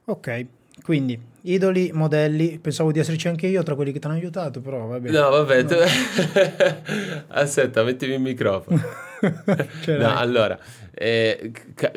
Ok, 0.07 0.47
quindi 0.83 1.17
idoli, 1.43 1.91
modelli, 1.93 2.59
pensavo 2.59 2.91
di 2.91 2.99
esserci 2.99 3.29
anche 3.29 3.47
io 3.47 3.63
tra 3.63 3.77
quelli 3.77 3.93
che 3.93 4.01
ti 4.01 4.07
hanno 4.07 4.17
aiutato, 4.17 4.61
però 4.61 4.87
va 4.87 4.99
bene. 4.99 5.17
No, 5.17 5.31
vabbè, 5.31 5.65
tu... 5.65 5.75
aspetta, 7.29 7.85
mettimi 7.85 8.15
il 8.15 8.21
microfono. 8.21 8.81
no, 9.99 10.17
allora, 10.17 10.59
eh, 10.93 11.53
Ca- 11.75 11.93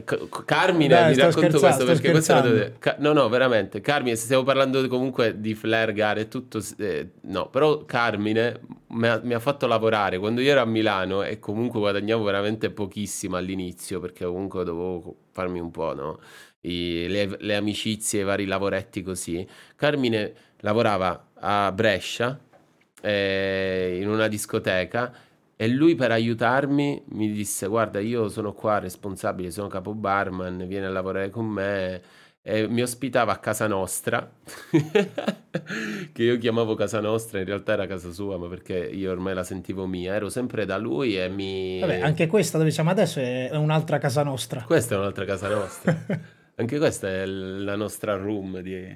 Carmine, 0.45 0.93
Dai, 0.93 1.15
mi 1.15 1.21
racconto 1.21 1.59
questo 1.59 1.85
perché 1.85 2.11
questo 2.11 2.41
deve... 2.41 2.75
Ca- 2.79 2.95
no, 2.99 3.13
no, 3.13 3.29
veramente, 3.29 3.81
Carmine, 3.81 4.15
stiamo 4.15 4.43
parlando 4.43 4.87
comunque 4.87 5.39
di 5.39 5.55
flare, 5.55 5.93
gare 5.93 6.21
e 6.21 6.27
tutto, 6.27 6.61
eh, 6.77 7.11
no, 7.21 7.49
però 7.49 7.85
Carmine 7.85 8.59
mi 8.87 9.07
ha, 9.07 9.19
mi 9.23 9.33
ha, 9.33 9.39
fatto 9.39 9.67
lavorare 9.67 10.19
quando 10.19 10.41
io 10.41 10.51
ero 10.51 10.61
a 10.61 10.65
Milano 10.65 11.23
e 11.23 11.39
comunque 11.39 11.79
guadagnavo 11.79 12.23
veramente 12.23 12.69
pochissimo 12.69 13.37
all'inizio 13.37 13.99
perché 13.99 14.25
comunque 14.25 14.63
dovevo 14.63 15.15
farmi 15.31 15.59
un 15.59 15.71
po', 15.71 15.93
no? 15.93 16.19
i, 16.63 17.07
le, 17.07 17.37
le, 17.39 17.55
amicizie, 17.55 18.21
i 18.21 18.23
vari 18.23 18.45
lavoretti 18.45 19.01
così. 19.01 19.45
Carmine 19.75 20.33
lavorava 20.59 21.29
a 21.35 21.71
Brescia 21.71 22.39
eh, 23.01 23.97
in 23.99 24.07
una 24.07 24.27
discoteca 24.27 25.13
e 25.63 25.67
lui 25.69 25.95
per 25.95 26.11
aiutarmi 26.11 27.03
mi 27.11 27.31
disse 27.31 27.67
guarda 27.67 28.01
io 28.01 28.27
sono 28.27 28.51
qua 28.51 28.79
responsabile, 28.79 29.49
sono 29.49 29.69
capo 29.69 29.93
barman, 29.93 30.65
vieni 30.67 30.85
a 30.85 30.89
lavorare 30.89 31.29
con 31.29 31.45
me. 31.45 32.01
E 32.41 32.67
mi 32.67 32.81
ospitava 32.81 33.31
a 33.31 33.37
casa 33.37 33.67
nostra 33.67 34.29
che 36.11 36.21
io 36.21 36.37
chiamavo 36.37 36.75
casa 36.75 36.99
nostra 36.99 37.39
in 37.39 37.45
realtà 37.45 37.71
era 37.71 37.87
casa 37.87 38.11
sua 38.11 38.37
ma 38.37 38.49
perché 38.49 38.77
io 38.77 39.09
ormai 39.09 39.33
la 39.33 39.45
sentivo 39.45 39.85
mia 39.85 40.13
ero 40.13 40.27
sempre 40.27 40.65
da 40.65 40.77
lui 40.77 41.17
e 41.17 41.29
mi 41.29 41.79
Vabbè, 41.79 42.01
anche 42.01 42.27
questa 42.27 42.57
dove 42.57 42.69
siamo 42.69 42.89
adesso 42.89 43.21
è 43.21 43.55
un'altra 43.55 43.97
casa 43.99 44.23
nostra. 44.23 44.63
Questa 44.63 44.95
è 44.95 44.97
un'altra 44.97 45.23
casa 45.23 45.47
nostra. 45.55 45.97
Anche 46.55 46.77
questa 46.77 47.07
è 47.07 47.25
la 47.25 47.77
nostra 47.77 48.17
room 48.17 48.59
di... 48.59 48.93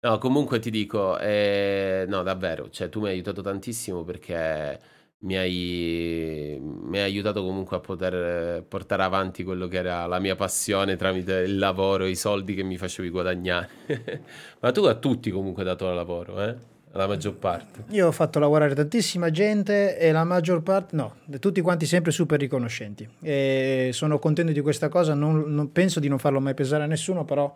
No, 0.00 0.18
comunque 0.18 0.58
ti 0.58 0.70
dico, 0.70 1.16
eh, 1.20 2.04
no, 2.08 2.24
davvero, 2.24 2.70
cioè 2.70 2.88
tu 2.88 3.00
mi 3.00 3.06
hai 3.06 3.12
aiutato 3.14 3.40
tantissimo 3.40 4.02
perché 4.02 4.96
mi 5.20 5.36
hai, 5.36 6.58
mi 6.60 6.98
hai 6.98 7.04
aiutato 7.04 7.42
comunque 7.42 7.76
a 7.76 7.80
poter 7.80 8.62
portare 8.62 9.02
avanti 9.02 9.42
quello 9.42 9.66
che 9.66 9.78
era 9.78 10.06
la 10.06 10.20
mia 10.20 10.36
passione 10.36 10.96
tramite 10.96 11.38
il 11.38 11.58
lavoro, 11.58 12.06
i 12.06 12.14
soldi 12.14 12.54
che 12.54 12.62
mi 12.62 12.76
facevi 12.76 13.10
guadagnare. 13.10 13.68
Ma 14.60 14.70
tu 14.70 14.84
a 14.84 14.94
tutti 14.94 15.30
comunque 15.30 15.62
hai 15.62 15.68
dato 15.68 15.92
lavoro, 15.92 16.42
eh? 16.42 16.76
la 16.92 17.06
maggior 17.06 17.34
parte. 17.34 17.84
Io 17.90 18.06
ho 18.06 18.12
fatto 18.12 18.38
lavorare 18.38 18.74
tantissima 18.74 19.30
gente 19.30 19.98
e 19.98 20.10
la 20.12 20.24
maggior 20.24 20.62
parte, 20.62 20.96
no, 20.96 21.16
tutti 21.38 21.60
quanti 21.60 21.86
sempre 21.86 22.12
super 22.12 22.38
riconoscenti. 22.38 23.08
E 23.20 23.90
sono 23.92 24.18
contento 24.18 24.52
di 24.52 24.60
questa 24.60 24.88
cosa, 24.88 25.14
non, 25.14 25.44
non, 25.46 25.70
penso 25.72 26.00
di 26.00 26.08
non 26.08 26.18
farlo 26.18 26.40
mai 26.40 26.54
pesare 26.54 26.84
a 26.84 26.86
nessuno, 26.86 27.24
però 27.24 27.52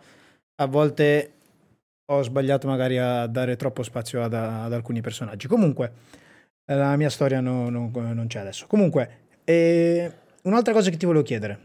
a 0.55 0.65
volte 0.65 1.31
ho 2.05 2.21
sbagliato 2.21 2.67
magari 2.67 2.97
a 2.97 3.25
dare 3.27 3.55
troppo 3.55 3.83
spazio 3.83 4.21
ad, 4.21 4.33
ad 4.33 4.71
alcuni 4.71 5.01
personaggi. 5.01 5.47
Comunque, 5.47 5.91
la 6.65 6.95
mia 6.95 7.09
storia 7.09 7.41
no, 7.41 7.69
no, 7.69 7.91
non 7.93 8.27
c'è 8.27 8.39
adesso. 8.39 8.67
Comunque, 8.67 9.19
eh, 9.43 10.11
un'altra 10.43 10.73
cosa 10.73 10.89
che 10.89 10.97
ti 10.97 11.05
volevo 11.05 11.23
chiedere, 11.23 11.59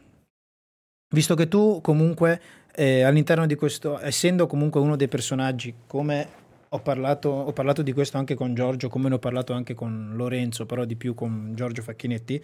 visto 1.15 1.35
che 1.35 1.49
tu 1.49 1.81
comunque 1.83 2.41
eh, 2.75 3.03
all'interno 3.03 3.47
di 3.47 3.55
questo, 3.55 3.99
essendo 4.01 4.47
comunque 4.47 4.81
uno 4.81 4.97
dei 4.97 5.09
personaggi 5.09 5.75
come 5.87 6.47
ho 6.71 6.81
parlato, 6.81 7.29
ho 7.31 7.53
parlato, 7.53 7.83
di 7.83 7.93
questo 7.93 8.19
anche 8.19 8.35
con 8.35 8.55
Giorgio, 8.55 8.89
come 8.89 9.09
ne 9.09 9.15
ho 9.15 9.19
parlato 9.19 9.53
anche 9.53 9.75
con 9.75 10.13
Lorenzo, 10.15 10.67
però 10.67 10.85
di 10.85 10.97
più 10.97 11.15
con 11.15 11.53
Giorgio 11.55 11.83
Facchinetti. 11.83 12.43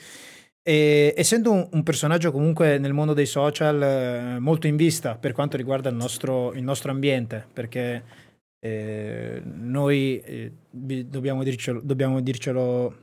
E, 0.66 1.12
essendo 1.14 1.52
un, 1.52 1.68
un, 1.72 1.82
personaggio 1.82 2.32
comunque 2.32 2.78
nel 2.78 2.94
mondo 2.94 3.12
dei 3.12 3.26
social 3.26 3.82
eh, 3.82 4.38
molto 4.38 4.66
in 4.66 4.76
vista 4.76 5.14
per 5.14 5.32
quanto 5.32 5.58
riguarda 5.58 5.90
il 5.90 5.94
nostro, 5.94 6.54
il 6.54 6.62
nostro 6.62 6.90
ambiente, 6.90 7.46
perché 7.52 8.02
Eh, 8.64 9.42
noi 9.44 10.20
eh, 10.20 10.52
dobbiamo, 10.70 11.42
dircelo, 11.42 11.82
dobbiamo 11.82 12.20
dircelo 12.20 12.96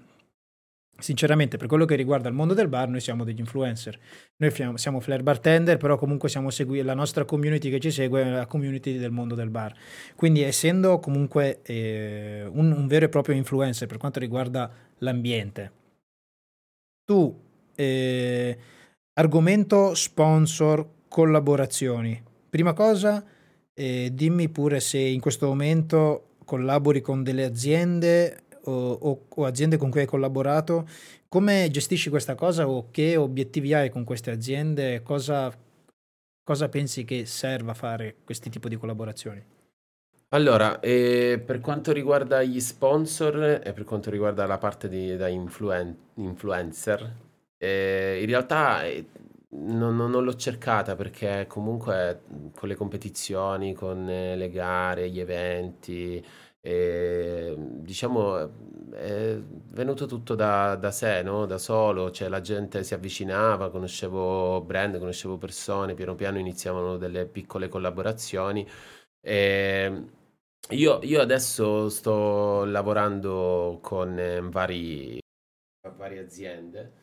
sinceramente 0.97 1.57
per 1.57 1.67
quello 1.67 1.85
che 1.85 1.95
riguarda 1.95 2.29
il 2.29 2.33
mondo 2.33 2.55
del 2.55 2.67
bar 2.67 2.89
noi 2.89 2.99
siamo 2.99 3.23
degli 3.23 3.39
influencer. 3.39 3.99
Noi 4.37 4.49
siamo, 4.49 4.77
siamo 4.77 4.99
flair 4.99 5.21
bartender 5.21 5.77
però 5.77 5.97
comunque 5.99 6.29
siamo 6.29 6.49
segui- 6.49 6.81
la 6.81 6.95
nostra 6.95 7.25
community 7.25 7.69
che 7.69 7.79
ci 7.79 7.91
segue 7.91 8.23
è 8.23 8.29
la 8.31 8.47
community 8.47 8.97
del 8.97 9.11
mondo 9.11 9.35
del 9.35 9.51
bar. 9.51 9.75
Quindi 10.15 10.41
essendo 10.41 10.97
comunque 10.97 11.61
eh, 11.61 12.43
un, 12.51 12.71
un, 12.71 12.87
vero 12.87 13.05
e 13.05 13.09
proprio 13.09 13.35
influencer 13.35 13.87
per 13.87 13.97
quanto 13.97 14.19
riguarda 14.19 14.71
l'ambiente 14.97 15.73
tu 17.05 17.39
eh, 17.75 18.57
argomento 19.13 19.93
sponsor 19.93 20.87
collaborazioni. 21.07 22.19
Prima 22.49 22.73
cosa 22.73 23.23
eh, 23.73 24.09
dimmi 24.13 24.49
pure 24.49 24.79
se 24.79 24.97
in 24.97 25.19
questo 25.19 25.47
momento 25.47 26.35
collabori 26.45 27.01
con 27.01 27.23
delle 27.23 27.45
aziende 27.45 28.43
o, 28.63 28.91
o, 28.91 29.25
o, 29.27 29.45
aziende 29.45 29.77
con 29.77 29.89
cui 29.89 30.01
hai 30.01 30.05
collaborato, 30.05 30.87
come 31.27 31.69
gestisci 31.71 32.09
questa 32.09 32.35
cosa 32.35 32.67
o 32.67 32.89
che 32.91 33.15
obiettivi 33.15 33.73
hai 33.73 33.89
con 33.89 34.03
queste 34.03 34.31
aziende? 34.31 35.01
Cosa, 35.01 35.51
cosa 36.43 36.69
pensi 36.69 37.05
che 37.05 37.25
serva 37.25 37.73
fare 37.73 38.15
questi 38.23 38.49
tipi 38.49 38.69
di 38.69 38.75
collaborazioni? 38.75 39.43
Allora, 40.33 40.79
eh, 40.79 41.41
per 41.45 41.59
quanto 41.59 41.91
riguarda 41.91 42.41
gli 42.41 42.59
sponsor 42.61 43.61
e 43.63 43.73
per 43.73 43.83
quanto 43.83 44.09
riguarda 44.09 44.45
la 44.45 44.57
parte 44.57 44.87
di, 44.87 45.17
da 45.17 45.27
influen- 45.27 45.97
influencer, 46.15 47.15
eh, 47.57 48.19
in 48.21 48.27
realtà 48.27 48.85
eh, 48.85 49.05
non, 49.53 49.95
non, 49.95 50.09
non 50.11 50.23
l'ho 50.23 50.35
cercata 50.35 50.95
perché 50.95 51.45
comunque 51.47 52.23
con 52.55 52.69
le 52.69 52.75
competizioni, 52.75 53.73
con 53.73 54.09
eh, 54.09 54.35
le 54.35 54.49
gare, 54.49 55.09
gli 55.09 55.19
eventi, 55.19 56.23
e, 56.61 57.55
diciamo, 57.57 58.91
è 58.91 59.35
venuto 59.69 60.05
tutto 60.05 60.35
da, 60.35 60.75
da 60.75 60.91
sé, 60.91 61.21
no? 61.23 61.45
Da 61.45 61.57
solo, 61.57 62.11
cioè 62.11 62.29
la 62.29 62.41
gente 62.41 62.83
si 62.83 62.93
avvicinava, 62.93 63.71
conoscevo 63.71 64.61
brand, 64.61 64.97
conoscevo 64.99 65.37
persone, 65.37 65.95
piano 65.95 66.15
piano 66.15 66.37
iniziavano 66.39 66.97
delle 66.97 67.25
piccole 67.25 67.67
collaborazioni. 67.67 68.65
E 69.21 70.05
io, 70.69 70.99
io 71.03 71.21
adesso 71.21 71.89
sto 71.89 72.63
lavorando 72.65 73.79
con 73.81 74.17
eh, 74.19 74.41
vari, 74.41 75.19
varie 75.97 76.19
aziende 76.19 77.00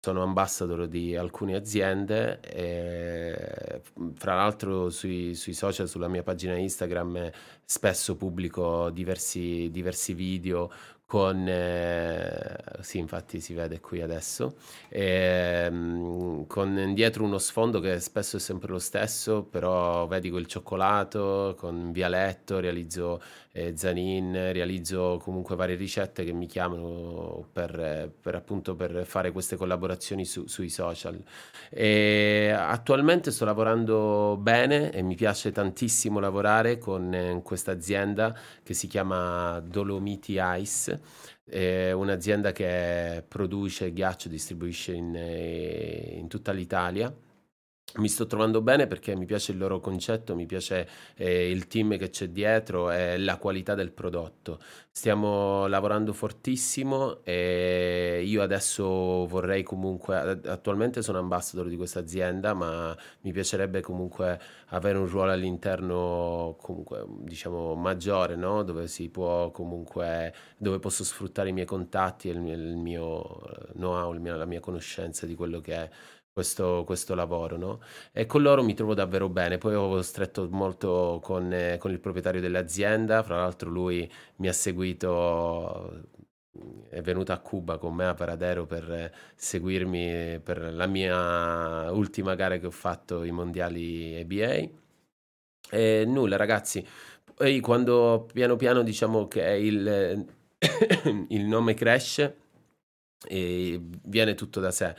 sono 0.00 0.22
ambassador 0.22 0.86
di 0.88 1.14
alcune 1.14 1.54
aziende 1.56 2.40
e 2.40 3.82
fra 4.14 4.34
l'altro 4.34 4.88
sui, 4.88 5.34
sui, 5.34 5.52
social, 5.52 5.88
sulla 5.88 6.08
mia 6.08 6.22
pagina 6.22 6.56
Instagram 6.56 7.30
spesso 7.64 8.16
pubblico 8.16 8.88
diversi, 8.90 9.68
diversi 9.70 10.14
video 10.14 10.70
con, 11.10 11.44
eh, 11.48 12.56
sì 12.82 12.98
infatti 12.98 13.40
si 13.40 13.52
vede 13.52 13.80
qui 13.80 14.00
adesso, 14.00 14.54
eh, 14.88 15.68
con 16.46 16.92
dietro 16.94 17.24
uno 17.24 17.38
sfondo 17.38 17.80
che 17.80 17.98
spesso 17.98 18.36
è 18.36 18.40
sempre 18.40 18.70
lo 18.70 18.78
stesso, 18.78 19.42
però 19.42 20.06
vedi 20.06 20.30
quel 20.30 20.46
cioccolato 20.46 21.56
con 21.58 21.90
Vialetto, 21.90 22.60
realizzo 22.60 23.20
eh, 23.52 23.76
Zanin, 23.76 24.52
realizzo 24.52 25.20
comunque 25.22 25.56
varie 25.56 25.76
ricette 25.76 26.24
che 26.24 26.32
mi 26.32 26.46
chiamano 26.46 27.48
per, 27.52 28.12
per 28.20 28.34
appunto 28.34 28.74
per 28.76 29.04
fare 29.04 29.32
queste 29.32 29.56
collaborazioni 29.56 30.24
su, 30.24 30.46
sui 30.46 30.68
social. 30.68 31.22
E 31.68 32.54
attualmente 32.56 33.30
sto 33.30 33.44
lavorando 33.44 34.36
bene 34.40 34.90
e 34.92 35.02
mi 35.02 35.16
piace 35.16 35.52
tantissimo 35.52 36.20
lavorare 36.20 36.78
con 36.78 37.12
eh, 37.12 37.40
questa 37.42 37.72
azienda 37.72 38.36
che 38.62 38.74
si 38.74 38.86
chiama 38.86 39.60
Dolomiti 39.60 40.36
Ice 40.38 41.00
è 41.44 41.90
un'azienda 41.90 42.52
che 42.52 43.24
produce 43.26 43.92
ghiaccio, 43.92 44.28
distribuisce 44.28 44.92
in, 44.92 45.14
eh, 45.16 46.14
in 46.16 46.28
tutta 46.28 46.52
l'Italia 46.52 47.12
mi 47.96 48.08
sto 48.08 48.26
trovando 48.26 48.60
bene 48.60 48.86
perché 48.86 49.16
mi 49.16 49.26
piace 49.26 49.52
il 49.52 49.58
loro 49.58 49.80
concetto, 49.80 50.34
mi 50.34 50.46
piace 50.46 50.88
eh, 51.16 51.50
il 51.50 51.66
team 51.66 51.96
che 51.98 52.10
c'è 52.10 52.28
dietro 52.28 52.90
e 52.90 53.18
la 53.18 53.36
qualità 53.36 53.74
del 53.74 53.90
prodotto. 53.90 54.60
Stiamo 54.92 55.66
lavorando 55.66 56.12
fortissimo 56.12 57.24
e 57.24 58.22
io 58.24 58.42
adesso 58.42 59.26
vorrei 59.26 59.62
comunque, 59.62 60.16
attualmente 60.46 61.02
sono 61.02 61.18
ambassador 61.18 61.68
di 61.68 61.76
questa 61.76 62.00
azienda, 62.00 62.54
ma 62.54 62.96
mi 63.22 63.32
piacerebbe 63.32 63.80
comunque 63.80 64.40
avere 64.68 64.98
un 64.98 65.06
ruolo 65.08 65.32
all'interno 65.32 66.56
comunque 66.60 67.04
diciamo 67.08 67.74
maggiore, 67.74 68.36
no? 68.36 68.62
Dove 68.62 68.88
si 68.88 69.08
può 69.08 69.50
comunque, 69.50 70.34
dove 70.56 70.78
posso 70.78 71.02
sfruttare 71.04 71.48
i 71.48 71.52
miei 71.52 71.66
contatti 71.66 72.28
e 72.28 72.32
il 72.32 72.40
mio, 72.40 72.54
il 72.54 72.76
mio 72.76 73.40
know-how, 73.74 74.12
la 74.12 74.44
mia 74.44 74.60
conoscenza 74.60 75.26
di 75.26 75.34
quello 75.34 75.60
che 75.60 75.74
è 75.74 75.90
questo, 76.40 76.84
questo 76.86 77.14
lavoro, 77.14 77.56
no? 77.56 77.80
E 78.12 78.24
con 78.26 78.40
loro 78.42 78.62
mi 78.62 78.74
trovo 78.74 78.94
davvero 78.94 79.28
bene. 79.28 79.58
Poi 79.58 79.74
ho 79.74 80.00
stretto 80.02 80.48
molto 80.50 81.20
con, 81.22 81.52
eh, 81.52 81.76
con 81.78 81.90
il 81.90 82.00
proprietario 82.00 82.40
dell'azienda, 82.40 83.22
fra 83.22 83.36
l'altro 83.36 83.68
lui 83.70 84.10
mi 84.36 84.48
ha 84.48 84.52
seguito 84.52 86.08
è 86.88 87.00
venuto 87.00 87.32
a 87.32 87.38
Cuba 87.38 87.78
con 87.78 87.94
me 87.94 88.06
a 88.06 88.14
Paradero 88.14 88.66
per 88.66 89.12
seguirmi 89.36 90.40
per 90.40 90.72
la 90.74 90.86
mia 90.86 91.90
ultima 91.92 92.34
gara 92.34 92.58
che 92.58 92.66
ho 92.66 92.70
fatto 92.70 93.22
i 93.24 93.30
mondiali 93.30 94.18
ABA. 94.20 94.68
E 95.70 96.04
nulla, 96.06 96.36
ragazzi. 96.36 96.84
Poi 97.34 97.60
quando 97.60 98.26
piano 98.32 98.56
piano 98.56 98.82
diciamo 98.82 99.28
che 99.28 99.42
il, 99.42 100.26
il 101.28 101.44
nome 101.44 101.74
cresce, 101.74 102.36
viene 103.28 104.34
tutto 104.34 104.60
da 104.60 104.70
sé. 104.70 104.94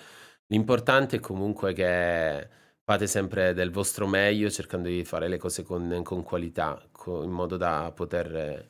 L'importante 0.51 1.15
è 1.15 1.19
comunque 1.21 1.71
che 1.71 2.47
fate 2.83 3.07
sempre 3.07 3.53
del 3.53 3.71
vostro 3.71 4.05
meglio 4.05 4.49
cercando 4.49 4.89
di 4.89 5.05
fare 5.05 5.29
le 5.29 5.37
cose 5.37 5.63
con, 5.63 6.01
con 6.03 6.23
qualità, 6.23 6.77
con, 6.91 7.23
in 7.23 7.31
modo 7.31 7.55
da 7.55 7.89
poter, 7.95 8.67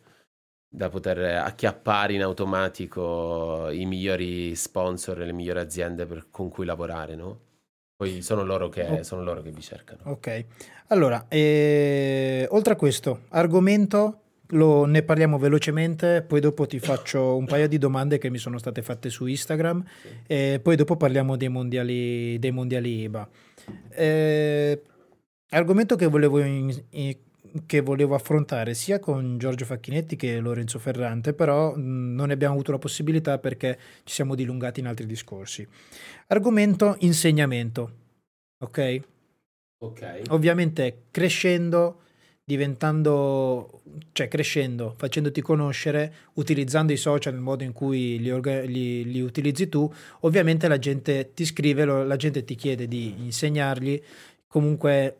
da 0.67 0.89
poter, 0.89 1.37
acchiappare 1.37 2.13
in 2.13 2.21
automatico 2.21 3.67
i 3.71 3.85
migliori 3.85 4.55
sponsor 4.55 5.21
e 5.21 5.25
le 5.25 5.33
migliori 5.33 5.59
aziende 5.59 6.05
per, 6.05 6.27
con 6.29 6.49
cui 6.49 6.65
lavorare, 6.65 7.15
no? 7.15 7.39
Poi 7.95 8.21
sono 8.21 8.43
loro 8.43 8.69
che, 8.69 8.83
oh. 8.83 9.03
sono 9.03 9.23
loro 9.23 9.41
che 9.41 9.51
vi 9.51 9.61
cercano. 9.61 10.01
Ok, 10.03 10.45
allora, 10.87 11.25
eh, 11.29 12.47
oltre 12.51 12.73
a 12.73 12.75
questo, 12.75 13.21
argomento 13.29 14.20
lo, 14.51 14.85
ne 14.85 15.03
parliamo 15.03 15.37
velocemente, 15.37 16.21
poi 16.21 16.39
dopo 16.39 16.65
ti 16.65 16.79
faccio 16.79 17.35
un 17.35 17.45
paio 17.45 17.67
di 17.67 17.77
domande 17.77 18.17
che 18.17 18.29
mi 18.29 18.37
sono 18.37 18.57
state 18.57 18.81
fatte 18.81 19.09
su 19.09 19.25
Instagram 19.25 19.83
e 20.27 20.59
poi 20.61 20.75
dopo 20.75 20.95
parliamo 20.95 21.35
dei 21.35 21.49
mondiali, 21.49 22.39
dei 22.39 22.51
mondiali 22.51 23.01
IBA. 23.01 23.29
Eh, 23.89 24.81
argomento 25.49 25.95
che 25.95 26.07
volevo, 26.07 26.39
in, 26.39 26.83
in, 26.89 27.15
che 27.65 27.81
volevo, 27.81 28.15
affrontare 28.15 28.73
sia 28.73 28.99
con 28.99 29.37
Giorgio 29.37 29.65
Facchinetti 29.65 30.15
che 30.15 30.39
Lorenzo 30.39 30.79
Ferrante, 30.79 31.33
però 31.33 31.75
mh, 31.75 32.13
non 32.15 32.27
ne 32.27 32.33
abbiamo 32.33 32.53
avuto 32.53 32.71
la 32.71 32.79
possibilità 32.79 33.37
perché 33.37 33.77
ci 34.03 34.13
siamo 34.13 34.35
dilungati 34.35 34.79
in 34.79 34.87
altri 34.87 35.05
discorsi. 35.05 35.67
Argomento 36.27 36.95
insegnamento, 36.99 37.91
ok? 38.63 39.01
Ok. 39.83 40.21
Ovviamente 40.29 41.05
crescendo 41.09 42.01
diventando, 42.51 43.81
cioè 44.11 44.27
crescendo, 44.27 44.93
facendoti 44.97 45.39
conoscere, 45.39 46.13
utilizzando 46.33 46.91
i 46.91 46.97
social 46.97 47.31
nel 47.31 47.41
modo 47.41 47.63
in 47.63 47.71
cui 47.71 48.19
li, 48.19 48.29
orga- 48.29 48.63
li, 48.63 49.09
li 49.09 49.21
utilizzi 49.21 49.69
tu, 49.69 49.89
ovviamente 50.21 50.67
la 50.67 50.77
gente 50.77 51.31
ti 51.33 51.45
scrive, 51.45 51.85
lo, 51.85 52.03
la 52.03 52.17
gente 52.17 52.43
ti 52.43 52.55
chiede 52.55 52.89
di 52.89 53.15
insegnargli, 53.19 54.01
comunque 54.47 55.15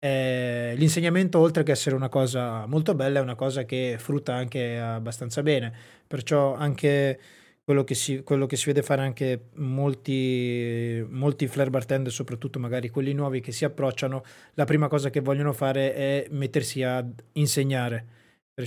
eh, 0.00 0.74
l'insegnamento 0.76 1.38
oltre 1.38 1.62
che 1.62 1.70
essere 1.70 1.94
una 1.94 2.08
cosa 2.08 2.66
molto 2.66 2.94
bella 2.96 3.20
è 3.20 3.22
una 3.22 3.36
cosa 3.36 3.62
che 3.64 3.94
frutta 4.00 4.34
anche 4.34 4.76
abbastanza 4.76 5.42
bene, 5.44 5.72
perciò 6.08 6.54
anche 6.54 7.20
quello 7.64 7.82
che 7.82 7.94
si, 7.94 8.22
quello 8.22 8.44
che 8.46 8.56
si 8.56 8.66
vede 8.66 8.82
fare 8.82 9.00
anche 9.00 9.46
molti, 9.54 11.02
molti 11.08 11.46
flare 11.46 11.70
bartender, 11.70 12.12
soprattutto 12.12 12.58
magari 12.58 12.90
quelli 12.90 13.14
nuovi 13.14 13.40
che 13.40 13.52
si 13.52 13.64
approcciano, 13.64 14.22
la 14.52 14.64
prima 14.64 14.86
cosa 14.88 15.08
che 15.08 15.20
vogliono 15.20 15.52
fare 15.54 15.94
è 15.94 16.26
mettersi 16.30 16.82
a 16.82 17.04
insegnare. 17.32 18.06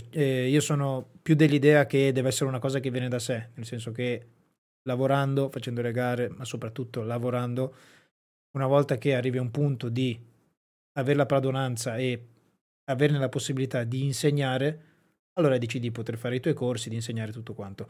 Eh, 0.10 0.50
io 0.50 0.60
sono 0.60 1.12
più 1.22 1.36
dell'idea 1.36 1.86
che 1.86 2.12
deve 2.12 2.30
essere 2.30 2.50
una 2.50 2.60
cosa 2.60 2.80
che 2.80 2.90
viene 2.90 3.08
da 3.08 3.20
sé, 3.20 3.50
nel 3.54 3.66
senso 3.66 3.92
che 3.92 4.26
lavorando, 4.82 5.50
facendo 5.50 5.82
le 5.82 5.92
gare, 5.92 6.30
ma 6.30 6.44
soprattutto 6.44 7.04
lavorando, 7.04 7.76
una 8.58 8.68
volta 8.68 8.98
che 8.98 9.14
arrivi 9.14 9.38
a 9.38 9.42
un 9.42 9.52
punto 9.52 9.90
di 9.90 10.20
avere 10.94 11.18
la 11.18 11.26
padronanza 11.28 11.98
e 11.98 12.20
averne 12.86 13.20
la 13.20 13.30
possibilità 13.30 13.84
di 13.84 14.04
insegnare, 14.04 14.82
allora 15.38 15.58
decidi 15.58 15.88
di 15.88 15.92
poter 15.92 16.18
fare 16.18 16.36
i 16.36 16.40
tuoi 16.40 16.54
corsi, 16.54 16.90
di 16.90 16.96
insegnare 16.96 17.32
tutto 17.32 17.54
quanto. 17.54 17.88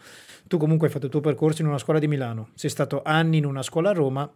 Tu 0.48 0.58
comunque 0.58 0.88
hai 0.88 0.94
fatto 0.94 1.06
il 1.06 1.12
tuo 1.12 1.22
percorso 1.22 1.62
in 1.62 1.68
una 1.68 1.78
scuola 1.78 2.00
di 2.00 2.08
Milano, 2.08 2.50
sei 2.54 2.70
stato 2.70 3.02
anni 3.04 3.38
in 3.38 3.46
una 3.46 3.64
scuola 3.64 3.90
a 3.90 3.94
Roma, 3.94 4.32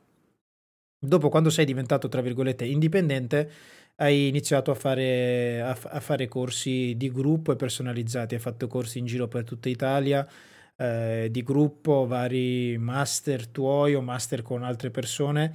dopo 1.04 1.30
quando 1.30 1.50
sei 1.50 1.66
diventato, 1.66 2.08
tra 2.08 2.22
virgolette, 2.22 2.66
indipendente, 2.66 3.52
hai 3.98 4.28
iniziato 4.28 4.72
a 4.72 4.76
fare, 4.76 5.62
a, 5.62 5.78
a 5.84 6.00
fare 6.00 6.28
corsi 6.28 6.96
di 6.96 7.12
gruppo 7.12 7.52
e 7.52 7.56
personalizzati, 7.56 8.36
hai 8.36 8.42
fatto 8.42 8.68
corsi 8.68 9.00
in 9.00 9.06
giro 9.06 9.28
per 9.28 9.44
tutta 9.44 9.70
Italia, 9.70 10.28
eh, 10.78 11.28
di 11.30 11.44
gruppo, 11.44 12.08
vari 12.08 12.78
master 12.78 13.48
tuoi 13.48 13.94
o 13.94 14.02
master 14.02 14.42
con 14.42 14.64
altre 14.64 14.90
persone. 14.90 15.54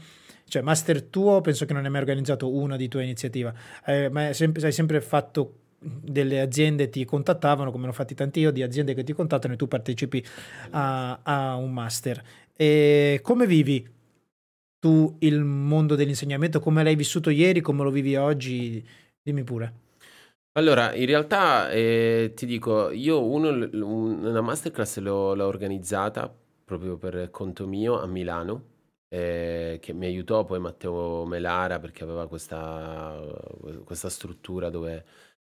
Cioè, 0.48 0.62
master 0.62 1.02
tuo 1.02 1.40
penso 1.40 1.64
che 1.64 1.72
non 1.72 1.84
hai 1.84 1.90
mai 1.90 2.00
organizzato 2.00 2.48
una 2.54 2.76
di 2.76 2.86
tua 2.86 3.02
iniziativa, 3.02 3.52
eh, 3.84 4.08
ma 4.08 4.26
hai 4.26 4.52
hai 4.62 4.72
sempre 4.72 5.00
fatto 5.00 5.65
delle 5.78 6.40
aziende 6.40 6.88
ti 6.88 7.04
contattavano, 7.04 7.70
come 7.70 7.86
l'ho 7.86 7.92
fatti 7.92 8.14
tanti 8.14 8.40
io, 8.40 8.50
di 8.50 8.62
aziende 8.62 8.94
che 8.94 9.04
ti 9.04 9.12
contattano 9.12 9.54
e 9.54 9.56
tu 9.56 9.68
partecipi 9.68 10.24
a, 10.70 11.20
a 11.22 11.54
un 11.56 11.72
master. 11.72 12.22
E 12.54 13.20
come 13.22 13.46
vivi 13.46 13.86
tu 14.78 15.16
il 15.20 15.42
mondo 15.44 15.94
dell'insegnamento? 15.94 16.60
Come 16.60 16.82
l'hai 16.82 16.96
vissuto 16.96 17.30
ieri? 17.30 17.60
Come 17.60 17.82
lo 17.82 17.90
vivi 17.90 18.16
oggi? 18.16 18.84
Dimmi 19.22 19.44
pure. 19.44 19.84
Allora, 20.56 20.94
in 20.94 21.04
realtà 21.04 21.70
eh, 21.70 22.32
ti 22.34 22.46
dico, 22.46 22.90
io 22.90 23.22
uno, 23.22 23.50
una 23.50 24.40
masterclass 24.40 24.98
l'ho, 24.98 25.34
l'ho 25.34 25.46
organizzata 25.46 26.34
proprio 26.64 26.96
per 26.96 27.30
conto 27.30 27.66
mio 27.66 28.00
a 28.00 28.06
Milano, 28.06 28.64
eh, 29.08 29.78
che 29.80 29.92
mi 29.92 30.06
aiutò 30.06 30.44
poi 30.44 30.58
Matteo 30.58 31.26
Melara 31.26 31.78
perché 31.78 32.04
aveva 32.04 32.26
questa, 32.26 33.20
questa 33.84 34.08
struttura 34.08 34.70
dove 34.70 35.04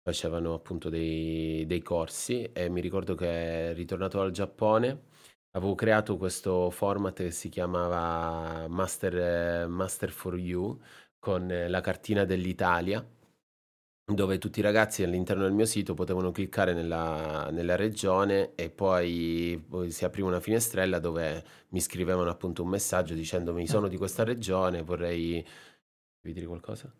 facevano 0.09 0.53
appunto 0.53 0.89
dei, 0.89 1.65
dei 1.67 1.81
corsi 1.81 2.43
e 2.51 2.69
mi 2.69 2.81
ricordo 2.81 3.15
che 3.15 3.73
ritornato 3.73 4.17
dal 4.17 4.31
Giappone 4.31 5.03
avevo 5.51 5.75
creato 5.75 6.17
questo 6.17 6.69
format 6.71 7.15
che 7.15 7.31
si 7.31 7.49
chiamava 7.49 8.67
Master, 8.67 9.67
Master 9.67 10.09
for 10.11 10.37
You 10.37 10.79
con 11.19 11.47
la 11.67 11.81
cartina 11.81 12.25
dell'Italia 12.25 13.05
dove 14.11 14.39
tutti 14.39 14.59
i 14.59 14.63
ragazzi 14.63 15.03
all'interno 15.03 15.43
del 15.43 15.53
mio 15.53 15.65
sito 15.65 15.93
potevano 15.93 16.31
cliccare 16.31 16.73
nella, 16.73 17.49
nella 17.51 17.75
regione 17.75 18.55
e 18.55 18.71
poi, 18.71 19.63
poi, 19.67 19.91
si 19.91 20.05
apriva 20.05 20.27
una 20.27 20.39
finestrella 20.39 20.97
dove 20.99 21.43
mi 21.69 21.79
scrivevano 21.79 22.29
appunto 22.29 22.63
un 22.63 22.69
messaggio 22.69 23.13
dicendomi 23.13 23.67
sono 23.67 23.87
di 23.87 23.97
questa 23.97 24.23
regione, 24.23 24.81
vorrei... 24.81 25.45
Devi 26.21 26.33
dire 26.33 26.47
qualcosa? 26.47 26.91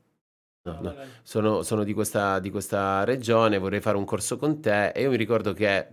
No, 0.73 0.91
no. 0.91 0.95
Sono, 1.23 1.61
sono 1.63 1.83
di, 1.83 1.93
questa, 1.93 2.39
di 2.39 2.49
questa 2.49 3.03
regione, 3.03 3.57
vorrei 3.57 3.81
fare 3.81 3.97
un 3.97 4.05
corso 4.05 4.37
con 4.37 4.61
te 4.61 4.89
e 4.89 5.01
io 5.01 5.09
mi 5.09 5.17
ricordo 5.17 5.53
che 5.53 5.87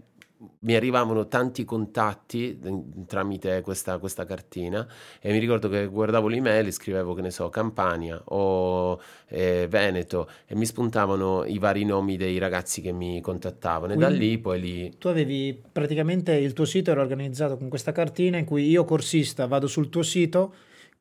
mi 0.60 0.74
arrivavano 0.74 1.28
tanti 1.28 1.64
contatti 1.64 2.58
tramite 3.06 3.62
questa, 3.62 3.98
questa, 3.98 4.26
cartina 4.26 4.86
e 5.20 5.32
mi 5.32 5.38
ricordo 5.38 5.68
che 5.68 5.86
guardavo 5.86 6.28
l'email 6.28 6.66
e 6.66 6.70
scrivevo 6.72 7.14
che 7.14 7.22
ne 7.22 7.30
so 7.30 7.48
Campania 7.48 8.20
o 8.26 9.00
eh, 9.28 9.66
Veneto 9.68 10.28
e 10.46 10.54
mi 10.54 10.66
spuntavano 10.66 11.44
i 11.44 11.58
vari 11.58 11.84
nomi 11.84 12.16
dei 12.16 12.36
ragazzi 12.38 12.82
che 12.82 12.92
mi 12.92 13.20
contattavano 13.22 13.94
Quindi, 13.94 14.04
e 14.04 14.08
da 14.08 14.14
lì 14.14 14.38
poi 14.38 14.60
lì 14.60 14.98
tu 14.98 15.08
avevi 15.08 15.62
praticamente 15.72 16.34
il 16.34 16.52
tuo 16.52 16.66
sito 16.66 16.90
era 16.90 17.00
organizzato 17.00 17.56
con 17.56 17.68
questa 17.68 17.92
cartina 17.92 18.36
in 18.36 18.44
cui 18.44 18.68
io 18.68 18.84
corsista 18.84 19.46
vado 19.46 19.66
sul 19.66 19.88
tuo 19.88 20.02
sito 20.02 20.52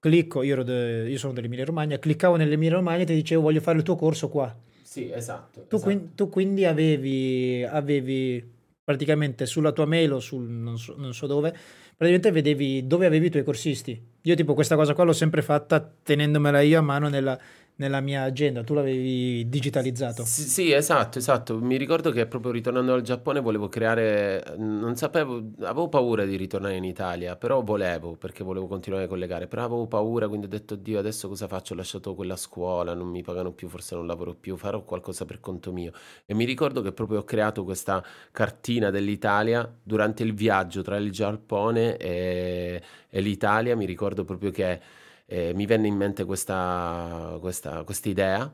clicco 0.06 0.44
io, 0.44 0.62
de, 0.64 1.08
io 1.10 1.18
sono 1.18 1.34
dell'Emilia 1.34 1.66
Romagna 1.66 1.98
cliccavo 1.98 2.36
nell'Emilia 2.36 2.76
Romagna 2.76 3.02
e 3.02 3.06
ti 3.06 3.16
dicevo 3.16 3.42
voglio 3.42 3.62
fare 3.62 3.78
il 3.78 3.84
tuo 3.84 3.96
corso 3.96 4.30
qua 4.30 4.56
sì 4.84 5.10
esatto 5.12 5.66
tu, 5.68 5.76
esatto. 5.76 5.80
Quindi, 5.80 6.10
tu 6.14 6.30
quindi 6.30 6.66
avevi, 6.66 7.66
avevi 7.68 8.54
praticamente 8.86 9.48
sulla 9.48 9.72
tua 9.72 9.86
mail 9.86 10.14
o 10.14 10.20
sul 10.20 10.48
non 10.48 10.78
so, 10.78 10.94
non 10.96 11.14
so 11.14 11.26
dove, 11.26 11.50
praticamente 11.98 12.32
vedevi 12.32 12.86
dove 12.86 13.08
avevi 13.08 13.26
i 13.26 13.30
tuoi 13.32 13.44
corsisti. 13.44 14.00
Io 14.22 14.36
tipo 14.36 14.54
questa 14.54 14.76
cosa 14.76 14.94
qua 14.94 15.04
l'ho 15.04 15.14
sempre 15.14 15.42
fatta 15.42 15.82
tenendomela 16.04 16.62
io 16.62 16.78
a 16.78 16.82
mano 16.82 17.10
nella, 17.10 17.38
nella 17.78 18.00
mia 18.02 18.24
agenda, 18.24 18.64
tu 18.64 18.74
l'avevi 18.74 19.48
digitalizzato. 19.50 20.26
Sì, 20.26 20.42
sì, 20.44 20.72
esatto, 20.72 21.20
esatto. 21.20 21.60
Mi 21.60 21.78
ricordo 21.78 22.10
che 22.10 22.26
proprio 22.26 22.52
ritornando 22.52 22.92
dal 22.94 23.02
Giappone 23.02 23.42
volevo 23.42 23.70
creare, 23.70 24.56
non 24.58 24.96
sapevo, 24.96 25.52
avevo 25.60 25.88
paura 25.88 26.26
di 26.26 26.36
ritornare 26.36 26.76
in 26.78 26.84
Italia, 26.84 27.36
però 27.36 27.62
volevo, 27.62 28.16
perché 28.16 28.44
volevo 28.44 28.66
continuare 28.68 29.04
a 29.06 29.08
collegare, 29.08 29.48
però 29.48 29.66
avevo 29.66 29.86
paura, 29.88 30.28
quindi 30.28 30.48
ho 30.48 30.50
detto, 30.50 30.76
Dio, 30.76 30.98
adesso 30.98 31.28
cosa 31.28 31.48
faccio? 31.48 31.74
Ho 31.74 31.76
lasciato 31.76 32.16
quella 32.16 32.38
scuola, 32.38 32.96
non 32.96 33.08
mi 33.08 33.22
pagano 33.22 33.52
più, 33.52 33.68
forse 33.68 33.94
non 33.94 34.08
lavoro 34.08 34.34
più, 34.34 34.58
farò 34.58 34.84
qualcosa 34.84 35.26
per 35.26 35.40
conto 35.40 35.72
mio. 35.72 35.92
E 36.26 36.34
mi 36.34 36.46
ricordo 36.46 36.82
che 36.82 36.92
proprio 36.92 37.20
ho 37.20 37.24
creato 37.24 37.64
questa 37.64 38.04
cartina 38.32 38.90
dell'Italia 38.90 39.72
durante 39.84 40.24
il 40.24 40.34
viaggio 40.34 40.82
tra 40.82 40.98
il 40.98 41.12
Giappone 41.12 41.98
e, 41.98 42.82
e 43.10 43.22
l'Italia, 43.22 43.76
mi 43.76 43.86
ricordo 43.86 44.24
proprio 44.24 44.50
che 44.50 45.04
eh, 45.26 45.54
mi 45.54 45.66
venne 45.66 45.88
in 45.88 45.96
mente 45.96 46.26
questa, 46.26 47.38
questa 47.40 48.10
idea 48.10 48.52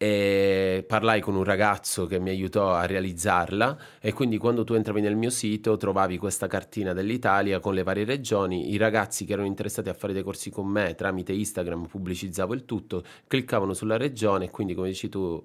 e 0.00 0.84
parlai 0.86 1.20
con 1.20 1.34
un 1.34 1.42
ragazzo 1.42 2.06
che 2.06 2.20
mi 2.20 2.30
aiutò 2.30 2.72
a 2.72 2.86
realizzarla 2.86 3.78
e 4.00 4.12
quindi 4.12 4.38
quando 4.38 4.62
tu 4.62 4.74
entravi 4.74 5.00
nel 5.00 5.16
mio 5.16 5.28
sito 5.28 5.76
trovavi 5.76 6.18
questa 6.18 6.46
cartina 6.46 6.92
dell'Italia 6.92 7.58
con 7.58 7.74
le 7.74 7.82
varie 7.82 8.04
regioni, 8.04 8.72
i 8.72 8.76
ragazzi 8.76 9.24
che 9.24 9.32
erano 9.32 9.48
interessati 9.48 9.88
a 9.88 9.94
fare 9.94 10.12
dei 10.12 10.22
corsi 10.22 10.50
con 10.50 10.68
me 10.68 10.94
tramite 10.94 11.32
Instagram 11.32 11.86
pubblicizzavo 11.86 12.54
il 12.54 12.64
tutto, 12.64 13.02
cliccavano 13.26 13.74
sulla 13.74 13.96
regione 13.96 14.44
e 14.44 14.50
quindi 14.50 14.74
come 14.74 14.86
dici 14.88 15.08
tu 15.08 15.44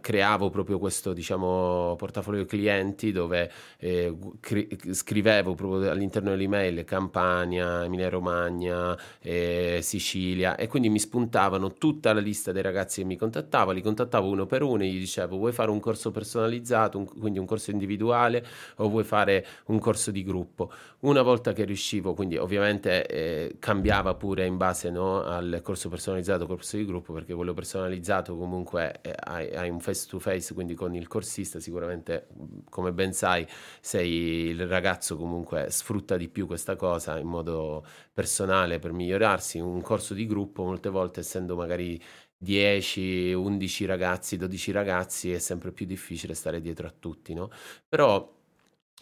creavo 0.00 0.50
proprio 0.50 0.78
questo 0.78 1.12
diciamo 1.12 1.94
portafoglio 1.96 2.44
clienti 2.44 3.12
dove 3.12 3.50
eh, 3.78 4.16
cri- 4.40 4.68
scrivevo 4.92 5.54
proprio 5.54 5.90
all'interno 5.90 6.30
dell'email 6.30 6.84
Campania, 6.84 7.84
Emilia 7.84 8.08
Romagna, 8.08 8.96
eh, 9.20 9.80
Sicilia 9.82 10.56
e 10.56 10.66
quindi 10.66 10.88
mi 10.88 10.98
spuntavano 10.98 11.74
tutta 11.74 12.12
la 12.12 12.20
lista 12.20 12.52
dei 12.52 12.62
ragazzi 12.62 13.00
che 13.00 13.06
mi 13.06 13.16
contattavo, 13.16 13.70
li 13.72 13.82
contattavo 13.82 14.28
uno 14.28 14.46
per 14.46 14.62
uno 14.62 14.82
e 14.82 14.88
gli 14.88 14.98
dicevo 14.98 15.36
vuoi 15.36 15.52
fare 15.52 15.70
un 15.70 15.80
corso 15.80 16.10
personalizzato, 16.10 16.98
un, 16.98 17.06
quindi 17.06 17.38
un 17.38 17.46
corso 17.46 17.70
individuale 17.70 18.44
o 18.76 18.88
vuoi 18.88 19.04
fare 19.04 19.46
un 19.66 19.78
corso 19.78 20.10
di 20.10 20.22
gruppo. 20.22 20.70
Una 21.00 21.22
volta 21.22 21.52
che 21.52 21.64
riuscivo, 21.64 22.14
quindi 22.14 22.36
ovviamente 22.36 23.06
eh, 23.06 23.56
cambiava 23.58 24.14
pure 24.14 24.46
in 24.46 24.56
base 24.56 24.90
no, 24.90 25.22
al 25.22 25.60
corso 25.62 25.88
personalizzato, 25.88 26.46
corso 26.46 26.76
di 26.76 26.84
gruppo 26.84 27.12
perché 27.12 27.34
quello 27.34 27.54
personalizzato 27.54 28.36
comunque 28.36 29.00
eh, 29.02 29.14
hai, 29.16 29.50
hai 29.54 29.70
un 29.70 29.77
un 29.78 29.80
face 29.80 30.06
to 30.08 30.18
face, 30.18 30.52
quindi 30.52 30.74
con 30.74 30.94
il 30.94 31.06
corsista, 31.06 31.60
sicuramente, 31.60 32.28
come 32.68 32.92
ben 32.92 33.12
sai, 33.12 33.46
sei 33.80 34.48
il 34.48 34.66
ragazzo 34.66 35.16
comunque 35.16 35.70
sfrutta 35.70 36.16
di 36.16 36.28
più 36.28 36.46
questa 36.46 36.76
cosa 36.76 37.18
in 37.18 37.28
modo 37.28 37.84
personale 38.12 38.78
per 38.78 38.92
migliorarsi. 38.92 39.58
Un 39.58 39.80
corso 39.80 40.14
di 40.14 40.26
gruppo, 40.26 40.64
molte 40.64 40.88
volte, 40.90 41.20
essendo 41.20 41.56
magari 41.56 42.00
10, 42.36 43.32
11 43.32 43.84
ragazzi, 43.86 44.36
12 44.36 44.72
ragazzi, 44.72 45.32
è 45.32 45.38
sempre 45.38 45.72
più 45.72 45.86
difficile 45.86 46.34
stare 46.34 46.60
dietro 46.60 46.86
a 46.86 46.94
tutti, 46.98 47.34
no? 47.34 47.50
Però 47.88 48.36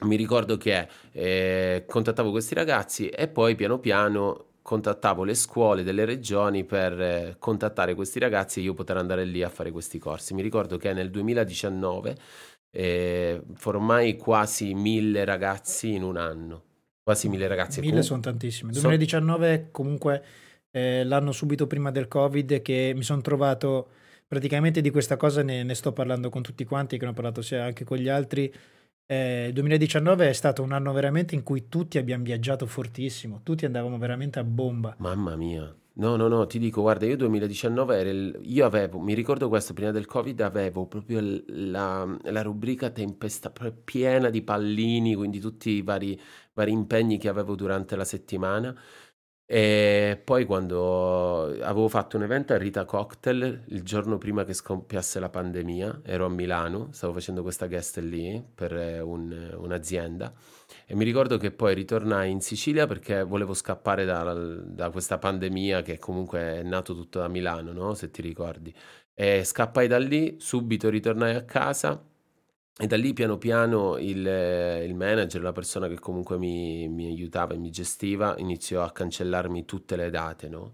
mi 0.03 0.17
ricordo 0.17 0.59
che 0.59 0.89
eh, 1.13 1.85
contattavo 1.87 2.31
questi 2.31 2.55
ragazzi 2.55 3.09
e 3.09 3.29
poi 3.29 3.55
piano 3.55 3.79
piano 3.79 4.45
contattavo 4.67 5.23
le 5.23 5.37
scuole 5.37 5.85
delle 5.85 6.05
regioni 6.05 6.65
per 6.65 7.01
eh, 7.01 7.37
contattare 7.39 7.95
questi 7.95 8.19
ragazzi 8.19 8.59
e 8.59 8.65
io 8.65 8.75
poter 8.75 8.97
andare 8.97 9.25
lì 9.25 9.45
a 9.45 9.49
fare 9.49 9.71
questi 9.71 10.01
corsi. 10.01 10.35
Mi 10.35 10.43
ricordo 10.43 10.77
che 10.77 10.93
nel 10.93 11.09
2019 11.09 12.17
eh, 12.73 13.43
formai 13.55 14.17
quasi 14.17 14.75
mille 14.75 15.25
ragazzi 15.25 15.95
in 15.95 16.03
un 16.03 16.17
anno. 16.17 16.65
Quasi 17.01 17.29
mille 17.29 17.47
ragazzi. 17.47 17.79
Mille 17.79 18.03
sono 18.03 18.19
tantissimi. 18.19 18.73
2019 18.73 19.69
comunque 19.71 20.25
eh, 20.73 21.05
l'anno 21.05 21.31
subito 21.31 21.69
prima 21.69 21.93
del 21.93 22.09
Covid 22.09 22.61
che 22.61 22.93
mi 22.97 23.05
sono 23.05 23.21
trovato 23.21 23.91
praticamente 24.27 24.81
di 24.81 24.91
questa 24.91 25.17
cosa 25.17 25.45
ne, 25.45 25.63
ne, 25.63 25.75
sto 25.77 25.93
parlando 25.93 26.29
con 26.29 26.43
tutti 26.43 26.65
quanti 26.65 26.99
che 26.99 27.05
ne 27.05 27.13
ho 27.13 27.15
parlato 27.15 27.41
sia 27.41 27.63
anche 27.63 27.85
con 27.85 27.99
gli 27.99 28.09
altri 28.09 28.53
eh, 29.07 29.47
il 29.47 29.53
2019 29.53 30.29
è 30.29 30.33
stato 30.33 30.63
un 30.63 30.73
anno 30.73 30.93
veramente 30.93 31.35
in 31.35 31.43
cui 31.43 31.69
tutti 31.69 31.99
abbiamo 31.99 32.25
viaggiato 32.25 32.67
fortissimo, 32.67 33.41
tutti 33.43 33.65
andavamo 33.65 33.99
veramente 33.99 34.39
a 34.39 34.45
bomba. 34.45 34.95
Mamma 34.99 35.37
mia. 35.37 35.75
No, 35.99 36.17
no, 36.17 36.29
no, 36.29 36.47
ti 36.47 36.59
dico, 36.59 36.83
guarda, 36.83 37.07
io 37.07 37.17
2019 37.17 37.99
era 37.99 38.11
il, 38.11 38.39
io 38.43 38.67
avevo, 38.67 38.99
mi 38.99 39.15
ricordo 39.15 39.49
questo, 39.49 39.73
prima 39.73 39.93
del 39.93 40.05
Covid 40.05 40.39
avevo 40.43 40.85
proprio 40.87 41.21
la, 41.47 42.19
la 42.23 42.43
rubrica 42.43 42.91
tempesta 42.91 43.51
piena 43.83 44.29
di 44.29 44.43
pallini, 44.43 45.15
quindi 45.15 45.41
tutti 45.41 45.71
i 45.71 45.81
vari, 45.81 46.21
vari 46.53 46.73
impegni 46.73 47.17
che 47.17 47.29
avevo 47.29 47.55
durante 47.55 47.97
la 47.97 48.05
settimana 48.05 48.79
e 49.49 50.21
poi 50.25 50.45
quando 50.45 51.45
avevo 51.63 51.89
fatto 51.89 52.17
un 52.17 52.25
evento 52.25 52.53
a 52.53 52.59
Rita 52.59 52.85
Cocktail 52.85 53.63
il 53.69 53.83
giorno 53.83 54.19
prima 54.19 54.45
che 54.45 54.53
scoppiasse 54.53 55.21
la 55.21 55.29
pandemia, 55.29 56.01
ero 56.05 56.27
a 56.27 56.29
Milano, 56.29 56.89
stavo 56.93 57.13
facendo 57.13 57.43
questa 57.43 57.67
guest 57.69 57.99
lì 57.99 58.45
per 58.55 59.03
un- 59.05 59.55
un'azienda 59.57 60.33
e 60.87 60.95
mi 60.95 61.05
ricordo 61.05 61.37
che 61.39 61.51
poi 61.53 61.75
ritornai 61.75 62.31
in 62.31 62.41
Sicilia 62.41 62.87
perché 62.87 63.23
volevo 63.23 63.55
scappare 63.55 64.05
da, 64.05 64.35
da 64.35 64.91
questa 64.91 65.19
pandemia 65.19 65.83
che 65.83 65.99
comunque 65.99 66.41
è 66.41 66.63
nato 66.63 66.95
tutto 66.95 67.21
da 67.21 67.29
Milano, 67.29 67.73
no? 67.73 67.95
Se 67.95 68.11
ti 68.11 68.23
ricordi. 68.23 68.75
E 69.15 69.45
scappai 69.45 69.87
da 69.89 69.99
lì, 69.99 70.37
subito 70.39 70.89
ritornai 70.89 71.35
a 71.35 71.45
casa 71.45 72.03
e 72.79 72.87
da 72.87 72.97
lì 72.97 73.13
piano 73.13 73.39
piano 73.39 73.97
il, 73.99 74.27
il 74.85 74.95
manager, 74.95 75.41
la 75.43 75.53
persona 75.53 75.89
che 75.89 75.99
comunque 75.99 76.39
mi, 76.39 76.89
mi 76.89 77.07
aiutava 77.07 77.55
e 77.55 77.59
mi 77.59 77.71
gestiva, 77.71 78.35
iniziò 78.39 78.83
a 78.83 78.93
cancellarmi 78.93 79.65
tutte 79.65 79.97
le 79.97 80.11
date, 80.11 80.49
no? 80.49 80.73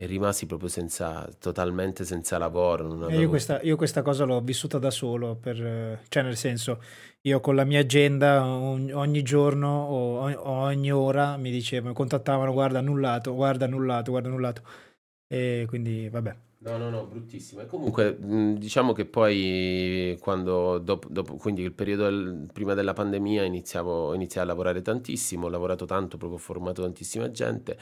e 0.00 0.06
rimasi 0.06 0.46
proprio 0.46 0.68
senza, 0.68 1.28
totalmente 1.40 2.04
senza 2.04 2.38
lavoro. 2.38 2.86
non 2.86 2.98
E 2.98 2.98
io 3.00 3.06
avevo... 3.06 3.30
questa, 3.30 3.60
io 3.62 3.74
questa 3.74 4.02
cosa 4.02 4.24
l'ho 4.24 4.40
vissuta 4.40 4.78
da 4.78 4.90
solo, 4.90 5.34
per, 5.34 5.60
eh, 5.60 6.00
cioè 6.08 6.22
nel 6.22 6.36
senso, 6.36 6.80
io 7.22 7.40
con 7.40 7.56
la 7.56 7.64
mia 7.64 7.80
agenda 7.80 8.46
ogni, 8.46 8.92
ogni 8.92 9.22
giorno 9.22 9.68
o 9.68 10.20
ogni, 10.20 10.36
ogni 10.36 10.92
ora 10.92 11.36
mi 11.36 11.50
dicevano, 11.50 11.94
contattavano, 11.94 12.52
guarda 12.52 12.78
annullato, 12.78 13.34
guarda 13.34 13.64
annullato, 13.64 14.12
guarda 14.12 14.28
annullato. 14.28 14.62
E 15.26 15.64
quindi 15.68 16.08
vabbè. 16.08 16.47
No, 16.60 16.76
no, 16.76 16.90
no, 16.90 17.06
bruttissimo. 17.06 17.60
E 17.60 17.66
comunque, 17.66 18.16
diciamo 18.58 18.92
che 18.92 19.06
poi 19.06 20.16
quando, 20.20 20.78
dopo, 20.78 21.06
dopo- 21.08 21.36
quindi 21.36 21.62
il 21.62 21.72
periodo 21.72 22.04
del- 22.10 22.48
prima 22.52 22.74
della 22.74 22.92
pandemia 22.94 23.44
iniziavo, 23.44 24.12
iniziai 24.14 24.42
a 24.44 24.46
lavorare 24.48 24.82
tantissimo, 24.82 25.46
ho 25.46 25.48
lavorato 25.50 25.84
tanto, 25.84 26.16
proprio 26.16 26.38
ho 26.38 26.42
formato 26.42 26.82
tantissima 26.82 27.30
gente. 27.30 27.78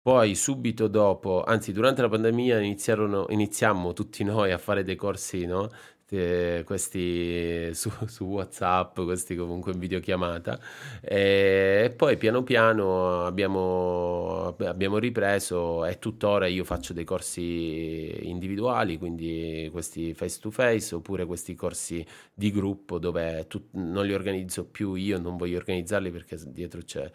Poi 0.00 0.34
subito 0.36 0.86
dopo, 0.88 1.42
anzi 1.44 1.72
durante 1.72 2.00
la 2.02 2.08
pandemia 2.08 2.58
iniziarono, 2.60 3.26
iniziammo 3.30 3.92
tutti 3.92 4.22
noi 4.24 4.52
a 4.52 4.58
fare 4.58 4.84
dei 4.84 4.96
corsi, 4.96 5.44
no? 5.46 5.68
Eh, 6.14 6.62
questi 6.66 7.70
su, 7.72 7.90
su 8.06 8.24
WhatsApp, 8.24 9.00
questi 9.00 9.34
comunque 9.34 9.72
in 9.72 9.78
videochiamata. 9.78 10.60
E 11.00 11.90
poi 11.96 12.18
piano 12.18 12.42
piano 12.42 13.24
abbiamo, 13.24 14.54
abbiamo 14.58 14.98
ripreso 14.98 15.86
e 15.86 15.98
tuttora 15.98 16.46
io 16.46 16.64
faccio 16.64 16.92
dei 16.92 17.04
corsi 17.04 18.28
individuali, 18.28 18.98
quindi 18.98 19.68
questi 19.72 20.12
face 20.12 20.38
to 20.40 20.50
face, 20.50 20.94
oppure 20.94 21.24
questi 21.24 21.54
corsi 21.54 22.04
di 22.34 22.50
gruppo 22.50 22.98
dove 22.98 23.46
tu- 23.48 23.68
non 23.72 24.04
li 24.04 24.12
organizzo 24.12 24.66
più 24.66 24.92
io, 24.94 25.18
non 25.18 25.36
voglio 25.38 25.56
organizzarli 25.56 26.10
perché 26.10 26.36
dietro 26.48 26.82
c'è 26.82 27.10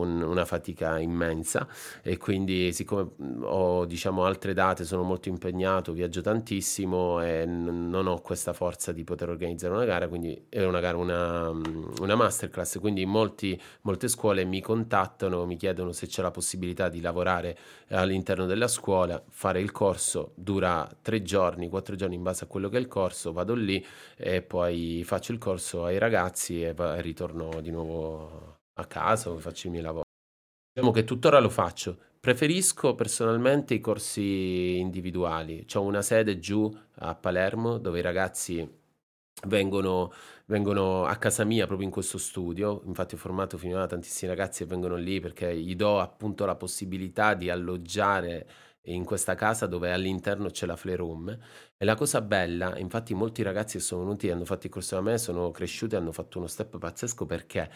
un- 0.00 0.22
una 0.22 0.44
fatica 0.44 0.98
immensa. 0.98 1.66
E 2.02 2.16
quindi 2.16 2.72
siccome 2.72 3.10
mh, 3.16 3.42
ho 3.44 3.84
diciamo 3.84 4.24
altre 4.24 4.52
date, 4.54 4.84
sono 4.84 5.02
molto 5.02 5.28
impegnato, 5.28 5.92
viaggio 5.92 6.20
tantissimo 6.20 7.20
e 7.22 7.44
n- 7.46 7.88
non 7.88 8.06
ho 8.06 8.20
questa 8.20 8.52
forza 8.52 8.92
di 8.92 9.04
poter 9.04 9.28
organizzare 9.28 9.74
una 9.74 9.84
gara, 9.84 10.08
quindi 10.08 10.46
è 10.48 10.64
una 10.64 10.80
gara, 10.80 10.96
una, 10.96 11.52
mh, 11.52 11.94
una 12.00 12.14
masterclass, 12.14 12.78
quindi 12.80 13.04
molti, 13.06 13.60
molte 13.82 14.08
scuole 14.08 14.44
mi 14.44 14.60
contattano, 14.60 15.44
mi 15.46 15.56
chiedono 15.56 15.92
se 15.92 16.06
c'è 16.06 16.22
la 16.22 16.30
possibilità 16.30 16.88
di 16.88 17.00
lavorare 17.00 17.56
all'interno 17.88 18.46
della 18.46 18.68
scuola, 18.68 19.22
fare 19.28 19.60
il 19.60 19.72
corso, 19.72 20.32
dura 20.34 20.88
tre 21.02 21.22
giorni, 21.22 21.68
quattro 21.68 21.94
giorni 21.96 22.14
in 22.16 22.22
base 22.22 22.44
a 22.44 22.46
quello 22.46 22.68
che 22.68 22.76
è 22.76 22.80
il 22.80 22.88
corso, 22.88 23.32
vado 23.32 23.54
lì 23.54 23.84
e 24.16 24.42
poi 24.42 25.02
faccio 25.04 25.32
il 25.32 25.38
corso 25.38 25.84
ai 25.84 25.98
ragazzi 25.98 26.62
e 26.62 26.74
ritorno 27.00 27.60
di 27.60 27.70
nuovo 27.70 28.55
a 28.78 28.84
casa 28.86 29.30
o 29.30 29.38
faccio 29.38 29.66
i 29.66 29.70
miei 29.70 29.82
lavori. 29.82 30.04
Diciamo 30.72 30.92
che 30.92 31.04
tuttora 31.04 31.38
lo 31.38 31.48
faccio. 31.48 31.98
Preferisco 32.20 32.94
personalmente 32.94 33.74
i 33.74 33.80
corsi 33.80 34.78
individuali. 34.78 35.64
C'ho 35.64 35.82
una 35.82 36.02
sede 36.02 36.38
giù 36.38 36.70
a 36.96 37.14
Palermo 37.14 37.78
dove 37.78 38.00
i 38.00 38.02
ragazzi 38.02 38.68
vengono, 39.46 40.12
vengono 40.46 41.04
a 41.04 41.16
casa 41.16 41.44
mia 41.44 41.66
proprio 41.66 41.86
in 41.86 41.92
questo 41.92 42.18
studio. 42.18 42.82
Infatti 42.86 43.14
ho 43.14 43.18
formato 43.18 43.56
finora 43.56 43.86
tantissimi 43.86 44.30
ragazzi 44.30 44.62
e 44.62 44.66
vengono 44.66 44.96
lì 44.96 45.20
perché 45.20 45.56
gli 45.56 45.76
do 45.76 46.00
appunto 46.00 46.44
la 46.44 46.56
possibilità 46.56 47.34
di 47.34 47.48
alloggiare 47.48 48.46
in 48.88 49.04
questa 49.04 49.34
casa 49.34 49.66
dove 49.66 49.92
all'interno 49.92 50.48
c'è 50.50 50.66
la 50.66 50.76
Playroom. 50.76 51.36
E 51.76 51.84
la 51.84 51.94
cosa 51.94 52.20
bella, 52.20 52.76
infatti 52.78 53.14
molti 53.14 53.42
ragazzi 53.42 53.78
che 53.78 53.82
sono 53.82 54.02
venuti 54.02 54.28
e 54.28 54.32
hanno 54.32 54.44
fatto 54.44 54.66
il 54.66 54.72
corso 54.72 54.94
da 54.96 55.00
me 55.00 55.18
sono 55.18 55.50
cresciuti 55.50 55.94
e 55.94 55.98
hanno 55.98 56.12
fatto 56.12 56.38
uno 56.38 56.46
step 56.46 56.78
pazzesco 56.78 57.26
perché 57.26 57.70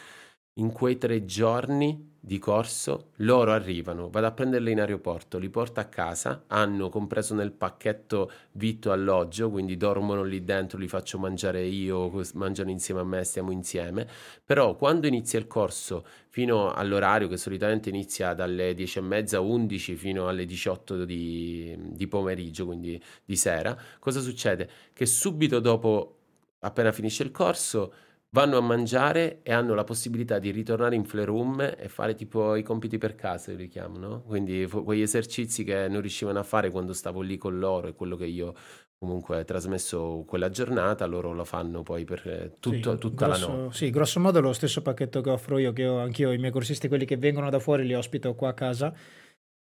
in 0.61 0.73
quei 0.73 0.99
tre 0.99 1.25
giorni 1.25 2.09
di 2.23 2.39
corso 2.39 3.13
loro 3.17 3.51
arrivano, 3.51 4.11
vado 4.11 4.27
a 4.27 4.33
prenderli 4.33 4.73
in 4.73 4.81
aeroporto, 4.81 5.39
li 5.39 5.49
porto 5.49 5.81
a 5.81 5.85
casa, 5.85 6.45
hanno 6.49 6.91
compreso 6.91 7.35
nel 7.35 7.51
pacchetto 7.51 8.31
vitto 8.53 8.93
alloggio, 8.93 9.51
quindi 9.51 9.79
dormono 9.79 10.23
lì 10.23 10.45
dentro, 10.45 10.79
li 10.79 10.87
faccio 10.87 11.19
mangiare 11.19 11.65
io, 11.65 12.13
mangiano 12.35 12.71
insieme 12.71 13.01
a 13.01 13.05
me, 13.05 13.25
stiamo 13.25 13.53
insieme. 13.53 14.07
Però 14.45 14.77
quando 14.77 15.07
inizia 15.07 15.39
il 15.39 15.47
corso 15.47 16.05
fino 16.29 16.71
all'orario 16.71 17.27
che 17.27 17.39
solitamente 17.39 17.89
inizia 17.89 18.35
dalle 18.35 18.75
10 18.75 18.99
e 18.99 19.03
mezza, 19.03 19.41
11 19.41 19.97
fino 19.97 20.29
alle 20.29 20.45
18 20.45 21.07
di, 21.07 21.75
di 21.79 22.07
pomeriggio, 22.07 22.67
quindi 22.67 23.03
di 23.25 23.37
sera, 23.37 23.75
cosa 23.99 24.21
succede? 24.21 24.69
Che 24.93 25.07
subito 25.07 25.59
dopo, 25.59 26.19
appena 26.59 26.93
finisce 26.93 27.23
il 27.23 27.31
corso, 27.31 27.93
vanno 28.33 28.59
a 28.59 28.61
mangiare 28.61 29.41
e 29.43 29.53
hanno 29.53 29.75
la 29.75 29.85
possibilità 29.85 30.39
di 30.39 30.51
ritornare 30.51 30.95
in 30.95 31.03
Playroom 31.03 31.61
e 31.77 31.89
fare 31.89 32.15
tipo 32.15 32.55
i 32.55 32.63
compiti 32.63 32.97
per 32.99 33.15
casa, 33.17 33.53
li 33.53 33.67
chiamano, 33.69 34.23
quindi 34.23 34.67
quegli 34.67 35.03
esercizi 35.03 35.65
che 35.65 35.89
non 35.89 36.01
riuscivano 36.01 36.39
a 36.39 36.45
fare 36.45 36.71
quando 36.71 36.93
stavo 36.93 37.21
lì 37.23 37.37
con 37.37 37.59
loro 37.59 37.89
e 37.89 37.95
quello 37.95 38.17
che 38.17 38.27
io 38.27 38.55
comunque 38.97 39.39
ho 39.41 39.45
trasmesso 39.45 40.25
quella 40.29 40.51
giornata, 40.51 41.07
loro 41.07 41.33
lo 41.33 41.45
fanno 41.45 41.83
poi 41.83 42.05
per 42.05 42.23
eh, 42.29 42.51
Sì, 42.53 42.61
tutto- 42.61 42.99
tutta 42.99 43.27
la 43.27 43.35
grosso, 43.37 43.53
notte. 43.57 43.77
sì, 43.77 43.91
grosso 43.91 44.21
modo 44.21 44.41
lo 44.41 44.53
stesso 44.53 44.83
pacchetto 44.83 45.21
che 45.23 45.31
offro 45.31 45.59
io, 45.59 45.73
che 45.73 45.87
ho 45.87 45.99
anch'io 45.99 46.31
i 46.33 46.39
miei 46.39 46.53
corsisti, 46.53 46.87
quelli 46.87 47.07
che 47.07 47.17
vengono 47.17 47.51
da 47.51 47.59
fuori, 47.59 47.85
li 47.85 47.95
ospito 47.95 48.35
qua 48.35 48.51
a 48.51 48.55
casa. 48.55 48.95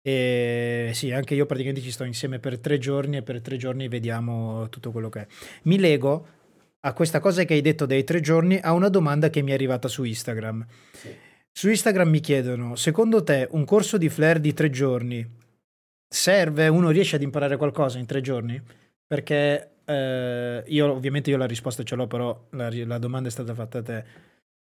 E 0.02 0.90
sì, 0.94 1.10
anche 1.10 1.34
io 1.34 1.46
praticamente 1.46 1.82
ci 1.82 1.90
sto 1.90 2.04
insieme 2.04 2.38
per 2.38 2.60
tre 2.60 2.78
giorni 2.78 3.16
e 3.16 3.22
per 3.22 3.40
tre 3.40 3.56
giorni 3.56 3.88
vediamo 3.88 4.68
tutto 4.68 4.92
quello 4.92 5.08
che 5.08 5.20
è. 5.22 5.26
Mi 5.62 5.78
lego 5.78 6.26
a 6.86 6.92
questa 6.92 7.18
cosa 7.18 7.44
che 7.44 7.54
hai 7.54 7.60
detto 7.60 7.84
dei 7.84 8.04
tre 8.04 8.20
giorni 8.20 8.60
a 8.62 8.72
una 8.72 8.88
domanda 8.88 9.28
che 9.28 9.42
mi 9.42 9.50
è 9.50 9.54
arrivata 9.54 9.88
su 9.88 10.04
Instagram. 10.04 10.64
Su 11.50 11.68
Instagram 11.68 12.08
mi 12.08 12.20
chiedono, 12.20 12.76
secondo 12.76 13.24
te 13.24 13.48
un 13.50 13.64
corso 13.64 13.98
di 13.98 14.08
flare 14.08 14.40
di 14.40 14.54
tre 14.54 14.70
giorni 14.70 15.28
serve? 16.08 16.68
Uno 16.68 16.90
riesce 16.90 17.16
ad 17.16 17.22
imparare 17.22 17.56
qualcosa 17.56 17.98
in 17.98 18.06
tre 18.06 18.20
giorni? 18.20 18.60
Perché 19.04 19.70
eh, 19.84 20.62
io 20.64 20.92
ovviamente 20.92 21.30
io 21.30 21.36
la 21.36 21.46
risposta 21.46 21.82
ce 21.82 21.96
l'ho, 21.96 22.06
però 22.06 22.46
la, 22.50 22.70
la 22.72 22.98
domanda 22.98 23.28
è 23.28 23.32
stata 23.32 23.52
fatta 23.52 23.78
a 23.78 23.82
te. 23.82 24.04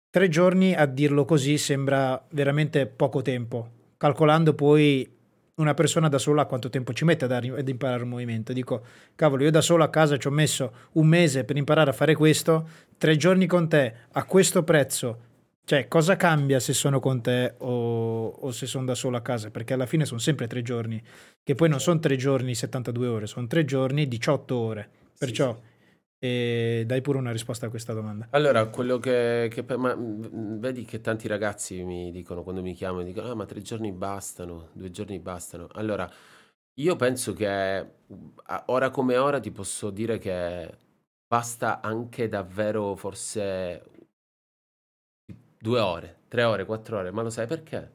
Tre 0.09 0.27
giorni 0.27 0.73
a 0.73 0.87
dirlo 0.87 1.23
così 1.23 1.59
sembra 1.59 2.25
veramente 2.31 2.87
poco 2.87 3.21
tempo, 3.21 3.69
calcolando 3.97 4.55
poi 4.55 5.16
una 5.57 5.73
persona 5.73 6.07
da 6.07 6.19
sola 6.19 6.45
quanto 6.45 6.69
tempo 6.69 6.93
ci 6.93 7.03
mette 7.03 7.25
ad, 7.25 7.31
arri- 7.31 7.49
ad 7.49 7.67
imparare 7.67 8.03
un 8.03 8.09
movimento. 8.09 8.53
Dico, 8.53 8.83
cavolo, 9.15 9.43
io 9.43 9.51
da 9.51 9.61
solo 9.61 9.83
a 9.83 9.89
casa 9.89 10.17
ci 10.17 10.27
ho 10.27 10.31
messo 10.31 10.71
un 10.93 11.07
mese 11.07 11.43
per 11.43 11.57
imparare 11.57 11.89
a 11.89 11.93
fare 11.93 12.15
questo, 12.15 12.67
tre 12.97 13.17
giorni 13.17 13.47
con 13.47 13.67
te 13.67 13.93
a 14.11 14.23
questo 14.25 14.63
prezzo. 14.63 15.25
Cioè, 15.65 15.87
cosa 15.87 16.15
cambia 16.15 16.59
se 16.59 16.73
sono 16.73 16.99
con 16.99 17.21
te 17.21 17.55
o, 17.57 18.27
o 18.27 18.51
se 18.51 18.67
sono 18.67 18.85
da 18.85 18.95
solo 18.95 19.17
a 19.17 19.21
casa? 19.21 19.49
Perché 19.49 19.73
alla 19.73 19.85
fine 19.85 20.05
sono 20.05 20.19
sempre 20.19 20.47
tre 20.47 20.61
giorni, 20.61 21.01
che 21.43 21.55
poi 21.55 21.67
non 21.69 21.79
sono 21.81 21.99
tre 21.99 22.15
giorni 22.15 22.55
72 22.55 23.07
ore, 23.07 23.27
sono 23.27 23.47
tre 23.47 23.65
giorni 23.65 24.07
18 24.07 24.55
ore. 24.55 24.89
Sì, 24.91 25.25
Perciò 25.25 25.53
sì. 25.55 25.75
Eh, 26.19 26.83
dai 26.85 27.01
pure 27.01 27.17
una 27.17 27.31
risposta 27.31 27.67
a 27.67 27.69
questa 27.69 27.93
domanda. 27.93 28.27
Allora, 28.31 28.65
quello 28.67 28.97
che, 28.97 29.49
che 29.51 29.65
ma, 29.77 29.95
mh, 29.95 30.59
vedi 30.59 30.83
che 30.83 31.01
tanti 31.01 31.27
ragazzi 31.27 31.83
mi 31.83 32.11
dicono 32.11 32.43
quando 32.43 32.61
mi 32.61 32.73
chiamano, 32.73 33.03
dicono, 33.03 33.29
ah, 33.29 33.35
ma 33.35 33.45
tre 33.45 33.61
giorni 33.61 33.91
bastano, 33.91 34.69
due 34.73 34.89
giorni 34.89 35.19
bastano. 35.19 35.67
Allora, 35.73 36.09
io 36.79 36.95
penso 36.95 37.33
che 37.33 37.87
ora 38.65 38.89
come 38.89 39.17
ora 39.17 39.39
ti 39.39 39.51
posso 39.51 39.89
dire 39.89 40.17
che 40.17 40.77
basta 41.27 41.81
anche 41.81 42.27
davvero 42.27 42.95
forse 42.95 43.83
due 45.59 45.79
ore, 45.79 46.19
tre 46.27 46.43
ore, 46.43 46.65
quattro 46.65 46.99
ore, 46.99 47.11
ma 47.11 47.21
lo 47.21 47.29
sai 47.29 47.47
perché? 47.47 47.91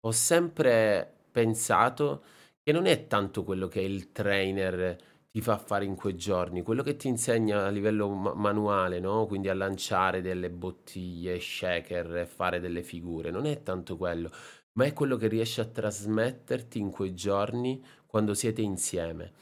Ho 0.00 0.10
sempre 0.10 1.12
pensato 1.30 2.24
che 2.62 2.72
non 2.72 2.86
è 2.86 3.06
tanto 3.06 3.44
quello 3.44 3.68
che 3.68 3.80
il 3.80 4.10
trainer 4.12 4.96
ti 5.34 5.40
fa 5.40 5.58
fare 5.58 5.84
in 5.84 5.96
quei 5.96 6.14
giorni, 6.16 6.62
quello 6.62 6.84
che 6.84 6.94
ti 6.94 7.08
insegna 7.08 7.64
a 7.66 7.68
livello 7.68 8.08
ma- 8.08 8.34
manuale, 8.34 9.00
no? 9.00 9.26
Quindi 9.26 9.48
a 9.48 9.54
lanciare 9.54 10.20
delle 10.22 10.48
bottiglie, 10.48 11.40
shaker 11.40 12.24
fare 12.28 12.60
delle 12.60 12.84
figure, 12.84 13.32
non 13.32 13.44
è 13.46 13.62
tanto 13.64 13.96
quello, 13.96 14.30
ma 14.74 14.84
è 14.84 14.92
quello 14.92 15.16
che 15.16 15.26
riesce 15.26 15.60
a 15.60 15.64
trasmetterti 15.64 16.78
in 16.78 16.90
quei 16.92 17.14
giorni 17.14 17.82
quando 18.06 18.32
siete 18.34 18.62
insieme. 18.62 19.32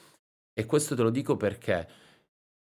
E 0.55 0.64
questo 0.66 0.94
te 0.97 1.02
lo 1.02 1.10
dico 1.10 1.36
perché 1.36 1.86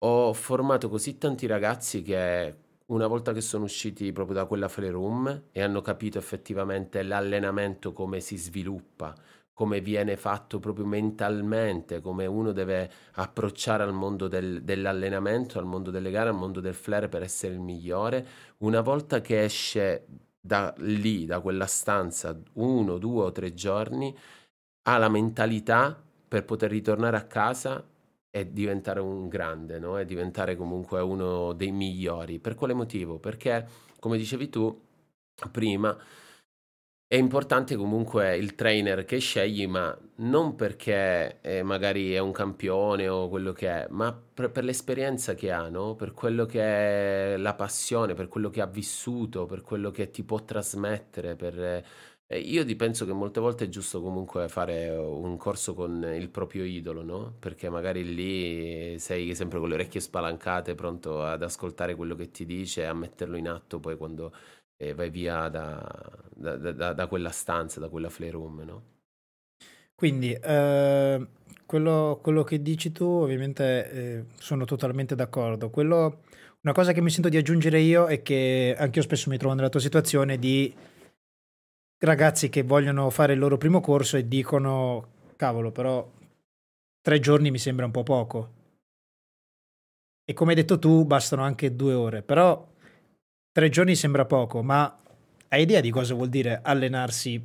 ho 0.05 0.33
formato 0.33 0.89
così 0.89 1.17
tanti 1.17 1.45
ragazzi 1.45 2.01
che 2.01 2.55
una 2.87 3.07
volta 3.07 3.33
che 3.33 3.41
sono 3.41 3.65
usciti 3.65 4.11
proprio 4.11 4.35
da 4.37 4.45
quella 4.45 4.67
free 4.69 4.89
room 4.89 5.43
e 5.51 5.61
hanno 5.61 5.81
capito 5.81 6.17
effettivamente 6.17 7.03
l'allenamento 7.03 7.93
come 7.93 8.19
si 8.21 8.37
sviluppa, 8.37 9.13
come 9.59 9.81
viene 9.81 10.15
fatto 10.15 10.57
proprio 10.57 10.85
mentalmente, 10.85 11.99
come 11.99 12.25
uno 12.25 12.53
deve 12.53 12.89
approcciare 13.15 13.83
al 13.83 13.91
mondo 13.91 14.29
del- 14.29 14.63
dell'allenamento, 14.63 15.59
al 15.59 15.65
mondo 15.65 15.91
delle 15.91 16.11
gare, 16.11 16.29
al 16.29 16.35
mondo 16.35 16.61
del 16.61 16.73
flare 16.73 17.09
per 17.09 17.23
essere 17.23 17.55
il 17.55 17.59
migliore, 17.59 18.25
una 18.59 18.79
volta 18.79 19.19
che 19.19 19.43
esce 19.43 20.05
da 20.39 20.73
lì, 20.77 21.25
da 21.25 21.41
quella 21.41 21.65
stanza, 21.65 22.39
uno, 22.53 22.97
due 22.97 23.23
o 23.25 23.31
tre 23.33 23.53
giorni, 23.53 24.15
ha 24.83 24.97
la 24.97 25.09
mentalità 25.09 26.01
per 26.25 26.45
poter 26.45 26.69
ritornare 26.71 27.17
a 27.17 27.23
casa 27.25 27.85
e 28.31 28.53
diventare 28.53 29.01
un 29.01 29.27
grande, 29.27 29.77
no? 29.77 29.97
E 29.97 30.05
diventare 30.05 30.55
comunque 30.55 31.01
uno 31.01 31.51
dei 31.51 31.71
migliori. 31.71 32.39
Per 32.39 32.55
quale 32.55 32.73
motivo? 32.73 33.19
Perché, 33.19 33.67
come 33.99 34.17
dicevi 34.17 34.47
tu 34.47 34.87
prima, 35.51 35.97
è 37.11 37.15
importante 37.15 37.75
comunque 37.75 38.37
il 38.37 38.53
trainer 38.53 39.03
che 39.03 39.17
scegli, 39.17 39.65
ma 39.65 39.97
non 40.17 40.53
perché 40.55 41.39
eh, 41.41 41.63
magari 41.63 42.13
è 42.13 42.19
un 42.19 42.31
campione 42.31 43.07
o 43.09 43.27
quello 43.29 43.51
che 43.51 43.67
è, 43.67 43.87
ma 43.89 44.13
per, 44.13 44.51
per 44.51 44.63
l'esperienza 44.63 45.33
che 45.33 45.51
ha, 45.51 45.69
no? 45.69 45.95
per 45.95 46.13
quello 46.13 46.45
che 46.45 46.61
è 47.33 47.37
la 47.37 47.55
passione, 47.55 48.13
per 48.13 48.27
quello 48.27 48.51
che 48.51 48.61
ha 48.61 48.67
vissuto, 48.67 49.47
per 49.47 49.61
quello 49.61 49.89
che 49.89 50.11
ti 50.11 50.23
può 50.23 50.43
trasmettere. 50.43 51.35
Per, 51.35 51.83
eh, 52.31 52.39
io 52.41 52.63
penso 52.75 53.05
che 53.07 53.11
molte 53.13 53.39
volte 53.39 53.65
è 53.65 53.69
giusto 53.69 54.01
comunque 54.03 54.47
fare 54.47 54.89
un 54.89 55.35
corso 55.37 55.73
con 55.73 56.03
il 56.13 56.29
proprio 56.29 56.63
idolo, 56.63 57.01
no? 57.01 57.35
Perché 57.39 57.69
magari 57.71 58.03
lì 58.13 58.99
sei 58.99 59.33
sempre 59.33 59.57
con 59.57 59.67
le 59.69 59.73
orecchie 59.73 59.99
spalancate, 59.99 60.75
pronto 60.75 61.23
ad 61.23 61.41
ascoltare 61.41 61.95
quello 61.95 62.13
che 62.13 62.29
ti 62.29 62.45
dice 62.45 62.81
e 62.83 62.85
a 62.85 62.93
metterlo 62.93 63.35
in 63.35 63.47
atto 63.49 63.79
poi 63.79 63.97
quando 63.97 64.31
e 64.81 64.93
vai 64.93 65.09
via 65.09 65.49
da, 65.49 65.85
da, 66.33 66.55
da, 66.55 66.93
da 66.93 67.07
quella 67.07 67.31
stanza, 67.31 67.81
da 67.81 67.89
quella 67.89 68.09
flare 68.09 68.31
room, 68.31 68.61
no? 68.61 68.83
Quindi 69.93 70.31
eh, 70.31 71.27
quello, 71.65 72.19
quello, 72.23 72.43
che 72.45 72.61
dici 72.61 72.93
tu 72.93 73.03
ovviamente 73.03 73.91
eh, 73.91 74.25
sono 74.37 74.63
totalmente 74.63 75.15
d'accordo. 75.15 75.69
Quello, 75.69 76.21
una 76.61 76.73
cosa 76.73 76.93
che 76.93 77.01
mi 77.01 77.09
sento 77.09 77.27
di 77.27 77.35
aggiungere 77.35 77.81
io 77.81 78.05
è 78.05 78.21
che 78.21 78.73
anche 78.79 78.99
io 78.99 79.03
spesso 79.03 79.29
mi 79.29 79.37
trovo 79.37 79.53
nella 79.53 79.67
tua 79.67 79.81
situazione 79.81 80.39
di 80.39 80.73
ragazzi 81.97 82.47
che 82.47 82.63
vogliono 82.63 83.09
fare 83.09 83.33
il 83.33 83.39
loro 83.39 83.57
primo 83.57 83.81
corso 83.81 84.15
e 84.15 84.29
dicono 84.29 85.33
cavolo 85.35 85.71
però 85.71 86.09
tre 87.01 87.19
giorni 87.19 87.51
mi 87.51 87.57
sembra 87.57 87.83
un 87.83 87.91
po' 87.91 88.03
poco. 88.03 88.53
E 90.23 90.33
come 90.33 90.51
hai 90.51 90.55
detto 90.55 90.79
tu 90.79 91.03
bastano 91.03 91.41
anche 91.41 91.75
due 91.75 91.93
ore, 91.93 92.21
però 92.21 92.68
Tre 93.51 93.69
giorni 93.69 93.95
sembra 93.95 94.25
poco, 94.25 94.61
ma 94.61 94.95
hai 95.47 95.61
idea 95.63 95.81
di 95.81 95.89
cosa 95.89 96.13
vuol 96.13 96.29
dire 96.29 96.59
allenarsi 96.61 97.41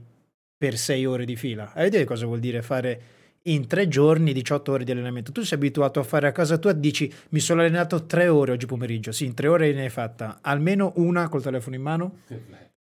per 0.57 0.77
sei 0.77 1.07
ore 1.07 1.25
di 1.25 1.35
fila? 1.35 1.73
Hai 1.73 1.87
idea 1.87 2.01
di 2.01 2.07
cosa 2.07 2.27
vuol 2.27 2.41
dire 2.41 2.61
fare 2.61 3.01
in 3.45 3.67
tre 3.67 3.89
giorni 3.89 4.35
18 4.35 4.73
ore 4.73 4.85
di 4.85 4.91
allenamento? 4.91 5.33
Tu 5.33 5.43
sei 5.43 5.57
abituato 5.57 6.01
a 6.01 6.03
fare 6.03 6.27
a 6.27 6.33
casa 6.33 6.59
tua, 6.59 6.75
dici 6.75 7.11
mi 7.31 7.41
sono 7.41 7.63
allenato 7.63 8.05
tre 8.05 8.29
ore 8.29 8.53
oggi 8.53 8.67
pomeriggio. 8.67 9.13
Sì, 9.13 9.25
in 9.25 9.33
tre 9.33 9.49
ore 9.49 9.73
ne 9.73 9.85
hai 9.85 9.89
fatta 9.89 10.41
almeno 10.43 10.93
una 10.97 11.29
col 11.31 11.43
telefono 11.43 11.75
in 11.75 11.83
mano. 11.83 12.19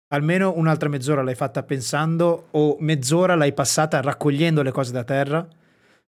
Almeno 0.08 0.52
un'altra 0.56 0.90
mezz'ora 0.90 1.22
l'hai 1.22 1.34
fatta 1.34 1.62
pensando 1.62 2.48
o 2.50 2.76
mezz'ora 2.80 3.34
l'hai 3.34 3.54
passata 3.54 4.02
raccogliendo 4.02 4.60
le 4.60 4.70
cose 4.70 4.92
da 4.92 5.04
terra. 5.04 5.46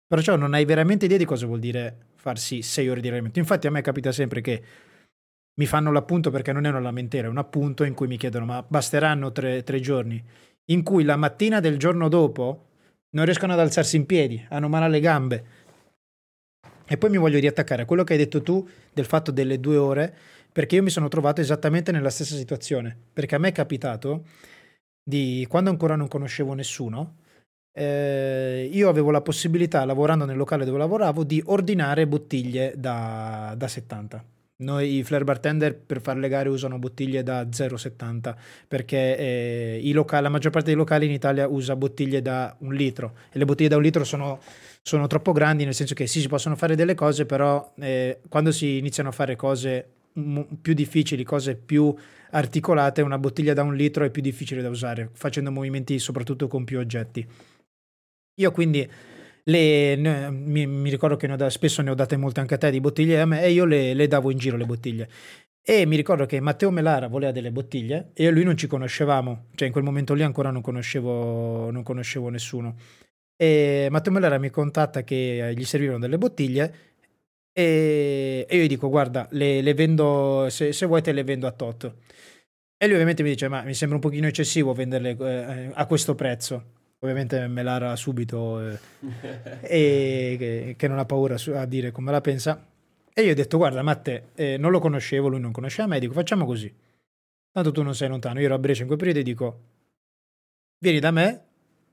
Perciò 0.06 0.36
non 0.36 0.52
hai 0.52 0.66
veramente 0.66 1.06
idea 1.06 1.18
di 1.18 1.24
cosa 1.24 1.46
vuol 1.46 1.60
dire 1.60 1.96
farsi 2.16 2.60
sei 2.60 2.90
ore 2.90 3.00
di 3.00 3.08
allenamento. 3.08 3.38
Infatti 3.38 3.66
a 3.66 3.70
me 3.70 3.80
capita 3.80 4.12
sempre 4.12 4.42
che 4.42 4.62
mi 5.54 5.66
fanno 5.66 5.92
l'appunto 5.92 6.30
perché 6.30 6.52
non 6.52 6.64
è 6.64 6.68
una 6.68 6.80
lamentela, 6.80 7.26
è 7.26 7.30
un 7.30 7.38
appunto 7.38 7.84
in 7.84 7.94
cui 7.94 8.06
mi 8.06 8.16
chiedono 8.16 8.44
ma 8.44 8.64
basteranno 8.66 9.32
tre, 9.32 9.62
tre 9.62 9.80
giorni, 9.80 10.22
in 10.66 10.82
cui 10.82 11.04
la 11.04 11.16
mattina 11.16 11.60
del 11.60 11.78
giorno 11.78 12.08
dopo 12.08 12.66
non 13.10 13.24
riescono 13.24 13.52
ad 13.52 13.60
alzarsi 13.60 13.96
in 13.96 14.06
piedi, 14.06 14.44
hanno 14.48 14.68
male 14.68 14.84
alle 14.86 15.00
gambe. 15.00 15.44
E 16.86 16.96
poi 16.96 17.10
mi 17.10 17.18
voglio 17.18 17.38
riattaccare 17.38 17.82
a 17.82 17.84
quello 17.84 18.04
che 18.04 18.14
hai 18.14 18.18
detto 18.18 18.42
tu 18.42 18.66
del 18.92 19.04
fatto 19.04 19.30
delle 19.30 19.60
due 19.60 19.76
ore, 19.76 20.14
perché 20.52 20.76
io 20.76 20.82
mi 20.82 20.90
sono 20.90 21.08
trovato 21.08 21.40
esattamente 21.40 21.92
nella 21.92 22.10
stessa 22.10 22.34
situazione, 22.34 22.96
perché 23.12 23.34
a 23.34 23.38
me 23.38 23.48
è 23.48 23.52
capitato 23.52 24.24
di, 25.02 25.46
quando 25.48 25.70
ancora 25.70 25.94
non 25.96 26.08
conoscevo 26.08 26.54
nessuno, 26.54 27.16
eh, 27.72 28.68
io 28.72 28.88
avevo 28.88 29.10
la 29.10 29.20
possibilità, 29.20 29.84
lavorando 29.84 30.24
nel 30.24 30.36
locale 30.36 30.64
dove 30.64 30.78
lavoravo, 30.78 31.22
di 31.22 31.42
ordinare 31.46 32.06
bottiglie 32.06 32.74
da, 32.76 33.54
da 33.56 33.68
70 33.68 34.24
noi 34.60 34.96
i 34.96 35.02
flare 35.02 35.24
bartender 35.24 35.76
per 35.76 36.00
fare 36.00 36.18
le 36.18 36.28
gare 36.28 36.48
usano 36.48 36.78
bottiglie 36.78 37.22
da 37.22 37.42
0,70 37.42 38.34
perché 38.66 39.16
eh, 39.16 39.90
locali, 39.92 40.22
la 40.22 40.28
maggior 40.28 40.50
parte 40.50 40.68
dei 40.68 40.76
locali 40.76 41.06
in 41.06 41.12
Italia 41.12 41.48
usa 41.48 41.76
bottiglie 41.76 42.22
da 42.22 42.54
un 42.60 42.74
litro 42.74 43.14
e 43.30 43.38
le 43.38 43.44
bottiglie 43.44 43.68
da 43.68 43.76
un 43.76 43.82
litro 43.82 44.04
sono, 44.04 44.40
sono 44.82 45.06
troppo 45.06 45.32
grandi 45.32 45.64
nel 45.64 45.74
senso 45.74 45.94
che 45.94 46.06
sì 46.06 46.20
si 46.20 46.28
possono 46.28 46.56
fare 46.56 46.76
delle 46.76 46.94
cose 46.94 47.26
però 47.26 47.72
eh, 47.78 48.20
quando 48.28 48.52
si 48.52 48.78
iniziano 48.78 49.08
a 49.10 49.12
fare 49.12 49.36
cose 49.36 49.88
più 50.60 50.74
difficili, 50.74 51.22
cose 51.22 51.54
più 51.54 51.94
articolate, 52.30 53.00
una 53.02 53.18
bottiglia 53.18 53.54
da 53.54 53.62
un 53.62 53.74
litro 53.74 54.04
è 54.04 54.10
più 54.10 54.22
difficile 54.22 54.62
da 54.62 54.68
usare 54.68 55.10
facendo 55.12 55.50
movimenti 55.50 55.98
soprattutto 55.98 56.48
con 56.48 56.64
più 56.64 56.78
oggetti. 56.78 57.26
Io 58.40 58.50
quindi 58.52 58.88
le, 59.44 59.96
ne, 59.96 60.30
mi, 60.30 60.66
mi, 60.66 60.90
ricordo 60.90 61.16
che 61.16 61.26
ne 61.26 61.36
da, 61.36 61.50
spesso 61.50 61.82
ne 61.82 61.90
ho 61.90 61.94
date 61.94 62.16
molte 62.16 62.40
anche 62.40 62.54
a 62.54 62.58
te 62.58 62.70
di 62.70 62.80
bottiglie 62.80 63.20
a 63.20 63.26
me, 63.26 63.42
e 63.42 63.50
io 63.50 63.64
le, 63.64 63.94
le, 63.94 64.06
davo 64.08 64.30
in 64.30 64.38
giro 64.38 64.56
le 64.56 64.66
bottiglie. 64.66 65.08
E 65.62 65.86
mi 65.86 65.96
ricordo 65.96 66.26
che 66.26 66.40
Matteo 66.40 66.70
Melara 66.70 67.06
voleva 67.08 67.32
delle 67.32 67.52
bottiglie 67.52 68.10
e 68.14 68.30
lui 68.30 68.44
non 68.44 68.56
ci 68.56 68.66
conoscevamo, 68.66 69.46
cioè 69.54 69.66
in 69.66 69.72
quel 69.72 69.84
momento 69.84 70.14
lì 70.14 70.22
ancora 70.22 70.50
non 70.50 70.62
conoscevo, 70.62 71.70
non 71.70 71.82
conoscevo 71.82 72.28
nessuno. 72.28 72.76
E 73.36 73.88
Matteo 73.90 74.12
Melara 74.12 74.38
mi 74.38 74.50
contatta 74.50 75.02
che 75.04 75.52
gli 75.56 75.64
servivano 75.64 75.98
delle 75.98 76.18
bottiglie 76.18 76.74
e, 77.52 78.46
e 78.48 78.56
io 78.56 78.64
gli 78.64 78.68
dico 78.68 78.88
guarda 78.88 79.28
le, 79.32 79.60
le 79.60 79.74
vendo, 79.74 80.46
se, 80.50 80.72
se, 80.72 80.86
vuoi 80.86 81.02
te 81.02 81.12
le 81.12 81.24
vendo 81.24 81.46
a 81.46 81.52
tot. 81.52 81.94
E 82.76 82.84
lui 82.86 82.94
ovviamente 82.94 83.22
mi 83.22 83.30
dice 83.30 83.48
ma 83.48 83.62
mi 83.62 83.74
sembra 83.74 83.96
un 83.96 84.02
pochino 84.02 84.26
eccessivo 84.26 84.72
venderle 84.72 85.16
eh, 85.18 85.70
a 85.74 85.86
questo 85.86 86.14
prezzo 86.14 86.78
ovviamente 87.00 87.46
Melara 87.48 87.96
subito 87.96 88.60
eh, 88.60 88.78
e 89.62 90.36
che, 90.38 90.74
che, 90.76 90.88
non 90.88 90.98
ha 90.98 91.04
paura 91.04 91.36
a 91.54 91.66
dire 91.66 91.90
come 91.90 92.10
la 92.10 92.20
pensa. 92.20 92.66
E 93.12 93.22
io 93.22 93.32
ho 93.32 93.34
detto 93.34 93.56
guarda 93.56 93.82
Matte 93.82 94.30
eh, 94.34 94.56
non 94.56 94.70
lo 94.70 94.78
conoscevo 94.78 95.28
lui 95.28 95.40
non 95.40 95.52
conosceva 95.52 95.88
me 95.88 95.98
dico 95.98 96.12
facciamo 96.12 96.46
così 96.46 96.72
tanto 97.50 97.72
tu 97.72 97.82
non 97.82 97.94
sei 97.94 98.08
lontano 98.08 98.38
io 98.38 98.46
ero 98.46 98.54
a 98.54 98.58
Brescia 98.58 98.82
in 98.82 98.86
quel 98.86 98.98
periodo 98.98 99.18
e 99.18 99.22
dico 99.24 99.60
vieni 100.78 101.00
da 101.00 101.10
me 101.10 101.44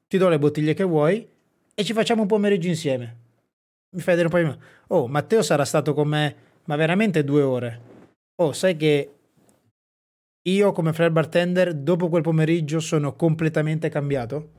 ti 0.08 0.20
do 0.20 0.30
le 0.30 0.38
bottiglie 0.38 0.76
che 0.76 0.84
vuoi 0.84 1.28
e 1.74 1.84
ci 1.84 1.94
facciamo 1.94 2.22
un 2.22 2.28
pomeriggio 2.28 2.68
insieme 2.68 3.18
mi 3.96 4.02
fai 4.02 4.16
vedere 4.16 4.34
un 4.34 4.52
po' 4.52 4.56
di 4.56 4.66
oh 4.90 5.08
Matteo 5.08 5.42
sarà 5.42 5.66
stato 5.66 5.96
con 5.96 6.08
me 6.08 6.36
ma 6.66 6.76
veramente 6.76 7.24
due 7.24 7.42
ore 7.42 7.82
oh 8.36 8.54
sai 8.54 8.78
che 8.78 9.12
io 10.44 10.72
come 10.72 10.94
flare 10.94 11.12
bartender 11.12 11.74
dopo 11.74 12.10
quel 12.10 12.22
pomeriggio 12.22 12.80
sono 12.80 13.16
completamente 13.16 13.90
cambiato 13.90 14.57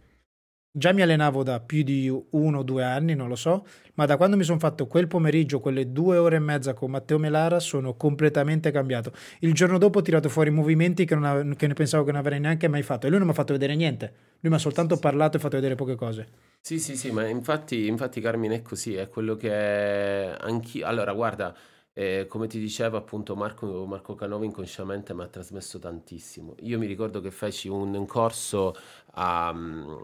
Già 0.79 0.93
mi 0.93 1.03
allenavo 1.03 1.43
da 1.43 1.59
più 1.59 1.83
di 1.83 2.09
uno 2.31 2.59
o 2.59 2.63
due 2.63 2.85
anni, 2.85 3.17
non 3.17 3.27
lo 3.27 3.35
so, 3.35 3.67
ma 3.95 4.07
da 4.07 4.17
quando 4.17 4.37
mi 4.37 4.45
sono 4.45 4.61
fatto 4.61 4.87
quel 4.87 5.09
pomeriggio, 5.09 5.59
quelle 5.59 5.91
due 5.91 6.19
ore 6.19 6.37
e 6.37 6.39
mezza 6.39 6.73
con 6.73 6.93
Matteo 6.93 7.19
Melara, 7.19 7.59
sono 7.59 7.97
completamente 7.97 8.71
cambiato. 8.71 9.11
Il 9.41 9.55
giorno 9.55 9.77
dopo 9.77 9.99
ho 9.99 10.03
tirato 10.03 10.29
fuori 10.29 10.51
movimenti 10.51 11.05
che, 11.05 11.15
ave- 11.15 11.57
che 11.57 11.67
ne 11.67 11.75
pensavo 11.75 12.05
che 12.05 12.13
non 12.13 12.21
avrei 12.21 12.39
neanche 12.39 12.69
mai 12.69 12.85
fatto 12.85 13.07
e 13.07 13.09
lui 13.09 13.19
non 13.19 13.27
mi 13.27 13.33
ha 13.33 13.37
fatto 13.37 13.55
vedere 13.55 13.75
niente. 13.75 14.13
Lui 14.39 14.53
mi 14.53 14.55
ha 14.55 14.61
soltanto 14.61 14.95
sì, 14.95 15.01
parlato 15.01 15.37
e 15.37 15.41
fatto 15.41 15.57
vedere 15.57 15.75
poche 15.75 15.97
cose. 15.97 16.29
Sì, 16.61 16.79
sì, 16.79 16.97
sì, 16.97 17.11
ma 17.11 17.27
infatti, 17.27 17.89
infatti 17.89 18.21
Carmine 18.21 18.55
è 18.55 18.63
così, 18.63 18.95
è 18.95 19.09
quello 19.09 19.35
che 19.35 19.53
anch'io... 19.53 20.87
Allora, 20.87 21.13
guarda... 21.13 21.57
Eh, 21.99 22.27
come 22.29 22.47
ti 22.47 22.61
dicevo 22.61 22.97
appunto 22.97 23.35
Marco, 23.35 23.85
Marco 23.85 24.15
Canova 24.15 24.45
inconsciamente 24.45 25.13
mi 25.15 25.23
ha 25.23 25.27
trasmesso 25.27 25.81
tantissimo. 25.81 26.55
Io 26.61 26.79
mi 26.79 26.87
ricordo 26.87 27.21
che 27.21 27.33
feci 27.33 27.67
un 27.67 28.07
corso 28.07 28.73
a, 29.15 29.53
mm, 29.53 29.97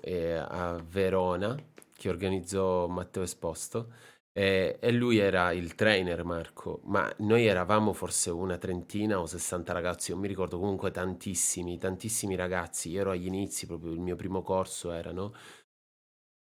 eh, 0.00 0.32
a 0.32 0.82
Verona 0.84 1.54
che 1.96 2.08
organizzò 2.08 2.88
Matteo 2.88 3.22
Esposto 3.22 3.92
eh, 4.32 4.78
e 4.80 4.90
lui 4.90 5.18
era 5.18 5.52
il 5.52 5.76
trainer 5.76 6.24
Marco, 6.24 6.80
ma 6.86 7.08
noi 7.18 7.46
eravamo 7.46 7.92
forse 7.92 8.30
una 8.30 8.58
trentina 8.58 9.20
o 9.20 9.26
sessanta 9.26 9.72
ragazzi, 9.72 10.10
io 10.10 10.16
mi 10.16 10.26
ricordo 10.26 10.58
comunque 10.58 10.90
tantissimi, 10.90 11.78
tantissimi 11.78 12.34
ragazzi, 12.34 12.90
io 12.90 13.02
ero 13.02 13.10
agli 13.12 13.26
inizi, 13.26 13.66
proprio 13.66 13.92
il 13.92 14.00
mio 14.00 14.16
primo 14.16 14.42
corso 14.42 14.90
erano 14.90 15.32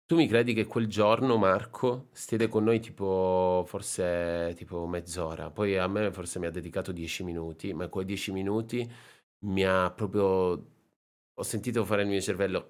tu 0.06 0.14
mi 0.14 0.28
credi 0.28 0.54
che 0.54 0.66
quel 0.66 0.86
giorno 0.86 1.36
Marco 1.36 2.08
stette 2.12 2.46
con 2.46 2.62
noi 2.62 2.78
tipo 2.80 3.64
forse 3.66 4.54
tipo 4.56 4.86
mezz'ora, 4.86 5.50
poi 5.50 5.76
a 5.76 5.88
me 5.88 6.12
forse 6.12 6.38
mi 6.38 6.46
ha 6.46 6.50
dedicato 6.50 6.92
dieci 6.92 7.24
minuti, 7.24 7.72
ma 7.74 7.88
quei 7.88 8.04
dieci 8.04 8.30
minuti 8.32 8.88
mi 9.40 9.64
ha 9.64 9.90
proprio... 9.90 10.74
Ho 11.38 11.42
sentito 11.42 11.84
fare 11.84 12.02
il 12.02 12.08
mio 12.08 12.20
cervello 12.20 12.66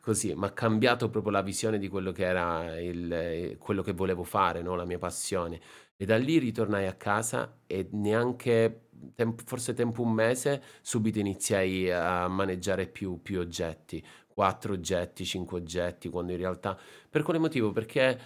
così, 0.00 0.34
mi 0.34 0.46
ha 0.46 0.52
cambiato 0.52 1.10
proprio 1.10 1.32
la 1.32 1.42
visione 1.42 1.78
di 1.78 1.88
quello 1.88 2.12
che 2.12 2.24
era 2.24 2.80
il, 2.80 3.56
quello 3.58 3.82
che 3.82 3.92
volevo 3.92 4.22
fare, 4.24 4.62
no? 4.62 4.74
la 4.74 4.84
mia 4.86 4.98
passione. 4.98 5.60
E 5.96 6.04
da 6.06 6.16
lì 6.16 6.38
ritornai 6.38 6.86
a 6.86 6.94
casa 6.94 7.60
e 7.66 7.88
neanche, 7.92 8.88
tempo, 9.14 9.42
forse 9.44 9.74
tempo 9.74 10.02
un 10.02 10.12
mese, 10.12 10.62
subito 10.82 11.18
iniziai 11.18 11.90
a 11.90 12.26
maneggiare 12.28 12.86
più, 12.86 13.20
più 13.22 13.40
oggetti 13.40 14.02
quattro 14.36 14.74
oggetti, 14.74 15.24
cinque 15.24 15.56
oggetti, 15.56 16.10
quando 16.10 16.32
in 16.32 16.38
realtà... 16.38 16.78
Per 17.08 17.22
quale 17.22 17.38
motivo? 17.38 17.72
Perché 17.72 18.20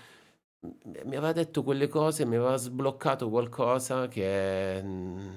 mi 1.05 1.15
aveva 1.17 1.33
detto 1.33 1.63
quelle 1.63 1.87
cose, 1.87 2.27
mi 2.27 2.35
aveva 2.35 2.57
sbloccato 2.57 3.31
qualcosa 3.31 4.09
che 4.09 4.83
mh, 4.83 5.35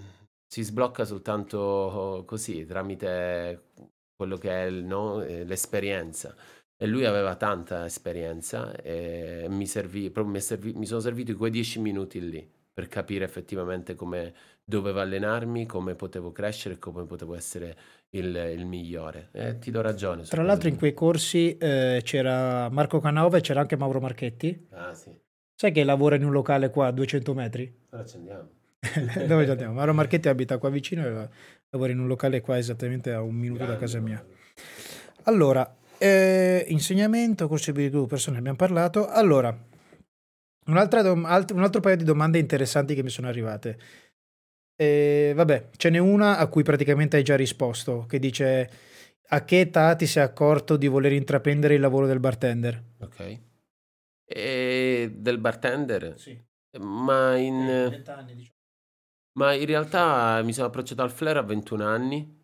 si 0.48 0.64
sblocca 0.64 1.06
soltanto 1.06 2.24
così, 2.26 2.66
tramite 2.66 3.70
quello 4.16 4.38
che 4.38 4.50
è 4.50 4.66
il, 4.66 4.84
no? 4.84 5.22
Eh, 5.22 5.44
l'esperienza. 5.45 6.36
E 6.76 6.88
lui 6.88 7.06
aveva 7.06 7.36
tanta 7.36 7.86
esperienza 7.86 8.76
e 8.82 9.45
mi, 9.50 9.68
servì, 9.68 10.12
mi, 10.16 10.41
servì, 10.41 10.74
mi 10.74 10.88
sono 10.88 11.02
serviti 11.02 11.34
quei 11.34 11.52
dieci 11.52 11.80
minuti 11.80 12.20
lì 12.28 12.52
per 12.74 12.88
capire 12.88 13.24
effettivamente 13.26 13.94
come 13.94 14.34
dovevo 14.66 15.00
allenarmi, 15.02 15.68
come 15.68 15.94
potevo 15.94 16.32
crescere 16.32 16.80
come 16.80 17.06
potevo 17.06 17.36
essere 17.36 17.78
il, 18.14 18.35
il 18.57 18.65
migliore. 18.65 19.30
E 19.31 19.60
ti 19.60 19.72
do 19.72 19.81
ragione. 19.81 20.23
Tra 20.23 20.44
l'altro 20.44 20.69
in 20.69 20.77
quei 20.77 20.94
corsi 20.94 21.57
eh, 21.57 22.02
c'era 22.03 22.69
Marco 22.69 22.99
Canova 22.99 23.38
e 23.38 23.41
c'era 23.41 23.61
anche 23.61 23.77
Mauro 23.77 23.99
Marchetti. 23.99 24.68
Ah 24.72 24.94
sì. 24.94 25.11
Sai 25.56 25.72
che 25.72 25.84
lavora 25.84 26.15
in 26.15 26.23
un 26.23 26.31
locale 26.31 26.69
qua 26.69 26.88
a 26.88 26.91
200 26.91 27.34
metri? 27.34 27.73
Ora 27.91 28.06
ci 28.06 28.18
andiamo. 28.18 28.49
Dove 29.27 29.45
ci 29.45 29.52
andiamo? 29.52 29.73
Mauro 29.73 29.94
Marchetti 29.94 30.27
abita 30.27 30.57
qua 30.57 30.69
vicino 30.69 31.06
e 31.06 31.30
lavora 31.69 31.91
in 31.91 31.99
un 31.99 32.07
locale 32.07 32.41
qua 32.41 32.57
esattamente 32.57 33.11
a 33.11 33.22
un 33.22 33.35
minuto 33.35 33.64
Grande 33.64 33.73
da 33.76 33.80
casa 33.80 33.99
mia. 33.99 34.23
Allora, 35.23 35.77
eh, 35.98 36.65
insegnamento, 36.68 37.48
corsi 37.48 37.72
di 37.72 37.90
persone, 38.07 38.38
abbiamo 38.38 38.57
parlato. 38.57 39.07
Allora, 39.07 39.57
dom- 40.65 41.26
alt- 41.26 41.52
un 41.52 41.64
altro 41.64 41.81
paio 41.81 41.95
di 41.95 42.03
domande 42.03 42.40
interessanti 42.40 42.94
che 42.94 43.03
mi 43.03 43.10
sono 43.10 43.27
arrivate. 43.27 43.80
E, 44.76 45.34
vabbè, 45.36 45.70
ce 45.78 45.90
n'è 45.90 45.98
una 45.98 46.38
a 46.38 46.48
cui 46.48 46.64
praticamente 46.64 47.18
hai 47.18 47.24
già 47.24 47.36
risposto, 47.36 48.06
che 48.08 48.20
dice 48.20 48.70
a 49.28 49.45
che 49.45 49.62
età 49.62 49.95
ti 49.95 50.06
sei 50.06 50.24
accorto 50.24 50.78
di 50.78 50.88
voler 50.88 51.14
intraprendere 51.14 51.76
il 51.76 51.82
lavoro 51.82 52.06
del 52.06 52.20
bartender? 52.20 52.84
Ok. 53.00 53.40
E 54.26 55.12
del 55.16 55.38
bartender? 55.38 56.16
Sì. 56.18 56.40
Ma 56.80 57.36
in... 57.38 57.68
Eh, 57.68 58.12
anni, 58.12 58.36
diciamo. 58.36 58.52
Ma 59.38 59.54
in 59.54 59.66
realtà 59.66 60.41
mi 60.44 60.54
sono 60.54 60.68
approcciato 60.68 61.02
al 61.02 61.12
flare 61.12 61.40
a 61.40 61.44
21 61.44 61.86
anni. 61.86 62.41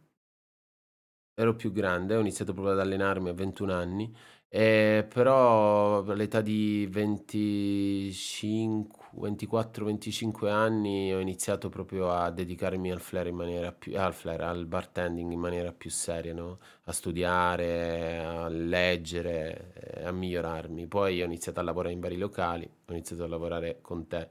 Ero 1.35 1.55
più 1.55 1.71
grande, 1.71 2.15
ho 2.15 2.19
iniziato 2.19 2.53
proprio 2.53 2.73
ad 2.73 2.79
allenarmi 2.79 3.29
a 3.29 3.33
21 3.33 3.73
anni 3.73 4.13
eh, 4.51 5.05
però 5.07 6.03
all'età 6.03 6.41
di 6.41 6.87
25, 6.89 8.98
24-25 9.15 10.49
anni 10.49 11.13
ho 11.13 11.19
iniziato 11.19 11.69
proprio 11.69 12.11
a 12.11 12.29
dedicarmi 12.29 12.91
al 12.91 13.01
flare 13.01 13.29
in 13.29 13.35
maniera 13.35 13.71
più, 13.71 13.97
al 13.97 14.13
flare, 14.13 14.43
al 14.43 14.65
bartending 14.65 15.31
in 15.31 15.39
maniera 15.39 15.71
più 15.73 15.89
seria, 15.89 16.33
no? 16.33 16.59
A 16.83 16.91
studiare, 16.91 18.19
a 18.19 18.47
leggere, 18.47 19.73
eh, 19.73 20.05
a 20.05 20.11
migliorarmi. 20.11 20.87
Poi 20.87 21.21
ho 21.21 21.25
iniziato 21.25 21.59
a 21.59 21.63
lavorare 21.63 21.93
in 21.93 21.99
vari 21.99 22.17
locali, 22.17 22.65
ho 22.65 22.91
iniziato 22.91 23.23
a 23.23 23.27
lavorare 23.27 23.79
con 23.81 24.07
te 24.07 24.27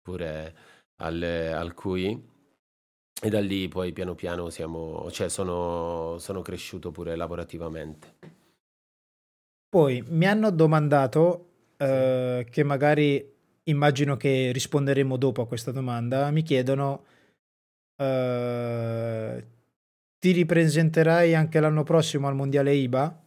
pure 0.00 0.54
al, 0.96 1.22
al 1.22 1.74
QI. 1.74 2.28
E 3.22 3.28
da 3.28 3.40
lì 3.40 3.68
poi 3.68 3.92
piano 3.92 4.14
piano 4.14 4.48
siamo, 4.48 5.10
cioè 5.10 5.28
sono, 5.28 6.16
sono 6.18 6.40
cresciuto 6.40 6.90
pure 6.90 7.16
lavorativamente. 7.16 8.14
Poi 9.68 10.02
mi 10.08 10.26
hanno 10.26 10.50
domandato, 10.50 11.46
eh, 11.76 12.46
che 12.50 12.62
magari 12.64 13.38
immagino 13.70 14.16
che 14.16 14.50
risponderemo 14.52 15.16
dopo 15.16 15.42
a 15.42 15.46
questa 15.46 15.72
domanda, 15.72 16.30
mi 16.30 16.42
chiedono, 16.42 17.04
eh, 17.96 19.46
ti 20.18 20.32
ripresenterai 20.32 21.34
anche 21.34 21.60
l'anno 21.60 21.82
prossimo 21.82 22.28
al 22.28 22.34
Mondiale 22.34 22.74
IBA? 22.74 23.22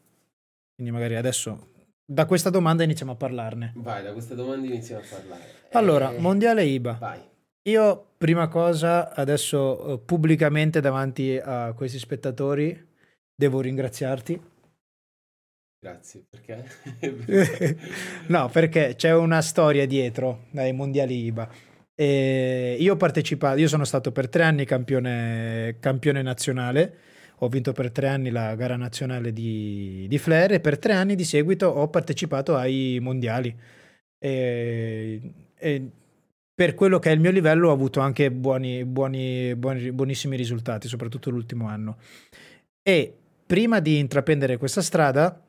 Quindi 0.76 0.94
magari 0.94 1.16
adesso 1.16 1.72
da 2.06 2.26
questa 2.26 2.50
domanda 2.50 2.84
iniziamo 2.84 3.14
a 3.14 3.16
parlarne. 3.16 3.74
Vai, 3.78 4.04
da 4.04 4.12
questa 4.12 4.36
domanda 4.36 4.68
iniziamo 4.68 5.02
a 5.02 5.06
parlare. 5.10 5.44
Allora, 5.72 6.14
eh... 6.14 6.20
Mondiale 6.20 6.66
IBA. 6.66 6.98
Vai. 7.00 7.20
Io, 7.64 8.08
prima 8.18 8.50
cosa, 8.50 9.14
adesso 9.14 10.04
pubblicamente 10.06 10.82
davanti 10.82 11.40
a 11.42 11.74
questi 11.74 11.98
spettatori, 11.98 12.92
devo 13.34 13.62
ringraziarti 13.62 14.52
Grazie, 15.84 16.24
perché? 16.30 17.78
no, 18.28 18.48
perché 18.48 18.94
c'è 18.96 19.14
una 19.14 19.42
storia 19.42 19.86
dietro 19.86 20.46
dai 20.52 20.72
mondiali 20.72 21.26
IBA. 21.26 21.50
E 21.94 22.78
io 22.80 22.94
ho 22.94 22.96
partecipato, 22.96 23.60
io 23.60 23.68
sono 23.68 23.84
stato 23.84 24.14
per 24.14 24.30
tre 24.30 24.44
anni 24.44 24.64
campione, 24.64 25.76
campione 25.82 26.22
nazionale, 26.22 26.98
ho 27.40 27.50
vinto 27.50 27.74
per 27.74 27.92
tre 27.92 28.08
anni 28.08 28.30
la 28.30 28.56
gara 28.56 28.78
nazionale 28.78 29.34
di, 29.34 30.06
di 30.08 30.18
Flair 30.18 30.54
e 30.54 30.62
per 30.62 30.80
tre 30.80 30.94
anni 30.94 31.16
di 31.16 31.26
seguito 31.26 31.68
ho 31.68 31.90
partecipato 31.90 32.56
ai 32.56 33.00
mondiali. 33.02 33.54
E, 34.18 35.22
e 35.54 35.92
per 36.56 36.76
quello 36.76 36.98
che 37.00 37.10
è 37.10 37.14
il 37.14 37.20
mio 37.20 37.32
livello 37.32 37.68
ho 37.68 37.74
avuto 37.74 38.00
anche 38.00 38.32
buoni, 38.32 38.86
buoni, 38.86 39.54
buoni, 39.58 39.92
buonissimi 39.92 40.38
risultati, 40.38 40.88
soprattutto 40.88 41.30
l'ultimo 41.30 41.68
anno. 41.68 41.98
E 42.82 43.18
prima 43.46 43.82
di 43.82 43.98
intraprendere 43.98 44.56
questa 44.56 44.82
strada 44.82 45.44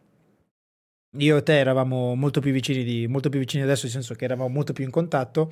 io 1.16 1.36
e 1.36 1.42
te 1.42 1.58
eravamo 1.58 2.14
molto 2.14 2.40
più 2.40 2.52
vicini 2.52 2.84
di, 2.84 3.06
molto 3.06 3.28
più 3.28 3.38
vicini 3.38 3.62
adesso, 3.62 3.82
nel 3.84 3.92
senso 3.92 4.14
che 4.14 4.24
eravamo 4.24 4.48
molto 4.48 4.72
più 4.72 4.84
in 4.84 4.90
contatto. 4.90 5.50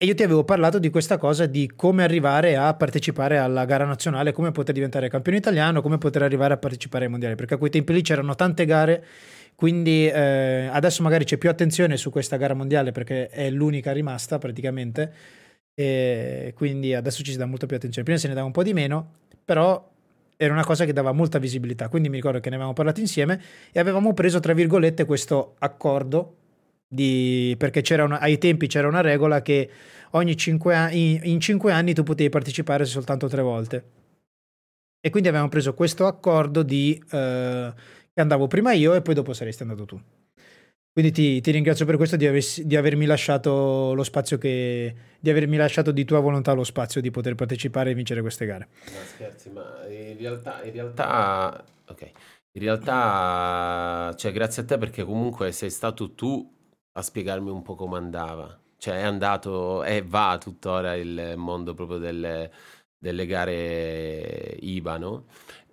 E 0.00 0.06
io 0.06 0.14
ti 0.14 0.22
avevo 0.22 0.44
parlato 0.44 0.78
di 0.78 0.90
questa 0.90 1.18
cosa, 1.18 1.46
di 1.46 1.72
come 1.74 2.04
arrivare 2.04 2.56
a 2.56 2.72
partecipare 2.72 3.38
alla 3.38 3.64
gara 3.64 3.84
nazionale, 3.84 4.32
come 4.32 4.52
poter 4.52 4.72
diventare 4.72 5.08
campione 5.08 5.38
italiano, 5.38 5.82
come 5.82 5.98
poter 5.98 6.22
arrivare 6.22 6.54
a 6.54 6.56
partecipare 6.56 7.06
ai 7.06 7.10
mondiali, 7.10 7.34
perché 7.34 7.54
a 7.54 7.56
quei 7.56 7.70
tempi 7.70 7.92
lì 7.92 8.02
c'erano 8.02 8.36
tante 8.36 8.64
gare, 8.64 9.04
quindi 9.56 10.06
eh, 10.06 10.68
adesso 10.70 11.02
magari 11.02 11.24
c'è 11.24 11.36
più 11.36 11.50
attenzione 11.50 11.96
su 11.96 12.10
questa 12.10 12.36
gara 12.36 12.54
mondiale 12.54 12.92
perché 12.92 13.26
è 13.26 13.50
l'unica 13.50 13.90
rimasta 13.90 14.38
praticamente, 14.38 15.12
e 15.74 16.52
quindi 16.54 16.94
adesso 16.94 17.24
ci 17.24 17.32
si 17.32 17.36
dà 17.36 17.46
molto 17.46 17.66
più 17.66 17.74
attenzione. 17.74 18.04
Prima 18.04 18.20
se 18.20 18.28
ne 18.28 18.34
dava 18.34 18.46
un 18.46 18.52
po' 18.52 18.62
di 18.62 18.72
meno, 18.72 19.14
però 19.44 19.96
era 20.40 20.52
una 20.52 20.64
cosa 20.64 20.84
che 20.84 20.92
dava 20.92 21.10
molta 21.10 21.38
visibilità, 21.38 21.88
quindi 21.88 22.08
mi 22.08 22.14
ricordo 22.14 22.38
che 22.38 22.48
ne 22.48 22.54
avevamo 22.54 22.74
parlato 22.74 23.00
insieme 23.00 23.42
e 23.72 23.80
avevamo 23.80 24.14
preso, 24.14 24.38
tra 24.38 24.52
virgolette, 24.52 25.04
questo 25.04 25.56
accordo 25.58 26.36
di, 26.86 27.56
perché 27.58 27.82
una, 28.00 28.20
ai 28.20 28.38
tempi 28.38 28.68
c'era 28.68 28.86
una 28.86 29.00
regola 29.00 29.42
che 29.42 29.68
ogni 30.12 30.36
5 30.36 30.74
anni, 30.74 31.20
in 31.24 31.40
5 31.40 31.72
anni 31.72 31.92
tu 31.92 32.04
potevi 32.04 32.28
partecipare 32.28 32.84
soltanto 32.84 33.26
tre 33.26 33.42
volte. 33.42 33.84
E 35.00 35.10
quindi 35.10 35.28
avevamo 35.28 35.50
preso 35.50 35.74
questo 35.74 36.06
accordo 36.06 36.62
di 36.62 37.02
eh, 37.10 37.72
che 38.14 38.20
andavo 38.20 38.46
prima 38.46 38.72
io 38.72 38.94
e 38.94 39.02
poi 39.02 39.14
dopo 39.14 39.32
saresti 39.32 39.62
andato 39.62 39.84
tu. 39.86 40.00
Quindi 40.98 41.14
ti, 41.14 41.40
ti 41.40 41.52
ringrazio 41.52 41.86
per 41.86 41.96
questo 41.96 42.16
di, 42.16 42.26
aver, 42.26 42.42
di, 42.64 42.74
avermi 42.74 43.06
lasciato 43.06 43.92
lo 43.94 44.02
spazio 44.02 44.36
che 44.36 44.92
di 45.20 45.30
avermi 45.30 45.56
lasciato 45.56 45.92
di 45.92 46.04
tua 46.04 46.18
volontà 46.18 46.50
lo 46.54 46.64
spazio 46.64 47.00
di 47.00 47.12
poter 47.12 47.36
partecipare 47.36 47.92
e 47.92 47.94
vincere 47.94 48.20
queste 48.20 48.46
gare. 48.46 48.66
No, 48.86 48.98
scherzi, 49.04 49.48
ma 49.50 49.86
in 49.88 50.18
realtà, 50.18 50.60
in 50.64 50.72
realtà, 50.72 51.64
ok, 51.86 52.10
in 52.50 52.62
realtà, 52.62 54.12
cioè, 54.16 54.32
grazie 54.32 54.62
a 54.62 54.64
te 54.64 54.76
perché 54.76 55.04
comunque 55.04 55.52
sei 55.52 55.70
stato 55.70 56.14
tu 56.14 56.52
a 56.90 57.00
spiegarmi 57.00 57.48
un 57.48 57.62
po' 57.62 57.76
come 57.76 57.96
andava. 57.96 58.58
Cioè, 58.76 58.96
è 58.96 59.02
andato 59.04 59.84
e 59.84 60.02
va 60.02 60.36
tuttora 60.40 60.96
il 60.96 61.34
mondo 61.36 61.74
proprio 61.74 61.98
delle, 61.98 62.50
delle 62.98 63.24
gare 63.24 64.56
IBA, 64.58 64.98
no? 64.98 65.26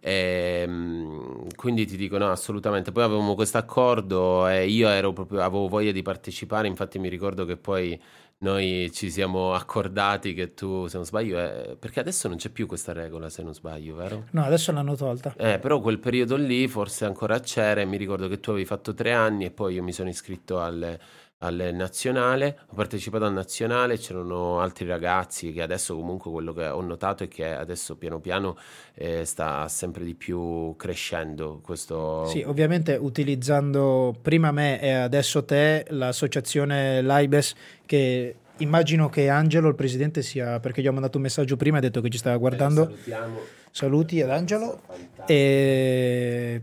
E, 0.06 0.62
ehm, 0.62 1.48
quindi 1.56 1.88
ti 1.88 1.98
dico 1.98 2.20
no, 2.20 2.30
assolutamente. 2.30 2.92
Poi 2.92 3.04
avevamo 3.04 3.34
questo 3.34 3.58
accordo 3.58 4.48
e 4.48 4.68
io 4.68 4.88
ero 4.88 5.12
proprio, 5.14 5.42
avevo 5.42 5.68
voglia 5.68 5.92
di 5.92 6.04
partecipare, 6.04 6.68
infatti 6.68 7.00
mi 7.00 7.10
ricordo 7.10 7.44
che 7.44 7.58
poi 7.58 8.00
noi 8.38 8.92
ci 8.94 9.10
siamo 9.10 9.56
accordati 9.56 10.36
che 10.36 10.54
tu, 10.54 10.86
se 10.86 10.98
non 10.98 11.06
sbaglio, 11.08 11.40
eh, 11.40 11.76
perché 11.80 12.02
adesso 12.02 12.28
non 12.28 12.38
c'è 12.38 12.50
più 12.50 12.68
questa 12.68 12.94
regola, 12.94 13.30
se 13.30 13.42
non 13.42 13.56
sbaglio, 13.56 13.96
vero? 13.96 14.26
No, 14.32 14.44
adesso 14.44 14.72
l'hanno 14.72 14.96
tolta. 14.96 15.34
Eh, 15.38 15.58
però 15.58 15.80
quel 15.80 15.98
periodo 15.98 16.36
lì 16.36 16.68
forse 16.68 17.06
ancora 17.06 17.40
c'era 17.40 17.82
e 17.82 17.86
mi 17.86 17.98
ricordo 17.98 18.28
che 18.28 18.40
tu 18.40 18.52
avevi 18.52 18.66
fatto 18.66 18.94
tre 18.94 19.12
anni 19.12 19.46
e 19.46 19.52
poi 19.52 19.74
io 19.74 19.82
mi 19.82 19.94
sono 19.94 20.10
iscritto 20.10 20.62
alle 20.62 21.00
al 21.40 21.72
nazionale, 21.74 22.60
ho 22.70 22.76
partecipato 22.76 23.26
al 23.26 23.34
nazionale, 23.34 23.98
c'erano 23.98 24.60
altri 24.62 24.86
ragazzi 24.86 25.52
che 25.52 25.62
adesso 25.62 25.96
comunque 25.96 26.32
quello 26.32 26.54
che 26.54 26.68
ho 26.68 26.82
notato 26.82 27.24
è 27.24 27.28
che 27.28 27.54
adesso 27.54 27.98
piano 27.98 28.20
piano 28.20 28.58
eh, 28.94 29.26
sta 29.26 29.68
sempre 29.68 30.06
di 30.06 30.16
più 30.16 30.76
crescendo 30.78 31.60
questo... 31.62 32.26
Sì, 32.28 32.42
ovviamente 32.42 32.96
utilizzando 32.96 34.16
prima 34.22 34.52
me 34.52 34.82
e 34.82 34.92
adesso 34.92 35.44
te 35.44 35.86
l'associazione 35.90 37.02
Libes 37.02 37.54
che 37.86 38.36
immagino 38.58 39.10
che 39.10 39.28
Angelo, 39.28 39.68
il 39.68 39.76
presidente, 39.76 40.22
sia 40.22 40.60
perché 40.60 40.82
gli 40.82 40.88
ho 40.88 40.94
mandato 40.94 41.18
un 41.18 41.24
messaggio 41.24 41.58
prima, 41.58 41.78
ha 41.78 41.82
detto 41.82 42.02
che 42.02 42.10
ci 42.10 42.18
stava 42.18 42.38
guardando. 42.38 42.84
Eh, 42.84 42.86
salutiamo. 42.86 43.40
Saluti 43.72 44.22
ad 44.22 44.30
Angelo. 44.30 44.82
E 45.26 46.62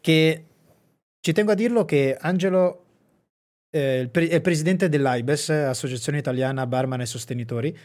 che 0.00 0.44
ci 1.20 1.32
tengo 1.32 1.52
a 1.52 1.54
dirlo 1.54 1.84
che 1.84 2.16
Angelo 2.18 2.84
eh, 3.70 4.00
il 4.00 4.10
pre- 4.10 4.28
è 4.28 4.40
presidente 4.40 4.88
dell'AIBES, 4.88 5.50
Associazione 5.50 6.18
Italiana 6.18 6.66
Barman 6.66 7.00
e 7.00 7.06
Sostenitori, 7.06 7.76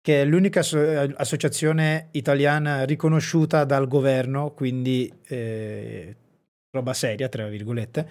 che 0.00 0.22
è 0.22 0.24
l'unica 0.24 0.62
so- 0.62 0.80
eh, 0.80 1.12
associazione 1.16 2.08
italiana 2.12 2.84
riconosciuta 2.84 3.64
dal 3.64 3.88
governo, 3.88 4.52
quindi 4.52 5.12
eh, 5.26 6.14
roba 6.70 6.94
seria, 6.94 7.28
tra 7.28 7.48
virgolette. 7.48 8.08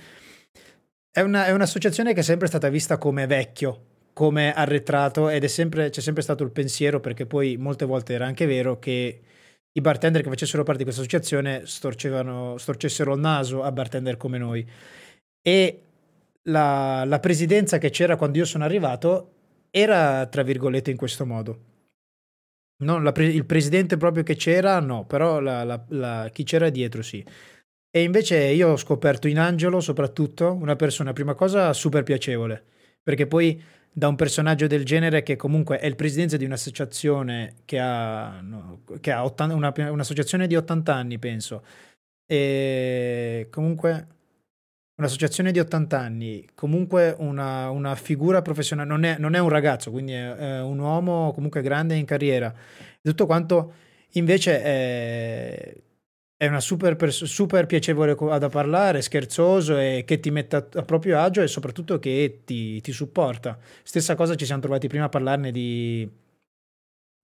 È, 1.10 1.22
una, 1.22 1.46
è, 1.46 1.52
un'associazione 1.52 2.14
che 2.14 2.20
è 2.20 2.24
sempre 2.24 2.48
stata 2.48 2.68
vista 2.68 2.98
come 2.98 3.26
vecchio, 3.28 3.94
come 4.12 4.54
arretrato 4.54 5.30
ed 5.30 5.46
è 5.46 5.48
sempre, 5.48 5.90
c'è 5.90 6.02
sempre 6.02 6.22
stato 6.22 6.44
il 6.44 6.52
pensiero, 6.52 7.00
perché 7.00 7.26
poi 7.26 7.56
molte 7.56 7.86
volte 7.86 8.14
era 8.14 8.26
anche 8.26 8.46
vero 8.46 8.78
che 8.78 9.22
i 9.72 9.82
bartender 9.82 10.22
che 10.22 10.30
facessero 10.30 10.64
parte 10.64 10.80
di 10.80 10.84
questa 10.84 11.02
associazione 11.02 11.64
storcessero 11.66 13.14
il 13.14 13.20
naso 13.20 13.64
a 13.64 13.72
bartender 13.72 14.18
come 14.18 14.38
noi. 14.38 14.70
E 15.42 15.85
la, 16.50 17.04
la 17.06 17.20
presidenza 17.20 17.78
che 17.78 17.90
c'era 17.90 18.16
quando 18.16 18.38
io 18.38 18.46
sono 18.46 18.64
arrivato 18.64 19.32
era 19.70 20.26
tra 20.28 20.44
virgolette 20.44 20.92
in 20.92 20.98
questo 20.98 21.26
modo. 21.26 21.74
No, 22.78 23.12
pre- 23.12 23.28
il 23.28 23.46
presidente 23.46 23.98
proprio 23.98 24.24
che 24.24 24.36
c'era, 24.36 24.80
no, 24.80 25.06
però 25.06 25.40
la, 25.40 25.64
la, 25.64 25.84
la, 25.90 26.30
chi 26.32 26.44
c'era 26.44 26.70
dietro 26.70 27.02
sì. 27.02 27.24
E 27.90 28.04
invece 28.04 28.38
io 28.38 28.72
ho 28.72 28.78
scoperto 28.78 29.28
in 29.30 29.40
Angelo 29.40 29.80
soprattutto 29.80 30.52
una 30.54 30.76
persona, 30.76 31.14
prima 31.14 31.34
cosa, 31.34 31.72
super 31.72 32.04
piacevole, 32.04 32.62
perché 33.02 33.28
poi 33.28 33.62
da 33.90 34.10
un 34.10 34.16
personaggio 34.16 34.68
del 34.68 34.84
genere 34.84 35.24
che 35.24 35.38
comunque 35.38 35.80
è 35.80 35.86
il 35.86 35.96
presidente 35.96 36.38
di 36.38 36.44
un'associazione 36.44 37.56
che 37.64 37.80
ha, 37.80 38.42
no, 38.42 38.82
che 39.00 39.12
ha 39.12 39.24
80, 39.24 39.56
una, 39.56 39.74
un'associazione 39.92 40.48
di 40.48 40.58
80 40.58 40.94
anni, 40.94 41.18
penso, 41.18 41.64
e 42.26 43.48
comunque 43.50 44.08
un'associazione 44.96 45.52
di 45.52 45.60
80 45.60 46.00
anni, 46.00 46.48
comunque 46.56 47.16
una, 47.20 47.70
una 47.70 47.96
figura 47.96 48.42
professionale, 48.42 48.88
non 48.88 49.04
è, 49.04 49.18
non 49.18 49.36
è, 49.36 49.40
un 49.40 49.50
ragazzo, 49.50 49.92
quindi 49.92 50.14
è, 50.14 50.34
è, 50.34 50.62
un 50.62 50.80
uomo 50.80 51.32
comunque 51.34 51.62
grande 51.62 51.96
in 51.96 52.06
carriera, 52.06 52.54
tutto 53.02 53.26
quanto 53.26 53.74
invece 54.12 54.62
è 54.62 55.76
è 56.38 56.48
una 56.48 56.60
super, 56.60 56.98
super 57.14 57.66
piacevole 57.66 58.16
da 58.16 58.50
parlare, 58.50 59.02
scherzoso 59.02 59.78
e 59.78 60.04
che 60.06 60.20
ti 60.20 60.32
mette 60.32 60.56
a, 60.58 60.68
a 60.74 60.82
proprio 60.82 61.20
agio 61.20 61.42
e 61.42 61.48
soprattutto 61.48 61.98
che 61.98 62.42
ti, 62.44 62.82
ti, 62.82 62.92
supporta. 62.92 63.58
Stessa 63.84 64.16
cosa 64.16 64.36
ci 64.36 64.46
siamo 64.46 64.62
trovati 64.62 64.88
prima 64.88 65.06
a 65.06 65.10
parlarne 65.10 65.52
di, 65.52 66.08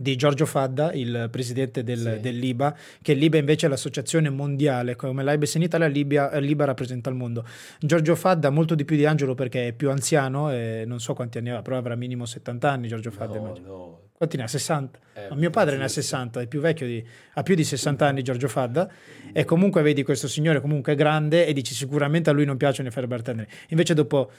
di 0.01 0.15
Giorgio 0.15 0.45
Fadda, 0.45 0.91
il 0.93 1.27
presidente 1.31 1.83
del, 1.83 2.13
sì. 2.15 2.19
del, 2.19 2.37
Liba, 2.37 2.75
che 3.01 3.13
Liba 3.13 3.37
invece 3.37 3.67
è 3.67 3.69
l'associazione 3.69 4.29
mondiale, 4.29 4.95
come 4.95 5.23
l'AIBES 5.23 5.55
in 5.55 5.61
Italia, 5.61 5.87
Libia, 5.87 6.37
Liba 6.39 6.65
rappresenta 6.65 7.09
il 7.09 7.15
mondo. 7.15 7.45
Giorgio 7.79 8.15
Fadda 8.15 8.49
molto 8.49 8.73
di 8.73 8.83
più 8.83 8.95
di 8.95 9.05
Angelo 9.05 9.35
perché 9.35 9.67
è 9.67 9.73
più 9.73 9.91
anziano 9.91 10.51
e 10.51 10.83
non 10.87 10.99
so 10.99 11.13
quanti 11.13 11.37
anni 11.37 11.51
ha, 11.51 11.61
però 11.61 11.77
avrà 11.77 11.95
minimo 11.95 12.25
70 12.25 12.69
anni 12.69 12.87
Giorgio 12.87 13.11
Fadda. 13.11 13.39
No, 13.39 13.57
no, 13.63 13.99
quanti 14.13 14.37
ne 14.37 14.43
ha? 14.43 14.47
60? 14.47 14.99
Eh, 15.13 15.35
mio 15.35 15.49
padre 15.49 15.77
ne 15.77 15.83
ha 15.83 15.87
60, 15.87 16.41
è 16.41 16.47
più 16.47 16.59
vecchio 16.59 16.87
di, 16.87 17.05
ha 17.33 17.43
più 17.43 17.55
di 17.55 17.63
60 17.63 18.05
anni 18.05 18.23
Giorgio 18.23 18.47
Fadda 18.47 18.89
e 19.31 19.45
comunque 19.45 19.81
vedi 19.81 20.03
questo 20.03 20.27
signore 20.27 20.61
comunque 20.61 20.95
grande 20.95 21.45
e 21.45 21.53
dici 21.53 21.73
sicuramente 21.73 22.29
a 22.29 22.33
lui 22.33 22.45
non 22.45 22.57
piacciono 22.57 22.89
i 22.89 22.91
fare 22.91 23.07
bartender. 23.07 23.47
Invece 23.69 23.93
dopo 23.93 24.31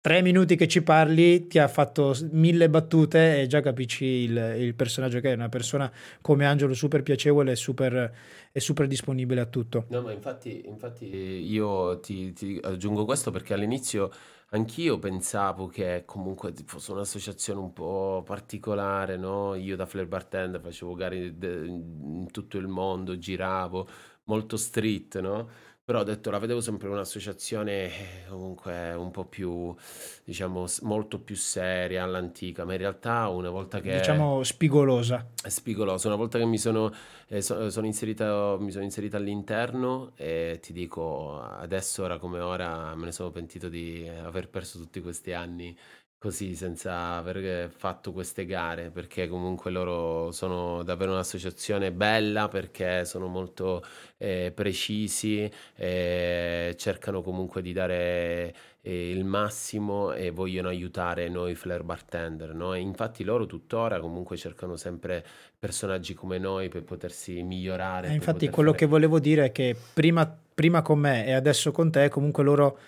tre 0.00 0.22
minuti 0.22 0.56
che 0.56 0.68
ci 0.68 0.82
parli 0.82 1.46
ti 1.46 1.58
ha 1.58 1.68
fatto 1.68 2.14
mille 2.30 2.70
battute 2.70 3.40
e 3.40 3.46
già 3.46 3.60
capisci 3.60 4.04
il, 4.04 4.54
il 4.58 4.74
personaggio 4.74 5.20
che 5.20 5.32
è 5.32 5.34
una 5.34 5.48
persona 5.48 5.90
come 6.20 6.46
Angelo 6.46 6.74
super 6.74 7.02
piacevole 7.02 7.52
e 7.52 7.56
super, 7.56 8.14
super 8.52 8.86
disponibile 8.86 9.40
a 9.40 9.46
tutto. 9.46 9.86
No, 9.88 10.02
ma 10.02 10.12
infatti, 10.12 10.62
infatti 10.66 11.06
io 11.06 12.00
ti, 12.00 12.32
ti 12.32 12.58
aggiungo 12.62 13.04
questo 13.04 13.30
perché 13.30 13.54
all'inizio 13.54 14.10
Anch'io 14.50 14.98
pensavo 14.98 15.66
che 15.66 16.04
comunque 16.06 16.54
fosse 16.64 16.92
un'associazione 16.92 17.60
un 17.60 17.74
po' 17.74 18.22
particolare, 18.24 19.18
no? 19.18 19.54
Io 19.54 19.76
da 19.76 19.84
Flair 19.84 20.06
Bartender 20.06 20.58
facevo 20.58 20.94
gare 20.94 21.16
in 21.26 22.26
tutto 22.30 22.56
il 22.56 22.66
mondo, 22.66 23.18
giravo, 23.18 23.86
molto 24.24 24.56
street, 24.56 25.20
no? 25.20 25.50
Però 25.88 26.00
ho 26.00 26.04
detto, 26.04 26.28
la 26.30 26.38
vedevo 26.38 26.60
sempre 26.60 26.86
un'associazione 26.90 27.86
eh, 27.86 28.28
comunque 28.28 28.92
un 28.92 29.10
po' 29.10 29.24
più, 29.24 29.74
diciamo, 30.22 30.66
molto 30.82 31.18
più 31.18 31.34
seria 31.34 32.02
all'antica, 32.02 32.66
ma 32.66 32.72
in 32.72 32.78
realtà 32.78 33.26
una 33.28 33.48
volta 33.48 33.80
che... 33.80 33.96
Diciamo 33.96 34.42
spigolosa. 34.42 35.26
Spigolosa, 35.32 36.08
una 36.08 36.18
volta 36.18 36.36
che 36.36 36.44
mi 36.44 36.58
sono, 36.58 36.92
eh, 37.28 37.40
so, 37.40 37.70
sono 37.70 37.86
inserita, 37.86 38.58
mi 38.58 38.70
sono 38.70 38.84
inserita 38.84 39.16
all'interno 39.16 40.12
e 40.14 40.58
ti 40.60 40.74
dico, 40.74 41.40
adesso 41.40 42.02
ora 42.02 42.18
come 42.18 42.40
ora 42.40 42.94
me 42.94 43.06
ne 43.06 43.12
sono 43.12 43.30
pentito 43.30 43.70
di 43.70 44.06
aver 44.06 44.50
perso 44.50 44.76
tutti 44.78 45.00
questi 45.00 45.32
anni 45.32 45.74
così 46.18 46.56
senza 46.56 47.14
aver 47.14 47.70
fatto 47.70 48.12
queste 48.12 48.44
gare 48.44 48.90
perché 48.90 49.28
comunque 49.28 49.70
loro 49.70 50.32
sono 50.32 50.82
davvero 50.82 51.12
un'associazione 51.12 51.92
bella 51.92 52.48
perché 52.48 53.04
sono 53.04 53.28
molto 53.28 53.84
eh, 54.16 54.50
precisi 54.52 55.48
eh, 55.76 56.74
cercano 56.76 57.22
comunque 57.22 57.62
di 57.62 57.72
dare 57.72 58.52
eh, 58.80 59.10
il 59.10 59.24
massimo 59.24 60.12
e 60.12 60.30
vogliono 60.30 60.66
aiutare 60.66 61.28
noi 61.28 61.54
flare 61.54 61.84
bartender 61.84 62.52
no? 62.52 62.74
e 62.74 62.80
infatti 62.80 63.22
loro 63.22 63.46
tuttora 63.46 64.00
comunque 64.00 64.36
cercano 64.36 64.74
sempre 64.74 65.24
personaggi 65.56 66.14
come 66.14 66.38
noi 66.38 66.68
per 66.68 66.82
potersi 66.82 67.44
migliorare 67.44 68.08
eh, 68.08 68.14
infatti 68.14 68.46
poter 68.46 68.50
quello 68.50 68.70
fare... 68.70 68.82
che 68.82 68.90
volevo 68.90 69.20
dire 69.20 69.44
è 69.44 69.52
che 69.52 69.76
prima, 69.94 70.36
prima 70.52 70.82
con 70.82 70.98
me 70.98 71.26
e 71.26 71.32
adesso 71.32 71.70
con 71.70 71.92
te 71.92 72.08
comunque 72.08 72.42
loro 72.42 72.78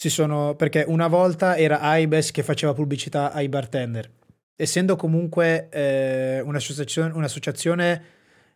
si 0.00 0.10
sono, 0.10 0.54
perché 0.54 0.84
una 0.86 1.08
volta 1.08 1.56
era 1.56 1.80
Aibes 1.80 2.30
che 2.30 2.44
faceva 2.44 2.72
pubblicità 2.72 3.32
ai 3.32 3.48
bartender. 3.48 4.08
Essendo 4.54 4.94
comunque 4.94 5.68
eh, 5.70 6.40
un'associazione, 6.40 7.12
un'associazione 7.14 8.04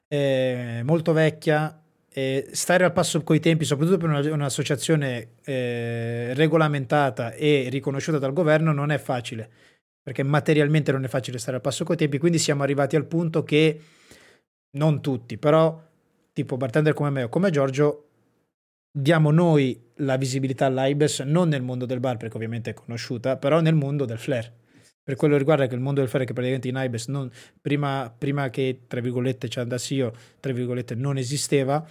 eh, 0.07 0.83
molto 0.85 1.13
vecchia, 1.13 1.83
eh, 2.13 2.49
stare 2.53 2.85
al 2.85 2.93
passo 2.93 3.25
coi 3.25 3.41
tempi, 3.41 3.65
soprattutto 3.65 3.99
per 3.99 4.09
una, 4.09 4.33
un'associazione 4.33 5.31
eh, 5.45 6.33
regolamentata 6.35 7.33
e 7.33 7.67
riconosciuta 7.71 8.19
dal 8.19 8.33
governo, 8.33 8.73
non 8.73 8.93
è 8.93 8.99
facile, 8.99 9.51
perché 10.01 10.23
materialmente 10.23 10.93
non 10.93 11.03
è 11.03 11.09
facile 11.09 11.39
stare 11.39 11.57
al 11.57 11.63
passo 11.63 11.83
coi 11.83 11.97
tempi, 11.97 12.19
quindi 12.19 12.39
siamo 12.39 12.63
arrivati 12.63 12.95
al 12.95 13.07
punto 13.07 13.43
che 13.43 13.81
non 14.77 15.03
tutti, 15.03 15.37
però 15.39 15.83
tipo 16.33 16.57
bartender 16.57 16.95
come 16.95 17.11
me 17.11 17.25
o 17.25 17.29
come 17.29 17.51
Giorgio 17.51 18.12
diamo 18.93 19.31
noi 19.31 19.91
la 19.97 20.17
visibilità 20.17 20.67
all'Aibes 20.67 21.21
non 21.21 21.49
nel 21.49 21.63
mondo 21.63 21.87
del 21.87 22.01
bar, 22.01 22.19
perché 22.19 22.37
ovviamente 22.37 22.71
è 22.71 22.75
conosciuta, 22.75 23.37
però 23.37 23.61
nel 23.61 23.75
mondo 23.75 24.05
del 24.05 24.19
flair. 24.19 24.53
Per 25.03 25.17
quello 25.17 25.37
riguarda 25.37 25.67
che 25.67 25.75
il 25.75 25.81
mondo 25.81 26.01
del 26.01 26.09
flair, 26.09 26.27
che 26.27 26.33
praticamente 26.33 26.69
in 26.69 26.77
Aibes 26.77 27.09
non, 27.09 27.31
prima, 27.61 28.15
prima 28.17 28.51
che 28.51 28.83
tra 28.87 29.01
virgolette 29.01 29.49
ci 29.49 29.59
andassi 29.59 29.95
io, 29.95 30.13
tra 30.39 30.53
virgolette 30.53 30.95
non 30.95 31.17
esisteva, 31.17 31.85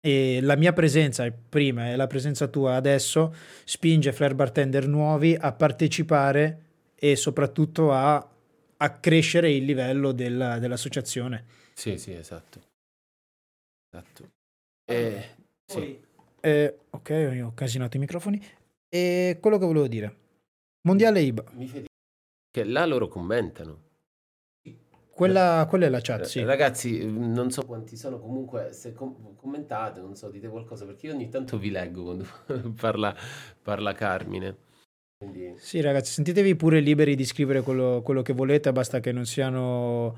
e 0.00 0.40
la 0.42 0.56
mia 0.56 0.74
presenza 0.74 1.30
prima 1.30 1.90
e 1.90 1.96
la 1.96 2.06
presenza 2.06 2.46
tua 2.48 2.74
adesso 2.74 3.34
spinge 3.64 4.12
flair 4.12 4.34
bartender 4.34 4.86
nuovi 4.86 5.34
a 5.34 5.50
partecipare 5.52 6.62
e 6.94 7.16
soprattutto 7.16 7.90
a, 7.90 8.16
a 8.76 8.90
crescere 8.98 9.50
il 9.50 9.64
livello 9.64 10.12
della, 10.12 10.58
dell'associazione. 10.58 11.46
Sì, 11.72 11.96
sì, 11.96 12.12
esatto. 12.12 12.60
Esatto. 13.90 14.28
E 14.84 15.36
sì. 15.66 16.00
Eh, 16.40 16.78
ok, 16.90 17.40
ho 17.42 17.52
casinato 17.54 17.96
i 17.96 18.00
microfoni. 18.00 18.42
E 18.88 19.38
quello 19.40 19.58
che 19.58 19.64
volevo 19.64 19.88
dire. 19.88 20.16
Mondiale 20.82 21.20
IBA. 21.20 21.44
Che 22.50 22.64
là 22.64 22.84
loro 22.86 23.08
commentano. 23.08 23.82
Quella, 25.10 25.64
quella, 25.68 25.86
è 25.86 25.88
la 25.88 26.00
chat, 26.00 26.24
sì. 26.24 26.42
Ragazzi, 26.42 27.06
non 27.06 27.50
so 27.50 27.64
quanti 27.64 27.96
sono, 27.96 28.18
comunque 28.18 28.72
se 28.72 28.92
com- 28.92 29.36
commentate, 29.36 30.00
non 30.00 30.16
so, 30.16 30.28
dite 30.28 30.48
qualcosa, 30.48 30.84
perché 30.84 31.06
io 31.06 31.14
ogni 31.14 31.28
tanto 31.28 31.56
vi 31.56 31.70
leggo 31.70 32.02
quando 32.02 32.26
parla, 32.78 33.16
parla 33.62 33.92
Carmine. 33.92 34.56
Quindi... 35.16 35.54
Sì, 35.56 35.80
ragazzi, 35.80 36.10
sentitevi 36.12 36.56
pure 36.56 36.80
liberi 36.80 37.14
di 37.14 37.24
scrivere 37.24 37.62
quello, 37.62 38.02
quello 38.02 38.22
che 38.22 38.32
volete, 38.32 38.72
basta 38.72 38.98
che 38.98 39.12
non 39.12 39.24
siano 39.24 40.16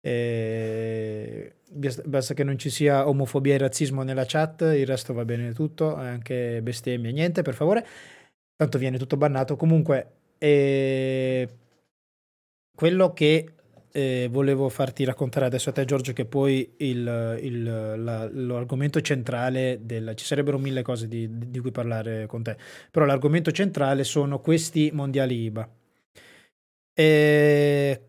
e 0.00 1.56
basta 1.70 2.34
che 2.34 2.44
non 2.44 2.58
ci 2.58 2.70
sia 2.70 3.08
omofobia 3.08 3.54
e 3.54 3.58
razzismo 3.58 4.02
nella 4.02 4.24
chat, 4.26 4.62
il 4.62 4.86
resto 4.86 5.12
va 5.12 5.24
bene 5.24 5.52
tutto, 5.52 5.94
anche 5.94 6.60
bestemmie, 6.62 7.12
niente 7.12 7.42
per 7.42 7.54
favore, 7.54 7.86
tanto 8.56 8.78
viene 8.78 8.98
tutto 8.98 9.16
bannato. 9.16 9.56
Comunque, 9.56 10.12
eh, 10.38 11.48
quello 12.74 13.12
che 13.12 13.54
eh, 13.92 14.28
volevo 14.30 14.68
farti 14.68 15.04
raccontare 15.04 15.46
adesso 15.46 15.70
a 15.70 15.72
te 15.72 15.84
Giorgio, 15.84 16.12
che 16.12 16.24
poi 16.24 16.74
il, 16.78 17.38
il, 17.42 17.62
la, 17.62 18.28
l'argomento 18.30 19.00
centrale 19.00 19.80
del... 19.82 20.12
ci 20.16 20.24
sarebbero 20.24 20.58
mille 20.58 20.82
cose 20.82 21.08
di, 21.08 21.28
di 21.50 21.58
cui 21.60 21.70
parlare 21.70 22.26
con 22.26 22.42
te, 22.42 22.56
però 22.90 23.04
l'argomento 23.04 23.50
centrale 23.50 24.04
sono 24.04 24.40
questi 24.40 24.90
mondiali 24.92 25.42
IBA. 25.44 25.68
E 26.94 28.02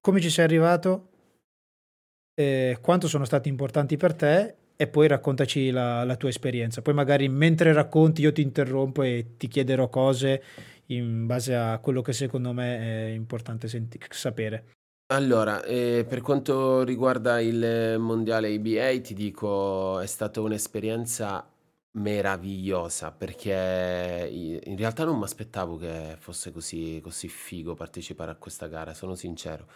come 0.00 0.20
ci 0.20 0.30
sei 0.30 0.44
arrivato? 0.44 1.07
Eh, 2.38 2.78
quanto 2.80 3.08
sono 3.08 3.24
stati 3.24 3.48
importanti 3.48 3.96
per 3.96 4.14
te 4.14 4.54
e 4.76 4.86
poi 4.86 5.08
raccontaci 5.08 5.70
la, 5.70 6.04
la, 6.04 6.14
tua 6.14 6.28
esperienza. 6.28 6.82
Poi 6.82 6.94
magari 6.94 7.28
mentre 7.28 7.72
racconti 7.72 8.22
io 8.22 8.32
ti 8.32 8.42
interrompo 8.42 9.02
e 9.02 9.34
ti 9.36 9.48
chiederò 9.48 9.88
cose 9.88 10.42
in 10.86 11.26
base 11.26 11.56
a 11.56 11.78
quello 11.80 12.00
che 12.00 12.12
secondo 12.12 12.52
me 12.52 12.78
è 12.78 13.10
importante 13.10 13.66
senti- 13.66 13.98
sapere. 14.10 14.76
Allora, 15.10 15.64
eh, 15.64 16.06
per 16.08 16.20
quanto 16.20 16.84
riguarda 16.84 17.40
il 17.40 17.96
mondiale 17.98 18.50
IBA, 18.50 19.00
ti 19.00 19.14
dico, 19.14 19.98
è 19.98 20.06
stata 20.06 20.40
un'esperienza 20.40 21.44
meravigliosa 21.92 23.10
perché 23.10 24.28
in 24.30 24.76
realtà 24.76 25.04
non 25.04 25.16
mi 25.18 25.24
aspettavo 25.24 25.76
che 25.76 26.16
fosse 26.18 26.52
così, 26.52 27.00
così 27.02 27.28
figo 27.28 27.74
partecipare 27.74 28.30
a 28.30 28.36
questa 28.36 28.68
gara, 28.68 28.94
sono 28.94 29.14
sincero. 29.14 29.66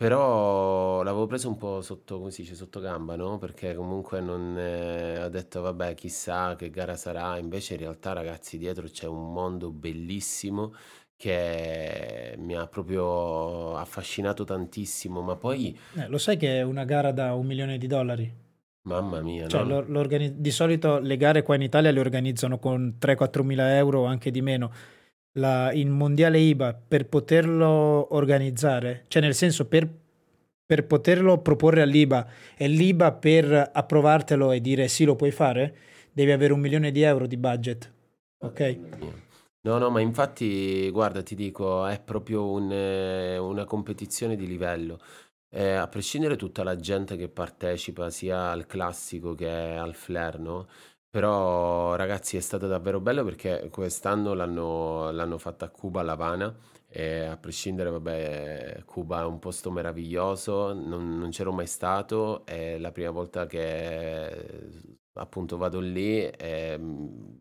Però 0.00 1.02
l'avevo 1.02 1.26
preso 1.26 1.48
un 1.50 1.58
po' 1.58 1.82
sotto, 1.82 2.16
come 2.20 2.30
si 2.30 2.40
dice, 2.40 2.54
sotto 2.54 2.80
gamba, 2.80 3.16
no? 3.16 3.36
Perché 3.36 3.74
comunque 3.74 4.22
non 4.22 4.56
eh, 4.56 5.22
ho 5.22 5.28
detto, 5.28 5.60
vabbè, 5.60 5.92
chissà 5.92 6.56
che 6.56 6.70
gara 6.70 6.96
sarà. 6.96 7.36
Invece 7.36 7.74
in 7.74 7.80
realtà, 7.80 8.14
ragazzi, 8.14 8.56
dietro 8.56 8.86
c'è 8.88 9.06
un 9.06 9.30
mondo 9.30 9.70
bellissimo 9.70 10.72
che 11.16 12.34
mi 12.38 12.56
ha 12.56 12.66
proprio 12.66 13.76
affascinato 13.76 14.44
tantissimo, 14.44 15.20
ma 15.20 15.36
poi, 15.36 15.78
Eh, 15.98 16.08
lo 16.08 16.16
sai 16.16 16.38
che 16.38 16.60
è 16.60 16.62
una 16.62 16.84
gara 16.84 17.12
da 17.12 17.34
un 17.34 17.44
milione 17.44 17.76
di 17.76 17.86
dollari? 17.86 18.32
mamma 18.84 19.20
mia, 19.20 19.46
Cioè, 19.48 19.60
no? 19.60 19.68
l'or- 19.68 19.90
l'organi- 19.90 20.40
di 20.40 20.50
solito 20.50 20.98
le 20.98 21.18
gare 21.18 21.42
qua 21.42 21.56
in 21.56 21.60
Italia 21.62 21.90
le 21.90 22.00
organizzano 22.00 22.58
con 22.58 22.96
3-4 22.98 23.44
mila 23.44 23.76
euro 23.76 24.00
o 24.00 24.04
anche 24.06 24.30
di 24.30 24.40
meno. 24.40 24.72
La- 25.34 25.72
il 25.72 25.88
mondiale 25.88 26.38
IBA 26.38 26.74
per 26.88 27.06
poterlo 27.06 28.14
organizzare, 28.14 29.04
cioè 29.08 29.22
nel 29.22 29.34
senso 29.34 29.66
per, 29.66 29.88
per 30.66 30.86
poterlo 30.86 31.38
proporre 31.38 31.82
all'IBA 31.82 32.26
e 32.56 32.66
l'IBA 32.66 33.12
per 33.12 33.70
approvartelo 33.72 34.50
e 34.52 34.60
dire 34.60 34.88
sì 34.88 35.04
lo 35.04 35.14
puoi 35.14 35.30
fare, 35.30 35.76
devi 36.12 36.32
avere 36.32 36.52
un 36.52 36.60
milione 36.60 36.90
di 36.90 37.02
euro 37.02 37.26
di 37.26 37.36
budget. 37.36 37.92
Ok? 38.38 38.78
No, 39.62 39.76
no, 39.76 39.90
ma 39.90 40.00
infatti, 40.00 40.88
guarda, 40.90 41.22
ti 41.22 41.34
dico, 41.34 41.84
è 41.86 42.00
proprio 42.00 42.48
un, 42.50 42.72
eh, 42.72 43.36
una 43.36 43.64
competizione 43.64 44.34
di 44.34 44.46
livello. 44.46 44.98
Eh, 45.52 45.72
a 45.72 45.86
prescindere 45.88 46.36
tutta 46.36 46.62
la 46.62 46.76
gente 46.76 47.16
che 47.16 47.28
partecipa 47.28 48.08
sia 48.08 48.50
al 48.50 48.66
classico 48.66 49.34
che 49.34 49.48
al 49.50 49.94
flair, 49.94 50.38
no? 50.38 50.66
Però, 51.12 51.96
ragazzi, 51.96 52.36
è 52.36 52.40
stato 52.40 52.68
davvero 52.68 53.00
bello 53.00 53.24
perché 53.24 53.68
quest'anno 53.68 54.32
l'hanno 54.32 55.10
l'hanno 55.10 55.38
fatta 55.38 55.64
a 55.64 55.68
Cuba, 55.70 56.00
a 56.00 56.02
La 56.04 56.12
Habana, 56.12 56.56
e 56.86 57.22
a 57.24 57.36
prescindere, 57.36 57.90
vabbè, 57.90 58.82
Cuba 58.84 59.22
è 59.22 59.24
un 59.24 59.40
posto 59.40 59.72
meraviglioso, 59.72 60.72
non, 60.72 61.18
non 61.18 61.30
c'ero 61.30 61.50
mai 61.52 61.66
stato, 61.66 62.46
è 62.46 62.78
la 62.78 62.92
prima 62.92 63.10
volta 63.10 63.46
che 63.46 64.68
appunto 65.14 65.56
vado 65.56 65.80
lì, 65.80 66.20
è, 66.20 66.78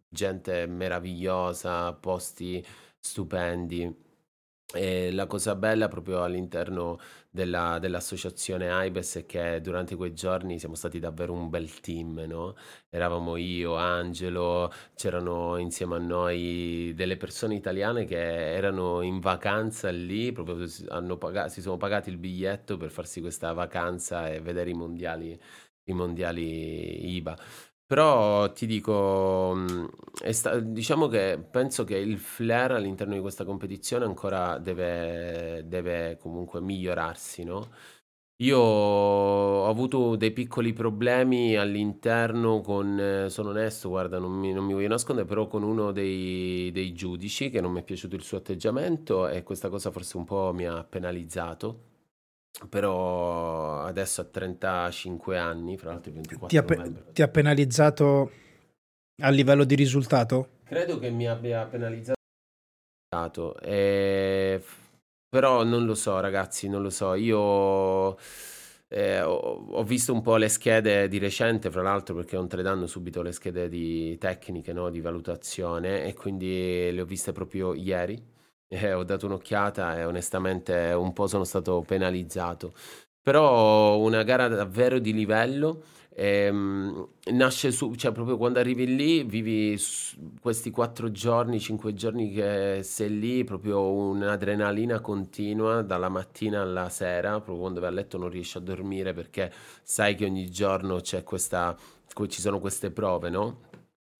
gente 0.10 0.66
meravigliosa, 0.66 1.94
posti 1.94 2.66
stupendi. 3.00 4.08
E 4.72 5.12
la 5.12 5.26
cosa 5.26 5.56
bella 5.56 5.88
proprio 5.88 6.22
all'interno 6.24 7.00
della- 7.30 7.78
dell'associazione 7.80 8.70
AIBES 8.72 9.18
è 9.18 9.26
che 9.26 9.62
durante 9.62 9.96
quei 9.96 10.14
giorni 10.14 10.60
siamo 10.60 10.76
stati 10.76 11.00
davvero 11.00 11.34
un 11.34 11.50
bel 11.50 11.80
team, 11.80 12.20
no? 12.28 12.56
Eravamo 12.90 13.36
io, 13.38 13.76
Angelo, 13.76 14.72
c'erano 14.96 15.58
insieme 15.58 15.96
a 15.96 16.00
noi 16.00 16.94
delle 16.96 17.18
persone 17.18 17.56
italiane 17.56 18.06
che 18.06 18.18
erano 18.18 19.02
in 19.02 19.20
vacanza 19.20 19.90
lì, 19.90 20.32
proprio 20.32 20.66
si, 20.68 20.86
hanno 20.90 21.18
paga- 21.18 21.48
si 21.50 21.62
sono 21.62 21.78
pagati 21.78 22.10
il 22.10 22.18
biglietto 22.18 22.78
per 22.78 22.90
farsi 22.92 23.22
questa 23.22 23.54
vacanza 23.54 24.30
e 24.30 24.40
vedere 24.42 24.70
i 24.72 24.74
mondiali, 24.74 25.40
i 25.86 25.94
mondiali 25.94 27.16
IBA. 27.16 27.38
Però 27.90 28.52
ti 28.54 28.68
dico, 28.68 29.56
è 30.22 30.32
sta- 30.32 30.60
diciamo 30.60 31.08
che 31.08 31.40
penso 31.50 31.84
che 31.86 31.98
il 31.98 32.20
flair 32.20 32.72
all'interno 32.74 33.16
di 33.16 33.20
questa 33.20 33.46
competizione 33.46 34.06
ancora 34.06 34.60
deve, 34.60 35.64
deve 35.66 36.18
comunque 36.22 36.62
migliorarsi, 36.62 37.44
no? 37.44 37.68
Io 38.42 38.60
ho 38.60 39.68
avuto 39.68 40.16
dei 40.18 40.32
piccoli 40.32 40.74
problemi 40.74 41.56
all'interno 41.58 42.62
con, 42.62 43.00
eh, 43.00 43.30
sono 43.30 43.50
onesto, 43.50 43.90
guarda, 43.90 44.20
non 44.20 44.32
mi, 44.34 44.54
non 44.54 44.66
mi 44.66 44.74
voglio 44.74 44.88
nascondere, 44.90 45.28
però 45.28 45.48
con 45.48 45.64
uno 45.64 45.92
dei, 45.92 46.72
dei 46.72 46.94
giudici 46.94 47.50
che 47.50 47.62
non 47.62 47.72
mi 47.74 47.82
è 47.82 47.84
piaciuto 47.84 48.16
il 48.16 48.24
suo 48.24 48.38
atteggiamento 48.38 49.28
e 49.28 49.44
questa 49.44 49.70
cosa 49.70 49.92
forse 49.92 50.18
un 50.18 50.26
po' 50.26 50.52
mi 50.54 50.66
ha 50.68 50.84
penalizzato. 50.84 51.89
Però 52.68 53.84
adesso 53.84 54.22
a 54.22 54.26
35 54.26 55.38
anni, 55.38 55.78
fra 55.78 55.92
l'altro 55.92 56.12
il 56.12 56.22
Ti 56.22 56.36
24 56.36 56.58
ha, 56.58 56.64
pe- 56.64 57.12
ti 57.14 57.22
ha 57.22 57.28
penalizzato 57.28 58.32
a 59.22 59.30
livello 59.30 59.64
di 59.64 59.76
risultato? 59.76 60.50
Credo 60.66 61.00
che 61.00 61.10
mi 61.10 61.28
abbia 61.28 61.66
penalizzato, 61.66 62.16
eh, 63.62 64.62
però 65.30 65.64
non 65.64 65.86
lo 65.86 65.96
so, 65.96 66.20
ragazzi, 66.20 66.68
non 66.70 66.82
lo 66.82 66.90
so. 66.90 67.14
Io 67.16 68.18
eh, 68.88 69.22
ho, 69.22 69.34
ho 69.34 69.84
visto 69.84 70.14
un 70.14 70.22
po' 70.22 70.36
le 70.38 70.50
schede 70.50 71.08
di 71.08 71.18
recente, 71.18 71.72
fra 71.72 71.82
l'altro, 71.82 72.16
perché 72.16 72.36
non 72.36 72.48
te 72.48 72.58
le 72.58 72.64
danno 72.64 72.88
subito 72.88 73.22
le 73.22 73.32
schede 73.32 73.70
di 73.70 74.18
tecniche, 74.18 74.74
no, 74.74 74.90
di 74.90 75.00
valutazione, 75.02 76.04
e 76.06 76.14
quindi 76.14 76.92
le 76.92 77.02
ho 77.02 77.06
viste 77.06 77.32
proprio 77.32 77.74
ieri. 77.74 78.38
Eh, 78.72 78.94
ho 78.94 79.04
dato 79.04 79.26
un'occhiata 79.26 79.98
e 79.98 80.06
onestamente 80.06 80.92
un 80.96 81.12
po' 81.14 81.26
sono 81.28 81.44
stato 81.44 81.82
penalizzato. 81.82 82.74
Però 83.22 83.98
una 83.98 84.24
gara 84.24 84.48
davvero 84.48 85.00
di 85.00 85.14
livello. 85.14 85.84
ehm, 86.22 87.08
nasce 87.32 87.72
su, 87.72 87.96
cioè 87.96 88.12
proprio 88.12 88.36
quando 88.38 88.60
arrivi 88.60 88.94
lì, 88.96 89.24
vivi 89.24 89.80
questi 90.42 90.70
quattro 90.70 91.12
giorni, 91.12 91.60
cinque 91.62 91.94
giorni 91.94 92.32
che 92.32 92.82
sei 92.84 93.18
lì, 93.20 93.44
proprio 93.46 93.82
un'adrenalina 93.92 95.00
continua 95.00 95.82
dalla 95.82 96.10
mattina 96.10 96.62
alla 96.62 96.90
sera, 96.90 97.32
proprio 97.40 97.58
quando 97.60 97.80
vai 97.80 97.90
a 97.90 97.94
letto 97.94 98.18
non 98.18 98.30
riesci 98.30 98.58
a 98.58 98.62
dormire 98.62 99.14
perché 99.14 99.52
sai 99.84 100.16
che 100.16 100.26
ogni 100.26 100.50
giorno 100.52 101.00
questa, 101.24 101.76
que- 102.14 102.28
ci 102.28 102.42
sono 102.42 102.60
queste 102.60 102.92
prove, 102.92 103.30
no? 103.30 103.69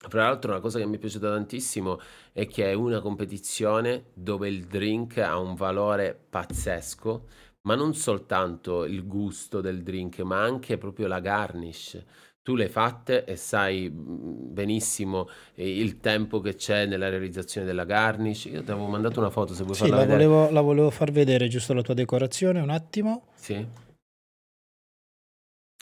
Fra 0.08 0.24
l'altro, 0.24 0.52
una 0.52 0.62
cosa 0.62 0.80
che 0.80 0.86
mi 0.86 0.96
è 0.96 1.00
piaciuta 1.00 1.30
tantissimo 1.30 2.00
è 2.32 2.48
che 2.48 2.70
è 2.72 2.74
una 2.74 3.02
competizione 3.02 4.06
dove 4.14 4.48
il 4.48 4.64
drink 4.66 5.18
ha 5.18 5.38
un 5.38 5.56
valore 5.56 6.18
pazzesco, 6.30 7.26
ma 7.64 7.76
non 7.76 7.94
soltanto 7.94 8.86
il 8.86 9.06
gusto 9.06 9.60
del 9.60 9.84
drink, 9.84 10.20
ma 10.20 10.42
anche 10.42 10.78
proprio 10.78 11.08
la 11.08 11.20
garnish. 11.20 12.02
Tu 12.42 12.56
le 12.56 12.64
hai 12.64 12.70
fatte 12.70 13.26
e 13.26 13.36
sai 13.36 13.90
mm, 13.90 14.54
benissimo 14.54 15.28
eh, 15.54 15.78
il 15.80 16.00
tempo 16.00 16.40
che 16.40 16.56
c'è 16.56 16.86
nella 16.86 17.10
realizzazione 17.10 17.68
della 17.68 17.84
garnish. 17.84 18.46
Io 18.46 18.64
ti 18.64 18.72
avevo 18.72 18.88
mandato 18.88 19.20
una 19.20 19.30
foto 19.30 19.54
se 19.54 19.64
vuoi 19.64 19.76
Sì, 19.76 19.82
farla 19.82 19.98
la 19.98 20.02
vedere. 20.06 20.26
volevo, 20.26 20.50
la 20.50 20.62
volevo 20.62 20.90
far 20.90 21.12
vedere 21.12 21.50
giusto 21.50 21.74
la 21.74 21.82
tua 21.82 21.94
decorazione, 21.94 22.62
un 22.62 22.70
attimo. 22.70 23.26
Sì. 23.36 23.68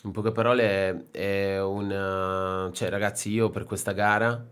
In 0.04 0.12
poche 0.12 0.30
parole 0.32 1.10
è 1.10 1.60
una... 1.60 2.70
Cioè, 2.72 2.88
ragazzi, 2.88 3.30
io 3.30 3.50
per 3.50 3.64
questa 3.64 3.92
gara 3.92 4.46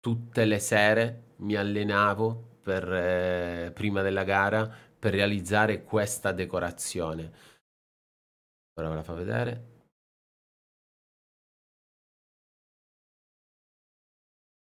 tutte 0.00 0.44
le 0.44 0.58
sere 0.58 1.34
mi 1.38 1.56
allenavo 1.56 2.58
per, 2.62 2.92
eh, 2.92 3.72
prima 3.74 4.02
della 4.02 4.22
gara 4.24 4.68
per 4.98 5.12
realizzare 5.12 5.82
questa 5.82 6.30
decorazione. 6.32 7.32
Ora 8.80 8.88
ve 8.90 8.94
la 8.96 9.02
fa 9.02 9.14
vedere. 9.14 9.52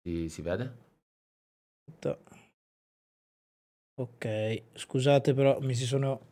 Si, 0.03 0.29
si 0.29 0.41
vede? 0.41 0.73
Ok, 3.99 4.25
scusate 4.73 5.33
però 5.35 5.59
mi 5.59 5.75
si 5.75 5.85
sono, 5.85 6.29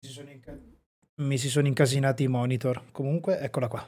mi 0.00 0.08
si 0.08 0.12
sono, 0.12 0.30
inca- 0.30 0.58
mi 1.16 1.38
si 1.38 1.48
sono 1.48 1.66
incasinati 1.66 2.24
i 2.24 2.28
monitor. 2.28 2.82
Comunque, 2.92 3.38
eccola 3.38 3.68
qua. 3.68 3.86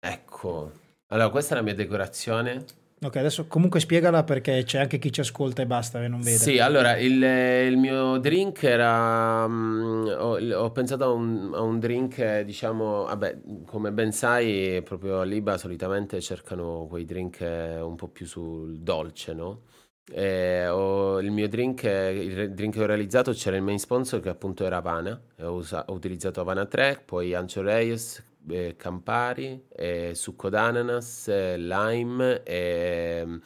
Ecco. 0.00 0.72
Allora, 1.08 1.28
questa 1.30 1.54
è 1.54 1.56
la 1.58 1.62
mia 1.62 1.74
decorazione. 1.74 2.64
Ok, 3.02 3.16
adesso 3.16 3.46
comunque 3.46 3.80
spiegala 3.80 4.24
perché 4.24 4.62
c'è 4.64 4.78
anche 4.78 4.98
chi 4.98 5.12
ci 5.12 5.20
ascolta 5.20 5.60
e 5.60 5.66
basta 5.66 6.02
e 6.02 6.08
non 6.08 6.20
vede. 6.20 6.38
Sì, 6.38 6.58
allora 6.58 6.96
il, 6.96 7.22
il 7.22 7.76
mio 7.76 8.16
drink 8.16 8.62
era. 8.62 9.46
mm, 9.46 10.06
ho, 10.06 10.38
ho 10.38 10.70
pensato 10.70 11.04
a 11.04 11.10
un, 11.10 11.52
a 11.54 11.60
un 11.60 11.78
drink, 11.78 12.40
diciamo, 12.40 13.02
vabbè, 13.04 13.36
come 13.66 13.92
ben 13.92 14.10
sai, 14.12 14.80
proprio 14.82 15.20
all'Iba 15.20 15.58
solitamente 15.58 16.18
cercano 16.22 16.86
quei 16.88 17.04
drink 17.04 17.40
un 17.40 17.94
po' 17.94 18.08
più 18.08 18.24
sul 18.24 18.78
dolce, 18.78 19.34
no? 19.34 19.62
E 20.06 20.66
ho- 20.68 21.18
il 21.20 21.30
mio 21.30 21.48
drink, 21.48 21.84
eh, 21.84 22.10
il 22.24 22.52
drink 22.54 22.74
che 22.74 22.82
ho 22.82 22.86
realizzato 22.86 23.32
c'era 23.32 23.56
il 23.56 23.62
main 23.62 23.78
sponsor 23.78 24.20
che 24.20 24.28
appunto 24.28 24.64
era 24.64 24.76
Havana. 24.76 25.18
Ho, 25.40 25.52
usa- 25.54 25.84
ho 25.88 25.92
utilizzato 25.94 26.40
Havana 26.40 26.66
3, 26.66 27.00
poi 27.04 27.34
Ancho 27.34 27.62
Reyes, 27.62 28.22
eh, 28.50 28.74
Campari, 28.76 29.64
eh, 29.74 30.14
succo 30.14 30.48
d'ananas, 30.50 31.28
eh, 31.28 31.56
lime 31.58 32.42
e 32.42 33.22
mm, 33.24 33.36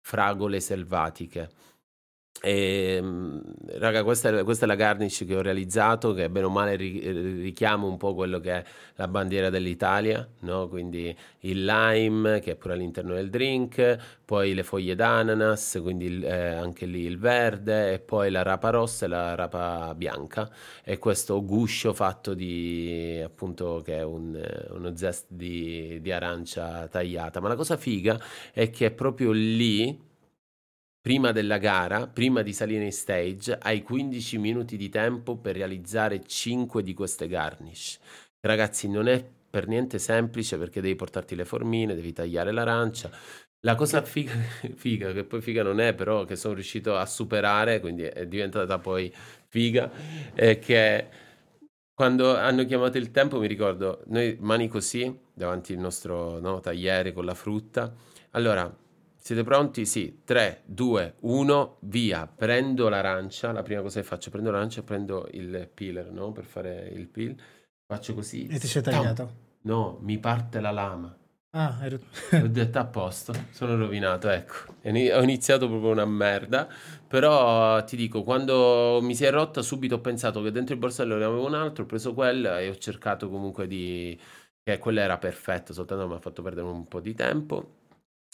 fragole 0.00 0.58
selvatiche. 0.60 1.48
E, 2.40 3.00
mm, 3.02 3.38
raga, 3.78 4.04
questa 4.04 4.28
è, 4.30 4.44
questa 4.44 4.64
è 4.64 4.68
la 4.68 4.76
garnish 4.76 5.24
che 5.26 5.34
ho 5.34 5.42
realizzato, 5.42 6.12
che 6.12 6.30
bene 6.30 6.46
o 6.46 6.50
male 6.50 6.76
ri- 6.76 7.40
richiama 7.42 7.86
un 7.86 7.96
po' 7.96 8.14
quello 8.14 8.38
che 8.38 8.52
è 8.52 8.64
la 8.94 9.08
bandiera 9.08 9.50
dell'Italia, 9.50 10.26
no? 10.40 10.68
Quindi 10.68 11.14
il 11.40 11.64
lime, 11.64 12.38
che 12.38 12.52
è 12.52 12.56
pure 12.56 12.74
all'interno 12.74 13.14
del 13.14 13.28
drink, 13.28 13.96
poi 14.24 14.54
le 14.54 14.62
foglie 14.62 14.94
d'ananas, 14.94 15.80
quindi 15.82 16.20
eh, 16.22 16.32
anche 16.32 16.86
lì 16.86 17.02
il 17.06 17.18
verde, 17.18 17.94
e 17.94 17.98
poi 17.98 18.30
la 18.30 18.42
rapa 18.42 18.70
rossa 18.70 19.06
e 19.06 19.08
la 19.08 19.34
rapa 19.34 19.92
bianca, 19.96 20.48
e 20.84 20.98
questo 20.98 21.44
guscio 21.44 21.92
fatto 21.92 22.34
di, 22.34 23.20
appunto, 23.24 23.82
che 23.84 23.96
è 23.96 24.02
un, 24.04 24.40
uno 24.70 24.96
zest 24.96 25.26
di, 25.28 25.98
di 26.00 26.12
arancia 26.12 26.86
tagliata. 26.88 27.40
Ma 27.40 27.48
la 27.48 27.56
cosa 27.56 27.76
figa 27.76 28.18
è 28.52 28.70
che 28.70 28.90
proprio 28.92 29.32
lì 29.32 30.06
prima 31.00 31.32
della 31.32 31.58
gara, 31.58 32.06
prima 32.06 32.42
di 32.42 32.52
salire 32.52 32.84
in 32.84 32.92
stage, 32.92 33.56
hai 33.60 33.82
15 33.82 34.38
minuti 34.38 34.76
di 34.76 34.88
tempo 34.88 35.36
per 35.36 35.56
realizzare 35.56 36.24
5 36.24 36.82
di 36.82 36.94
queste 36.94 37.28
garnish. 37.28 37.98
Ragazzi, 38.40 38.88
non 38.88 39.08
è 39.08 39.24
per 39.50 39.66
niente 39.66 39.98
semplice 39.98 40.58
perché 40.58 40.80
devi 40.80 40.94
portarti 40.96 41.34
le 41.34 41.44
formine, 41.44 41.94
devi 41.94 42.12
tagliare 42.12 42.52
l'arancia, 42.52 43.10
La 43.62 43.74
cosa 43.74 44.02
figa, 44.02 44.32
figa, 44.76 45.12
che 45.12 45.24
poi 45.24 45.40
figa 45.42 45.62
non 45.64 45.80
è, 45.80 45.94
però 45.94 46.24
che 46.24 46.36
sono 46.36 46.54
riuscito 46.54 46.96
a 46.96 47.06
superare, 47.06 47.80
quindi 47.80 48.02
è 48.04 48.26
diventata 48.26 48.78
poi 48.78 49.12
figa, 49.48 49.90
è 50.34 50.58
che 50.60 51.08
quando 51.94 52.36
hanno 52.36 52.64
chiamato 52.64 52.98
il 52.98 53.10
tempo, 53.10 53.40
mi 53.40 53.48
ricordo, 53.48 54.02
noi 54.06 54.36
mani 54.40 54.68
così, 54.68 55.12
davanti 55.34 55.72
al 55.72 55.80
nostro 55.80 56.38
no, 56.40 56.60
tagliere 56.60 57.12
con 57.12 57.24
la 57.24 57.34
frutta. 57.34 57.92
Allora, 58.32 58.72
siete 59.28 59.42
pronti? 59.42 59.84
Sì, 59.84 60.22
3, 60.24 60.62
2, 60.64 61.16
1, 61.20 61.76
via. 61.80 62.26
Prendo 62.26 62.88
l'arancia, 62.88 63.52
la 63.52 63.62
prima 63.62 63.82
cosa 63.82 64.00
che 64.00 64.06
faccio, 64.06 64.30
prendo 64.30 64.50
l'arancia 64.50 64.80
e 64.80 64.84
prendo 64.84 65.28
il 65.32 65.68
peeler, 65.72 66.10
no? 66.10 66.32
Per 66.32 66.44
fare 66.44 66.90
il 66.94 67.06
peel. 67.08 67.38
Faccio 67.84 68.14
così. 68.14 68.46
E 68.46 68.58
ti 68.58 68.66
sei 68.66 68.80
tagliato? 68.80 69.32
No, 69.64 69.98
mi 70.00 70.18
parte 70.18 70.60
la 70.60 70.70
lama. 70.70 71.14
Ah, 71.50 71.78
ero... 71.82 71.98
Ho 72.42 72.46
detto 72.46 72.78
a 72.78 72.86
posto, 72.86 73.34
sono 73.50 73.76
rovinato, 73.76 74.30
ecco. 74.30 74.72
Ho 74.82 75.22
iniziato 75.22 75.68
proprio 75.68 75.90
una 75.90 76.06
merda, 76.06 76.66
però 77.06 77.84
ti 77.84 77.96
dico, 77.96 78.22
quando 78.22 78.98
mi 79.02 79.14
si 79.14 79.26
è 79.26 79.30
rotta 79.30 79.60
subito 79.60 79.96
ho 79.96 80.00
pensato 80.00 80.40
che 80.40 80.50
dentro 80.50 80.72
il 80.72 80.80
borsello 80.80 81.18
ne 81.18 81.24
avevo 81.24 81.46
un 81.46 81.54
altro, 81.54 81.84
ho 81.84 81.86
preso 81.86 82.14
quella 82.14 82.60
e 82.60 82.70
ho 82.70 82.76
cercato 82.78 83.28
comunque 83.28 83.66
di... 83.66 84.18
che 84.62 84.78
quella 84.78 85.02
era 85.02 85.18
perfetta, 85.18 85.74
soltanto 85.74 86.08
mi 86.08 86.14
ha 86.14 86.18
fatto 86.18 86.40
perdere 86.40 86.66
un 86.66 86.88
po' 86.88 87.00
di 87.00 87.12
tempo. 87.12 87.76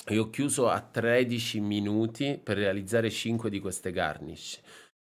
E 0.07 0.19
ho 0.19 0.29
chiuso 0.31 0.69
a 0.69 0.81
13 0.81 1.61
minuti 1.61 2.39
per 2.43 2.57
realizzare 2.59 3.11
5 3.11 3.49
di 3.49 3.61
queste 3.61 3.91
garnish. 3.91 4.61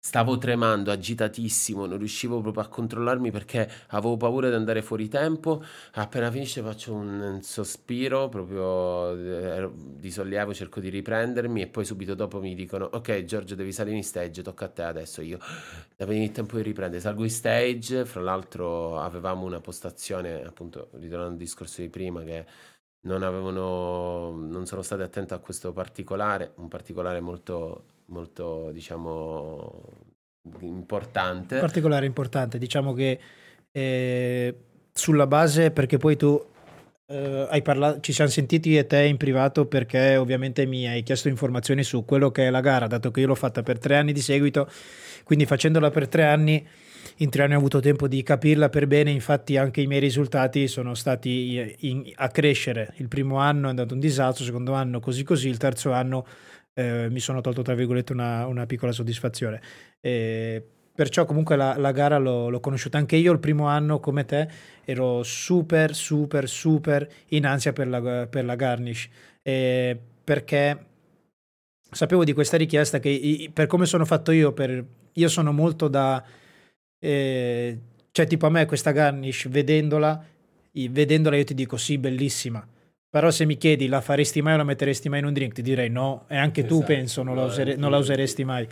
Stavo 0.07 0.39
tremando, 0.39 0.93
agitatissimo, 0.93 1.85
non 1.85 1.99
riuscivo 1.99 2.41
proprio 2.41 2.63
a 2.63 2.69
controllarmi 2.69 3.33
perché 3.33 3.69
avevo 3.89 4.17
paura 4.17 4.49
di 4.49 4.55
andare 4.55 4.81
fuori 4.81 5.09
tempo. 5.09 5.61
Appena 5.95 6.31
finisce 6.31 6.63
faccio 6.63 6.95
un 6.95 7.41
sospiro 7.43 8.29
proprio 8.29 9.17
eh, 9.17 9.69
di 9.75 10.13
sollievo, 10.13 10.55
cerco 10.55 10.79
di 10.79 10.91
riprendermi 10.91 11.61
e 11.61 11.67
poi 11.67 11.85
subito 11.85 12.15
dopo 12.15 12.39
mi 12.39 12.55
dicono 12.55 12.89
ok 12.93 13.25
Giorgio 13.25 13.57
devi 13.57 13.73
salire 13.73 13.97
in 13.97 14.05
stage, 14.05 14.43
tocca 14.43 14.67
a 14.67 14.69
te 14.69 14.83
adesso. 14.83 15.23
Io 15.23 15.41
avevo 15.97 16.23
il 16.23 16.31
tempo 16.31 16.57
di 16.57 16.63
riprendere, 16.63 17.01
salgo 17.01 17.25
in 17.25 17.31
stage, 17.31 18.05
fra 18.05 18.21
l'altro 18.21 19.01
avevamo 19.01 19.45
una 19.45 19.61
postazione, 19.61 20.45
appunto 20.45 20.89
ritornando 20.93 21.33
al 21.33 21.37
discorso 21.37 21.81
di 21.81 21.89
prima 21.89 22.23
che 22.23 22.47
non 23.03 23.23
avevano, 23.23 24.31
non 24.31 24.67
sono 24.67 24.83
state 24.83 25.03
attente 25.03 25.35
a 25.35 25.39
questo 25.39 25.73
particolare, 25.73 26.53
un 26.57 26.69
particolare 26.69 27.21
molto, 27.21 27.85
molto 28.07 28.71
diciamo, 28.73 29.83
importante. 30.61 31.59
Particolare 31.61 32.07
importante, 32.07 32.59
diciamo 32.59 32.93
che 32.93 33.21
eh, 33.71 34.55
sulla 34.93 35.27
base, 35.27 35.71
perché 35.71 35.99
poi 35.99 36.17
tu 36.17 36.45
eh, 37.09 37.47
hai 37.49 37.63
parlato, 37.63 38.01
ci 38.01 38.13
siamo 38.13 38.31
sentiti 38.31 38.77
e 38.77 38.87
te 38.87 39.05
in 39.05 39.17
privato 39.17 39.67
perché 39.67 40.17
ovviamente 40.17 40.67
mi 40.67 40.89
hai 40.89 41.03
chiesto 41.03 41.29
informazioni 41.29 41.85
su 41.85 42.05
quello 42.05 42.31
che 42.31 42.47
è 42.47 42.51
la 42.51 42.61
gara, 42.61 42.87
dato 42.87 43.11
che 43.11 43.21
io 43.21 43.29
l'ho 43.29 43.35
fatta 43.35 43.63
per 43.63 43.79
tre 43.79 43.97
anni 43.97 44.13
di 44.13 44.21
seguito, 44.21 44.69
quindi 45.23 45.47
facendola 45.47 45.91
per 45.91 46.09
tre 46.09 46.25
anni 46.25 46.67
in 47.19 47.31
tre 47.31 47.45
anni 47.45 47.55
ho 47.55 47.59
avuto 47.59 47.81
tempo 47.81 48.09
di 48.09 48.23
capirla 48.23 48.69
per 48.69 48.87
bene, 48.87 49.11
infatti 49.11 49.57
anche 49.57 49.81
i 49.81 49.87
miei 49.87 50.01
risultati 50.01 50.69
sono 50.69 50.95
stati 50.95 51.75
in, 51.81 52.13
a 52.17 52.29
crescere. 52.29 52.93
Il 52.97 53.09
primo 53.09 53.39
anno 53.39 53.67
è 53.67 53.71
andato 53.71 53.95
un 53.95 54.01
disastro, 54.01 54.43
il 54.43 54.51
secondo 54.51 54.75
anno 54.75 55.01
così 55.01 55.23
così, 55.23 55.49
il 55.49 55.57
terzo 55.57 55.93
anno 55.93 56.27
eh, 56.75 57.09
mi 57.11 57.21
sono 57.21 57.41
tolto 57.41 57.63
tra 57.63 57.75
virgolette 57.75 58.13
una, 58.13 58.47
una 58.47 58.67
piccola 58.67 58.93
soddisfazione. 58.93 59.63
E 60.01 60.63
perciò 60.95 61.25
comunque 61.25 61.57
la, 61.57 61.77
la 61.79 61.93
gara 61.93 62.19
l'ho, 62.19 62.51
l'ho, 62.51 62.61
conosciuta 62.61 62.99
anche 62.99 63.17
io 63.17 63.33
il 63.33 63.41
primo 63.41 63.67
anno 63.67 63.99
come 63.99 64.25
te, 64.25 64.49
ero 64.85 65.23
super 65.23 65.95
super 65.95 66.49
super 66.49 67.09
in 67.29 67.47
ansia 67.47 67.73
per 67.73 67.89
la, 67.89 68.27
per 68.27 68.45
la 68.45 68.55
garnish, 68.57 69.09
e 69.43 69.99
perché 70.23 70.85
sapevo 71.91 72.25
di 72.25 72.33
questa 72.33 72.57
richiesta 72.57 72.99
che 72.99 73.51
per 73.53 73.67
come 73.67 73.87
sono 73.87 74.05
fatto 74.05 74.33
io, 74.33 74.53
per, 74.53 74.85
io 75.13 75.29
sono 75.29 75.53
molto 75.53 75.89
da 75.89 76.23
eh, 76.99 77.79
cioè, 78.11 78.27
tipo 78.27 78.47
a 78.47 78.51
me 78.51 78.65
questa 78.67 78.93
garnish, 78.93 79.49
vedendola, 79.49 80.25
vedendola 80.73 81.37
io 81.37 81.45
ti 81.45 81.55
dico 81.55 81.77
sì, 81.77 81.99
bellissima. 81.99 82.67
Però 83.09 83.31
se 83.31 83.45
mi 83.45 83.57
chiedi 83.57 83.89
la 83.89 84.01
faresti 84.01 84.43
mai 84.43 84.55
o 84.55 84.57
la 84.57 84.65
metteresti 84.65 85.09
mai 85.09 85.21
in 85.21 85.27
un 85.27 85.33
drink, 85.33 85.55
ti 85.55 85.63
direi 85.63 85.89
no. 85.89 86.25
E 86.29 86.37
anche 86.37 86.61
esatto, 86.61 86.81
tu 86.81 86.85
penso 86.85 87.23
non 87.23 87.37
la, 87.37 87.45
usere, 87.45 87.77
non 87.77 87.91
la 87.91 87.99
useresti 87.99 88.45
mai. 88.45 88.67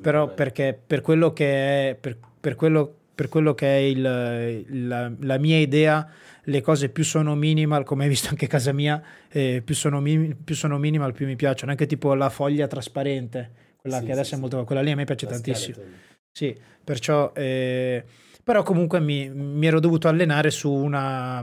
Però 0.00 0.32
perché 0.34 0.78
per 0.86 1.00
quello 1.00 1.32
che 1.32 1.90
è, 1.90 1.94
per, 1.94 2.16
per 2.40 2.56
quello, 2.56 2.94
per 3.14 3.28
quello 3.28 3.54
che 3.54 3.66
è 3.66 3.80
il, 3.80 4.86
la, 4.88 5.12
la, 5.20 5.38
mia 5.38 5.58
idea, 5.58 6.06
le 6.42 6.60
cose 6.60 6.88
più 6.88 7.04
sono 7.04 7.34
minimal, 7.34 7.84
come 7.84 8.04
hai 8.04 8.08
visto 8.08 8.28
anche 8.28 8.46
a 8.46 8.48
casa 8.48 8.72
mia, 8.72 9.02
eh, 9.30 9.62
più, 9.64 9.74
sono, 9.74 10.02
più 10.02 10.54
sono 10.54 10.78
minimal 10.78 11.12
più 11.12 11.26
mi 11.26 11.36
piacciono. 11.36 11.70
Anche 11.70 11.86
tipo 11.86 12.12
la 12.14 12.28
foglia 12.28 12.66
trasparente, 12.66 13.50
quella 13.76 14.00
sì, 14.00 14.06
che 14.06 14.12
adesso 14.12 14.30
sì, 14.30 14.34
è 14.34 14.38
molto... 14.38 14.64
Quella 14.64 14.82
lì 14.82 14.90
a 14.90 14.96
me 14.96 15.04
piace 15.04 15.26
tantissimo. 15.26 15.74
Skeleton. 15.74 16.15
Sì, 16.36 16.54
perciò... 16.84 17.32
Eh, 17.34 18.04
però 18.44 18.62
comunque 18.62 19.00
mi, 19.00 19.26
mi, 19.30 19.66
ero 19.66 19.80
dovuto 19.80 20.06
allenare 20.06 20.50
su 20.50 20.70
una... 20.70 21.42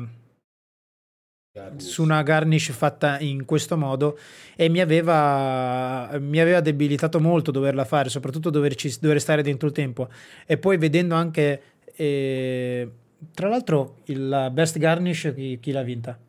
Garnish. 1.52 1.88
su 1.88 2.04
una 2.04 2.22
garnish 2.22 2.72
fatta 2.72 3.20
in 3.20 3.46
questo 3.46 3.76
modo 3.76 4.18
e 4.56 4.70
mi 4.70 4.82
aveva, 4.82 6.18
mi 6.20 6.40
aveva 6.40 6.62
debilitato 6.62 7.20
molto 7.20 7.50
doverla 7.50 7.86
fare, 7.86 8.10
soprattutto 8.10 8.52
doverci, 8.52 9.00
dover 9.00 9.20
stare 9.20 9.42
dentro 9.42 9.68
il 9.68 9.74
tempo. 9.74 10.10
E 10.46 10.60
poi 10.60 10.78
vedendo 10.78 11.16
anche, 11.16 11.62
eh, 11.96 12.92
tra 13.34 13.50
l'altro, 13.50 13.98
il 14.06 14.50
best 14.52 14.78
garnish 14.78 15.32
chi, 15.34 15.60
chi 15.60 15.72
l'ha 15.72 15.84
vinta? 15.84 16.20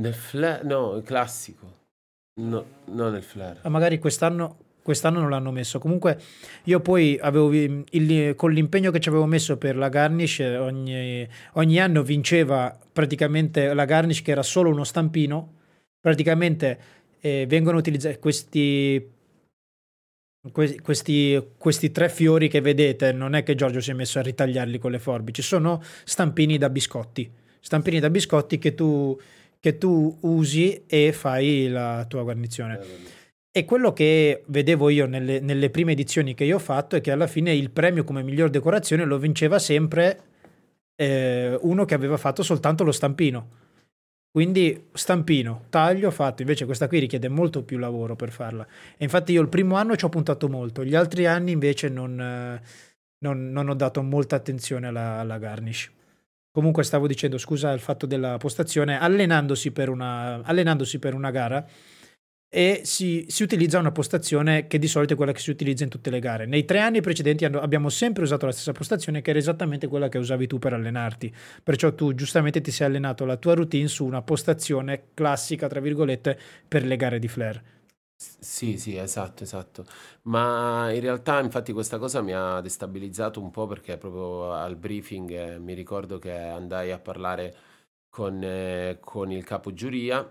Nel 0.00 0.14
flare, 0.14 0.62
no, 0.64 0.94
il 0.94 1.02
classico. 1.02 1.74
No, 2.40 2.64
non 2.84 3.12
nel 3.12 3.22
flare. 3.22 3.60
Ah, 3.62 3.68
magari 3.68 3.98
quest'anno, 3.98 4.65
quest'anno 4.86 5.18
non 5.18 5.30
l'hanno 5.30 5.50
messo. 5.50 5.80
Comunque 5.80 6.16
io 6.64 6.78
poi 6.78 7.18
avevo 7.20 7.52
il, 7.52 8.34
con 8.36 8.52
l'impegno 8.52 8.92
che 8.92 9.00
ci 9.00 9.08
avevo 9.08 9.26
messo 9.26 9.56
per 9.56 9.76
la 9.76 9.88
garnish 9.88 10.38
ogni, 10.38 11.28
ogni 11.54 11.80
anno 11.80 12.04
vinceva 12.04 12.78
praticamente 12.92 13.74
la 13.74 13.84
garnish 13.84 14.22
che 14.22 14.30
era 14.30 14.44
solo 14.44 14.70
uno 14.70 14.84
stampino. 14.84 15.54
Praticamente 16.00 16.78
eh, 17.20 17.46
vengono 17.48 17.78
utilizzati 17.78 18.18
questi 18.18 19.14
questi, 20.52 21.42
questi, 21.58 21.90
tre 21.90 22.08
fiori 22.08 22.48
che 22.48 22.60
vedete, 22.60 23.10
non 23.10 23.34
è 23.34 23.42
che 23.42 23.56
Giorgio 23.56 23.80
si 23.80 23.90
è 23.90 23.94
messo 23.94 24.20
a 24.20 24.22
ritagliarli 24.22 24.78
con 24.78 24.92
le 24.92 25.00
forbici, 25.00 25.42
sono 25.42 25.82
stampini 26.04 26.56
da 26.56 26.70
biscotti. 26.70 27.28
Stampini 27.58 27.98
da 27.98 28.10
biscotti 28.10 28.58
che 28.58 28.76
tu, 28.76 29.18
che 29.58 29.76
tu 29.76 30.16
usi 30.20 30.84
e 30.86 31.12
fai 31.12 31.66
la 31.66 32.04
tua 32.08 32.22
guarnizione. 32.22 33.15
E 33.56 33.64
quello 33.64 33.94
che 33.94 34.42
vedevo 34.48 34.90
io 34.90 35.06
nelle, 35.06 35.40
nelle, 35.40 35.70
prime 35.70 35.92
edizioni 35.92 36.34
che 36.34 36.44
io 36.44 36.56
ho 36.56 36.58
fatto 36.58 36.94
è 36.94 37.00
che 37.00 37.10
alla 37.10 37.26
fine 37.26 37.54
il 37.54 37.70
premio 37.70 38.04
come 38.04 38.22
miglior 38.22 38.50
decorazione 38.50 39.06
lo 39.06 39.16
vinceva 39.16 39.58
sempre 39.58 40.20
eh, 40.94 41.58
uno 41.62 41.86
che 41.86 41.94
aveva 41.94 42.18
fatto 42.18 42.42
soltanto 42.42 42.84
lo 42.84 42.92
stampino. 42.92 43.48
Quindi 44.30 44.88
stampino, 44.92 45.64
taglio 45.70 46.10
fatto, 46.10 46.42
invece 46.42 46.66
questa 46.66 46.86
qui 46.86 46.98
richiede 46.98 47.30
molto 47.30 47.62
più 47.62 47.78
lavoro 47.78 48.14
per 48.14 48.30
farla. 48.30 48.66
E 48.94 49.02
infatti 49.04 49.32
io 49.32 49.40
il 49.40 49.48
primo 49.48 49.76
anno 49.76 49.96
ci 49.96 50.04
ho 50.04 50.10
puntato 50.10 50.50
molto, 50.50 50.84
gli 50.84 50.94
altri 50.94 51.24
anni 51.24 51.52
invece 51.52 51.88
non, 51.88 52.20
eh, 52.20 52.60
non, 53.20 53.52
non 53.52 53.70
ho 53.70 53.74
dato 53.74 54.02
molta 54.02 54.36
attenzione 54.36 54.88
alla, 54.88 55.18
alla 55.18 55.38
garnish. 55.38 55.90
Comunque 56.50 56.84
stavo 56.84 57.06
dicendo, 57.06 57.38
scusa 57.38 57.72
il 57.72 57.80
fatto 57.80 58.04
della 58.04 58.36
postazione, 58.36 59.00
allenandosi 59.00 59.70
per 59.70 59.88
una, 59.88 60.42
allenandosi 60.44 60.98
per 60.98 61.14
una 61.14 61.30
gara 61.30 61.66
e 62.56 62.80
si, 62.84 63.26
si, 63.28 63.42
utilizza 63.42 63.78
una 63.78 63.92
postazione 63.92 64.66
che 64.66 64.78
di 64.78 64.88
solito 64.88 65.12
è 65.12 65.16
quella 65.16 65.32
che 65.32 65.40
si 65.40 65.50
utilizza 65.50 65.84
in 65.84 65.90
tutte 65.90 66.08
le 66.08 66.20
gare. 66.20 66.46
Nei 66.46 66.64
tre 66.64 66.80
anni 66.80 67.02
precedenti 67.02 67.44
abbiamo 67.44 67.90
sempre 67.90 68.22
usato 68.22 68.46
la 68.46 68.52
stessa 68.52 68.72
postazione 68.72 69.20
che 69.20 69.28
era 69.28 69.38
esattamente 69.38 69.88
quella 69.88 70.08
che 70.08 70.16
usavi 70.16 70.46
tu 70.46 70.58
per 70.58 70.72
allenarti. 70.72 71.30
Perciò 71.62 71.94
tu 71.94 72.14
giustamente 72.14 72.62
ti 72.62 72.70
sei 72.70 72.86
allenato 72.86 73.26
la 73.26 73.36
tua 73.36 73.52
routine 73.52 73.88
su 73.88 74.06
una 74.06 74.22
postazione 74.22 75.08
classica, 75.12 75.68
tra 75.68 75.80
virgolette, 75.80 76.38
per 76.66 76.86
le 76.86 76.96
gare 76.96 77.18
di 77.18 77.28
flare. 77.28 77.62
Sì, 78.16 78.78
sì, 78.78 78.96
esatto, 78.96 79.42
esatto. 79.42 79.84
Ma 80.22 80.90
in 80.92 81.00
realtà, 81.02 81.40
infatti, 81.40 81.74
questa 81.74 81.98
cosa 81.98 82.22
mi 82.22 82.32
ha 82.32 82.62
destabilizzato 82.62 83.38
un 83.38 83.50
po' 83.50 83.66
perché 83.66 83.98
proprio 83.98 84.54
al 84.54 84.76
briefing 84.76 85.30
eh, 85.30 85.58
mi 85.58 85.74
ricordo 85.74 86.18
che 86.18 86.32
andai 86.34 86.90
a 86.90 86.98
parlare 86.98 87.54
con, 88.08 88.42
eh, 88.42 88.96
con 88.98 89.30
il 89.30 89.44
capo 89.44 89.74
giuria 89.74 90.26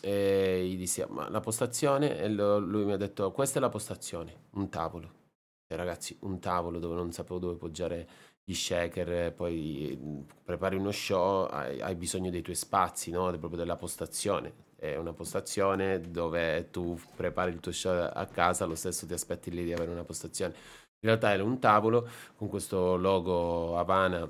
e 0.00 0.66
gli 0.66 0.76
dissi, 0.76 1.04
ma 1.08 1.28
la 1.28 1.40
postazione? 1.40 2.18
E 2.18 2.28
lui 2.28 2.84
mi 2.84 2.92
ha 2.92 2.96
detto, 2.96 3.30
questa 3.32 3.58
è 3.58 3.60
la 3.60 3.68
postazione, 3.68 4.44
un 4.52 4.68
tavolo. 4.68 5.18
E 5.66 5.76
ragazzi, 5.76 6.16
un 6.22 6.38
tavolo 6.40 6.78
dove 6.78 6.94
non 6.94 7.12
sapevo 7.12 7.38
dove 7.38 7.56
poggiare 7.56 8.08
gli 8.44 8.54
shaker, 8.54 9.32
poi 9.32 10.26
prepari 10.42 10.76
uno 10.76 10.90
show, 10.90 11.46
hai, 11.46 11.80
hai 11.80 11.94
bisogno 11.94 12.30
dei 12.30 12.42
tuoi 12.42 12.56
spazi, 12.56 13.10
no? 13.10 13.30
proprio 13.30 13.56
della 13.56 13.76
postazione. 13.76 14.68
È 14.76 14.96
una 14.96 15.12
postazione 15.12 16.00
dove 16.00 16.70
tu 16.70 16.98
prepari 17.14 17.52
il 17.52 17.60
tuo 17.60 17.70
show 17.70 18.10
a 18.12 18.26
casa, 18.26 18.64
lo 18.64 18.74
stesso 18.74 19.06
ti 19.06 19.12
aspetti 19.12 19.50
lì 19.50 19.64
di 19.64 19.72
avere 19.72 19.90
una 19.90 20.04
postazione. 20.04 20.54
In 21.02 21.08
realtà 21.08 21.32
era 21.32 21.44
un 21.44 21.58
tavolo 21.58 22.08
con 22.36 22.48
questo 22.48 22.96
logo 22.96 23.76
Havana 23.78 24.28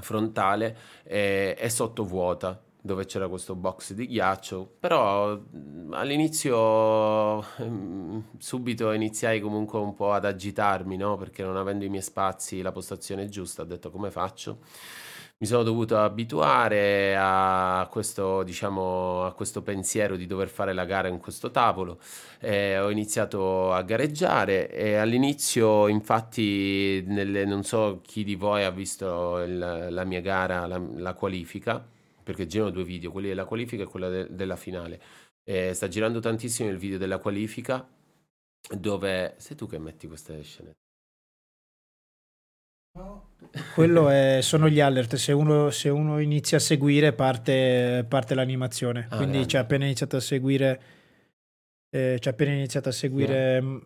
frontale 0.00 0.76
e, 1.04 1.56
e 1.58 1.68
sottovuota 1.68 2.60
dove 2.84 3.06
c'era 3.06 3.28
questo 3.28 3.54
box 3.54 3.94
di 3.94 4.06
ghiaccio, 4.06 4.76
però 4.78 5.40
all'inizio 5.92 7.42
subito 8.36 8.92
iniziai 8.92 9.40
comunque 9.40 9.78
un 9.78 9.94
po' 9.94 10.12
ad 10.12 10.26
agitarmi, 10.26 10.98
no? 10.98 11.16
Perché 11.16 11.42
non 11.42 11.56
avendo 11.56 11.86
i 11.86 11.88
miei 11.88 12.02
spazi, 12.02 12.60
la 12.60 12.72
postazione 12.72 13.30
giusta, 13.30 13.62
ho 13.62 13.64
detto 13.64 13.90
come 13.90 14.10
faccio? 14.10 14.58
mi 15.36 15.46
sono 15.46 15.62
dovuto 15.62 15.98
abituare 15.98 17.16
a 17.18 17.86
questo, 17.90 18.42
diciamo, 18.44 19.24
a 19.26 19.32
questo 19.32 19.62
pensiero 19.62 20.16
di 20.16 20.26
dover 20.26 20.48
fare 20.48 20.72
la 20.72 20.84
gara 20.84 21.08
in 21.08 21.18
questo 21.18 21.50
tavolo. 21.50 21.98
Eh, 22.40 22.78
ho 22.78 22.90
iniziato 22.90 23.72
a 23.72 23.82
gareggiare 23.82 24.70
e 24.70 24.94
all'inizio, 24.94 25.88
infatti, 25.88 27.02
nelle, 27.06 27.44
non 27.44 27.64
so 27.64 28.00
chi 28.02 28.24
di 28.24 28.36
voi 28.36 28.64
ha 28.64 28.70
visto 28.70 29.40
il, 29.40 29.88
la 29.90 30.04
mia 30.04 30.20
gara, 30.20 30.66
la, 30.66 30.80
la, 30.96 31.14
qualifica, 31.14 31.84
perché 32.24 32.46
girano 32.46 32.70
due 32.70 32.84
video, 32.84 33.12
quelli 33.12 33.28
della 33.28 33.44
qualifica 33.44 33.84
e 33.84 33.86
quello 33.86 34.08
de, 34.08 34.34
della 34.34 34.56
finale. 34.56 35.00
Eh, 35.44 35.72
sta 35.74 35.88
girando 35.88 36.18
tantissimo 36.20 36.70
il 36.70 36.78
video 36.78 36.98
della 36.98 37.18
qualifica 37.18 37.86
dove 38.76 39.34
sei 39.36 39.56
tu 39.56 39.68
che 39.68 39.78
metti 39.78 40.08
queste 40.08 40.42
scene 40.42 40.74
quello 43.74 44.08
è, 44.08 44.38
sono 44.42 44.68
gli 44.68 44.80
alert. 44.80 45.16
Se 45.16 45.32
uno, 45.32 45.70
se 45.70 45.88
uno 45.88 46.20
inizia 46.20 46.58
a 46.58 46.60
seguire, 46.60 47.12
parte, 47.12 48.04
parte 48.08 48.34
l'animazione. 48.34 49.06
Ah, 49.10 49.16
Quindi 49.16 49.44
c'è 49.46 49.58
appena 49.58 49.84
iniziato 49.84 50.16
a 50.16 50.20
seguire. 50.20 50.82
Eh, 51.90 52.18
appena 52.24 52.52
iniziato 52.52 52.88
a 52.88 52.92
seguire 52.92 53.52
yeah. 53.52 53.62
Mm, 53.62 53.78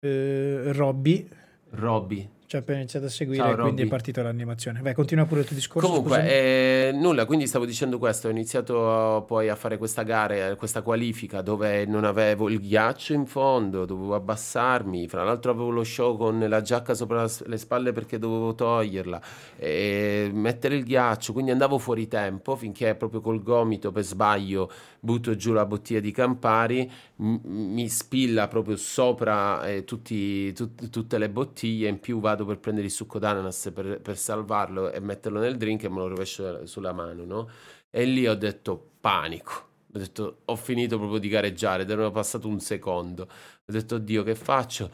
eh, 0.00 0.72
Robby. 0.72 1.28
Robby 1.70 2.28
ci 2.52 2.56
ha 2.56 2.60
appena 2.60 2.80
iniziato 2.80 3.06
a 3.06 3.08
seguire 3.08 3.42
Ciao, 3.42 3.62
quindi 3.62 3.82
è 3.82 3.86
partita 3.86 4.22
l'animazione. 4.22 4.80
Vai, 4.82 4.92
continua 4.92 5.24
pure 5.24 5.40
il 5.40 5.46
tuo 5.46 5.56
discorso. 5.56 5.88
Comunque, 5.88 6.28
eh, 6.28 6.90
nulla, 6.92 7.24
quindi 7.24 7.46
stavo 7.46 7.64
dicendo 7.64 7.96
questo, 7.96 8.28
ho 8.28 8.30
iniziato 8.30 9.24
poi 9.26 9.48
a 9.48 9.54
fare 9.54 9.78
questa 9.78 10.02
gara, 10.02 10.54
questa 10.56 10.82
qualifica 10.82 11.40
dove 11.40 11.86
non 11.86 12.04
avevo 12.04 12.50
il 12.50 12.60
ghiaccio 12.60 13.14
in 13.14 13.24
fondo, 13.24 13.86
dovevo 13.86 14.14
abbassarmi, 14.14 15.08
fra 15.08 15.24
l'altro 15.24 15.50
avevo 15.52 15.70
lo 15.70 15.82
show 15.82 16.18
con 16.18 16.44
la 16.46 16.60
giacca 16.60 16.92
sopra 16.92 17.26
le 17.46 17.56
spalle 17.56 17.92
perché 17.92 18.18
dovevo 18.18 18.54
toglierla, 18.54 19.20
e 19.56 20.30
mettere 20.34 20.76
il 20.76 20.84
ghiaccio, 20.84 21.32
quindi 21.32 21.52
andavo 21.52 21.78
fuori 21.78 22.06
tempo 22.06 22.54
finché 22.54 22.94
proprio 22.96 23.22
col 23.22 23.42
gomito 23.42 23.92
per 23.92 24.02
sbaglio 24.02 24.70
butto 25.00 25.34
giù 25.34 25.52
la 25.52 25.64
bottiglia 25.64 26.00
di 26.00 26.12
Campari, 26.12 26.90
mi 27.22 27.88
spilla 27.88 28.48
proprio 28.48 28.76
sopra 28.76 29.66
eh, 29.68 29.84
tutti, 29.84 30.52
tut- 30.52 30.88
tutte 30.90 31.18
le 31.18 31.30
bottiglie, 31.30 31.88
in 31.88 32.00
più 32.00 32.20
vado 32.20 32.44
per 32.44 32.58
prendere 32.58 32.86
il 32.86 32.92
succo 32.92 33.18
d'ananas 33.18 33.70
per, 33.74 34.00
per 34.00 34.16
salvarlo 34.18 34.90
e 34.90 35.00
metterlo 35.00 35.38
nel 35.40 35.56
drink 35.56 35.84
e 35.84 35.88
me 35.88 35.98
lo 35.98 36.08
rovescio 36.08 36.66
sulla 36.66 36.92
mano, 36.92 37.24
no? 37.24 37.48
E 37.90 38.04
lì 38.04 38.26
ho 38.26 38.34
detto 38.34 38.90
panico. 39.00 39.70
Ho 39.94 39.98
detto, 39.98 40.38
ho 40.46 40.56
finito 40.56 40.96
proprio 40.98 41.18
di 41.18 41.28
gareggiare, 41.28 41.82
ed 41.82 41.90
era 41.90 42.10
passato 42.10 42.48
un 42.48 42.60
secondo. 42.60 43.22
Ho 43.24 43.72
detto, 43.72 43.96
oddio, 43.96 44.22
che 44.22 44.34
faccio? 44.34 44.90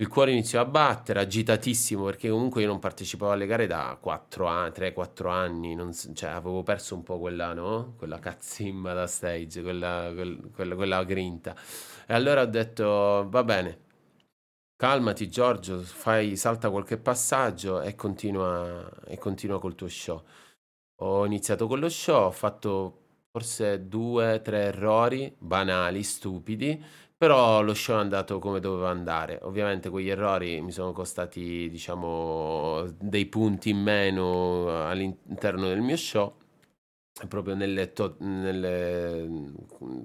Il 0.00 0.06
cuore 0.06 0.30
iniziò 0.30 0.60
a 0.60 0.64
battere, 0.64 1.18
agitatissimo, 1.18 2.04
perché 2.04 2.30
comunque 2.30 2.60
io 2.62 2.68
non 2.68 2.78
partecipavo 2.78 3.32
alle 3.32 3.46
gare 3.46 3.66
da 3.66 3.98
4 4.00 4.46
anni, 4.46 4.70
3-4 4.70 5.28
anni, 5.28 5.74
non, 5.74 5.92
cioè 5.92 6.30
avevo 6.30 6.62
perso 6.62 6.94
un 6.94 7.02
po' 7.02 7.18
quella, 7.18 7.52
no? 7.52 7.94
Quella 7.96 8.20
cazzimma 8.20 8.92
da 8.92 9.08
stage, 9.08 9.60
quella, 9.60 10.12
quella, 10.54 10.76
quella 10.76 11.02
grinta. 11.02 11.52
E 12.06 12.14
allora 12.14 12.42
ho 12.42 12.46
detto, 12.46 13.26
va 13.28 13.42
bene, 13.42 13.78
calmati 14.76 15.28
Giorgio, 15.28 15.80
fai, 15.80 16.36
salta 16.36 16.70
qualche 16.70 16.96
passaggio 16.98 17.80
e 17.80 17.96
continua, 17.96 18.88
e 19.04 19.18
continua 19.18 19.58
col 19.58 19.74
tuo 19.74 19.88
show. 19.88 20.22
Ho 21.00 21.26
iniziato 21.26 21.66
con 21.66 21.80
lo 21.80 21.88
show, 21.88 22.26
ho 22.26 22.30
fatto 22.30 23.02
forse 23.32 23.88
due, 23.88 24.40
tre 24.42 24.66
errori 24.66 25.34
banali, 25.38 26.04
stupidi, 26.04 26.84
però 27.18 27.62
lo 27.62 27.74
show 27.74 27.96
è 27.96 28.00
andato 28.00 28.38
come 28.38 28.60
doveva 28.60 28.90
andare. 28.90 29.40
Ovviamente 29.42 29.90
quegli 29.90 30.08
errori 30.08 30.60
mi 30.60 30.70
sono 30.70 30.92
costati, 30.92 31.68
diciamo, 31.68 32.84
dei 33.00 33.26
punti 33.26 33.70
in 33.70 33.78
meno 33.78 34.86
all'interno 34.86 35.66
del 35.66 35.80
mio 35.80 35.96
show, 35.96 36.36
proprio 37.26 37.56
nelle, 37.56 37.92
to- 37.92 38.14
nelle 38.20 39.28
come 39.66 40.04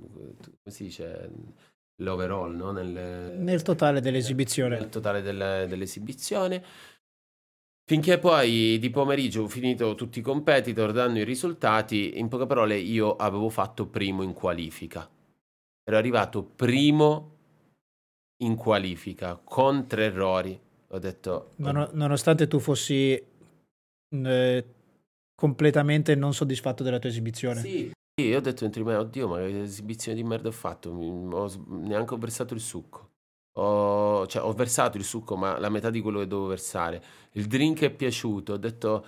si 0.65 0.85
dice, 0.85 1.30
l'overall, 1.98 2.56
no? 2.56 2.72
nel, 2.72 3.35
nel 3.38 3.61
totale 3.61 4.02
dell'esibizione. 4.02 4.80
Nel 4.80 4.90
totale 4.90 5.22
del, 5.22 5.68
dell'esibizione. 5.68 6.64
Finché 7.85 8.18
poi 8.18 8.80
di 8.80 8.90
pomeriggio 8.90 9.44
ho 9.44 9.48
finito 9.48 9.94
tutti 9.94 10.18
i 10.18 10.23
competitor, 10.23 10.91
dando 10.91 11.19
i 11.19 11.23
risultati, 11.23 12.18
in 12.18 12.27
poche 12.27 12.48
parole 12.48 12.76
io 12.77 13.15
avevo 13.18 13.49
fatto 13.49 13.85
primo 13.85 14.23
in 14.23 14.34
qualifica 14.34 15.07
ero 15.84 15.97
arrivato 15.97 16.43
primo 16.43 17.31
in 18.43 18.55
qualifica 18.55 19.39
con 19.43 19.88
tre 19.88 20.05
errori. 20.05 20.60
Ho 20.88 20.99
detto... 20.99 21.51
Non, 21.57 21.89
nonostante 21.93 22.47
tu 22.47 22.60
fossi 22.60 23.22
eh, 24.10 24.65
completamente 25.35 26.15
non 26.15 26.34
soddisfatto 26.34 26.84
della 26.84 26.99
tua 26.99 27.10
esibizione. 27.10 27.61
Sì, 27.61 27.91
sì 28.15 28.27
io 28.27 28.38
ho 28.38 28.41
detto 28.41 28.65
entro 28.65 28.84
me, 28.84 28.95
oddio, 28.95 29.27
ma 29.27 29.38
che 29.38 29.61
esibizione 29.61 30.15
di 30.15 30.23
merda 30.23 30.49
ho 30.49 30.51
fatto? 30.51 30.89
Ho, 30.89 31.65
neanche 31.68 32.14
ho 32.14 32.18
versato 32.18 32.53
il 32.53 32.60
succo. 32.60 33.10
Ho, 33.57 34.26
cioè, 34.27 34.43
ho 34.43 34.53
versato 34.53 34.97
il 34.97 35.03
succo, 35.03 35.35
ma 35.35 35.60
la 35.60 35.69
metà 35.69 35.89
di 35.89 36.01
quello 36.01 36.19
che 36.19 36.27
dovevo 36.27 36.47
versare. 36.47 37.03
Il 37.34 37.45
drink 37.47 37.81
è 37.81 37.89
piaciuto, 37.89 38.53
ho 38.53 38.57
detto 38.57 39.05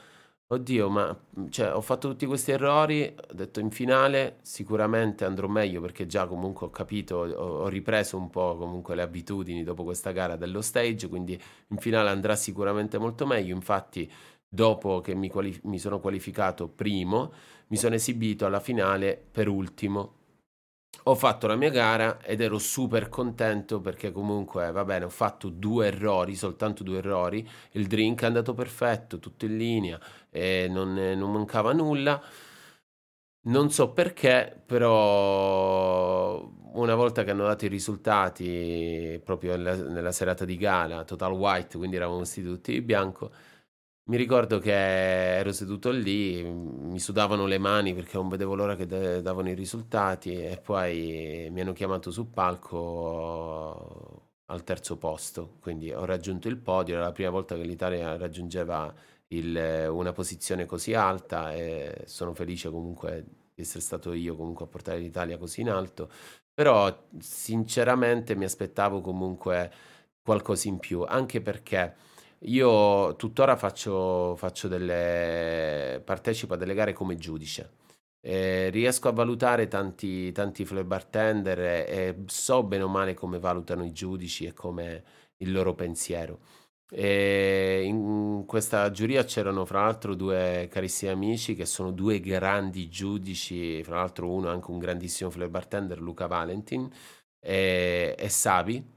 Oddio, 0.48 0.90
ma 0.90 1.18
cioè, 1.50 1.74
ho 1.74 1.82
fatto 1.82 2.08
tutti 2.10 2.28
questi 2.28 2.52
errori, 2.52 3.04
ho 3.30 3.34
detto 3.34 3.60
in 3.60 3.72
finale 3.72 4.38
sicuramente 4.44 5.26
andrò 5.26 5.48
meglio 5.48 5.82
perché 5.82 6.06
già 6.06 6.28
comunque 6.28 6.68
ho 6.68 6.70
capito, 6.70 7.16
ho, 7.16 7.64
ho 7.64 7.68
ripreso 7.68 8.16
un 8.18 8.30
po' 8.30 8.56
comunque 8.56 8.94
le 8.94 9.02
abitudini 9.02 9.64
dopo 9.64 9.84
questa 9.84 10.12
gara 10.12 10.36
dello 10.36 10.62
stage, 10.62 11.08
quindi 11.10 11.40
in 11.70 11.78
finale 11.78 12.10
andrà 12.12 12.36
sicuramente 12.36 13.00
molto 13.00 13.26
meglio. 13.26 13.56
Infatti, 13.56 14.10
dopo 14.48 15.02
che 15.02 15.16
mi, 15.16 15.30
quali- 15.30 15.60
mi 15.64 15.80
sono 15.80 16.00
qualificato 16.00 16.68
primo, 16.68 17.34
mi 17.68 17.78
sono 17.78 17.96
esibito 17.96 18.46
alla 18.46 18.60
finale 18.60 19.20
per 19.32 19.48
ultimo. 19.48 20.14
Ho 21.08 21.16
fatto 21.16 21.46
la 21.48 21.56
mia 21.56 21.70
gara 21.70 22.20
ed 22.22 22.42
ero 22.42 22.58
super 22.58 23.10
contento 23.10 23.80
perché 23.80 24.12
comunque 24.12 24.72
va 24.72 24.84
bene, 24.84 25.06
ho 25.06 25.10
fatto 25.10 25.50
due 25.50 25.88
errori, 25.88 26.36
soltanto 26.36 26.84
due 26.84 26.98
errori, 26.98 27.48
il 27.74 27.86
drink 27.88 28.24
è 28.24 28.26
andato 28.26 28.54
perfetto, 28.54 29.20
tutto 29.20 29.46
in 29.46 29.56
linea 29.58 30.00
e 30.36 30.68
non, 30.70 30.94
non 30.94 31.32
mancava 31.32 31.72
nulla. 31.74 32.22
Non 33.48 33.70
so 33.70 33.92
perché, 33.94 34.60
però 34.66 36.42
una 36.74 36.96
volta 36.96 37.24
che 37.24 37.30
hanno 37.32 37.46
dato 37.46 37.66
i 37.66 37.68
risultati 37.68 39.22
proprio 39.24 39.56
nella, 39.56 39.76
nella 39.76 40.12
serata 40.12 40.46
di 40.46 40.58
gala, 40.58 41.04
Total 41.04 41.32
White, 41.32 41.78
quindi 41.78 41.96
eravamo 41.96 42.20
vestiti 42.20 42.48
tutti 42.48 42.72
di 42.74 42.82
bianco, 42.82 43.32
mi 44.08 44.18
ricordo 44.18 44.60
che 44.60 44.72
ero 44.72 45.52
seduto 45.52 45.90
lì, 45.92 46.44
mi 46.44 47.00
sudavano 47.00 47.46
le 47.46 47.58
mani 47.60 47.94
perché 47.94 48.18
non 48.18 48.30
vedevo 48.30 48.56
l'ora 48.56 48.76
che 48.76 48.86
davano 48.88 49.50
i 49.50 49.56
risultati 49.56 50.34
e 50.36 50.60
poi 50.62 51.48
mi 51.52 51.62
hanno 51.62 51.74
chiamato 51.74 52.12
sul 52.12 52.28
palco 52.28 54.22
al 54.48 54.64
terzo 54.64 54.98
posto, 54.98 55.58
quindi 55.60 55.92
ho 55.92 56.06
raggiunto 56.06 56.48
il 56.48 56.58
podio, 56.58 56.96
era 56.96 57.06
la 57.06 57.12
prima 57.12 57.32
volta 57.32 57.56
che 57.56 57.64
l'Italia 57.64 58.16
raggiungeva 58.18 58.94
il, 59.30 59.88
una 59.90 60.12
posizione 60.12 60.66
così 60.66 60.94
alta 60.94 61.54
e 61.54 62.04
sono 62.06 62.34
felice 62.34 62.70
comunque 62.70 63.26
di 63.54 63.62
essere 63.62 63.80
stato 63.82 64.14
io 64.14 64.36
comunque 64.36 64.66
a 64.66 64.68
portare 64.68 65.00
l'Italia 65.00 65.38
così 65.38 65.62
in 65.62 65.70
alto, 65.70 66.10
però 66.54 67.08
sinceramente 67.20 68.36
mi 68.36 68.46
aspettavo 68.46 69.02
comunque 69.02 69.72
qualcosa 70.22 70.68
in 70.68 70.80
più, 70.80 71.04
anche 71.04 71.42
perché 71.42 71.96
io 72.40 73.16
tuttora 73.16 73.56
faccio, 73.56 74.36
faccio 74.36 74.68
delle, 74.68 76.02
partecipo 76.04 76.54
a 76.54 76.58
delle 76.58 76.74
gare 76.74 76.94
come 76.94 77.16
giudice. 77.16 77.84
Eh, 78.22 78.70
riesco 78.72 79.08
a 79.08 79.12
valutare 79.12 79.68
tanti, 79.68 80.32
tanti 80.32 80.66
flow 80.66 80.84
bartender 80.84 81.60
e, 81.60 81.86
e, 81.88 82.16
so 82.26 82.64
bene 82.64 82.84
o 82.84 82.88
male 82.88 83.14
come 83.14 83.38
valutano 83.38 83.86
i 83.86 83.92
giudici 83.92 84.46
e 84.46 84.54
come 84.54 85.04
il 85.38 85.52
loro 85.52 85.76
pensiero. 85.76 86.40
E 86.92 87.82
in 87.84 88.44
questa 88.46 88.92
giuria 88.92 89.24
c'erano 89.24 89.66
fra 89.66 89.82
l'altro 89.82 90.14
due 90.14 90.68
carissimi 90.70 91.12
amici 91.12 91.56
che 91.56 91.66
sono 91.66 91.92
due 91.92 92.20
grandi 92.20 92.90
giudici, 92.90 93.84
fra 93.84 93.98
l'altro 93.98 94.32
uno 94.32 94.50
anche 94.50 94.72
un 94.72 94.78
grandissimo 94.78 95.30
flow 95.30 95.50
bartender, 95.50 96.00
Luca 96.00 96.28
Valentin 96.28 96.90
e, 97.40 98.16
e 98.18 98.30
Sabi 98.30 98.94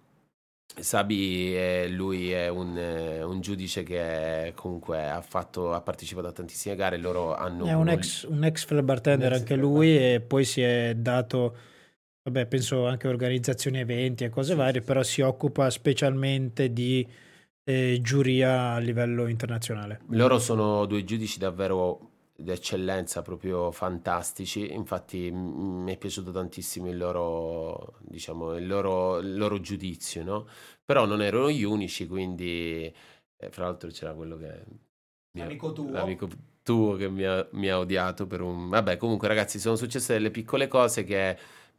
Sabi, 0.77 1.55
è, 1.55 1.89
lui 1.89 2.31
è 2.31 2.49
un, 2.49 2.77
un, 2.77 3.41
giudice 3.41 3.83
che 3.83 4.53
comunque 4.55 5.09
ha, 5.09 5.21
fatto, 5.23 5.73
ha 5.73 5.81
partecipato 5.81 6.29
a 6.29 6.33
tantissime 6.33 6.77
gare. 6.77 6.99
Loro 6.99 7.35
hanno 7.35 7.67
è 7.67 7.73
un 7.73 7.89
ex, 7.89 8.25
un 8.29 8.45
ex 8.45 8.81
bartender 8.83 9.33
anche 9.33 9.57
lui, 9.57 9.97
e 9.97 10.21
poi 10.21 10.45
si 10.45 10.61
è 10.61 10.95
dato, 10.95 11.57
vabbè, 12.23 12.47
penso 12.47 12.87
anche 12.87 13.09
organizzazioni 13.09 13.79
eventi 13.79 14.25
e 14.25 14.29
cose 14.29 14.55
varie, 14.55 14.81
però 14.81 15.03
si 15.03 15.21
occupa 15.21 15.69
specialmente 15.71 16.73
di 16.73 17.07
eh, 17.69 17.99
giuria 18.01 18.73
a 18.73 18.79
livello 18.79 19.27
internazionale. 19.27 20.01
Loro 20.09 20.39
sono 20.39 20.87
due 20.87 21.05
giudici 21.05 21.39
davvero 21.39 22.13
d'eccellenza 22.35 23.21
proprio 23.21 23.71
fantastici. 23.73 24.73
Infatti 24.73 25.31
mi 25.31 25.93
è 25.93 25.99
piaciuto 25.99 26.31
tantissimo 26.31 26.89
il 26.89 26.97
loro, 26.97 27.99
diciamo, 28.01 28.57
il 28.57 28.67
loro, 28.67 29.19
il 29.19 29.37
loro 29.37 29.61
giudizio, 29.61 30.25
no? 30.25 30.49
Però 30.83 31.05
non 31.05 31.21
erano 31.21 31.51
gli 31.51 31.63
unici, 31.63 32.07
quindi 32.07 32.91
eh, 33.37 33.51
fra 33.51 33.65
l'altro 33.65 33.91
c'era 33.91 34.15
quello 34.15 34.39
che... 34.39 34.65
L'amico 35.33 35.73
tuo. 35.73 35.91
L'amico 35.91 36.27
tuo 36.63 36.97
che 36.97 37.11
mi 37.11 37.25
ha, 37.25 37.47
mi 37.53 37.69
ha 37.69 37.79
odiato 37.79 38.27
per 38.27 38.41
un... 38.41 38.71
Vabbè, 38.71 38.97
comunque 38.97 39.29
ragazzi, 39.29 39.59
sono 39.59 39.77
successe 39.77 40.15
delle 40.15 40.31
piccole 40.31 40.69
cose 40.69 41.05
che 41.05 41.37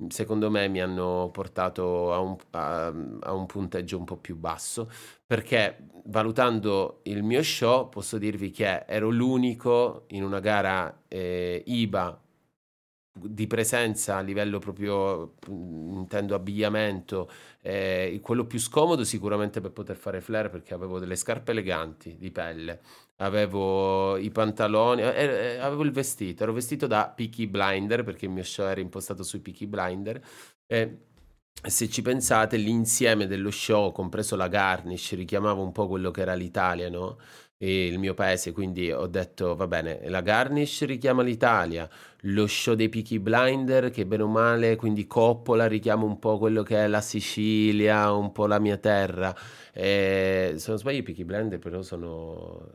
secondo 0.08 0.50
me 0.50 0.68
mi 0.68 0.82
hanno 0.82 1.30
portato 1.32 2.14
a 2.14 2.20
un, 2.20 2.38
a, 2.52 2.86
a 2.88 3.34
un, 3.34 3.46
punteggio 3.46 3.98
un 3.98 4.06
po' 4.06 4.18
più 4.18 4.36
basso 4.38 4.90
perché 5.26 5.88
valutando 6.06 7.02
il 7.04 7.24
mio 7.24 7.44
show 7.44 7.90
posso 7.90 8.18
dirvi 8.18 8.50
che 8.52 8.86
ero 8.88 9.10
l'unico 9.10 10.06
in 10.10 10.24
una 10.24 10.40
gara 10.40 11.04
eh, 11.08 11.64
IBA 11.66 12.22
di 13.12 13.48
presenza 13.48 14.16
a 14.16 14.22
livello 14.22 14.60
proprio 14.60 15.34
intendo 15.48 16.36
abbigliamento 16.36 17.30
eh, 17.62 18.20
quello 18.22 18.46
più 18.46 18.60
scomodo 18.60 19.04
sicuramente 19.04 19.60
per 19.60 19.72
poter 19.72 19.98
fare 19.98 20.22
flare 20.22 20.50
perché 20.50 20.74
avevo 20.74 21.00
delle 21.00 21.18
scarpe 21.18 21.52
eleganti 21.52 22.16
di 22.18 22.32
pelle 22.32 22.80
avevo 23.22 24.18
i 24.18 24.30
pantaloni, 24.32 25.02
eh, 25.02 25.24
eh, 25.24 25.58
avevo 25.58 25.84
il 25.84 25.92
vestito, 25.92 26.44
ero 26.44 26.54
vestito 26.54 26.88
da 26.88 27.12
Peaky 27.14 27.48
Blinder 27.48 28.04
perché 28.04 28.26
il 28.26 28.32
mio 28.32 28.44
show 28.44 28.66
era 28.68 28.80
impostato 28.80 29.24
sui 29.24 29.40
Peaky 29.40 29.66
Blinder. 29.68 30.22
E 30.66 30.98
se 31.62 31.90
ci 31.90 32.02
pensate, 32.02 32.58
l'insieme 32.58 33.28
dello 33.28 33.52
show, 33.52 33.92
compreso 33.92 34.36
la 34.36 34.48
garnish, 34.48 35.14
richiamava 35.16 35.62
un 35.62 35.72
po' 35.72 35.88
quello 35.88 36.12
che 36.12 36.22
era 36.22 36.34
l'Italia, 36.34 36.90
no? 36.90 37.18
Il 37.62 38.00
mio 38.00 38.14
paese, 38.14 38.54
quindi 38.54 38.90
ho 38.90 39.08
detto 39.08 39.54
va 39.56 39.68
bene, 39.68 40.00
la 40.06 40.22
Garnish 40.22 40.86
richiama 40.86 41.24
l'Italia, 41.24 41.90
lo 42.22 42.48
show 42.48 42.74
dei 42.74 42.88
Peaky 42.88 43.20
Blinder 43.20 43.90
che 43.90 44.06
bene 44.06 44.24
o 44.24 44.28
male, 44.28 44.78
quindi 44.78 45.06
Coppola 45.06 45.68
richiama 45.68 46.06
un 46.06 46.20
po' 46.20 46.38
quello 46.38 46.64
che 46.64 46.78
è 46.78 46.88
la 46.88 47.02
Sicilia, 47.02 48.14
un 48.14 48.32
po' 48.32 48.46
la 48.46 48.60
mia 48.60 48.78
terra. 48.78 49.36
E, 49.74 50.54
se 50.56 50.70
non 50.70 50.78
sbaglio 50.78 51.00
i 51.00 51.04
Peaky 51.04 51.26
Blinder 51.26 51.60
però 51.60 51.82
sono, 51.82 52.70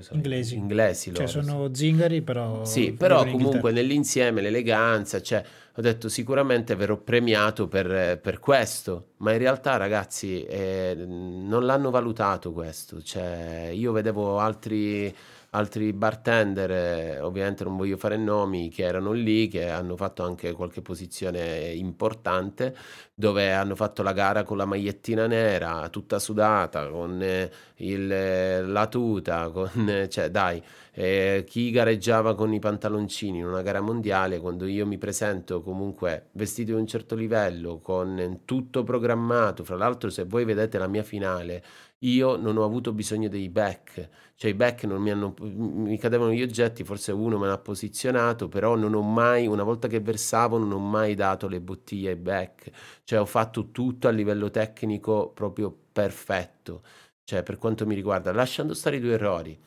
sono 0.00 0.16
inglesi, 0.16 0.56
inglesi 0.56 1.14
cioè 1.14 1.26
sono 1.26 1.70
zingari 1.72 2.20
però... 2.20 2.62
Sì, 2.64 2.92
però 2.92 3.24
comunque 3.24 3.72
nell'insieme 3.72 4.42
l'eleganza, 4.42 5.22
cioè 5.22 5.42
ho 5.78 5.82
detto 5.82 6.08
sicuramente 6.08 6.74
verrò 6.74 6.96
premiato 6.96 7.68
per, 7.68 8.18
per 8.18 8.38
questo, 8.38 9.08
ma 9.18 9.32
in 9.32 9.38
realtà 9.38 9.76
ragazzi 9.76 10.42
eh, 10.42 10.94
non 10.96 11.66
l'hanno 11.66 11.90
valutato 11.90 12.52
questo, 12.52 13.02
cioè 13.02 13.70
io 13.74 13.92
vedevo 13.92 14.38
altri, 14.38 15.14
altri 15.50 15.92
bartender, 15.92 16.70
eh, 16.70 17.20
ovviamente 17.20 17.64
non 17.64 17.76
voglio 17.76 17.96
fare 17.96 18.16
nomi, 18.16 18.68
che 18.68 18.84
erano 18.84 19.12
lì, 19.12 19.48
che 19.48 19.68
hanno 19.70 19.96
fatto 19.96 20.22
anche 20.24 20.52
qualche 20.52 20.82
posizione 20.82 21.72
importante, 21.72 22.76
dove 23.14 23.52
hanno 23.52 23.74
fatto 23.74 24.02
la 24.02 24.12
gara 24.12 24.42
con 24.44 24.56
la 24.56 24.64
magliettina 24.66 25.26
nera, 25.26 25.88
tutta 25.88 26.18
sudata, 26.18 26.88
con 26.88 27.22
eh, 27.22 27.50
il, 27.76 28.70
la 28.70 28.86
tuta, 28.88 29.48
con, 29.52 30.06
cioè 30.08 30.30
dai 30.30 30.62
eh, 30.98 31.44
chi 31.46 31.70
gareggiava 31.70 32.34
con 32.34 32.54
i 32.54 32.58
pantaloncini 32.58 33.38
in 33.38 33.44
una 33.44 33.60
gara 33.60 33.82
mondiale, 33.82 34.38
quando 34.40 34.66
io 34.66 34.86
mi 34.86 34.96
presento 34.96 35.60
comunque 35.60 36.28
vestito 36.32 36.72
di 36.72 36.80
un 36.80 36.86
certo 36.86 37.14
livello, 37.14 37.80
con 37.80 38.40
tutto 38.46 38.82
programmato, 38.82 39.62
fra 39.62 39.76
l'altro 39.76 40.08
se 40.08 40.24
voi 40.24 40.46
vedete 40.46 40.78
la 40.78 40.86
mia 40.86 41.02
finale, 41.02 41.62
io 42.00 42.36
non 42.36 42.56
ho 42.58 42.64
avuto 42.64 42.92
bisogno 42.92 43.28
dei 43.28 43.48
back, 43.48 44.08
cioè 44.34 44.50
i 44.50 44.54
back 44.54 44.84
non 44.84 45.00
mi 45.02 45.10
hanno, 45.10 45.34
mi 45.40 45.96
cadevano 45.98 46.32
gli 46.32 46.42
oggetti, 46.42 46.84
forse 46.84 47.12
uno 47.12 47.38
me 47.38 47.46
l'ha 47.46 47.58
posizionato, 47.58 48.48
però 48.48 48.74
non 48.76 48.94
ho 48.94 49.02
mai, 49.02 49.46
una 49.46 49.62
volta 49.62 49.88
che 49.88 50.00
versavo, 50.00 50.58
non 50.58 50.72
ho 50.72 50.78
mai 50.78 51.14
dato 51.14 51.48
le 51.48 51.60
bottiglie 51.60 52.10
ai 52.10 52.16
back, 52.16 52.70
cioè 53.04 53.20
ho 53.20 53.24
fatto 53.26 53.70
tutto 53.70 54.08
a 54.08 54.10
livello 54.10 54.50
tecnico 54.50 55.30
proprio 55.30 55.74
perfetto, 55.92 56.82
cioè 57.24 57.42
per 57.42 57.56
quanto 57.58 57.86
mi 57.86 57.94
riguarda, 57.94 58.32
lasciando 58.32 58.74
stare 58.74 58.96
i 58.96 59.00
due 59.00 59.14
errori, 59.14 59.58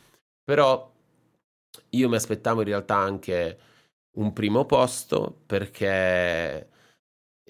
però 0.44 0.92
io 1.92 2.10
mi 2.10 2.16
aspettavo 2.16 2.62
in 2.62 2.68
realtà 2.68 2.96
anche 2.98 3.60
un 4.18 4.34
primo 4.34 4.66
posto 4.66 5.42
perché 5.46 6.70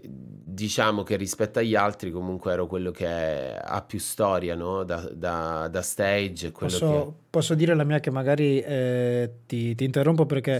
diciamo 0.03 1.03
che 1.03 1.15
rispetto 1.15 1.59
agli 1.59 1.75
altri 1.75 2.11
comunque 2.11 2.51
ero 2.51 2.67
quello 2.67 2.91
che 2.91 3.55
ha 3.55 3.81
più 3.81 3.99
storia 3.99 4.55
no? 4.55 4.83
da, 4.83 5.09
da, 5.13 5.67
da, 5.69 5.81
stage. 5.81 6.51
Posso, 6.51 7.05
che... 7.05 7.23
posso, 7.29 7.55
dire 7.55 7.75
la 7.75 7.83
mia 7.83 7.99
che 7.99 8.09
magari 8.09 8.59
eh, 8.59 9.31
ti, 9.45 9.75
ti, 9.75 9.83
interrompo 9.83 10.25
perché 10.25 10.59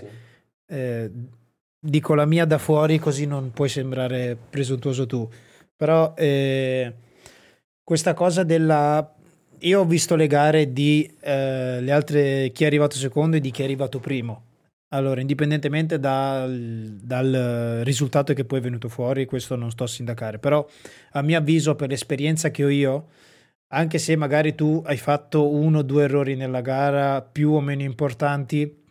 sì. 0.66 0.74
eh, 0.74 1.11
dico 1.80 2.14
la 2.14 2.26
mia 2.26 2.45
da 2.45 2.57
fuori 2.57 2.98
così 2.99 3.26
non 3.26 3.52
puoi 3.52 3.70
sembrare 3.70 4.38
presuntuoso 4.49 5.06
tu. 5.06 5.28
Però 5.76 6.14
eh, 6.16 6.94
questa 7.84 8.14
cosa 8.14 8.44
della 8.44 9.16
io 9.60 9.82
ho 9.82 9.86
visto 9.86 10.16
le 10.16 10.28
gare 10.28 10.72
di 10.72 11.10
eh, 11.22 11.82
le 11.82 11.91
altre, 11.91 12.52
chi 12.52 12.64
è 12.64 12.68
arrivato 12.68 12.95
secondo 12.95 13.38
e 13.38 13.40
di 13.40 13.52
chi 13.52 13.61
è 13.61 13.66
arrivato 13.66 13.99
primo. 13.99 14.44
Allora, 14.91 15.22
indipendentemente 15.22 15.99
dal, 15.99 16.98
dal, 16.99 17.82
risultato 17.84 18.34
che 18.34 18.44
poi 18.44 18.57
è 18.57 18.61
venuto 18.61 18.90
fuori, 18.90 19.26
questo 19.26 19.56
non 19.56 19.70
sto 19.70 19.84
a 19.84 19.88
sindacare, 19.88 20.40
però 20.40 20.68
a 21.11 21.22
mio 21.22 21.38
avviso, 21.38 21.76
per 21.76 21.90
l'esperienza 21.90 22.49
che 22.49 22.64
ho 22.64 22.70
io, 22.70 23.10
anche 23.68 23.99
se 23.99 24.16
magari 24.16 24.56
tu 24.56 24.82
hai 24.86 24.98
fatto 24.98 25.48
uno 25.48 25.80
o 25.80 25.84
due 25.84 26.03
errori 26.06 26.36
nella 26.36 26.61
gara 26.61 27.22
più 27.22 27.52
o 27.52 27.61
meno 27.61 27.84
importanti, 27.84 28.84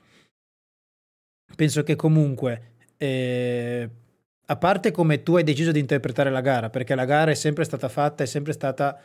penso 1.57 1.83
che 1.83 1.97
comunque, 1.97 2.75
eh, 2.97 3.91
a 4.47 4.57
parte 4.57 4.93
come 4.93 5.25
tu 5.25 5.35
hai 5.35 5.43
deciso 5.43 5.73
di 5.73 5.81
interpretare 5.81 6.31
la 6.31 6.41
gara, 6.41 6.71
perché 6.71 6.95
la 6.95 7.07
gara 7.07 7.33
è 7.33 7.35
sempre 7.35 7.65
stata 7.65 7.89
fatta, 7.89 8.23
è 8.23 8.27
sempre 8.27 8.53
stata 8.53 9.01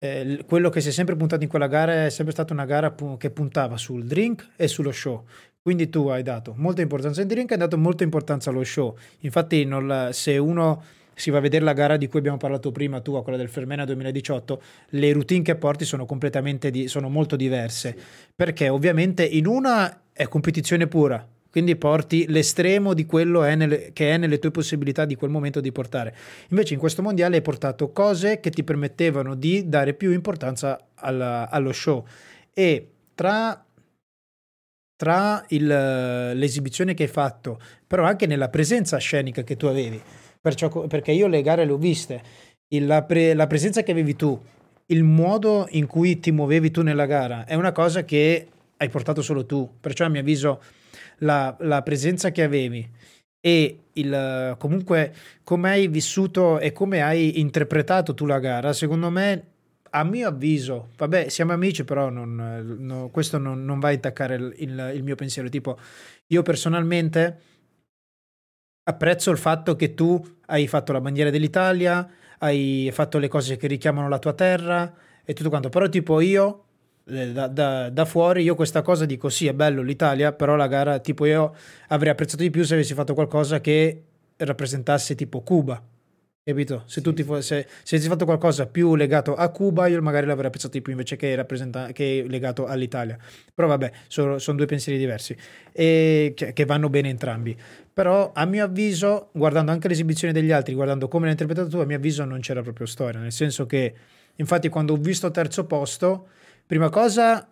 eh, 0.00 0.44
quello 0.46 0.70
che 0.70 0.80
si 0.80 0.88
è 0.88 0.92
sempre 0.92 1.16
puntato 1.16 1.42
in 1.42 1.48
quella 1.48 1.66
gara 1.66 2.06
è 2.06 2.10
sempre 2.10 2.32
stata 2.32 2.52
una 2.52 2.66
gara 2.66 2.94
che 3.16 3.30
puntava 3.30 3.76
sul 3.76 4.04
drink 4.04 4.50
e 4.56 4.68
sullo 4.68 4.92
show. 4.92 5.26
Quindi 5.68 5.90
tu 5.90 6.06
hai 6.06 6.22
dato 6.22 6.54
molta 6.56 6.80
importanza 6.80 7.20
al 7.20 7.26
drink 7.26 7.52
hai 7.52 7.58
dato 7.58 7.76
molta 7.76 8.02
importanza 8.02 8.48
allo 8.48 8.64
show. 8.64 8.96
Infatti, 9.18 9.66
non, 9.66 10.08
se 10.12 10.38
uno 10.38 10.82
si 11.12 11.28
va 11.28 11.36
a 11.36 11.40
vedere 11.42 11.62
la 11.62 11.74
gara 11.74 11.98
di 11.98 12.08
cui 12.08 12.20
abbiamo 12.20 12.38
parlato 12.38 12.72
prima, 12.72 13.02
tu, 13.02 13.22
quella 13.22 13.36
del 13.36 13.50
Fermena 13.50 13.84
2018, 13.84 14.62
le 14.92 15.12
routine 15.12 15.42
che 15.42 15.56
porti 15.56 15.84
sono 15.84 16.06
completamente 16.06 16.70
di, 16.70 16.88
sono 16.88 17.10
molto 17.10 17.36
diverse. 17.36 17.94
Perché 18.34 18.70
ovviamente 18.70 19.26
in 19.26 19.46
una 19.46 20.04
è 20.10 20.26
competizione 20.26 20.86
pura, 20.86 21.28
quindi 21.50 21.76
porti 21.76 22.24
l'estremo 22.28 22.94
di 22.94 23.04
quello 23.04 23.44
è 23.44 23.54
nelle, 23.54 23.90
che 23.92 24.12
è 24.12 24.16
nelle 24.16 24.38
tue 24.38 24.50
possibilità 24.50 25.04
di 25.04 25.16
quel 25.16 25.30
momento 25.30 25.60
di 25.60 25.70
portare. 25.70 26.16
Invece 26.48 26.72
in 26.72 26.80
questo 26.80 27.02
mondiale 27.02 27.36
hai 27.36 27.42
portato 27.42 27.92
cose 27.92 28.40
che 28.40 28.48
ti 28.48 28.64
permettevano 28.64 29.34
di 29.34 29.68
dare 29.68 29.92
più 29.92 30.12
importanza 30.12 30.86
alla, 30.94 31.50
allo 31.50 31.74
show 31.74 32.06
e 32.54 32.88
tra, 33.14 33.66
tra 34.98 35.44
il, 35.50 35.64
l'esibizione 35.64 36.92
che 36.92 37.04
hai 37.04 37.08
fatto, 37.08 37.60
però 37.86 38.04
anche 38.04 38.26
nella 38.26 38.48
presenza 38.48 38.96
scenica 38.96 39.44
che 39.44 39.56
tu 39.56 39.66
avevi, 39.66 40.02
perciò, 40.40 40.68
perché 40.88 41.12
io 41.12 41.28
le 41.28 41.40
gare 41.40 41.64
le 41.64 41.70
ho 41.70 41.76
viste, 41.76 42.20
il, 42.70 42.84
la, 42.84 43.04
pre, 43.04 43.32
la 43.32 43.46
presenza 43.46 43.84
che 43.84 43.92
avevi 43.92 44.16
tu, 44.16 44.36
il 44.86 45.04
modo 45.04 45.68
in 45.70 45.86
cui 45.86 46.18
ti 46.18 46.32
muovevi 46.32 46.72
tu 46.72 46.82
nella 46.82 47.06
gara 47.06 47.44
è 47.44 47.54
una 47.54 47.70
cosa 47.70 48.04
che 48.04 48.48
hai 48.76 48.88
portato 48.88 49.22
solo 49.22 49.46
tu, 49.46 49.70
perciò 49.78 50.04
a 50.04 50.08
mio 50.08 50.20
avviso 50.20 50.60
la, 51.18 51.56
la 51.60 51.80
presenza 51.82 52.32
che 52.32 52.42
avevi 52.42 52.84
e 53.40 53.78
il, 53.92 54.56
comunque 54.58 55.14
come 55.44 55.70
hai 55.70 55.86
vissuto 55.86 56.58
e 56.58 56.72
come 56.72 57.02
hai 57.02 57.38
interpretato 57.38 58.14
tu 58.14 58.26
la 58.26 58.40
gara, 58.40 58.72
secondo 58.72 59.10
me, 59.10 59.44
a 59.90 60.04
mio 60.04 60.28
avviso, 60.28 60.90
vabbè, 60.96 61.28
siamo 61.28 61.52
amici, 61.52 61.84
però 61.84 62.08
non, 62.10 62.76
no, 62.78 63.08
questo 63.10 63.38
non, 63.38 63.64
non, 63.64 63.78
va 63.78 63.88
a 63.88 63.92
intaccare 63.92 64.34
il, 64.34 64.54
il, 64.58 64.92
il, 64.94 65.02
mio 65.02 65.14
pensiero. 65.14 65.48
Tipo, 65.48 65.78
io 66.28 66.42
personalmente 66.42 67.40
apprezzo 68.84 69.30
il 69.30 69.38
fatto 69.38 69.76
che 69.76 69.94
tu 69.94 70.22
hai 70.46 70.66
fatto 70.66 70.92
la 70.92 71.00
bandiera 71.00 71.30
dell'Italia, 71.30 72.08
hai 72.38 72.90
fatto 72.92 73.18
le 73.18 73.28
cose 73.28 73.56
che 73.56 73.66
richiamano 73.66 74.08
la 74.08 74.18
tua 74.18 74.32
terra 74.32 74.94
e 75.24 75.34
tutto 75.34 75.48
quanto, 75.48 75.68
però 75.68 75.88
tipo 75.88 76.20
io 76.20 76.64
eh, 77.04 77.32
da, 77.32 77.48
da, 77.48 77.90
da, 77.90 78.04
fuori 78.04 78.42
io 78.42 78.54
questa 78.54 78.82
cosa 78.82 79.04
dico 79.06 79.28
sì 79.28 79.46
è 79.46 79.54
bello 79.54 79.82
l'Italia 79.82 80.32
però 80.32 80.56
la 80.56 80.66
gara 80.66 80.98
tipo 80.98 81.24
io 81.24 81.54
avrei 81.88 82.12
apprezzato 82.12 82.42
di 82.42 82.50
più 82.50 82.64
se 82.64 82.74
avessi 82.74 82.92
fatto 82.94 83.14
qualcosa 83.14 83.60
che 83.60 84.02
rappresentasse 84.36 85.14
tipo 85.14 85.40
Cuba 85.40 85.82
capito? 86.48 86.82
Se, 86.86 87.00
tu 87.00 87.12
ti 87.12 87.22
fo- 87.22 87.40
se, 87.40 87.66
se 87.82 87.94
avessi 87.94 88.08
fatto 88.08 88.24
qualcosa 88.24 88.66
più 88.66 88.94
legato 88.94 89.34
a 89.34 89.48
Cuba 89.50 89.86
io 89.86 90.00
magari 90.02 90.26
l'avrei 90.26 90.46
apprezzato 90.46 90.72
di 90.72 90.82
più 90.82 90.92
invece 90.92 91.16
che, 91.16 91.34
rappresenta- 91.34 91.92
che 91.92 92.24
legato 92.28 92.66
all'Italia. 92.66 93.18
Però 93.54 93.68
vabbè 93.68 93.90
sono, 94.08 94.38
sono 94.38 94.56
due 94.56 94.66
pensieri 94.66 94.98
diversi. 94.98 95.36
E 95.72 96.32
che, 96.34 96.52
che 96.52 96.64
vanno 96.64 96.88
bene 96.88 97.08
entrambi. 97.08 97.56
Però 97.92 98.32
a 98.34 98.44
mio 98.44 98.64
avviso 98.64 99.28
guardando 99.32 99.72
anche 99.72 99.88
l'esibizione 99.88 100.32
degli 100.32 100.52
altri 100.52 100.74
guardando 100.74 101.08
come 101.08 101.24
l'hai 101.24 101.32
interpretato 101.32 101.68
tu 101.68 101.78
a 101.78 101.84
mio 101.84 101.96
avviso 101.96 102.24
non 102.24 102.40
c'era 102.40 102.62
proprio 102.62 102.86
storia. 102.86 103.20
Nel 103.20 103.32
senso 103.32 103.66
che 103.66 103.94
infatti 104.36 104.68
quando 104.68 104.92
ho 104.94 104.96
visto 104.96 105.30
terzo 105.30 105.66
posto 105.66 106.28
Prima 106.68 106.90
cosa, 106.90 107.48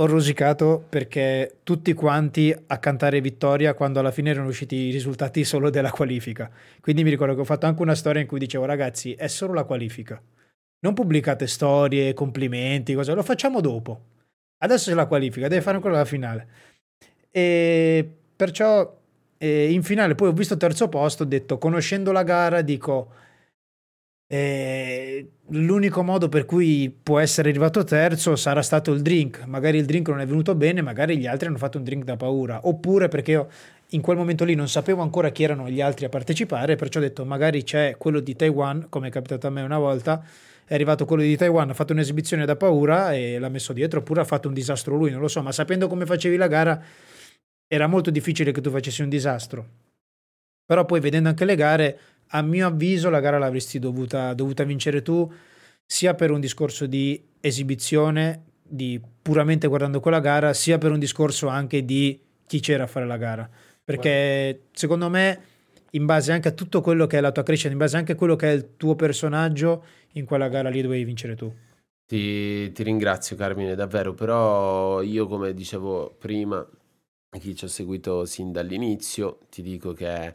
ho 0.00 0.06
rosicato 0.06 0.82
perché 0.88 1.58
tutti 1.62 1.92
quanti 1.92 2.54
a 2.66 2.78
cantare 2.78 3.20
vittoria 3.20 3.74
quando 3.74 4.00
alla 4.00 4.10
fine 4.10 4.30
erano 4.30 4.48
usciti 4.48 4.74
i 4.74 4.90
risultati 4.90 5.44
solo 5.44 5.68
della 5.68 5.90
qualifica. 5.90 6.50
Quindi 6.80 7.04
mi 7.04 7.10
ricordo 7.10 7.34
che 7.34 7.40
ho 7.40 7.44
fatto 7.44 7.66
anche 7.66 7.82
una 7.82 7.94
storia 7.94 8.22
in 8.22 8.26
cui 8.26 8.38
dicevo 8.38 8.64
ragazzi 8.64 9.12
è 9.12 9.28
solo 9.28 9.52
la 9.52 9.64
qualifica. 9.64 10.20
Non 10.80 10.94
pubblicate 10.94 11.46
storie, 11.46 12.14
complimenti, 12.14 12.94
cosa, 12.94 13.12
lo 13.12 13.22
facciamo 13.22 13.60
dopo. 13.60 14.00
Adesso 14.62 14.88
c'è 14.88 14.96
la 14.96 15.06
qualifica, 15.06 15.48
deve 15.48 15.60
fare 15.60 15.76
ancora 15.76 15.94
la 15.94 16.06
finale. 16.06 16.48
E 17.30 18.10
perciò 18.34 18.98
eh, 19.36 19.70
in 19.70 19.82
finale 19.82 20.14
poi 20.14 20.28
ho 20.28 20.32
visto 20.32 20.56
terzo 20.56 20.88
posto, 20.88 21.24
ho 21.24 21.26
detto 21.26 21.58
conoscendo 21.58 22.10
la 22.10 22.22
gara 22.22 22.62
dico 22.62 23.12
eh, 24.32 25.28
l'unico 25.48 26.04
modo 26.04 26.28
per 26.28 26.44
cui 26.44 26.88
può 27.02 27.18
essere 27.18 27.48
arrivato 27.48 27.82
terzo 27.82 28.36
sarà 28.36 28.62
stato 28.62 28.92
il 28.92 29.02
drink. 29.02 29.44
Magari 29.44 29.78
il 29.78 29.84
drink 29.86 30.08
non 30.08 30.20
è 30.20 30.26
venuto 30.26 30.54
bene, 30.54 30.82
magari 30.82 31.18
gli 31.18 31.26
altri 31.26 31.48
hanno 31.48 31.58
fatto 31.58 31.78
un 31.78 31.84
drink 31.84 32.04
da 32.04 32.16
paura. 32.16 32.60
Oppure 32.68 33.08
perché 33.08 33.32
io 33.32 33.48
in 33.88 34.00
quel 34.00 34.16
momento 34.16 34.44
lì 34.44 34.54
non 34.54 34.68
sapevo 34.68 35.02
ancora 35.02 35.30
chi 35.30 35.42
erano 35.42 35.68
gli 35.68 35.80
altri 35.80 36.04
a 36.04 36.08
partecipare, 36.08 36.76
perciò 36.76 37.00
ho 37.00 37.02
detto 37.02 37.24
magari 37.24 37.64
c'è 37.64 37.96
quello 37.98 38.20
di 38.20 38.36
Taiwan, 38.36 38.86
come 38.88 39.08
è 39.08 39.10
capitato 39.10 39.48
a 39.48 39.50
me 39.50 39.62
una 39.62 39.78
volta. 39.78 40.24
È 40.64 40.74
arrivato 40.74 41.04
quello 41.06 41.22
di 41.22 41.36
Taiwan, 41.36 41.70
ha 41.70 41.74
fatto 41.74 41.92
un'esibizione 41.92 42.44
da 42.44 42.54
paura 42.54 43.12
e 43.12 43.40
l'ha 43.40 43.48
messo 43.48 43.72
dietro, 43.72 43.98
oppure 43.98 44.20
ha 44.20 44.24
fatto 44.24 44.46
un 44.46 44.54
disastro 44.54 44.94
lui, 44.94 45.10
non 45.10 45.20
lo 45.20 45.26
so, 45.26 45.42
ma 45.42 45.50
sapendo 45.50 45.88
come 45.88 46.06
facevi 46.06 46.36
la 46.36 46.46
gara 46.46 46.80
era 47.66 47.88
molto 47.88 48.12
difficile 48.12 48.52
che 48.52 48.60
tu 48.60 48.70
facessi 48.70 49.02
un 49.02 49.08
disastro. 49.08 49.66
Però 50.64 50.84
poi 50.84 51.00
vedendo 51.00 51.28
anche 51.28 51.44
le 51.44 51.56
gare 51.56 51.98
a 52.32 52.42
mio 52.42 52.66
avviso 52.66 53.10
la 53.10 53.20
gara 53.20 53.38
l'avresti 53.38 53.78
dovuta, 53.78 54.34
dovuta 54.34 54.64
vincere 54.64 55.02
tu, 55.02 55.30
sia 55.84 56.14
per 56.14 56.30
un 56.30 56.40
discorso 56.40 56.86
di 56.86 57.20
esibizione, 57.40 58.44
di 58.62 59.00
puramente 59.20 59.66
guardando 59.66 60.00
quella 60.00 60.20
gara, 60.20 60.52
sia 60.52 60.78
per 60.78 60.92
un 60.92 60.98
discorso 60.98 61.48
anche 61.48 61.84
di 61.84 62.20
chi 62.46 62.60
c'era 62.60 62.84
a 62.84 62.86
fare 62.86 63.06
la 63.06 63.16
gara. 63.16 63.48
Perché 63.84 64.66
secondo 64.72 65.08
me, 65.08 65.40
in 65.92 66.06
base 66.06 66.30
anche 66.30 66.48
a 66.48 66.52
tutto 66.52 66.80
quello 66.80 67.06
che 67.06 67.18
è 67.18 67.20
la 67.20 67.32
tua 67.32 67.42
crescita, 67.42 67.72
in 67.72 67.78
base 67.78 67.96
anche 67.96 68.12
a 68.12 68.14
quello 68.14 68.36
che 68.36 68.48
è 68.48 68.52
il 68.52 68.76
tuo 68.76 68.94
personaggio, 68.94 69.84
in 70.12 70.24
quella 70.24 70.48
gara 70.48 70.68
lì 70.68 70.80
dovevi 70.82 71.04
vincere 71.04 71.34
tu. 71.34 71.52
Ti, 72.06 72.70
ti 72.72 72.82
ringrazio 72.84 73.34
Carmine, 73.34 73.74
davvero, 73.74 74.14
però 74.14 75.02
io 75.02 75.26
come 75.26 75.54
dicevo 75.54 76.14
prima, 76.18 76.64
chi 77.38 77.56
ci 77.56 77.64
ha 77.64 77.68
seguito 77.68 78.24
sin 78.24 78.52
dall'inizio, 78.52 79.40
ti 79.48 79.62
dico 79.62 79.92
che 79.92 80.32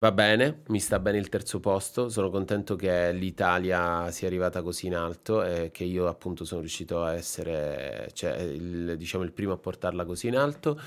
Va 0.00 0.12
bene, 0.12 0.62
mi 0.68 0.78
sta 0.78 1.00
bene 1.00 1.18
il 1.18 1.28
terzo 1.28 1.58
posto, 1.58 2.08
sono 2.08 2.30
contento 2.30 2.76
che 2.76 3.12
l'Italia 3.12 4.08
sia 4.12 4.28
arrivata 4.28 4.62
così 4.62 4.86
in 4.86 4.94
alto 4.94 5.42
e 5.42 5.72
che 5.72 5.82
io 5.82 6.06
appunto 6.06 6.44
sono 6.44 6.60
riuscito 6.60 7.02
a 7.02 7.14
essere, 7.14 8.08
cioè, 8.12 8.36
il, 8.36 8.94
diciamo, 8.96 9.24
il 9.24 9.32
primo 9.32 9.54
a 9.54 9.56
portarla 9.58 10.04
così 10.04 10.28
in 10.28 10.36
alto, 10.36 10.78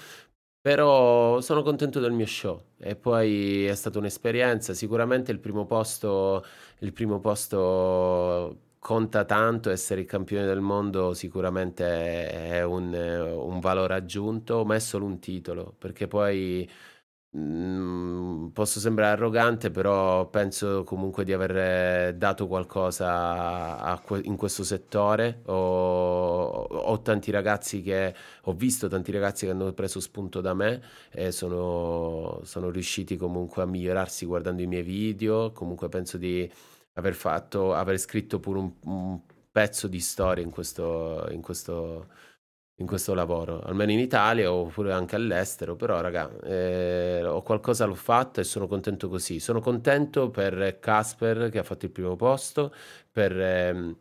però 0.61 1.41
sono 1.41 1.61
contento 1.61 1.99
del 1.99 2.13
mio 2.13 2.25
show 2.25 2.63
e 2.77 2.95
poi 2.95 3.65
è 3.65 3.75
stata 3.75 3.99
un'esperienza, 3.99 4.73
sicuramente 4.73 5.31
il 5.33 5.39
primo 5.39 5.65
posto, 5.65 6.45
il 6.79 6.93
primo 6.93 7.19
posto 7.19 8.59
conta 8.79 9.25
tanto, 9.25 9.69
essere 9.71 10.01
il 10.01 10.07
campione 10.07 10.45
del 10.45 10.61
mondo 10.61 11.13
sicuramente 11.13 12.29
è 12.29 12.63
un, 12.63 12.93
un 12.93 13.59
valore 13.59 13.93
aggiunto, 13.95 14.63
ma 14.63 14.75
è 14.75 14.79
solo 14.79 15.03
un 15.05 15.19
titolo, 15.19 15.75
perché 15.77 16.07
poi 16.07 16.67
Mm, 17.37 18.47
posso 18.49 18.81
sembrare 18.81 19.13
arrogante, 19.13 19.71
però 19.71 20.29
penso 20.29 20.83
comunque 20.83 21.23
di 21.23 21.31
aver 21.31 22.13
dato 22.15 22.45
qualcosa 22.45 23.77
a, 23.79 24.01
in 24.23 24.35
questo 24.35 24.65
settore. 24.65 25.41
Ho, 25.45 25.53
ho, 25.55 27.01
tanti 27.01 27.31
ragazzi 27.31 27.81
che 27.81 28.13
ho 28.41 28.53
visto 28.53 28.89
tanti 28.89 29.13
ragazzi 29.13 29.45
che 29.45 29.51
hanno 29.53 29.71
preso 29.71 30.01
spunto 30.01 30.41
da 30.41 30.53
me 30.53 30.81
e 31.09 31.31
sono, 31.31 32.41
sono 32.43 32.69
riusciti 32.69 33.15
comunque 33.15 33.61
a 33.61 33.65
migliorarsi 33.65 34.25
guardando 34.25 34.61
i 34.61 34.67
miei 34.67 34.83
video. 34.83 35.53
Comunque 35.53 35.87
penso 35.87 36.17
di 36.17 36.51
aver 36.95 37.13
fatto, 37.13 37.73
aver 37.73 37.97
scritto 37.97 38.41
pure 38.41 38.59
un, 38.59 38.73
un 38.83 39.19
pezzo 39.49 39.87
di 39.87 40.01
storia 40.01 40.43
in 40.43 40.49
questo, 40.49 41.27
in 41.31 41.41
questo 41.41 42.07
in 42.81 42.87
questo 42.87 43.13
lavoro, 43.13 43.61
almeno 43.61 43.91
in 43.91 43.99
Italia 43.99 44.51
oppure 44.51 44.91
anche 44.91 45.15
all'estero, 45.15 45.75
però 45.75 46.01
raga, 46.01 46.29
eh, 46.43 47.23
ho 47.23 47.41
qualcosa 47.43 47.85
l'ho 47.85 47.95
fatto 47.95 48.41
e 48.41 48.43
sono 48.43 48.67
contento 48.67 49.07
così. 49.07 49.39
Sono 49.39 49.61
contento 49.61 50.29
per 50.29 50.79
Casper 50.79 51.49
che 51.49 51.59
ha 51.59 51.63
fatto 51.63 51.85
il 51.85 51.91
primo 51.91 52.15
posto, 52.15 52.73
per 53.09 53.39
eh, 53.39 53.95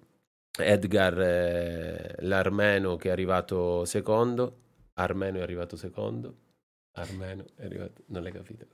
Edgar 0.58 1.20
eh, 1.20 2.14
l'Armeno 2.20 2.96
che 2.96 3.08
è 3.08 3.12
arrivato 3.12 3.84
secondo, 3.84 4.56
Armeno 4.94 5.38
è 5.38 5.42
arrivato 5.42 5.76
secondo, 5.76 6.34
Armeno 6.96 7.44
è 7.56 7.64
arrivato, 7.64 8.02
non 8.06 8.22
l'hai 8.22 8.32
capito? 8.32 8.66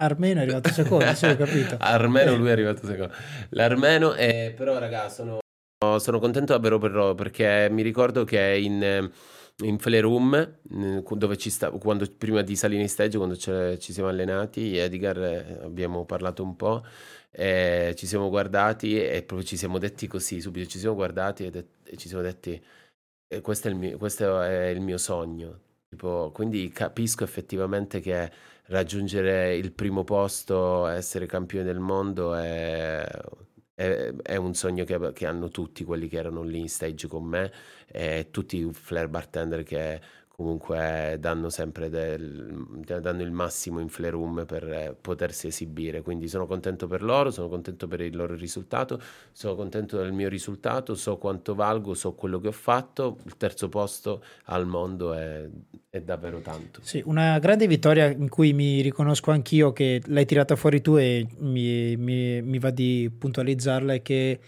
Armeno 0.00 0.40
è 0.40 0.42
arrivato 0.44 0.70
secondo, 0.70 1.12
sì, 1.14 1.26
ho 1.26 1.36
capito. 1.36 1.76
Armeno 1.80 2.36
lui 2.36 2.48
è 2.48 2.52
arrivato 2.52 2.86
secondo. 2.86 3.12
L'Armeno 3.50 4.12
è, 4.14 4.54
però 4.56 4.78
raga, 4.78 5.08
sono, 5.10 5.40
sono 5.98 6.18
contento 6.20 6.52
davvero 6.52 6.78
per, 6.78 7.14
perché 7.16 7.68
mi 7.70 7.82
ricordo 7.82 8.24
che 8.24 8.56
in 8.56 9.10
in 9.62 9.78
Flerum, 9.78 10.58
dove 10.62 11.36
ci 11.36 11.50
sta, 11.50 11.70
quando, 11.70 12.06
prima 12.16 12.42
di 12.42 12.56
salire 12.56 12.82
in 12.82 12.88
stage, 12.88 13.16
quando 13.16 13.36
ci 13.36 13.92
siamo 13.92 14.08
allenati, 14.08 14.76
Edgar 14.76 15.18
eh, 15.18 15.58
abbiamo 15.62 16.04
parlato 16.04 16.42
un 16.42 16.56
po', 16.56 16.84
eh, 17.30 17.94
ci 17.96 18.06
siamo 18.06 18.28
guardati 18.28 19.00
e 19.00 19.22
proprio 19.22 19.46
ci 19.46 19.56
siamo 19.56 19.78
detti 19.78 20.06
così, 20.06 20.40
subito 20.40 20.68
ci 20.68 20.78
siamo 20.78 20.94
guardati 20.94 21.44
e, 21.46 21.50
de- 21.50 21.66
e 21.84 21.96
ci 21.96 22.08
siamo 22.08 22.22
detti 22.22 22.60
eh, 23.28 23.40
questo, 23.40 23.68
è 23.68 23.72
mio, 23.72 23.96
questo, 23.98 24.40
è 24.42 24.66
il 24.66 24.80
mio, 24.80 24.98
sogno. 24.98 25.60
Tipo, 25.88 26.30
quindi 26.32 26.70
capisco 26.70 27.24
effettivamente 27.24 28.00
che 28.00 28.30
raggiungere 28.66 29.56
il 29.56 29.72
primo 29.72 30.04
posto, 30.04 30.86
essere 30.86 31.26
campione 31.26 31.64
del 31.64 31.80
mondo 31.80 32.34
è 32.34 33.04
è, 33.80 34.12
è 34.22 34.36
un 34.36 34.54
sogno 34.54 34.84
che, 34.84 35.12
che, 35.14 35.26
hanno 35.26 35.48
tutti 35.48 35.84
quelli 35.84 36.06
che 36.06 36.18
erano 36.18 36.42
lì 36.42 36.60
in 36.60 36.68
stage 36.68 37.08
con 37.08 37.24
me 37.24 37.50
e 37.86 38.28
tutti 38.30 38.58
i 38.58 38.70
flare 38.72 39.08
bartender 39.08 39.62
che 39.62 40.00
comunque 40.40 41.18
danno 41.20 41.50
sempre 41.50 41.90
del, 41.90 42.64
danno 42.82 43.20
il 43.20 43.30
massimo 43.30 43.78
in 43.78 43.90
flare 43.90 44.12
room 44.12 44.46
per 44.46 44.96
potersi 44.98 45.48
esibire. 45.48 46.00
Quindi 46.00 46.28
sono 46.28 46.46
contento 46.46 46.86
per 46.86 47.02
loro 47.02 47.30
sono 47.30 47.48
contento 47.48 47.86
per 47.86 48.00
il 48.00 48.16
loro 48.16 48.34
risultato 48.34 48.98
sono 49.32 49.54
contento 49.54 49.98
del 49.98 50.12
mio 50.12 50.30
risultato 50.30 50.94
so 50.94 51.18
quanto 51.18 51.54
valgo 51.54 51.92
so 51.92 52.14
quello 52.14 52.40
che 52.40 52.48
ho 52.48 52.52
fatto. 52.52 53.18
Il 53.26 53.36
terzo 53.36 53.68
posto 53.68 54.24
al 54.44 54.66
mondo 54.66 55.12
è, 55.12 55.46
è 55.90 56.00
davvero 56.00 56.38
tanto. 56.38 56.80
Sì 56.82 57.02
una 57.04 57.38
grande 57.38 57.66
vittoria 57.66 58.06
in 58.06 58.30
cui 58.30 58.54
mi 58.54 58.80
riconosco 58.80 59.32
anch'io 59.32 59.74
che 59.74 60.00
l'hai 60.06 60.24
tirata 60.24 60.56
fuori 60.56 60.80
tu 60.80 60.96
e 60.96 61.26
mi, 61.40 61.96
mi, 61.98 62.40
mi 62.40 62.58
va 62.58 62.70
di 62.70 63.12
puntualizzarla 63.16 63.92
è 63.92 64.00
che 64.00 64.40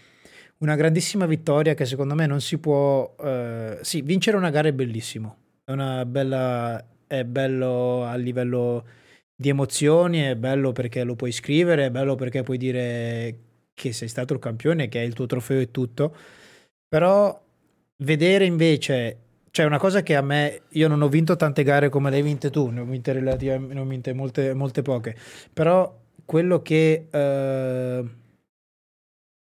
una 0.57 0.75
grandissima 0.75 1.27
vittoria 1.27 1.75
che 1.75 1.85
secondo 1.85 2.15
me 2.15 2.25
non 2.25 2.41
si 2.41 2.57
può 2.57 3.13
eh, 3.23 3.77
sì 3.81 4.01
vincere 4.01 4.37
una 4.37 4.49
gara 4.49 4.69
è 4.69 4.73
bellissimo 4.73 5.41
è 5.65 5.71
una 5.71 6.05
bella, 6.05 6.85
è 7.07 7.23
bello 7.23 8.03
a 8.03 8.15
livello 8.15 8.85
di 9.35 9.49
emozioni, 9.49 10.19
è 10.19 10.35
bello 10.35 10.71
perché 10.71 11.03
lo 11.03 11.15
puoi 11.15 11.31
scrivere, 11.31 11.85
è 11.85 11.91
bello 11.91 12.15
perché 12.15 12.43
puoi 12.43 12.57
dire 12.57 13.37
che 13.73 13.93
sei 13.93 14.07
stato 14.07 14.33
il 14.33 14.39
campione, 14.39 14.89
che 14.89 15.01
è 15.01 15.05
il 15.05 15.13
tuo 15.13 15.25
trofeo 15.25 15.59
e 15.59 15.71
tutto. 15.71 16.15
Però 16.87 17.41
vedere 18.03 18.45
invece, 18.45 19.17
cioè 19.51 19.65
una 19.65 19.79
cosa 19.79 20.03
che 20.03 20.15
a 20.15 20.21
me, 20.21 20.63
io 20.69 20.87
non 20.87 21.01
ho 21.01 21.07
vinto 21.09 21.35
tante 21.35 21.63
gare 21.63 21.89
come 21.89 22.09
le 22.09 22.17
hai 22.17 22.21
vinte 22.21 22.49
tu, 22.49 22.69
ne 22.69 22.81
ho 22.81 22.85
vinte 22.85 23.13
relativamente, 23.13 23.73
ne 23.73 23.79
ho 23.79 23.85
vinte 23.85 24.13
molte, 24.13 24.53
molte 24.53 24.81
poche, 24.81 25.15
però 25.53 26.01
quello 26.25 26.61
che 26.61 27.07
eh, 27.09 28.03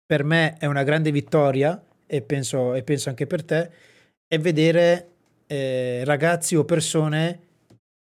per 0.06 0.24
me 0.24 0.56
è 0.58 0.66
una 0.66 0.82
grande 0.82 1.10
vittoria 1.12 1.82
e 2.06 2.22
penso, 2.22 2.74
e 2.74 2.82
penso 2.82 3.08
anche 3.08 3.26
per 3.26 3.44
te, 3.44 3.70
è 4.26 4.38
vedere 4.38 5.09
eh, 5.50 6.04
ragazzi 6.04 6.54
o 6.54 6.64
persone 6.64 7.40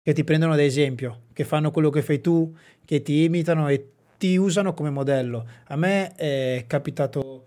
che 0.02 0.14
ti 0.14 0.24
prendono 0.24 0.54
ad 0.54 0.60
esempio, 0.60 1.24
che 1.34 1.44
fanno 1.44 1.70
quello 1.70 1.90
che 1.90 2.00
fai 2.00 2.22
tu, 2.22 2.56
che 2.86 3.02
ti 3.02 3.24
imitano 3.24 3.68
e 3.68 3.90
ti 4.16 4.36
usano 4.36 4.72
come 4.72 4.88
modello. 4.88 5.46
A 5.66 5.76
me 5.76 6.14
è 6.14 6.64
capitato, 6.66 7.46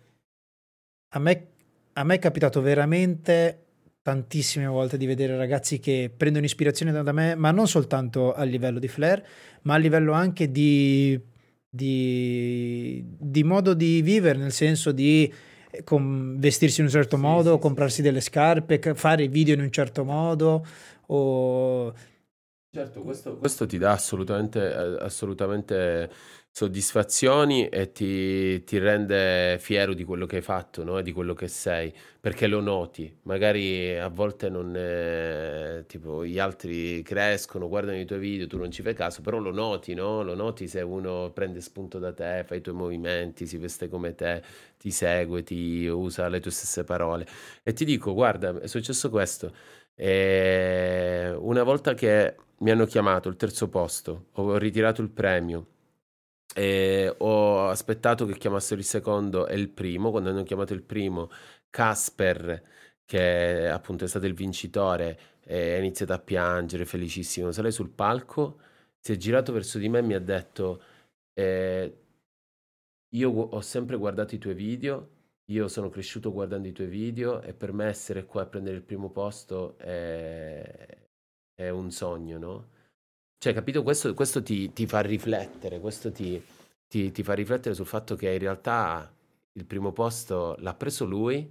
a 1.16 1.20
me, 1.20 1.48
a 1.94 2.04
me 2.04 2.16
è 2.16 2.20
capitato 2.20 2.62
veramente 2.62 3.64
tantissime 4.04 4.68
volte 4.68 4.98
di 4.98 5.08
vedere 5.08 5.36
ragazzi 5.36 5.80
che 5.80 6.12
prendono 6.16 6.46
ispirazione 6.46 6.92
da 6.92 7.12
me, 7.12 7.34
ma 7.34 7.50
non 7.50 7.68
soltanto 7.68 8.34
a 8.34 8.44
livello 8.44 8.78
di 8.78 8.88
flair, 8.88 9.26
ma 9.64 9.74
a 9.74 9.78
livello 9.78 10.12
anche 10.14 10.52
di, 10.52 11.20
di, 11.68 13.04
di 13.18 13.44
modo 13.44 13.74
di 13.74 14.04
vivere, 14.04 14.38
nel 14.38 14.52
senso 14.52 14.92
di 14.92 15.32
vestirsi 16.38 16.80
in 16.80 16.88
un 16.88 16.92
certo 16.92 17.16
sì, 17.16 17.22
modo, 17.22 17.54
sì, 17.54 17.60
comprarsi 17.60 18.02
delle 18.02 18.22
scarpe, 18.22 18.80
fare 18.96 19.28
video 19.28 19.56
in 19.56 19.62
un 19.62 19.72
certo 19.72 20.04
modo 20.04 20.66
o... 21.08 21.94
Certo, 22.70 23.02
questo, 23.02 23.38
questo 23.38 23.66
ti 23.66 23.78
dà 23.78 23.94
assolutamente, 23.94 24.60
assolutamente 25.00 26.12
soddisfazioni 26.58 27.70
e 27.70 27.92
ti, 27.92 28.64
ti 28.64 28.80
rende 28.80 29.60
fiero 29.60 29.94
di 29.94 30.04
quello 30.04 30.26
che 30.26 30.38
hai 30.38 30.42
fatto, 30.42 30.84
no? 30.84 30.98
E 30.98 31.04
di 31.04 31.12
quello 31.12 31.36
che 31.36 31.48
sei, 31.48 31.94
perché 32.20 32.48
lo 32.48 32.62
noti. 32.62 33.16
Magari 33.24 33.96
a 33.96 34.08
volte 34.08 34.50
non 34.50 34.76
è, 34.76 35.84
tipo 35.86 36.26
gli 36.26 36.40
altri 36.40 37.04
crescono, 37.04 37.68
guardano 37.68 38.00
i 38.00 38.06
tuoi 38.06 38.18
video, 38.18 38.48
tu 38.48 38.58
non 38.58 38.72
ci 38.72 38.82
fai 38.82 38.96
caso, 38.96 39.22
però 39.22 39.38
lo 39.38 39.52
noti, 39.52 39.94
no? 39.94 40.24
Lo 40.24 40.34
noti 40.34 40.68
se 40.68 40.82
uno 40.82 41.30
prende 41.32 41.62
spunto 41.62 42.00
da 42.00 42.12
te, 42.12 42.44
fa 42.44 42.56
i 42.56 42.62
tuoi 42.62 42.74
movimenti, 42.74 43.46
si 43.46 43.58
veste 43.58 43.88
come 43.88 44.16
te, 44.16 44.42
ti 44.80 44.90
segue, 44.90 45.44
ti 45.44 45.86
usa 45.86 46.28
le 46.28 46.40
tue 46.40 46.50
stesse 46.50 46.84
parole. 46.84 47.28
E 47.62 47.74
ti 47.74 47.86
dico, 47.86 48.16
guarda, 48.16 48.60
è 48.60 48.66
successo 48.66 49.12
questo. 49.12 49.54
E 49.94 51.36
una 51.38 51.62
volta 51.62 51.94
che 51.94 52.36
mi 52.60 52.72
hanno 52.72 52.86
chiamato 52.86 53.30
il 53.30 53.36
terzo 53.36 53.70
posto, 53.70 54.30
ho 54.32 54.58
ritirato 54.58 55.04
il 55.04 55.10
premio 55.10 55.68
e 56.58 57.14
ho 57.20 57.68
aspettato 57.68 58.26
che 58.26 58.36
chiamassero 58.36 58.80
il 58.80 58.86
secondo 58.86 59.46
e 59.48 59.56
il 59.56 59.70
primo. 59.70 60.10
Quando 60.10 60.30
hanno 60.32 60.42
chiamato 60.42 60.74
il 60.74 60.82
primo, 60.82 61.30
Casper, 61.70 62.64
che 63.06 63.68
appunto 63.70 64.06
è 64.06 64.08
stato 64.08 64.26
il 64.26 64.34
vincitore, 64.34 65.20
ha 65.48 65.78
iniziato 65.78 66.14
a 66.14 66.20
piangere, 66.20 66.86
felicissimo. 66.86 67.52
Sale 67.52 67.70
sul 67.70 67.90
palco, 67.92 68.60
si 69.00 69.12
è 69.14 69.18
girato 69.18 69.54
verso 69.54 69.78
di 69.78 69.88
me 69.88 70.00
e 70.00 70.02
mi 70.02 70.16
ha 70.16 70.20
detto: 70.20 70.82
eh, 71.34 71.96
Io 73.16 73.30
ho 73.32 73.62
sempre 73.62 73.98
guardato 73.98 74.34
i 74.36 74.38
tuoi 74.40 74.54
video. 74.56 75.10
Io 75.52 75.68
sono 75.68 75.90
cresciuto 75.90 76.32
guardando 76.34 76.68
i 76.68 76.74
tuoi 76.74 76.88
video 76.88 77.42
e 77.42 77.54
per 77.54 77.72
me 77.72 77.86
essere 77.86 78.26
qua 78.26 78.42
a 78.42 78.46
prendere 78.48 78.76
il 78.78 78.84
primo 78.84 79.12
posto 79.12 79.78
è, 79.78 80.98
è 81.54 81.70
un 81.70 81.92
sogno, 81.92 82.38
no? 82.40 82.70
Cioè, 83.40 83.54
capito? 83.54 83.84
Questo, 83.84 84.14
questo 84.16 84.42
ti, 84.42 84.74
ti, 84.74 84.88
fa 84.88 85.02
riflettere, 85.02 85.80
questo 85.80 86.12
ti, 86.12 86.42
ti, 86.88 87.12
ti, 87.12 87.24
fa 87.24 87.34
riflettere 87.34 87.76
sul 87.76 87.86
fatto 87.86 88.16
che 88.16 88.32
in 88.32 88.40
realtà 88.40 89.14
il 89.54 89.66
primo 89.66 89.92
posto 89.92 90.56
l'ha 90.60 90.74
preso 90.74 91.06
lui, 91.06 91.48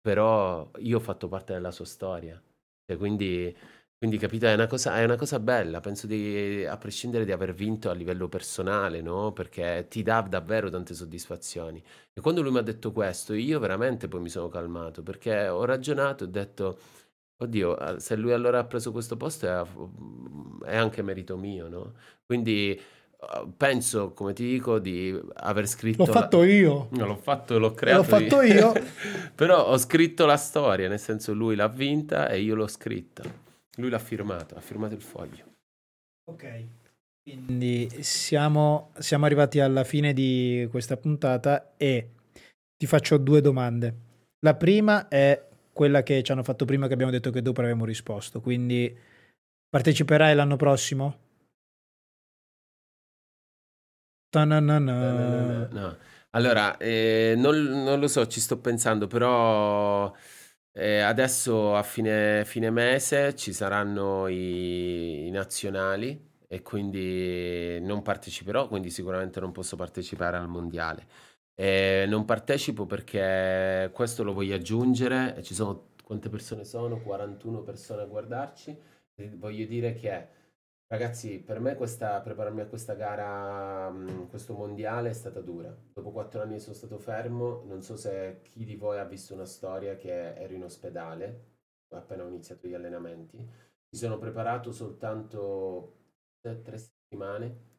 però 0.00 0.70
io 0.78 0.98
ho 0.98 1.00
fatto 1.00 1.28
parte 1.28 1.52
della 1.52 1.72
sua 1.72 1.86
storia. 1.86 2.40
Cioè, 2.86 2.96
quindi, 2.96 3.54
quindi, 3.98 4.16
capito, 4.18 4.46
è 4.46 4.54
una, 4.54 4.68
cosa, 4.68 4.96
è 4.96 5.02
una 5.04 5.16
cosa 5.16 5.40
bella, 5.40 5.80
penso 5.80 6.06
di, 6.06 6.64
a 6.64 6.76
prescindere 6.76 7.24
di 7.24 7.32
aver 7.32 7.52
vinto 7.52 7.90
a 7.90 7.94
livello 7.94 8.28
personale, 8.28 9.00
no? 9.00 9.32
Perché 9.32 9.86
ti 9.88 10.02
dà 10.02 10.20
davvero 10.22 10.70
tante 10.70 10.94
soddisfazioni. 10.94 11.82
E 12.12 12.20
quando 12.20 12.42
lui 12.42 12.52
mi 12.52 12.58
ha 12.58 12.62
detto 12.62 12.92
questo, 12.92 13.34
io 13.34 13.58
veramente 13.58 14.06
poi 14.06 14.20
mi 14.20 14.28
sono 14.28 14.48
calmato, 14.48 15.02
perché 15.02 15.48
ho 15.48 15.64
ragionato 15.64 16.24
e 16.24 16.26
ho 16.28 16.30
detto 16.30 16.78
Oddio, 17.44 17.98
se 18.00 18.16
lui 18.16 18.32
allora 18.32 18.60
ha 18.60 18.64
preso 18.64 18.92
questo 18.92 19.16
posto 19.16 19.46
è, 19.46 20.66
è 20.66 20.76
anche 20.76 21.02
merito 21.02 21.36
mio, 21.36 21.68
no? 21.68 21.92
Quindi 22.26 22.80
penso, 23.56 24.12
come 24.12 24.32
ti 24.32 24.44
dico, 24.44 24.78
di 24.78 25.18
aver 25.34 25.66
scritto... 25.66 26.04
L'ho 26.04 26.12
fatto 26.12 26.40
la... 26.40 26.46
io. 26.46 26.88
No, 26.92 27.06
l'ho 27.06 27.16
fatto, 27.16 27.58
l'ho 27.58 27.72
creato. 27.72 28.02
L'ho 28.02 28.06
fatto 28.06 28.42
io. 28.42 28.72
Però 29.34 29.66
ho 29.66 29.78
scritto 29.78 30.26
la 30.26 30.36
storia, 30.36 30.88
nel 30.88 30.98
senso 30.98 31.32
lui 31.32 31.54
l'ha 31.54 31.68
vinta 31.68 32.28
e 32.28 32.40
io 32.40 32.54
l'ho 32.54 32.66
scritta. 32.66 33.22
Lui 33.76 33.90
l'ha 33.90 33.98
firmato, 33.98 34.54
ha 34.56 34.60
firmato 34.60 34.94
il 34.94 35.02
foglio. 35.02 35.44
Ok. 36.30 36.64
Quindi 37.22 37.88
siamo, 38.00 38.90
siamo 38.98 39.24
arrivati 39.24 39.60
alla 39.60 39.84
fine 39.84 40.12
di 40.12 40.66
questa 40.70 40.96
puntata 40.96 41.72
e 41.76 42.10
ti 42.76 42.86
faccio 42.86 43.16
due 43.16 43.40
domande. 43.40 43.94
La 44.40 44.54
prima 44.54 45.08
è 45.08 45.42
quella 45.74 46.02
che 46.02 46.22
ci 46.22 46.32
hanno 46.32 46.42
fatto 46.42 46.64
prima 46.64 46.86
che 46.86 46.94
abbiamo 46.94 47.12
detto 47.12 47.30
che 47.30 47.42
dopo 47.42 47.60
avremmo 47.60 47.84
risposto. 47.84 48.40
Quindi 48.40 48.96
parteciperai 49.68 50.34
l'anno 50.34 50.56
prossimo? 50.56 51.18
No. 55.70 55.96
Allora, 56.30 56.76
eh, 56.78 57.34
non, 57.36 57.56
non, 57.62 58.00
lo 58.00 58.08
so, 58.08 58.26
ci 58.26 58.40
sto 58.40 58.58
pensando, 58.58 59.06
però 59.06 60.12
eh, 60.72 60.98
adesso 61.00 61.76
a 61.76 61.82
fine, 61.84 62.44
fine, 62.44 62.70
mese 62.70 63.36
ci 63.36 63.52
saranno 63.52 64.26
i, 64.26 65.26
i 65.26 65.30
nazionali 65.30 66.32
e 66.48 66.62
quindi 66.62 67.80
non 67.80 68.02
parteciperò, 68.02 68.66
quindi 68.68 68.90
sicuramente 68.90 69.38
non 69.40 69.52
posso 69.52 69.76
partecipare 69.76 70.36
al 70.36 70.48
mondiale. 70.48 71.06
Eh, 71.54 72.04
non 72.08 72.24
partecipo 72.24 72.86
perché 72.86 73.90
questo 73.92 74.22
lo 74.22 74.32
voglio 74.32 74.54
aggiungere. 74.54 75.42
Ci 75.42 75.54
sono 75.54 75.92
quante 76.04 76.28
persone 76.28 76.64
sono? 76.64 77.00
41 77.00 77.62
persone 77.62 78.02
a 78.02 78.06
guardarci. 78.06 78.76
Voglio 79.36 79.66
dire 79.66 79.94
che, 79.94 80.28
ragazzi, 80.86 81.38
per 81.38 81.60
me 81.60 81.76
questa, 81.76 82.20
prepararmi 82.20 82.60
a 82.60 82.66
questa 82.66 82.94
gara, 82.94 83.92
questo 84.28 84.54
mondiale 84.54 85.10
è 85.10 85.12
stata 85.12 85.40
dura. 85.40 85.74
Dopo 85.92 86.10
quattro 86.10 86.42
anni 86.42 86.58
sono 86.58 86.74
stato 86.74 86.98
fermo. 86.98 87.62
Non 87.66 87.82
so 87.82 87.96
se 87.96 88.40
chi 88.42 88.64
di 88.64 88.76
voi 88.76 88.98
ha 88.98 89.04
visto 89.04 89.34
una 89.34 89.46
storia 89.46 89.96
che 89.96 90.34
ero 90.34 90.52
in 90.54 90.64
ospedale 90.64 91.52
appena 91.96 92.24
ho 92.24 92.28
iniziato 92.28 92.66
gli 92.66 92.74
allenamenti. 92.74 93.36
Mi 93.36 93.98
sono 93.98 94.18
preparato 94.18 94.72
soltanto 94.72 95.96
tre 96.40 96.78
settimane 96.78 97.72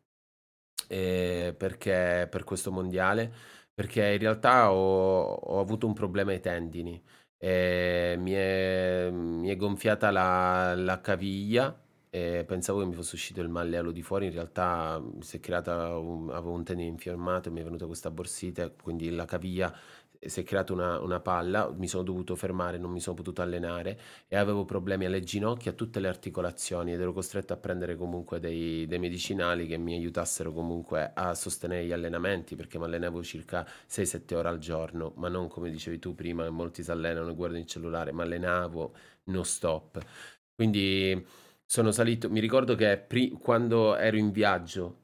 eh, 0.88 1.54
perché, 1.58 2.28
per 2.30 2.44
questo 2.44 2.72
mondiale 2.72 3.34
perché 3.76 4.14
in 4.14 4.20
realtà 4.20 4.72
ho, 4.72 5.34
ho 5.34 5.60
avuto 5.60 5.88
un 5.88 5.94
problema 5.94 6.32
ai 6.32 6.40
tendini. 6.42 7.02
E 7.38 8.16
mi, 8.18 8.32
è, 8.32 9.10
mi 9.12 9.50
è 9.50 9.56
gonfiata 9.58 10.10
la, 10.12 10.74
la 10.76 11.02
caviglia 11.02 11.78
pensavo 12.46 12.80
che 12.80 12.86
mi 12.86 12.94
fosse 12.94 13.16
uscito 13.16 13.42
il 13.42 13.50
malleolo 13.50 13.92
di 13.92 14.02
fuori, 14.02 14.28
in 14.28 14.32
realtà 14.32 15.02
si 15.20 15.38
è 15.38 15.40
creata 15.40 15.98
un, 15.98 16.30
avevo 16.32 16.54
un 16.54 16.64
tendine 16.64 16.88
infiammato 16.90 17.50
e 17.50 17.52
mi 17.52 17.60
è 17.62 17.64
venuta 17.64 17.86
questa 17.88 18.10
borsite, 18.12 18.74
quindi 18.82 19.10
la 19.10 19.26
caviglia 19.26 19.74
si 20.30 20.42
è 20.42 20.44
creata 20.44 20.74
una, 20.74 21.00
una, 21.00 21.20
palla, 21.20 21.72
mi 21.76 21.88
sono 21.88 22.04
dovuto 22.04 22.36
fermare, 22.36 22.78
non 22.78 22.92
mi 22.92 23.00
sono 23.00 23.16
potuto 23.16 23.42
allenare 23.42 24.00
e 24.28 24.36
avevo 24.36 24.66
problemi 24.66 25.06
alle 25.06 25.22
ginocchia, 25.22 25.72
a 25.72 25.74
tutte 25.74 26.00
le 26.00 26.08
articolazioni 26.08 26.94
ed 26.94 27.02
ero 27.02 27.14
costretto 27.14 27.54
a 27.54 27.58
prendere 27.58 27.96
comunque 27.96 28.40
dei, 28.40 28.86
dei 28.88 29.00
medicinali 29.00 29.68
che 29.68 29.78
mi 29.78 29.94
aiutassero 29.96 30.52
comunque 30.52 31.12
a 31.14 31.34
sostenere 31.34 31.86
gli 31.86 31.92
allenamenti 31.92 32.56
perché 32.56 32.78
mi 32.78 32.86
allenavo 32.86 33.24
circa 33.24 33.68
6-7 33.90 34.36
ore 34.36 34.50
al 34.50 34.60
giorno, 34.60 35.14
ma 35.18 35.28
non 35.30 35.48
come 35.48 35.70
dicevi 35.70 36.00
tu 36.00 36.16
prima 36.16 36.44
che 36.44 36.50
molti 36.50 36.84
si 36.84 36.92
allenano 36.92 37.30
e 37.30 37.36
guardano 37.36 37.62
il 37.62 37.68
cellulare, 37.68 38.12
ma 38.12 38.24
allenavo 38.24 38.94
non 39.26 39.46
stop. 39.46 40.00
Quindi 40.54 41.26
sono 41.66 41.92
salito, 41.92 42.30
mi 42.30 42.40
ricordo 42.40 42.76
che 42.76 42.98
pri- 42.98 43.32
quando 43.32 43.96
ero 43.96 44.18
in 44.18 44.32
viaggio 44.32 45.04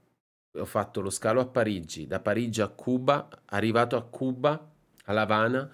ho 0.53 0.65
fatto 0.65 1.01
lo 1.01 1.09
scalo 1.09 1.39
a 1.39 1.45
Parigi, 1.45 2.07
da 2.07 2.19
Parigi 2.19 2.61
a 2.61 2.67
Cuba, 2.67 3.27
arrivato 3.45 3.95
a 3.95 4.03
Cuba 4.03 4.70
a 5.05 5.13
Lavana. 5.13 5.71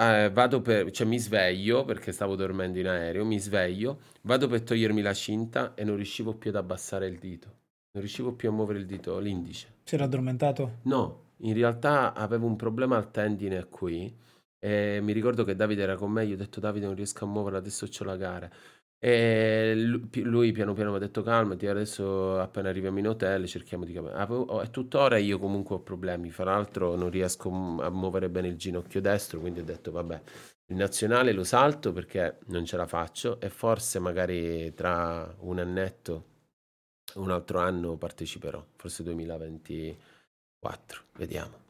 Eh, 0.00 0.30
vado 0.32 0.62
per, 0.62 0.90
cioè 0.90 1.06
mi 1.06 1.18
sveglio 1.18 1.84
perché 1.84 2.12
stavo 2.12 2.34
dormendo 2.34 2.78
in 2.78 2.86
aereo, 2.86 3.24
mi 3.24 3.38
sveglio, 3.38 4.00
vado 4.22 4.48
per 4.48 4.62
togliermi 4.62 5.02
la 5.02 5.12
cinta 5.12 5.74
e 5.74 5.84
non 5.84 5.96
riuscivo 5.96 6.34
più 6.34 6.50
ad 6.50 6.56
abbassare 6.56 7.06
il 7.06 7.18
dito. 7.18 7.46
Non 7.92 8.02
riuscivo 8.02 8.32
più 8.32 8.48
a 8.48 8.52
muovere 8.52 8.78
il 8.78 8.86
dito, 8.86 9.18
l'indice. 9.18 9.80
Si 9.84 9.94
era 9.94 10.04
addormentato? 10.04 10.78
No, 10.82 11.32
in 11.38 11.52
realtà 11.54 12.14
avevo 12.14 12.46
un 12.46 12.56
problema 12.56 12.96
al 12.96 13.10
tendine 13.10 13.66
qui 13.68 14.16
e 14.58 15.00
mi 15.02 15.12
ricordo 15.12 15.42
che 15.44 15.56
Davide 15.56 15.82
era 15.82 15.96
con 15.96 16.12
me, 16.12 16.26
gli 16.26 16.32
ho 16.32 16.36
detto 16.36 16.60
Davide 16.60 16.86
non 16.86 16.94
riesco 16.94 17.24
a 17.24 17.28
muovere, 17.28 17.56
adesso 17.56 17.86
ho 17.86 18.04
la 18.04 18.16
gara. 18.16 18.50
E 19.02 19.74
lui 19.76 20.52
piano 20.52 20.74
piano 20.74 20.90
mi 20.90 20.96
ha 20.96 21.00
detto 21.00 21.22
calmati, 21.22 21.66
adesso 21.66 22.38
appena 22.38 22.68
arriviamo 22.68 22.98
in 22.98 23.08
hotel 23.08 23.46
cerchiamo 23.46 23.86
di 23.86 23.94
capire. 23.94 24.14
E 24.62 24.70
tuttora 24.70 25.16
io 25.16 25.38
comunque 25.38 25.76
ho 25.76 25.80
problemi, 25.80 26.30
fra 26.30 26.44
l'altro 26.44 26.94
non 26.96 27.08
riesco 27.08 27.48
a 27.80 27.88
muovere 27.88 28.28
bene 28.28 28.48
il 28.48 28.56
ginocchio 28.56 29.00
destro, 29.00 29.40
quindi 29.40 29.60
ho 29.60 29.64
detto 29.64 29.90
vabbè, 29.90 30.20
il 30.66 30.76
nazionale 30.76 31.32
lo 31.32 31.44
salto 31.44 31.94
perché 31.94 32.40
non 32.48 32.66
ce 32.66 32.76
la 32.76 32.86
faccio 32.86 33.40
e 33.40 33.48
forse 33.48 34.00
magari 34.00 34.74
tra 34.74 35.34
un 35.40 35.58
annetto, 35.58 36.24
un 37.14 37.30
altro 37.30 37.58
anno 37.58 37.96
parteciperò, 37.96 38.62
forse 38.76 39.02
2024, 39.02 41.04
vediamo. 41.16 41.68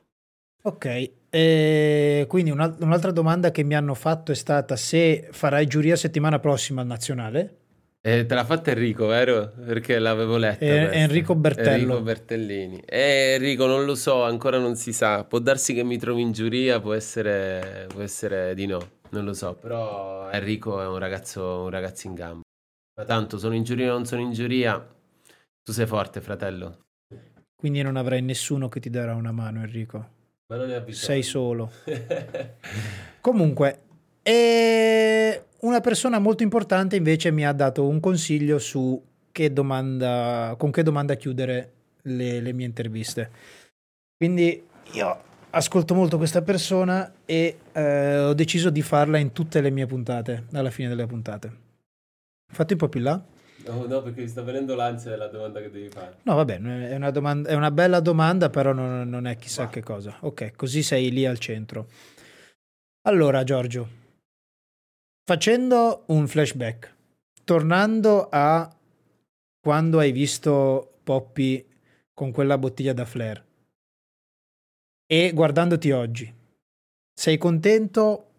Ok, 0.62 1.10
e 1.30 2.26
quindi 2.28 2.50
un'altra 2.50 3.12
domanda 3.12 3.50
che 3.50 3.62
mi 3.62 3.74
hanno 3.74 3.94
fatto 3.94 4.32
è 4.32 4.34
stata 4.34 4.76
se 4.76 5.28
farai 5.30 5.66
giuria 5.66 5.96
settimana 5.96 6.38
prossima 6.38 6.82
al 6.82 6.86
nazionale. 6.86 7.56
Eh, 8.02 8.24
te 8.26 8.34
l'ha 8.34 8.44
fatta 8.44 8.70
Enrico, 8.70 9.06
vero? 9.06 9.52
Perché 9.64 9.98
l'avevo 9.98 10.36
letta. 10.38 10.64
Eh, 10.64 11.00
Enrico 11.00 11.34
Bertello. 11.34 11.70
Enrico 11.70 12.02
Bertellini. 12.02 12.82
Eh, 12.86 13.34
Enrico, 13.34 13.66
non 13.66 13.84
lo 13.84 13.94
so, 13.94 14.22
ancora 14.24 14.58
non 14.58 14.74
si 14.76 14.92
sa. 14.92 15.24
Può 15.24 15.38
darsi 15.38 15.74
che 15.74 15.82
mi 15.82 15.98
trovi 15.98 16.22
in 16.22 16.32
giuria, 16.32 16.80
può 16.80 16.94
essere, 16.94 17.86
può 17.88 18.00
essere 18.00 18.54
di 18.54 18.66
no, 18.66 18.80
non 19.10 19.24
lo 19.24 19.34
so. 19.34 19.54
Però 19.54 20.30
Enrico 20.30 20.80
è 20.80 20.86
un 20.86 20.98
ragazzo, 20.98 21.62
un 21.62 21.70
ragazzo 21.70 22.06
in 22.06 22.14
gamba. 22.14 22.40
Ma 22.98 23.04
tanto 23.04 23.38
sono 23.38 23.54
in 23.54 23.64
giuria 23.64 23.90
o 23.90 23.94
non 23.94 24.06
sono 24.06 24.22
in 24.22 24.32
giuria, 24.32 24.78
tu 25.62 25.72
sei 25.72 25.86
forte, 25.86 26.20
fratello. 26.20 26.80
Quindi 27.54 27.82
non 27.82 27.96
avrai 27.96 28.22
nessuno 28.22 28.68
che 28.68 28.80
ti 28.80 28.88
darà 28.88 29.14
una 29.14 29.32
mano, 29.32 29.60
Enrico. 29.60 30.18
Ma 30.50 30.56
non 30.56 30.66
ne 30.66 30.74
ha 30.74 30.80
bisogno. 30.80 31.06
Sei 31.06 31.22
solo. 31.22 31.70
Comunque, 33.20 33.80
e 34.20 35.44
una 35.60 35.80
persona 35.80 36.18
molto 36.18 36.42
importante 36.42 36.96
invece 36.96 37.30
mi 37.30 37.46
ha 37.46 37.52
dato 37.52 37.86
un 37.86 38.00
consiglio 38.00 38.58
su 38.58 39.00
che 39.30 39.52
domanda, 39.52 40.56
con 40.58 40.72
che 40.72 40.82
domanda 40.82 41.14
chiudere 41.14 41.72
le, 42.02 42.40
le 42.40 42.52
mie 42.52 42.66
interviste. 42.66 43.30
Quindi 44.16 44.66
io 44.92 45.22
ascolto 45.50 45.94
molto 45.94 46.16
questa 46.16 46.42
persona 46.42 47.12
e 47.24 47.58
eh, 47.70 48.18
ho 48.18 48.34
deciso 48.34 48.70
di 48.70 48.82
farla 48.82 49.18
in 49.18 49.30
tutte 49.30 49.60
le 49.60 49.70
mie 49.70 49.86
puntate, 49.86 50.46
alla 50.52 50.70
fine 50.70 50.88
delle 50.88 51.06
puntate. 51.06 51.52
Fatti 52.52 52.72
un 52.72 52.78
po' 52.80 52.88
più 52.88 53.00
là. 53.00 53.22
No, 53.66 53.86
no, 53.86 54.02
perché 54.02 54.22
mi 54.22 54.28
sta 54.28 54.42
venendo 54.42 54.74
l'ansia 54.74 55.10
della 55.10 55.28
domanda 55.28 55.60
che 55.60 55.70
devi 55.70 55.88
fare. 55.88 56.16
No, 56.22 56.34
vabbè, 56.34 56.60
è 56.60 56.94
una, 56.94 57.10
domanda, 57.10 57.48
è 57.48 57.54
una 57.54 57.70
bella 57.70 58.00
domanda, 58.00 58.48
però 58.48 58.72
non, 58.72 59.08
non 59.08 59.26
è 59.26 59.36
chissà 59.36 59.64
Va. 59.64 59.70
che 59.70 59.82
cosa. 59.82 60.16
Ok, 60.20 60.52
così 60.56 60.82
sei 60.82 61.10
lì 61.10 61.26
al 61.26 61.38
centro. 61.38 61.86
Allora, 63.02 63.44
Giorgio, 63.44 63.88
facendo 65.24 66.04
un 66.06 66.26
flashback, 66.26 66.94
tornando 67.44 68.28
a 68.30 68.74
quando 69.60 69.98
hai 69.98 70.12
visto 70.12 70.98
Poppy 71.04 71.66
con 72.14 72.32
quella 72.32 72.58
bottiglia 72.58 72.92
da 72.92 73.04
flare 73.04 73.44
e 75.06 75.32
guardandoti 75.32 75.90
oggi, 75.90 76.32
sei 77.12 77.36
contento 77.36 78.29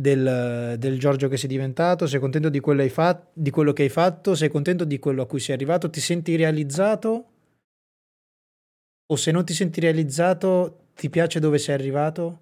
del, 0.00 0.76
del, 0.78 0.98
Giorgio 0.98 1.28
che 1.28 1.36
sei 1.36 1.48
diventato? 1.48 2.06
Sei 2.06 2.18
contento 2.18 2.48
di 2.48 2.60
quello, 2.60 2.86
fat- 2.88 3.28
di 3.32 3.50
quello, 3.50 3.72
che 3.72 3.82
hai 3.82 3.88
fatto? 3.88 4.34
Sei 4.34 4.48
contento 4.48 4.84
di 4.84 4.98
quello 4.98 5.22
a 5.22 5.26
cui 5.26 5.40
sei 5.40 5.54
arrivato? 5.54 5.90
Ti 5.90 6.00
senti 6.00 6.36
realizzato? 6.36 7.26
O 9.06 9.16
se 9.16 9.30
non 9.30 9.44
ti 9.44 9.52
senti 9.52 9.80
realizzato, 9.80 10.86
ti 10.94 11.10
piace 11.10 11.38
dove 11.38 11.58
sei 11.58 11.74
arrivato? 11.74 12.40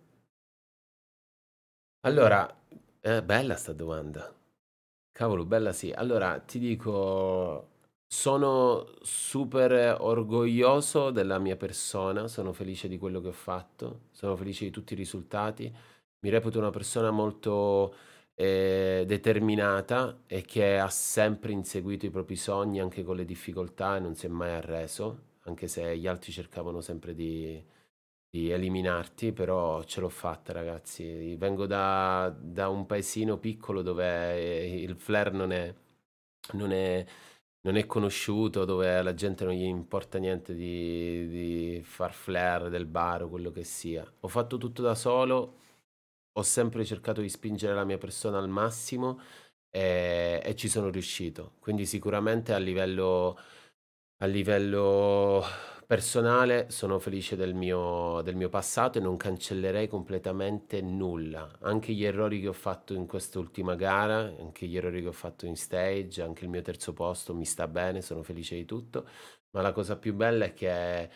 Allora, 2.02 2.48
è 3.01 3.22
bella 3.22 3.56
sta 3.56 3.72
domanda. 3.72 4.32
Cavolo, 5.10 5.44
bella 5.44 5.72
sì. 5.72 5.90
Allora, 5.90 6.39
ti 6.39 6.60
dico, 6.60 7.70
sono 8.06 8.86
super 9.02 9.97
orgoglioso 9.98 11.10
della 11.10 11.39
mia 11.39 11.56
persona, 11.56 12.28
sono 12.28 12.52
felice 12.52 12.86
di 12.86 12.98
quello 12.98 13.20
che 13.20 13.28
ho 13.28 13.32
fatto, 13.32 14.02
sono 14.12 14.36
felice 14.36 14.64
di 14.64 14.70
tutti 14.70 14.93
i 14.93 14.97
risultati 14.97 15.74
mi 16.20 16.31
reputo 16.31 16.59
una 16.59 16.70
persona 16.70 17.11
molto 17.11 17.95
eh, 18.35 19.05
determinata 19.07 20.23
e 20.27 20.43
che 20.43 20.78
ha 20.78 20.89
sempre 20.89 21.53
inseguito 21.53 22.07
i 22.07 22.11
propri 22.11 22.36
sogni 22.36 22.81
anche 22.81 23.03
con 23.05 23.16
le 23.16 23.24
difficoltà 23.24 23.97
e 23.97 24.01
non 24.01 24.15
si 24.15 24.27
è 24.27 24.28
mai 24.28 24.51
arreso, 24.51 25.36
anche 25.45 25.69
se 25.69 25.97
gli 25.97 26.07
altri 26.07 26.32
cercavano 26.32 26.81
sempre 26.81 27.15
di, 27.15 27.62
di 28.31 28.51
eliminarti, 28.51 29.32
però 29.32 29.82
ce 29.85 30.01
l'ho 30.01 30.09
fatta 30.09 30.53
ragazzi. 30.53 31.36
Vengo 31.36 31.66
da, 31.66 32.35
da 32.39 32.69
un 32.69 32.86
paesino 32.86 33.39
piccolo 33.39 33.82
dove 33.82 34.66
il 34.81 34.97
flair 34.97 35.32
non 35.32 35.53
è, 35.53 35.74
non 36.53 36.73
è 36.73 37.05
non 37.62 37.77
è 37.77 37.86
conosciuto, 37.86 38.65
dove 38.65 38.97
alla 38.97 39.15
gente 39.15 39.45
non 39.45 39.53
gli 39.55 39.62
importa 39.65 40.19
niente 40.19 40.55
di, 40.55 41.28
di 41.28 41.82
far 41.85 42.12
flair 42.15 42.69
del 42.70 42.86
bar 42.86 43.24
o 43.24 43.28
quello 43.28 43.51
che 43.51 43.65
sia. 43.65 44.11
Ho 44.20 44.28
fatto 44.28 44.57
tutto 44.59 44.82
da 44.82 44.95
solo, 44.95 45.57
ho 46.32 46.42
sempre 46.42 46.84
cercato 46.84 47.20
di 47.20 47.28
spingere 47.28 47.74
la 47.74 47.84
mia 47.84 47.98
persona 47.98 48.38
al 48.38 48.48
massimo 48.48 49.20
e, 49.70 50.40
e 50.44 50.55
ci 50.56 50.68
sono 50.68 50.90
riuscito. 50.90 51.55
Quindi 51.60 51.86
sicuramente 51.86 52.52
a 52.55 52.59
livello, 52.59 53.38
a 54.18 54.26
livello 54.26 55.44
personale 55.86 56.70
sono 56.70 56.98
felice 56.98 57.34
del 57.36 57.55
mio, 57.55 58.20
del 58.22 58.36
mio 58.36 58.48
passato 58.50 58.98
e 58.98 59.00
non 59.00 59.16
cancellerei 59.16 59.88
completamente 59.88 60.80
nulla. 60.82 61.50
Anche 61.62 61.92
gli 61.94 62.05
errori 62.05 62.40
che 62.40 62.48
ho 62.48 62.52
fatto 62.52 62.94
in 62.94 63.06
quest'ultima 63.06 63.74
gara, 63.74 64.18
anche 64.38 64.66
gli 64.66 64.76
errori 64.76 65.00
che 65.02 65.09
ho 65.09 65.12
fatto 65.12 65.46
in 65.46 65.56
stage, 65.56 66.22
anche 66.22 66.44
il 66.44 66.50
mio 66.50 66.62
terzo 66.62 66.92
posto 66.92 67.34
mi 67.34 67.44
sta 67.46 67.66
bene, 67.68 68.02
sono 68.02 68.22
felice 68.22 68.55
di 68.56 68.64
tutto. 68.66 69.09
Ma 69.50 69.62
la 69.62 69.72
cosa 69.72 69.96
più 69.96 70.14
bella 70.14 70.44
è 70.46 70.52
che 70.55 71.10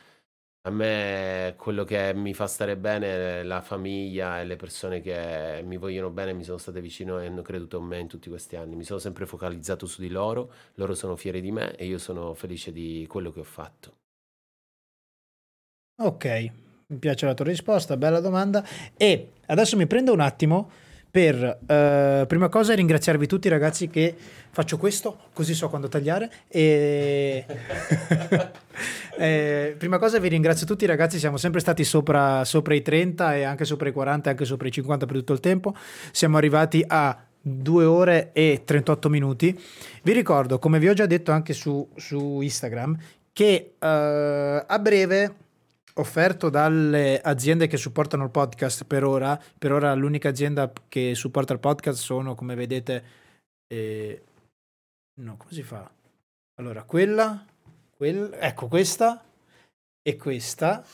a 0.64 0.70
me 0.70 1.55
quello 1.56 1.82
che 1.82 2.14
mi 2.14 2.34
fa 2.34 2.47
stare 2.47 2.76
bene 2.76 3.40
è 3.40 3.43
la 3.43 3.60
famiglia 3.60 4.40
e 4.40 4.44
le 4.44 4.55
persone 4.55 5.01
che 5.01 5.60
mi 5.64 5.76
vogliono 5.76 6.10
bene, 6.10 6.32
mi 6.32 6.44
sono 6.44 6.59
state 6.59 6.80
vicino 6.80 7.18
e 7.18 7.26
hanno 7.26 7.43
creduto 7.43 7.78
in 7.78 7.84
me 7.84 7.98
in 7.98 8.06
tutti 8.06 8.28
questi 8.28 8.55
anni. 8.55 8.76
Mi 8.76 8.84
sono 8.84 9.01
sempre 9.01 9.26
focalizzato 9.26 9.86
su 9.86 10.01
di 10.01 10.09
loro, 10.09 10.52
loro 10.74 10.94
sono 10.94 11.16
fieri 11.16 11.40
di 11.40 11.51
me 11.51 11.74
e 11.74 11.86
io 11.86 11.98
sono 11.98 12.32
felice 12.34 12.70
di 12.70 13.05
quello 13.09 13.32
che 13.32 13.40
ho 13.40 13.44
fatto. 13.44 13.97
Ok, 16.01 16.51
mi 16.86 16.98
piace 16.98 17.26
la 17.26 17.34
tua 17.34 17.44
risposta, 17.44 17.97
bella 17.97 18.20
domanda. 18.20 18.64
E 18.97 19.32
adesso 19.47 19.76
mi 19.76 19.89
prendo 19.89 20.12
un 20.12 20.20
attimo 20.20 20.70
per 21.12 21.59
uh, 21.60 22.26
prima 22.26 22.48
cosa 22.48 22.74
ringraziarvi 22.74 23.26
tutti 23.26 23.51
ragazzi 23.51 23.90
che 23.90 24.16
faccio 24.51 24.78
questo 24.78 25.18
così 25.34 25.52
so 25.52 25.68
quando 25.68 25.86
tagliare 25.89 26.32
e 26.48 27.44
eh, 29.18 29.74
prima 29.76 29.98
cosa 29.98 30.18
vi 30.18 30.28
ringrazio 30.28 30.66
tutti 30.66 30.86
ragazzi 30.86 31.18
siamo 31.18 31.36
sempre 31.36 31.60
stati 31.60 31.84
sopra, 31.84 32.47
sopra 32.47 32.72
i 32.72 32.80
30 32.80 33.36
e 33.36 33.43
anche 33.43 33.66
sopra 33.66 33.90
i 33.90 33.93
40 33.93 34.28
e 34.28 34.32
anche 34.32 34.47
sopra 34.47 34.68
i 34.68 34.70
50 34.70 35.05
per 35.05 35.16
tutto 35.16 35.34
il 35.34 35.40
tempo. 35.40 35.74
Siamo 36.12 36.39
arrivati 36.39 36.82
a 36.86 37.22
2 37.43 37.84
ore 37.84 38.30
e 38.32 38.62
38 38.64 39.10
minuti. 39.10 39.60
Vi 40.02 40.12
ricordo 40.12 40.59
come 40.59 40.78
vi 40.78 40.89
ho 40.89 40.94
già 40.94 41.05
detto 41.05 41.30
anche 41.30 41.52
su, 41.52 41.86
su 41.94 42.40
Instagram 42.40 42.97
che 43.34 43.74
uh, 43.78 43.84
a 43.86 44.78
breve 44.80 45.34
offerto 45.94 46.48
dalle 46.48 47.20
aziende 47.20 47.66
che 47.66 47.77
supportano 47.77 48.24
il 48.24 48.31
podcast 48.31 48.85
per 48.85 49.05
ora. 49.05 49.40
Per 49.59 49.73
ora 49.73 49.94
l'unica 49.94 50.28
azienda 50.28 50.73
che 50.89 51.14
supporta 51.14 51.52
il 51.52 51.59
podcast 51.59 52.01
sono, 52.01 52.35
come 52.35 52.55
vedete, 52.55 53.05
eh, 53.66 54.23
no, 55.20 55.36
come 55.36 55.52
si 55.52 55.62
fa? 55.62 55.90
Allora, 56.56 56.82
quella, 56.85 57.44
quel, 57.97 58.36
ecco 58.39 58.69
questa 58.69 59.24
e 60.02 60.16
questa. 60.16 60.85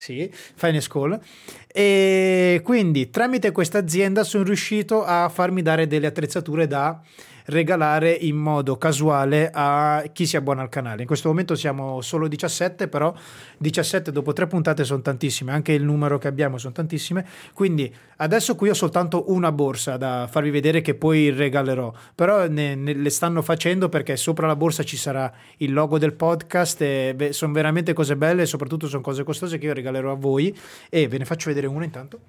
Sì, 0.00 0.30
Fine 0.32 0.80
School. 0.80 1.20
E 1.66 2.60
quindi 2.62 3.10
tramite 3.10 3.50
questa 3.50 3.78
azienda 3.78 4.22
sono 4.22 4.44
riuscito 4.44 5.04
a 5.04 5.28
farmi 5.28 5.60
dare 5.60 5.88
delle 5.88 6.06
attrezzature 6.06 6.68
da 6.68 7.02
regalare 7.48 8.10
in 8.10 8.36
modo 8.36 8.76
casuale 8.76 9.50
a 9.52 10.04
chi 10.12 10.26
si 10.26 10.36
abbona 10.36 10.62
al 10.62 10.68
canale. 10.68 11.02
In 11.02 11.06
questo 11.06 11.28
momento 11.28 11.54
siamo 11.54 12.00
solo 12.00 12.28
17, 12.28 12.88
però 12.88 13.14
17 13.58 14.10
dopo 14.12 14.32
tre 14.32 14.46
puntate 14.46 14.84
sono 14.84 15.00
tantissime, 15.00 15.52
anche 15.52 15.72
il 15.72 15.82
numero 15.82 16.18
che 16.18 16.28
abbiamo 16.28 16.58
sono 16.58 16.72
tantissime, 16.72 17.26
quindi 17.52 17.92
adesso 18.16 18.54
qui 18.54 18.68
ho 18.68 18.74
soltanto 18.74 19.32
una 19.32 19.52
borsa 19.52 19.96
da 19.96 20.28
farvi 20.30 20.50
vedere 20.50 20.80
che 20.80 20.94
poi 20.94 21.30
regalerò, 21.30 21.92
però 22.14 22.46
ne, 22.46 22.74
ne, 22.74 22.94
le 22.94 23.10
stanno 23.10 23.42
facendo 23.42 23.88
perché 23.88 24.16
sopra 24.16 24.46
la 24.46 24.56
borsa 24.56 24.82
ci 24.82 24.96
sarà 24.96 25.32
il 25.58 25.72
logo 25.72 25.98
del 25.98 26.12
podcast 26.12 26.80
e 26.82 27.28
sono 27.30 27.52
veramente 27.52 27.92
cose 27.92 28.16
belle 28.16 28.42
e 28.42 28.46
soprattutto 28.46 28.88
sono 28.88 29.02
cose 29.02 29.24
costose 29.24 29.58
che 29.58 29.66
io 29.66 29.74
regalerò 29.74 30.12
a 30.12 30.16
voi 30.16 30.56
e 30.88 31.08
ve 31.08 31.18
ne 31.18 31.24
faccio 31.24 31.48
vedere 31.48 31.66
una 31.66 31.84
intanto. 31.84 32.20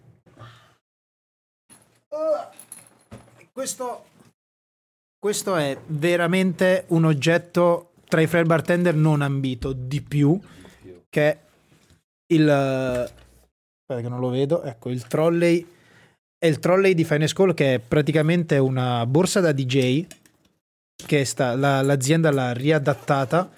questo 3.51 4.05
questo 5.19 5.57
è 5.57 5.77
veramente 5.87 6.85
un 6.87 7.03
oggetto 7.03 7.91
tra 8.07 8.21
i 8.21 8.27
free 8.27 8.43
bartender 8.43 8.95
non 8.95 9.21
ambito 9.21 9.73
di 9.73 10.01
più, 10.01 10.39
che 11.09 11.29
è 11.29 11.37
il... 12.27 12.49
Aspetta 12.49 14.01
che 14.01 14.09
non 14.09 14.19
lo 14.19 14.29
vedo, 14.29 14.63
ecco, 14.63 14.89
il 14.89 15.05
trolley... 15.05 15.65
È 16.41 16.47
il 16.47 16.59
trolley 16.59 16.93
di 16.93 17.03
Fine 17.03 17.27
School 17.27 17.53
che 17.53 17.73
è 17.75 17.79
praticamente 17.79 18.57
una 18.57 19.05
borsa 19.05 19.41
da 19.41 19.51
DJ 19.51 20.05
che 21.05 21.25
sta, 21.25 21.53
la, 21.53 21.81
l'azienda 21.81 22.31
l'ha 22.31 22.53
riadattata 22.53 23.51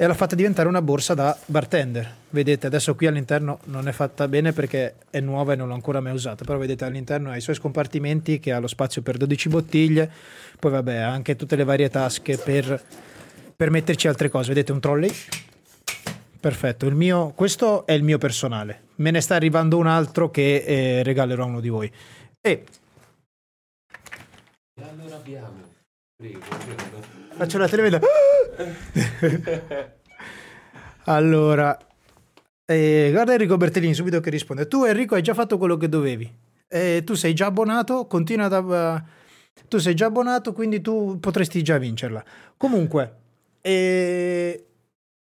e 0.00 0.06
l'ha 0.06 0.14
fatta 0.14 0.36
diventare 0.36 0.68
una 0.68 0.80
borsa 0.80 1.12
da 1.14 1.36
bartender. 1.46 2.08
Vedete, 2.30 2.68
adesso 2.68 2.94
qui 2.94 3.08
all'interno 3.08 3.58
non 3.64 3.88
è 3.88 3.92
fatta 3.92 4.28
bene 4.28 4.52
perché 4.52 4.94
è 5.10 5.18
nuova 5.18 5.54
e 5.54 5.56
non 5.56 5.66
l'ho 5.66 5.74
ancora 5.74 6.00
mai 6.00 6.12
usata, 6.12 6.44
però 6.44 6.56
vedete 6.56 6.84
all'interno 6.84 7.30
ha 7.30 7.36
i 7.36 7.40
suoi 7.40 7.56
scompartimenti 7.56 8.38
che 8.38 8.52
ha 8.52 8.60
lo 8.60 8.68
spazio 8.68 9.02
per 9.02 9.16
12 9.16 9.48
bottiglie, 9.48 10.08
poi 10.60 10.70
vabbè 10.70 10.98
anche 10.98 11.34
tutte 11.34 11.56
le 11.56 11.64
varie 11.64 11.90
tasche 11.90 12.38
per, 12.38 12.80
per 13.56 13.70
metterci 13.70 14.06
altre 14.06 14.28
cose. 14.28 14.50
Vedete 14.50 14.70
un 14.70 14.78
trolley? 14.78 15.12
Perfetto, 16.38 16.88
mio, 16.92 17.32
questo 17.34 17.84
è 17.84 17.92
il 17.92 18.04
mio 18.04 18.18
personale. 18.18 18.82
Me 18.96 19.10
ne 19.10 19.20
sta 19.20 19.34
arrivando 19.34 19.78
un 19.78 19.88
altro 19.88 20.30
che 20.30 20.62
eh, 20.64 21.02
regalerò 21.02 21.42
a 21.42 21.46
uno 21.46 21.60
di 21.60 21.68
voi. 21.70 21.92
E... 22.40 22.64
e 24.74 24.82
allora 24.88 25.16
abbiamo... 25.16 25.74
Prego, 26.16 26.38
prego. 26.38 27.17
Faccio 27.38 27.58
la 27.58 27.68
telemedicina. 27.68 28.04
allora, 31.04 31.78
eh, 32.64 33.10
guarda 33.12 33.32
Enrico 33.32 33.56
Bertellini 33.56 33.94
subito 33.94 34.18
che 34.18 34.28
risponde. 34.28 34.66
Tu 34.66 34.82
Enrico 34.82 35.14
hai 35.14 35.22
già 35.22 35.34
fatto 35.34 35.56
quello 35.56 35.76
che 35.76 35.88
dovevi. 35.88 36.28
Eh, 36.66 37.02
tu 37.04 37.14
sei 37.14 37.34
già 37.34 37.46
abbonato, 37.46 38.08
continua 38.08 38.46
ad... 38.46 38.64
Uh, 38.64 39.00
tu 39.68 39.78
sei 39.78 39.94
già 39.94 40.06
abbonato, 40.06 40.52
quindi 40.52 40.80
tu 40.80 41.20
potresti 41.20 41.62
già 41.62 41.78
vincerla. 41.78 42.24
Comunque, 42.56 43.14
eh, 43.60 44.66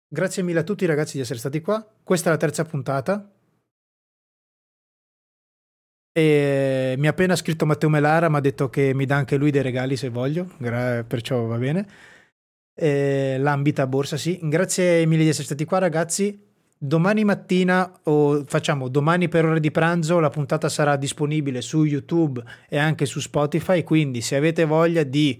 grazie 0.08 0.44
mille 0.44 0.60
a 0.60 0.64
tutti 0.64 0.86
ragazzi 0.86 1.18
di 1.18 1.24
essere 1.24 1.40
stati 1.40 1.60
qua. 1.60 1.86
Questa 2.04 2.30
è 2.30 2.32
la 2.32 2.38
terza 2.38 2.64
puntata. 2.64 3.30
E 6.18 6.96
mi 6.98 7.06
ha 7.06 7.12
appena 7.12 7.36
scritto 7.36 7.68
Matteo 7.68 7.90
Melara, 7.90 8.28
mi 8.28 8.38
ha 8.38 8.40
detto 8.40 8.70
che 8.72 8.92
mi 8.96 9.06
dà 9.06 9.18
anche 9.18 9.38
lui 9.38 9.52
dei 9.52 9.62
regali 9.62 9.96
se 9.96 10.10
voglio, 10.10 10.48
perciò 11.08 11.44
va 11.46 11.58
bene. 11.60 11.86
eh, 12.74 13.38
l'ambita 13.40 13.86
borsa, 13.86 14.18
sì. 14.18 14.40
Grazie 14.42 15.06
mille 15.06 15.22
di 15.22 15.30
essere 15.30 15.46
stati 15.46 15.64
qua, 15.64 15.78
ragazzi. 15.78 16.44
Domani 16.76 17.24
mattina 17.24 18.00
o 18.06 18.44
facciamo 18.46 18.88
domani 18.88 19.28
per 19.30 19.46
ore 19.46 19.60
di 19.60 19.70
pranzo 19.70 20.20
la 20.20 20.30
puntata 20.30 20.70
sarà 20.70 20.96
disponibile 20.96 21.62
su 21.62 21.84
YouTube 21.84 22.44
e 22.68 22.78
anche 22.78 23.06
su 23.06 23.20
Spotify, 23.20 23.84
quindi 23.84 24.22
se 24.22 24.36
avete 24.36 24.66
voglia 24.66 25.04
di 25.04 25.40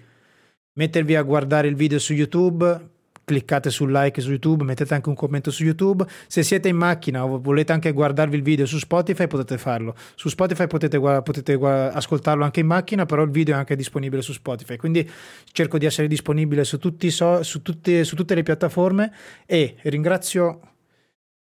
mettervi 0.74 1.16
a 1.16 1.24
guardare 1.24 1.68
il 1.68 1.76
video 1.76 1.98
su 1.98 2.14
YouTube 2.14 2.90
cliccate 3.28 3.70
sul 3.70 3.92
like 3.92 4.22
su 4.22 4.30
YouTube, 4.30 4.64
mettete 4.64 4.94
anche 4.94 5.10
un 5.10 5.16
commento 5.16 5.52
su 5.52 5.66
YouTube. 5.66 6.06
Se 6.28 6.44
siete 6.44 6.70
in 6.70 6.78
macchina 6.78 7.26
o 7.26 7.42
volete 7.42 7.74
anche 7.74 7.92
guardarvi 7.92 8.38
il 8.38 8.42
video 8.42 8.66
su 8.66 8.78
Spotify, 8.78 9.28
potete 9.28 9.58
farlo. 9.58 9.96
Su 10.16 10.30
Spotify 10.30 10.66
potete, 10.68 10.98
potete 10.98 11.60
ascoltarlo 11.62 12.46
anche 12.46 12.62
in 12.62 12.68
macchina, 12.68 13.06
però 13.06 13.24
il 13.24 13.30
video 13.30 13.56
è 13.56 13.58
anche 13.58 13.76
disponibile 13.76 14.22
su 14.22 14.32
Spotify. 14.32 14.78
Quindi 14.78 15.10
cerco 15.52 15.78
di 15.78 15.86
essere 15.86 16.08
disponibile 16.08 16.64
su, 16.64 16.80
so, 17.10 17.44
su, 17.44 17.62
tutti, 17.62 18.06
su 18.06 18.16
tutte 18.16 18.34
le 18.34 18.44
piattaforme 18.44 19.14
e 19.46 19.76
ringrazio. 19.84 20.62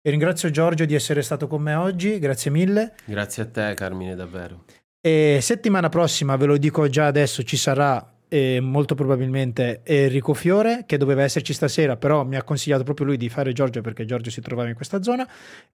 E 0.01 0.09
ringrazio 0.09 0.49
Giorgio 0.49 0.85
di 0.85 0.95
essere 0.95 1.21
stato 1.21 1.47
con 1.47 1.61
me 1.61 1.75
oggi, 1.75 2.17
grazie 2.17 2.49
mille. 2.49 2.95
Grazie 3.05 3.43
a 3.43 3.45
te 3.45 3.73
Carmine, 3.75 4.15
davvero. 4.15 4.63
E 5.01 5.37
settimana 5.39 5.89
prossima, 5.89 6.35
ve 6.35 6.45
lo 6.45 6.57
dico 6.57 6.87
già 6.89 7.05
adesso, 7.05 7.43
ci 7.43 7.57
sarà 7.57 8.14
e 8.27 8.59
molto 8.59 8.95
probabilmente 8.95 9.81
Enrico 9.83 10.33
Fiore, 10.33 10.83
che 10.85 10.97
doveva 10.97 11.23
esserci 11.23 11.53
stasera, 11.53 11.95
però 11.95 12.23
mi 12.23 12.35
ha 12.35 12.43
consigliato 12.43 12.83
proprio 12.83 13.07
lui 13.07 13.17
di 13.17 13.29
fare 13.29 13.53
Giorgio 13.53 13.81
perché 13.81 14.05
Giorgio 14.05 14.29
si 14.29 14.41
trovava 14.41 14.69
in 14.69 14.75
questa 14.75 15.01
zona. 15.01 15.27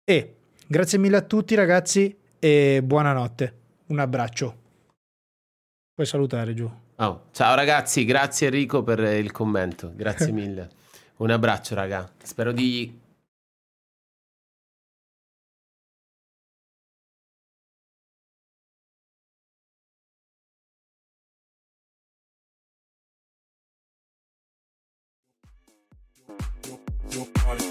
E 0.03 0.35
grazie 0.67 0.97
mille 0.97 1.17
a 1.17 1.21
tutti 1.21 1.55
ragazzi 1.55 2.15
e 2.39 2.81
buonanotte. 2.83 3.53
Un 3.87 3.99
abbraccio. 3.99 4.55
Puoi 5.93 6.07
salutare 6.07 6.53
giù. 6.53 6.69
Oh, 6.95 7.23
ciao 7.31 7.55
ragazzi, 7.55 8.05
grazie 8.05 8.47
Enrico 8.47 8.83
per 8.83 8.99
il 8.99 9.31
commento, 9.31 9.91
grazie 9.95 10.31
mille. 10.33 10.69
Un 11.17 11.31
abbraccio 11.31 11.75
raga, 11.75 12.09
spero 12.21 12.51
di 12.51 13.00
your 27.13 27.25
party. 27.33 27.70